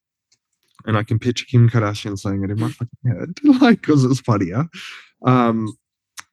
and 0.86 0.98
I 0.98 1.04
can 1.04 1.20
picture 1.20 1.46
Kim 1.46 1.70
Kardashian 1.70 2.18
saying 2.18 2.44
it 2.44 2.52
in 2.52 2.60
my 2.60 2.70
fucking 2.70 3.20
head, 3.20 3.34
like 3.62 3.82
because 3.82 4.04
it's 4.04 4.20
funnier. 4.20 4.66
Um, 5.26 5.76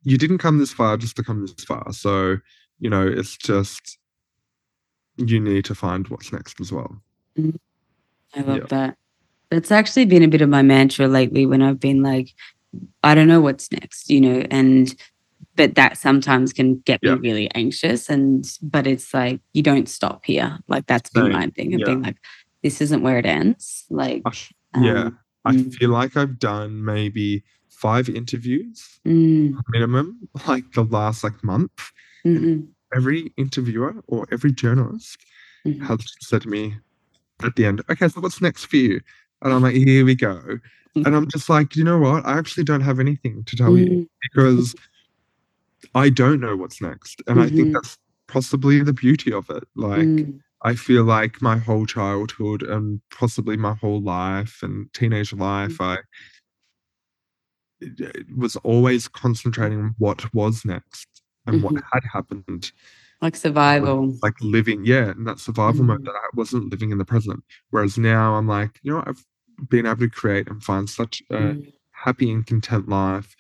you 0.03 0.19
didn't 0.19 0.39
come 0.39 0.59
this 0.59 0.73
far 0.73 0.97
just 0.97 1.17
to 1.17 1.23
come 1.25 1.41
this 1.47 1.65
far. 1.65 1.93
So 1.93 2.37
you 2.79 2.91
know, 2.91 3.07
it's 3.07 3.37
just 3.37 3.99
you 5.17 5.41
need 5.41 5.65
to 5.67 5.75
find 5.75 6.07
what's 6.09 6.33
next 6.33 6.61
as 6.61 6.73
well. 6.73 7.01
I 7.39 8.41
love 8.41 8.59
Yeah. 8.59 8.67
that. 8.69 8.99
That's 9.51 9.71
actually 9.71 10.07
been 10.07 10.23
a 10.23 10.29
bit 10.29 10.43
of 10.43 10.49
my 10.49 10.63
mantra 10.63 11.07
lately 11.07 11.47
when 11.47 11.63
I've 11.63 11.79
been 11.79 12.03
like, 12.03 12.31
I 13.05 13.15
don't 13.15 13.29
know 13.29 13.41
what's 13.41 13.71
next, 13.71 14.11
you 14.11 14.21
know, 14.21 14.45
and 14.51 14.95
but 15.57 15.75
that 15.77 15.99
sometimes 15.99 16.53
can 16.53 16.77
get 16.81 17.03
Yeah. 17.03 17.15
me 17.15 17.19
really 17.19 17.51
anxious. 17.55 18.09
And 18.11 18.45
but 18.63 18.87
it's 18.87 19.13
like 19.15 19.41
you 19.53 19.63
don't 19.63 19.89
stop 19.89 20.25
here. 20.25 20.59
Like 20.69 20.87
that's 20.87 21.11
been 21.11 21.31
my 21.31 21.49
thing 21.49 21.75
of 21.75 21.81
Yeah. 21.81 21.85
being 21.85 22.03
like, 22.03 22.17
this 22.63 22.81
isn't 22.81 23.03
where 23.03 23.19
it 23.19 23.27
ends. 23.27 23.85
Like 23.91 24.25
I 24.25 24.31
f- 24.31 24.53
yeah, 24.75 25.09
um, 25.09 25.19
I 25.45 25.53
mm, 25.53 25.73
feel 25.79 25.91
like 25.91 26.17
I've 26.17 26.39
done 26.39 26.85
maybe 26.85 27.45
five 27.69 28.09
interviews 28.09 29.01
mm, 29.05 29.65
minimum, 29.73 30.29
like 30.49 30.65
the 30.75 30.85
last 30.85 31.25
like 31.25 31.43
month. 31.45 31.93
mhm, 32.25 32.75
Every 32.95 33.33
interviewer 33.37 33.97
or 34.07 34.27
every 34.33 34.53
journalist 34.53 35.19
mhm. 35.65 35.87
has 35.87 35.99
said 36.21 36.43
to 36.43 36.49
me 36.49 36.77
at 37.45 37.57
the 37.57 37.67
end, 37.67 37.83
"Okay, 37.91 38.09
so 38.09 38.21
what's 38.21 38.41
next 38.43 38.67
for 38.67 38.77
you?" 38.77 39.01
And 39.43 39.53
I'm 39.53 39.63
like, 39.63 39.75
"Here 39.77 40.05
we 40.05 40.15
go." 40.17 40.59
And 41.05 41.17
I'm 41.17 41.29
just 41.31 41.49
like, 41.51 41.77
you 41.77 41.85
know 41.85 41.99
what? 41.99 42.27
I 42.27 42.39
actually 42.39 42.65
don't 42.65 42.81
have 42.83 43.01
anything 43.01 43.45
to 43.45 43.57
tell 43.57 43.79
you 43.79 43.99
Mm, 43.99 44.09
because 44.23 44.75
I 45.95 46.11
don't 46.11 46.41
know 46.41 46.57
what's 46.57 46.81
next, 46.81 47.23
and 47.27 47.41
I 47.41 47.47
Mhm. 47.47 47.57
think 47.57 47.73
that's 47.75 47.99
possibly 48.29 48.81
the 48.83 48.93
beauty 48.95 49.33
of 49.33 49.49
it. 49.51 49.65
Like. 49.77 50.07
mm, 50.09 50.41
I 50.67 50.75
feel 50.75 51.05
like 51.05 51.43
my 51.43 51.59
whole 51.59 51.85
childhood 51.85 52.63
and 52.63 52.99
possibly 53.11 53.55
my 53.55 53.75
whole 53.75 54.01
life 54.01 54.61
and 54.63 54.91
teenage 54.95 55.35
life, 55.35 55.79
I 55.79 55.99
it- 57.81 58.01
it 58.01 58.37
was 58.37 58.57
always 58.57 59.09
concentrating 59.09 59.79
on 59.79 59.95
what 59.99 60.33
was 60.35 60.65
next 60.65 61.07
and 61.47 61.63
what 61.63 61.75
Mhm. 61.75 61.83
had 61.93 62.03
happened. 62.13 62.73
like 63.21 63.37
survival. 63.37 64.19
Like 64.23 64.35
living, 64.43 64.85
yeah, 64.85 65.11
in 65.13 65.25
that 65.25 65.39
survival 65.39 65.85
mode 65.85 66.01
Mm. 66.03 66.05
that 66.07 66.15
I 66.15 66.29
wasn't 66.35 66.71
living 66.71 66.91
in 66.93 66.99
the 66.99 67.05
present. 67.07 67.43
Whereas 67.71 67.97
now 67.97 68.35
I'm 68.35 68.47
like, 68.47 68.79
you 68.83 68.91
know, 68.91 68.99
what, 68.99 69.09
I've 69.09 69.25
been 69.69 69.87
able 69.87 70.01
to 70.01 70.09
create 70.11 70.49
and 70.49 70.63
find 70.63 70.89
such 70.91 71.23
a 71.31 71.35
Mm, 71.35 71.73
happy 71.93 72.31
and 72.31 72.47
content 72.47 72.89
life 72.89 73.35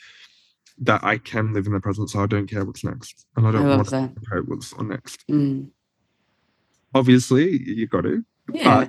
that 0.78 1.04
I 1.04 1.18
can 1.18 1.52
live 1.52 1.66
in 1.66 1.72
the 1.72 1.80
present. 1.80 2.10
So 2.10 2.20
I 2.20 2.26
don't 2.26 2.46
care 2.46 2.64
what's 2.64 2.84
next, 2.84 3.26
and 3.36 3.46
I 3.46 3.50
I 3.50 3.52
don't 3.52 3.68
love 3.68 3.92
want 3.92 4.14
to 4.14 4.20
care 4.28 4.42
what's 4.42 4.72
on 4.74 4.88
next. 4.88 5.24
Mm, 5.30 5.68
Obviously, 6.94 7.60
you 7.62 7.86
got 7.88 8.02
to, 8.02 8.24
yeah. 8.52 8.88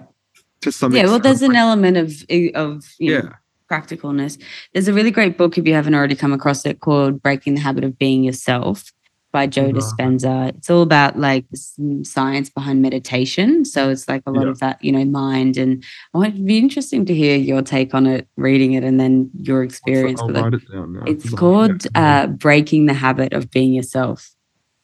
to 0.61 0.71
some 0.71 0.93
Yeah. 0.93 1.03
Well, 1.05 1.15
extent, 1.15 1.23
there's 1.23 1.41
an 1.41 1.55
element 1.55 1.97
of 1.97 2.09
of 2.55 2.85
you 2.99 3.11
know, 3.11 3.23
yeah. 3.23 3.29
practicalness. 3.71 4.39
There's 4.73 4.87
a 4.87 4.93
really 4.93 5.11
great 5.11 5.37
book, 5.37 5.57
if 5.57 5.65
you 5.65 5.73
haven't 5.73 5.95
already 5.95 6.15
come 6.15 6.33
across 6.33 6.65
it, 6.65 6.81
called 6.81 7.21
Breaking 7.21 7.55
the 7.55 7.61
Habit 7.61 7.83
of 7.83 7.97
Being 7.97 8.23
Yourself 8.23 8.91
by 9.35 9.45
Joe 9.47 9.69
No. 9.69 9.73
Dispenza. 9.79 10.55
It's 10.55 10.69
all 10.69 10.81
about 10.81 11.19
like 11.19 11.43
the 11.51 11.59
science 12.05 12.49
behind 12.49 12.81
meditation. 12.81 13.65
So 13.65 13.89
it's 13.89 14.07
like 14.07 14.23
a 14.25 14.31
lot 14.31 14.45
Yeah. 14.45 14.51
of 14.51 14.59
that, 14.59 14.81
you 14.81 14.93
know, 14.93 15.03
mind. 15.03 15.57
And 15.57 15.83
I 16.13 16.17
want 16.19 16.33
it'd 16.35 16.45
be 16.45 16.57
interesting 16.57 17.03
to 17.07 17.13
hear 17.13 17.35
your 17.35 17.61
take 17.61 17.93
on 17.93 18.05
it, 18.05 18.29
reading 18.37 18.71
it, 18.77 18.85
and 18.85 18.97
then 18.97 19.29
your 19.41 19.61
experience 19.61 20.21
I'll 20.21 20.27
with 20.27 20.37
it. 20.37 20.41
write 20.43 20.53
it 20.53 20.71
down 20.71 20.93
now. 20.93 21.03
It's 21.05 21.29
called 21.41 21.85
yeah, 21.93 22.21
uh, 22.23 22.27
Breaking 22.27 22.85
the 22.85 22.93
Habit 22.93 23.33
of 23.33 23.51
Being 23.51 23.73
Yourself 23.73 24.31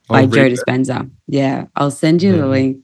by 0.09 0.25
Joe 0.25 0.47
it. 0.47 0.53
Dispenza. 0.59 1.09
Yeah, 1.27 1.67
I'll 1.77 1.89
send 2.03 2.21
you 2.21 2.35
the 2.35 2.47
link. 2.47 2.77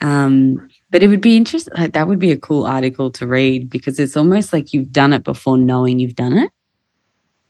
Um, 0.00 0.66
but 0.90 1.02
it 1.02 1.08
would 1.08 1.20
be 1.20 1.36
interesting. 1.36 1.74
Like, 1.76 1.92
that 1.92 2.08
would 2.08 2.18
be 2.18 2.32
a 2.32 2.38
cool 2.38 2.64
article 2.64 3.10
to 3.18 3.26
read 3.26 3.68
because 3.68 4.00
it's 4.00 4.16
almost 4.16 4.52
like 4.54 4.72
you've 4.72 4.90
done 4.92 5.12
it 5.12 5.24
before 5.24 5.58
knowing 5.58 5.98
you've 5.98 6.16
done 6.16 6.38
it. 6.38 6.50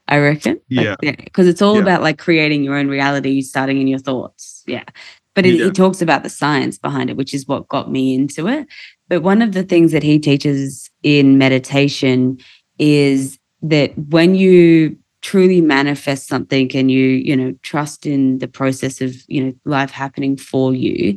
I 0.07 0.17
reckon. 0.19 0.59
Yeah. 0.69 0.95
Because 1.01 1.47
it's 1.47 1.61
all 1.61 1.75
Yeah. 1.75 1.81
about 1.81 2.01
like 2.01 2.17
creating 2.17 2.63
your 2.63 2.75
own 2.75 2.87
reality, 2.87 3.41
starting 3.41 3.79
in 3.79 3.87
your 3.87 3.99
thoughts. 3.99 4.63
Yeah. 4.67 4.83
But 5.35 5.45
it, 5.45 5.55
Yeah. 5.55 5.67
it 5.67 5.75
talks 5.75 6.01
about 6.01 6.23
the 6.23 6.29
science 6.29 6.77
behind 6.77 7.09
it, 7.09 7.17
which 7.17 7.33
is 7.33 7.47
what 7.47 7.67
got 7.67 7.91
me 7.91 8.13
into 8.13 8.47
it. 8.47 8.67
But 9.09 9.23
one 9.23 9.41
of 9.41 9.53
the 9.53 9.63
things 9.63 9.91
that 9.91 10.03
he 10.03 10.19
teaches 10.19 10.89
in 11.03 11.37
meditation 11.37 12.37
is 12.79 13.39
that 13.61 13.97
when 14.09 14.35
you 14.35 14.97
truly 15.21 15.61
manifest 15.61 16.27
something 16.27 16.69
and 16.75 16.91
you 16.91 17.05
you 17.05 17.33
know 17.35 17.53
trust 17.61 18.05
in 18.05 18.39
the 18.39 18.47
process 18.47 18.99
of 18.99 19.15
you 19.27 19.41
know 19.41 19.53
life 19.63 19.89
happening 19.89 20.35
for 20.35 20.73
you 20.75 21.15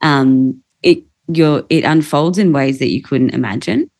um 0.00 0.62
it 0.84 1.02
your 1.32 1.64
it 1.68 1.82
unfolds 1.82 2.38
in 2.38 2.52
ways 2.52 2.78
that 2.78 2.90
you 2.90 3.02
couldn't 3.02 3.30
imagine 3.34 3.90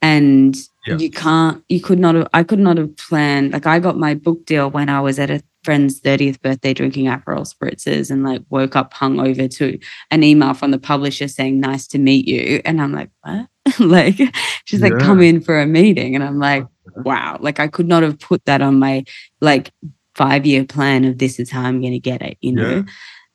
and 0.00 0.56
Yeah. 0.86 0.98
you 0.98 1.10
can't 1.10 1.62
you 1.68 1.80
could 1.80 2.00
not 2.00 2.16
have 2.16 2.28
i 2.32 2.42
could 2.42 2.58
not 2.58 2.76
have 2.76 2.96
planned 2.96 3.52
like 3.52 3.66
i 3.66 3.78
got 3.78 3.96
my 3.96 4.14
book 4.14 4.44
deal 4.46 4.68
when 4.68 4.88
i 4.88 5.00
was 5.00 5.20
at 5.20 5.30
a 5.30 5.40
friend's 5.64 6.00
30th 6.00 6.40
birthday 6.42 6.74
drinking 6.74 7.06
aperol 7.06 7.46
spritzers 7.46 8.10
and 8.10 8.24
like 8.24 8.42
woke 8.50 8.74
up 8.74 8.92
hungover 8.94 9.48
to 9.48 9.78
an 10.10 10.22
email 10.22 10.54
from 10.54 10.70
the 10.70 10.78
publisher 10.78 11.28
saying 11.28 11.60
nice 11.60 11.86
to 11.86 11.98
meet 11.98 12.26
you. 12.26 12.60
And 12.64 12.80
i'm 12.80 12.92
like 12.92 13.10
what? 13.22 13.48
Like 13.78 14.20
she's 14.64 14.82
like 14.82 14.98
come 14.98 15.22
in 15.22 15.40
for 15.40 15.60
a 15.60 15.66
meeting. 15.66 16.14
And 16.14 16.24
i'm 16.24 16.38
like 16.38 16.66
wow. 16.96 17.38
Like 17.40 17.60
i 17.60 17.68
could 17.68 17.86
not 17.86 18.02
have 18.02 18.18
put 18.18 18.44
that 18.46 18.60
on 18.60 18.78
my 18.78 19.04
like 19.40 19.72
five 20.14 20.44
year 20.44 20.64
plan 20.64 21.04
of 21.04 21.18
this 21.18 21.38
is 21.38 21.50
how 21.50 21.62
i'm 21.62 21.80
going 21.80 21.92
to 21.92 21.98
get 21.98 22.20
it 22.20 22.36
you 22.40 22.52
know? 22.52 22.84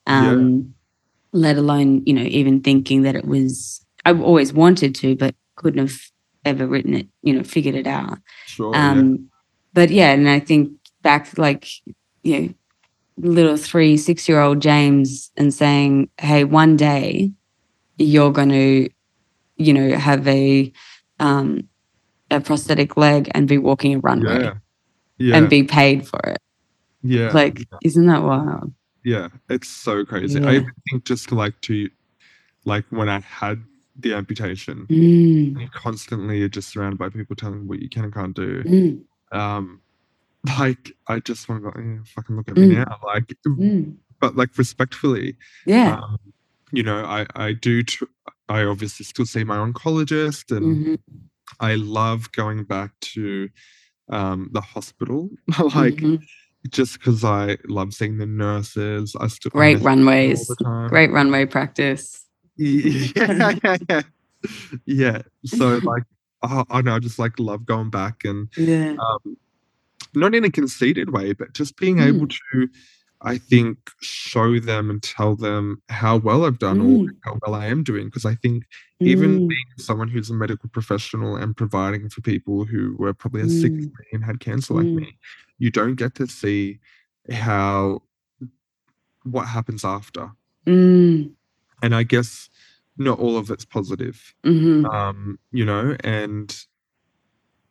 Yeah. 0.07 0.29
um 0.29 0.73
let 1.31 1.57
alone 1.57 2.03
you 2.05 2.13
know 2.13 2.21
even 2.21 2.61
thinking 2.61 3.01
that 3.01 3.15
it 3.15 3.25
was 3.25 3.83
i've 4.05 4.21
always 4.21 4.53
wanted 4.53 4.93
to 4.95 5.15
but 5.15 5.33
couldn't 5.55 5.79
have 5.79 5.99
ever 6.47 6.65
written 6.67 6.93
it 6.93 7.07
you 7.21 7.33
know 7.33 7.43
figured 7.43 7.75
it 7.75 7.87
out 7.87 8.17
Sure. 8.45 8.73
yeah. 8.73 8.91
um 8.91 9.29
but 9.73 9.89
yeah 9.89 10.11
and 10.11 10.27
i 10.29 10.39
think 10.39 10.71
back 11.01 11.37
like 11.37 11.67
you 12.23 12.39
know 12.41 12.53
little 13.17 13.57
three 13.57 13.97
six 13.97 14.27
year 14.29 14.39
old 14.39 14.61
james 14.61 15.31
and 15.37 15.53
saying 15.53 16.09
hey 16.19 16.43
one 16.43 16.75
day 16.77 17.31
you're 17.97 18.31
going 18.31 18.49
to 18.49 18.89
you 19.57 19.73
know 19.73 19.97
have 19.97 20.27
a 20.27 20.71
um 21.19 21.61
a 22.29 22.39
prosthetic 22.39 22.97
leg 22.97 23.29
and 23.33 23.47
be 23.47 23.57
walking 23.57 23.95
a 23.95 23.99
runway 23.99 24.43
Yeah. 24.43 24.53
Yeah. 25.17 25.35
and 25.37 25.49
be 25.49 25.63
paid 25.63 26.07
for 26.07 26.19
it 26.25 26.41
yeah. 27.01 27.31
like 27.31 27.65
isn't 27.83 28.05
that 28.07 28.23
wild 28.23 28.73
yeah. 29.03 29.29
It's 29.47 29.69
so 29.69 30.03
crazy. 30.03 30.37
Yeah. 30.41 30.49
I 30.49 30.65
think 30.89 31.05
just 31.05 31.31
like 31.31 31.55
to 31.61 31.89
like 32.65 32.83
when 32.89 33.07
I 33.07 33.21
had 33.21 33.63
the 33.99 34.13
amputation, 34.13 34.85
Mm, 34.89 35.59
you 35.61 35.67
constantly 35.73 36.41
are 36.43 36.49
just 36.49 36.69
surrounded 36.69 36.97
by 36.99 37.09
people 37.09 37.35
telling 37.35 37.61
you 37.61 37.67
what 37.67 37.79
you 37.81 37.89
can 37.89 38.05
and 38.05 38.13
can't 38.13 38.35
do. 38.35 38.63
mm, 38.63 39.01
Um 39.31 39.81
like 40.59 40.91
I 41.07 41.19
just 41.19 41.49
want 41.49 41.63
to 41.63 41.71
go, 41.71 41.79
yeah, 41.79 41.97
fucking 42.15 42.35
look 42.37 42.49
at 42.49 42.57
me 42.57 42.67
Mm. 42.69 42.85
now. 42.85 42.99
Like 43.05 43.33
mm. 43.47 43.95
but 44.19 44.35
like 44.35 44.57
respectfully. 44.57 45.37
yeah 45.65 45.99
Um, 46.01 46.17
you 46.71 46.83
know, 46.83 47.03
I 47.05 47.25
I 47.35 47.53
do 47.53 47.83
tr- 47.83 48.05
I 48.49 48.63
obviously 48.63 49.05
still 49.05 49.25
see 49.25 49.43
my 49.43 49.57
oncologist 49.57 50.55
and 50.55 50.85
Mhm, 50.87 50.99
I 51.59 51.75
love 51.75 52.31
going 52.33 52.63
back 52.65 52.91
to 53.15 53.49
um, 54.09 54.49
the 54.53 54.61
hospital. 54.61 55.29
like 55.75 55.95
mhm. 55.95 56.23
just 56.69 56.93
because 56.99 57.23
I 57.23 57.57
love 57.67 57.93
seeing 57.93 58.17
the 58.17 58.25
nurses. 58.25 59.15
I 59.19 59.27
still 59.27 59.51
Great 59.51 59.73
miss 59.75 59.83
them 59.83 59.89
all 59.89 60.05
runways. 60.05 60.47
Great 60.89 61.11
runway 61.11 61.45
practice. 61.45 62.25
Yeah, 62.57 63.53
yeah, 63.63 63.77
yeah. 63.89 64.01
Yeah. 64.85 65.21
So 65.45 65.79
like, 65.83 66.03
oh, 66.43 66.63
I 66.69 66.81
know, 66.81 66.95
I 66.95 66.99
just 66.99 67.19
like 67.19 67.39
love 67.39 67.65
going 67.65 67.89
back 67.89 68.23
and 68.23 68.49
Yeah. 68.57 68.95
um, 68.99 69.37
not 70.13 70.33
in 70.35 70.43
a 70.43 70.49
conceited 70.51 71.11
way, 71.11 71.33
but 71.33 71.53
just 71.53 71.77
being 71.77 71.99
able 71.99 72.27
Mm. 72.27 72.35
to, 72.51 72.69
I 73.21 73.37
think, 73.37 73.77
show 74.01 74.59
them 74.59 74.89
and 74.89 75.01
tell 75.03 75.35
them 75.35 75.81
how 75.89 76.17
well 76.17 76.45
I've 76.45 76.59
done 76.59 76.81
or 76.81 77.05
Mm. 77.05 77.09
how 77.23 77.39
well 77.45 77.55
I 77.55 77.65
am 77.67 77.83
doing. 77.83 78.05
Because 78.07 78.25
I 78.25 78.35
think 78.35 78.63
even 79.01 79.41
Mm. 79.41 79.47
being 79.49 79.65
someone 79.77 80.07
who's 80.07 80.29
a 80.29 80.33
medical 80.33 80.69
professional 80.69 81.35
and 81.35 81.55
providing 81.57 82.09
for 82.09 82.21
people 82.21 82.65
who 82.65 82.95
were 82.97 83.13
probably 83.13 83.41
as 83.41 83.59
sick 83.59 83.73
as 83.73 83.85
Mm. 83.85 83.91
me 83.99 84.05
and 84.13 84.23
had 84.23 84.39
cancer 84.39 84.73
like 84.73 84.85
Mm. 84.87 84.95
me, 84.95 85.17
you 85.59 85.69
don't 85.71 85.95
get 85.95 86.15
to 86.15 86.27
see 86.27 86.79
how 87.31 88.01
what 89.23 89.45
happens 89.45 89.83
after. 89.83 90.31
Mm. 90.65 91.31
And 91.81 91.93
I 91.95 92.03
guess 92.03 92.49
not 92.97 93.19
all 93.19 93.37
of 93.37 93.51
it's 93.51 93.65
positive. 93.65 94.33
Mhm. 94.45 94.91
Um, 94.91 95.39
you 95.51 95.65
know, 95.65 95.95
and 96.03 96.55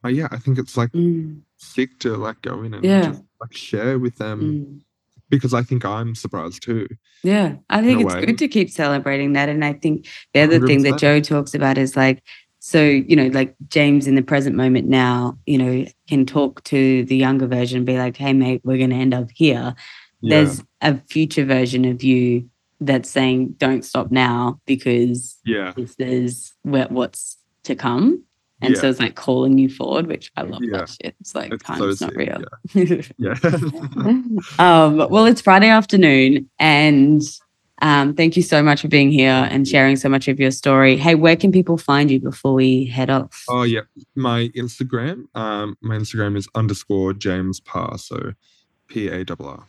uh, 0.05 0.09
yeah, 0.09 0.29
I 0.31 0.39
think 0.39 0.59
it's 0.59 0.77
like 0.77 0.93
Mm. 0.93 1.41
sick 1.57 1.99
to 2.01 2.17
like 2.17 2.41
go 2.43 2.63
in 2.63 2.75
and 2.75 2.85
Yeah. 2.85 3.09
just 3.11 3.25
like 3.41 3.53
share 3.57 3.99
with 3.99 4.17
them 4.17 4.41
Mm. 4.41 4.81
because 5.29 5.53
I 5.53 5.63
think 5.63 5.85
I'm 5.85 6.15
surprised 6.15 6.63
too. 6.63 6.87
Yeah, 7.25 7.57
I 7.71 7.83
think 7.83 8.03
it's 8.03 8.15
way. 8.15 8.25
good 8.27 8.39
to 8.39 8.47
keep 8.49 8.71
celebrating 8.71 9.33
that. 9.33 9.49
And 9.49 9.65
I 9.65 9.73
think 9.73 10.07
the 10.33 10.41
other 10.41 10.65
thing 10.65 10.83
that 10.83 10.99
Joe 10.99 11.21
talks 11.21 11.55
about 11.55 11.77
is 11.79 11.97
like, 11.97 12.23
so, 12.61 12.83
you 12.83 13.17
know, 13.17 13.27
like 13.29 13.55
James 13.69 14.07
in 14.07 14.15
the 14.15 14.23
present 14.23 14.55
moment 14.57 14.89
now, 14.89 15.39
you 15.47 15.59
know, 15.59 15.85
can 16.09 16.25
talk 16.27 16.63
to 16.65 17.05
the 17.05 17.17
younger 17.17 17.47
version, 17.47 17.79
and 17.79 17.87
be 17.87 17.99
like, 17.99 18.17
hey, 18.17 18.33
mate, 18.33 18.61
we're 18.65 18.79
going 18.79 18.91
to 18.91 18.97
end 18.97 19.15
up 19.15 19.31
here. 19.35 19.75
Yeah, 20.21 20.37
There's 20.37 20.63
a 20.81 20.97
future 21.09 21.45
version 21.45 21.85
of 21.85 22.03
you 22.03 22.49
that's 22.81 23.11
saying, 23.11 23.55
don't 23.59 23.85
stop 23.85 24.11
now 24.11 24.61
because 24.67 25.37
yeah, 25.45 25.73
this 25.77 25.95
is 25.99 26.53
where, 26.63 26.87
what's 26.89 27.37
to 27.65 27.75
come. 27.75 28.23
And 28.63 28.75
Yeah. 28.75 28.81
so 28.81 28.89
it's 28.89 29.01
like 29.01 29.17
calling 29.17 29.59
you 29.59 29.69
forward, 29.69 30.07
which 30.07 30.33
I 30.37 30.43
love 30.43 30.63
Yeah. 30.63 30.79
that 30.79 30.89
shit. 30.89 31.15
It's 31.21 31.35
like 31.35 31.53
It's 31.53 31.67
so 31.67 31.75
time's 31.75 32.01
not 32.01 32.13
sick, 32.13 32.17
real. 32.17 33.05
yeah. 33.19 33.35
um, 34.59 34.97
well, 35.11 35.27
it's 35.27 35.41
Friday 35.43 35.69
afternoon, 35.69 36.49
and 36.59 37.23
um, 37.83 38.15
thank 38.15 38.37
you 38.37 38.43
so 38.43 38.63
much 38.63 38.81
for 38.81 38.89
being 38.89 39.11
here 39.11 39.47
and 39.51 39.69
sharing 39.69 39.97
so 39.97 40.09
much 40.09 40.29
of 40.29 40.41
your 40.41 40.51
story. 40.51 40.97
Hey, 40.97 41.15
where 41.15 41.37
can 41.37 41.53
people 41.53 41.77
find 41.77 42.11
you 42.11 42.19
before 42.19 42.55
we 42.55 42.87
head 42.87 43.11
off? 43.11 43.45
oh 43.49 43.65
yeah, 43.65 43.83
my 44.15 44.49
Instagram, 44.57 45.25
um, 45.35 45.77
my 45.83 45.97
Instagram 45.97 46.37
is 46.37 46.49
underscore 46.55 47.13
James 47.13 47.61
Parr, 47.61 47.99
so 47.99 48.33
P 48.89 49.09
A 49.09 49.25
R 49.29 49.37
R. 49.41 49.65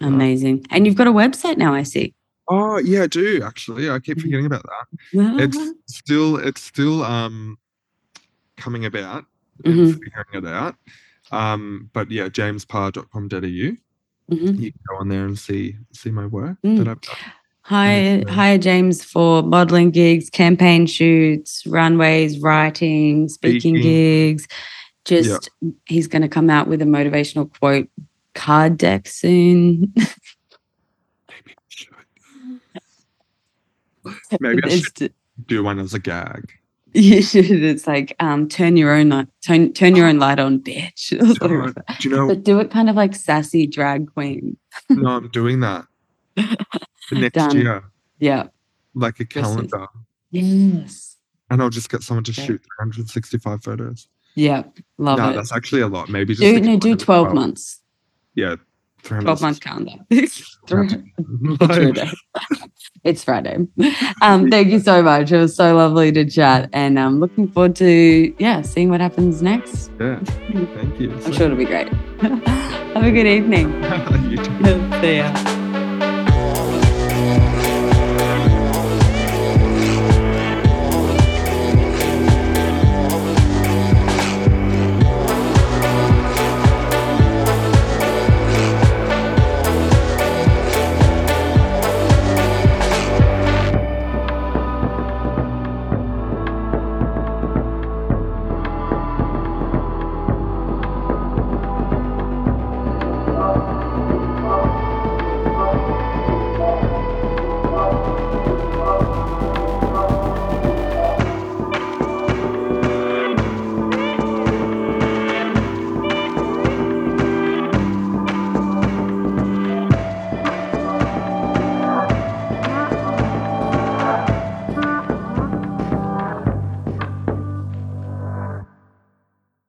Amazing. 0.00 0.64
And 0.70 0.86
you've 0.86 0.96
got 0.96 1.06
a 1.06 1.12
website 1.12 1.56
now, 1.58 1.74
I 1.74 1.82
see. 1.82 2.14
Oh 2.48 2.78
yeah, 2.78 3.02
I 3.02 3.06
do 3.08 3.42
actually. 3.42 3.90
I 3.90 3.98
keep 3.98 4.18
Mhm. 4.18 4.22
forgetting 4.22 4.46
about 4.46 4.64
that. 4.64 4.86
It's 5.40 5.58
still 5.88 6.36
it's 6.36 6.62
still 6.62 7.02
um 7.04 7.58
coming 8.56 8.84
about 8.84 9.24
and 9.64 9.74
Mhm. 9.74 9.92
figuring 9.94 10.26
it 10.34 10.46
out. 10.46 10.76
Um, 11.32 11.90
but 11.92 12.10
yeah, 12.10 12.28
jamesparr.com.au. 12.28 13.76
Mhm. 14.34 14.58
You 14.58 14.72
can 14.72 14.80
go 14.88 14.96
on 14.98 15.08
there 15.08 15.24
and 15.26 15.38
see 15.38 15.76
see 15.92 16.10
my 16.10 16.26
work 16.26 16.58
Mm. 16.64 16.78
that 16.78 16.88
I've 16.88 17.00
done. 17.00 17.16
Hi, 17.62 18.20
uh, 18.22 18.32
hi, 18.32 18.58
James, 18.58 19.02
for 19.02 19.42
modeling 19.42 19.90
gigs, 19.90 20.30
campaign 20.30 20.86
shoots, 20.86 21.66
runways, 21.66 22.38
writing, 22.38 23.28
speaking, 23.28 23.74
Speaking. 23.74 23.82
gigs. 23.82 24.46
Just 25.04 25.50
he's 25.86 26.06
going 26.06 26.22
to 26.22 26.28
come 26.28 26.48
out 26.48 26.68
with 26.68 26.80
a 26.80 26.84
motivational 26.84 27.50
quote 27.58 27.88
card 28.34 28.76
deck 28.78 29.08
soon. 29.08 29.92
Maybe 31.28 31.50
I 31.50 31.54
should. 31.68 31.94
Maybe 34.40 34.60
I 34.64 34.68
should 34.80 35.12
do 35.46 35.62
one 35.62 35.78
as 35.78 35.94
a 35.94 35.98
gag. 35.98 36.52
You 36.92 37.20
should. 37.20 37.44
It's 37.50 37.86
like 37.86 38.16
um, 38.20 38.48
turn 38.48 38.78
your 38.78 38.90
own 38.94 39.10
light, 39.10 39.28
turn 39.46 39.74
turn 39.74 39.96
your 39.96 40.06
own 40.06 40.18
light 40.18 40.38
on, 40.38 40.60
bitch. 40.60 41.12
Or 41.20 41.26
something 41.26 41.48
Turn- 41.48 41.60
like 41.66 41.74
that. 41.74 41.98
Do 42.00 42.08
you 42.08 42.16
know? 42.16 42.26
But 42.28 42.42
do 42.42 42.58
it 42.58 42.70
kind 42.70 42.88
of 42.88 42.96
like 42.96 43.14
sassy 43.14 43.66
drag 43.66 44.10
queen. 44.14 44.56
no, 44.88 45.08
I'm 45.10 45.28
doing 45.28 45.60
that 45.60 45.84
next 47.12 47.34
Done. 47.34 47.56
year, 47.56 47.84
Yeah. 48.18 48.46
like 48.94 49.20
a 49.20 49.26
calendar, 49.26 49.88
Yes. 50.30 51.16
and 51.50 51.60
I'll 51.60 51.68
just 51.70 51.90
get 51.90 52.02
someone 52.02 52.24
to 52.24 52.32
shoot 52.32 52.62
365 52.78 53.62
photos. 53.62 54.08
Yeah. 54.34 54.62
Love 54.96 55.18
no, 55.18 55.30
it. 55.30 55.34
that's 55.34 55.52
actually 55.52 55.82
a 55.82 55.88
lot. 55.88 56.08
Maybe 56.08 56.32
just 56.34 56.40
Do 56.42 56.52
no, 56.52 56.58
do 56.60 56.64
calendar 56.64 56.88
with 56.90 57.00
twelve 57.00 57.34
months. 57.34 57.80
Yeah, 58.34 58.56
12 59.06 59.40
month 59.40 59.60
calendar. 59.60 59.92
It's 63.04 63.22
Friday. 63.22 63.58
Um, 64.20 64.50
thank 64.50 64.68
you 64.68 64.80
so 64.80 65.00
much. 65.00 65.30
It 65.30 65.38
was 65.38 65.54
so 65.54 65.76
lovely 65.76 66.10
to 66.10 66.28
chat, 66.28 66.68
and 66.72 66.98
I'm 66.98 67.20
looking 67.20 67.46
forward 67.46 67.76
to 67.76 68.34
yeah 68.38 68.62
seeing 68.62 68.90
what 68.90 69.00
happens 69.00 69.42
next. 69.42 69.92
yeah, 70.00 70.18
thank 70.74 70.98
you. 70.98 71.12
I'm 71.12 71.32
sure 71.32 71.46
it'll 71.46 71.56
be 71.56 71.66
great. 71.66 71.88
Have 72.20 73.04
a 73.04 73.12
good 73.12 73.28
evening. 73.28 73.72
you 74.28 74.38
too. 74.38 74.90
See 75.00 75.18
ya. 75.18 75.65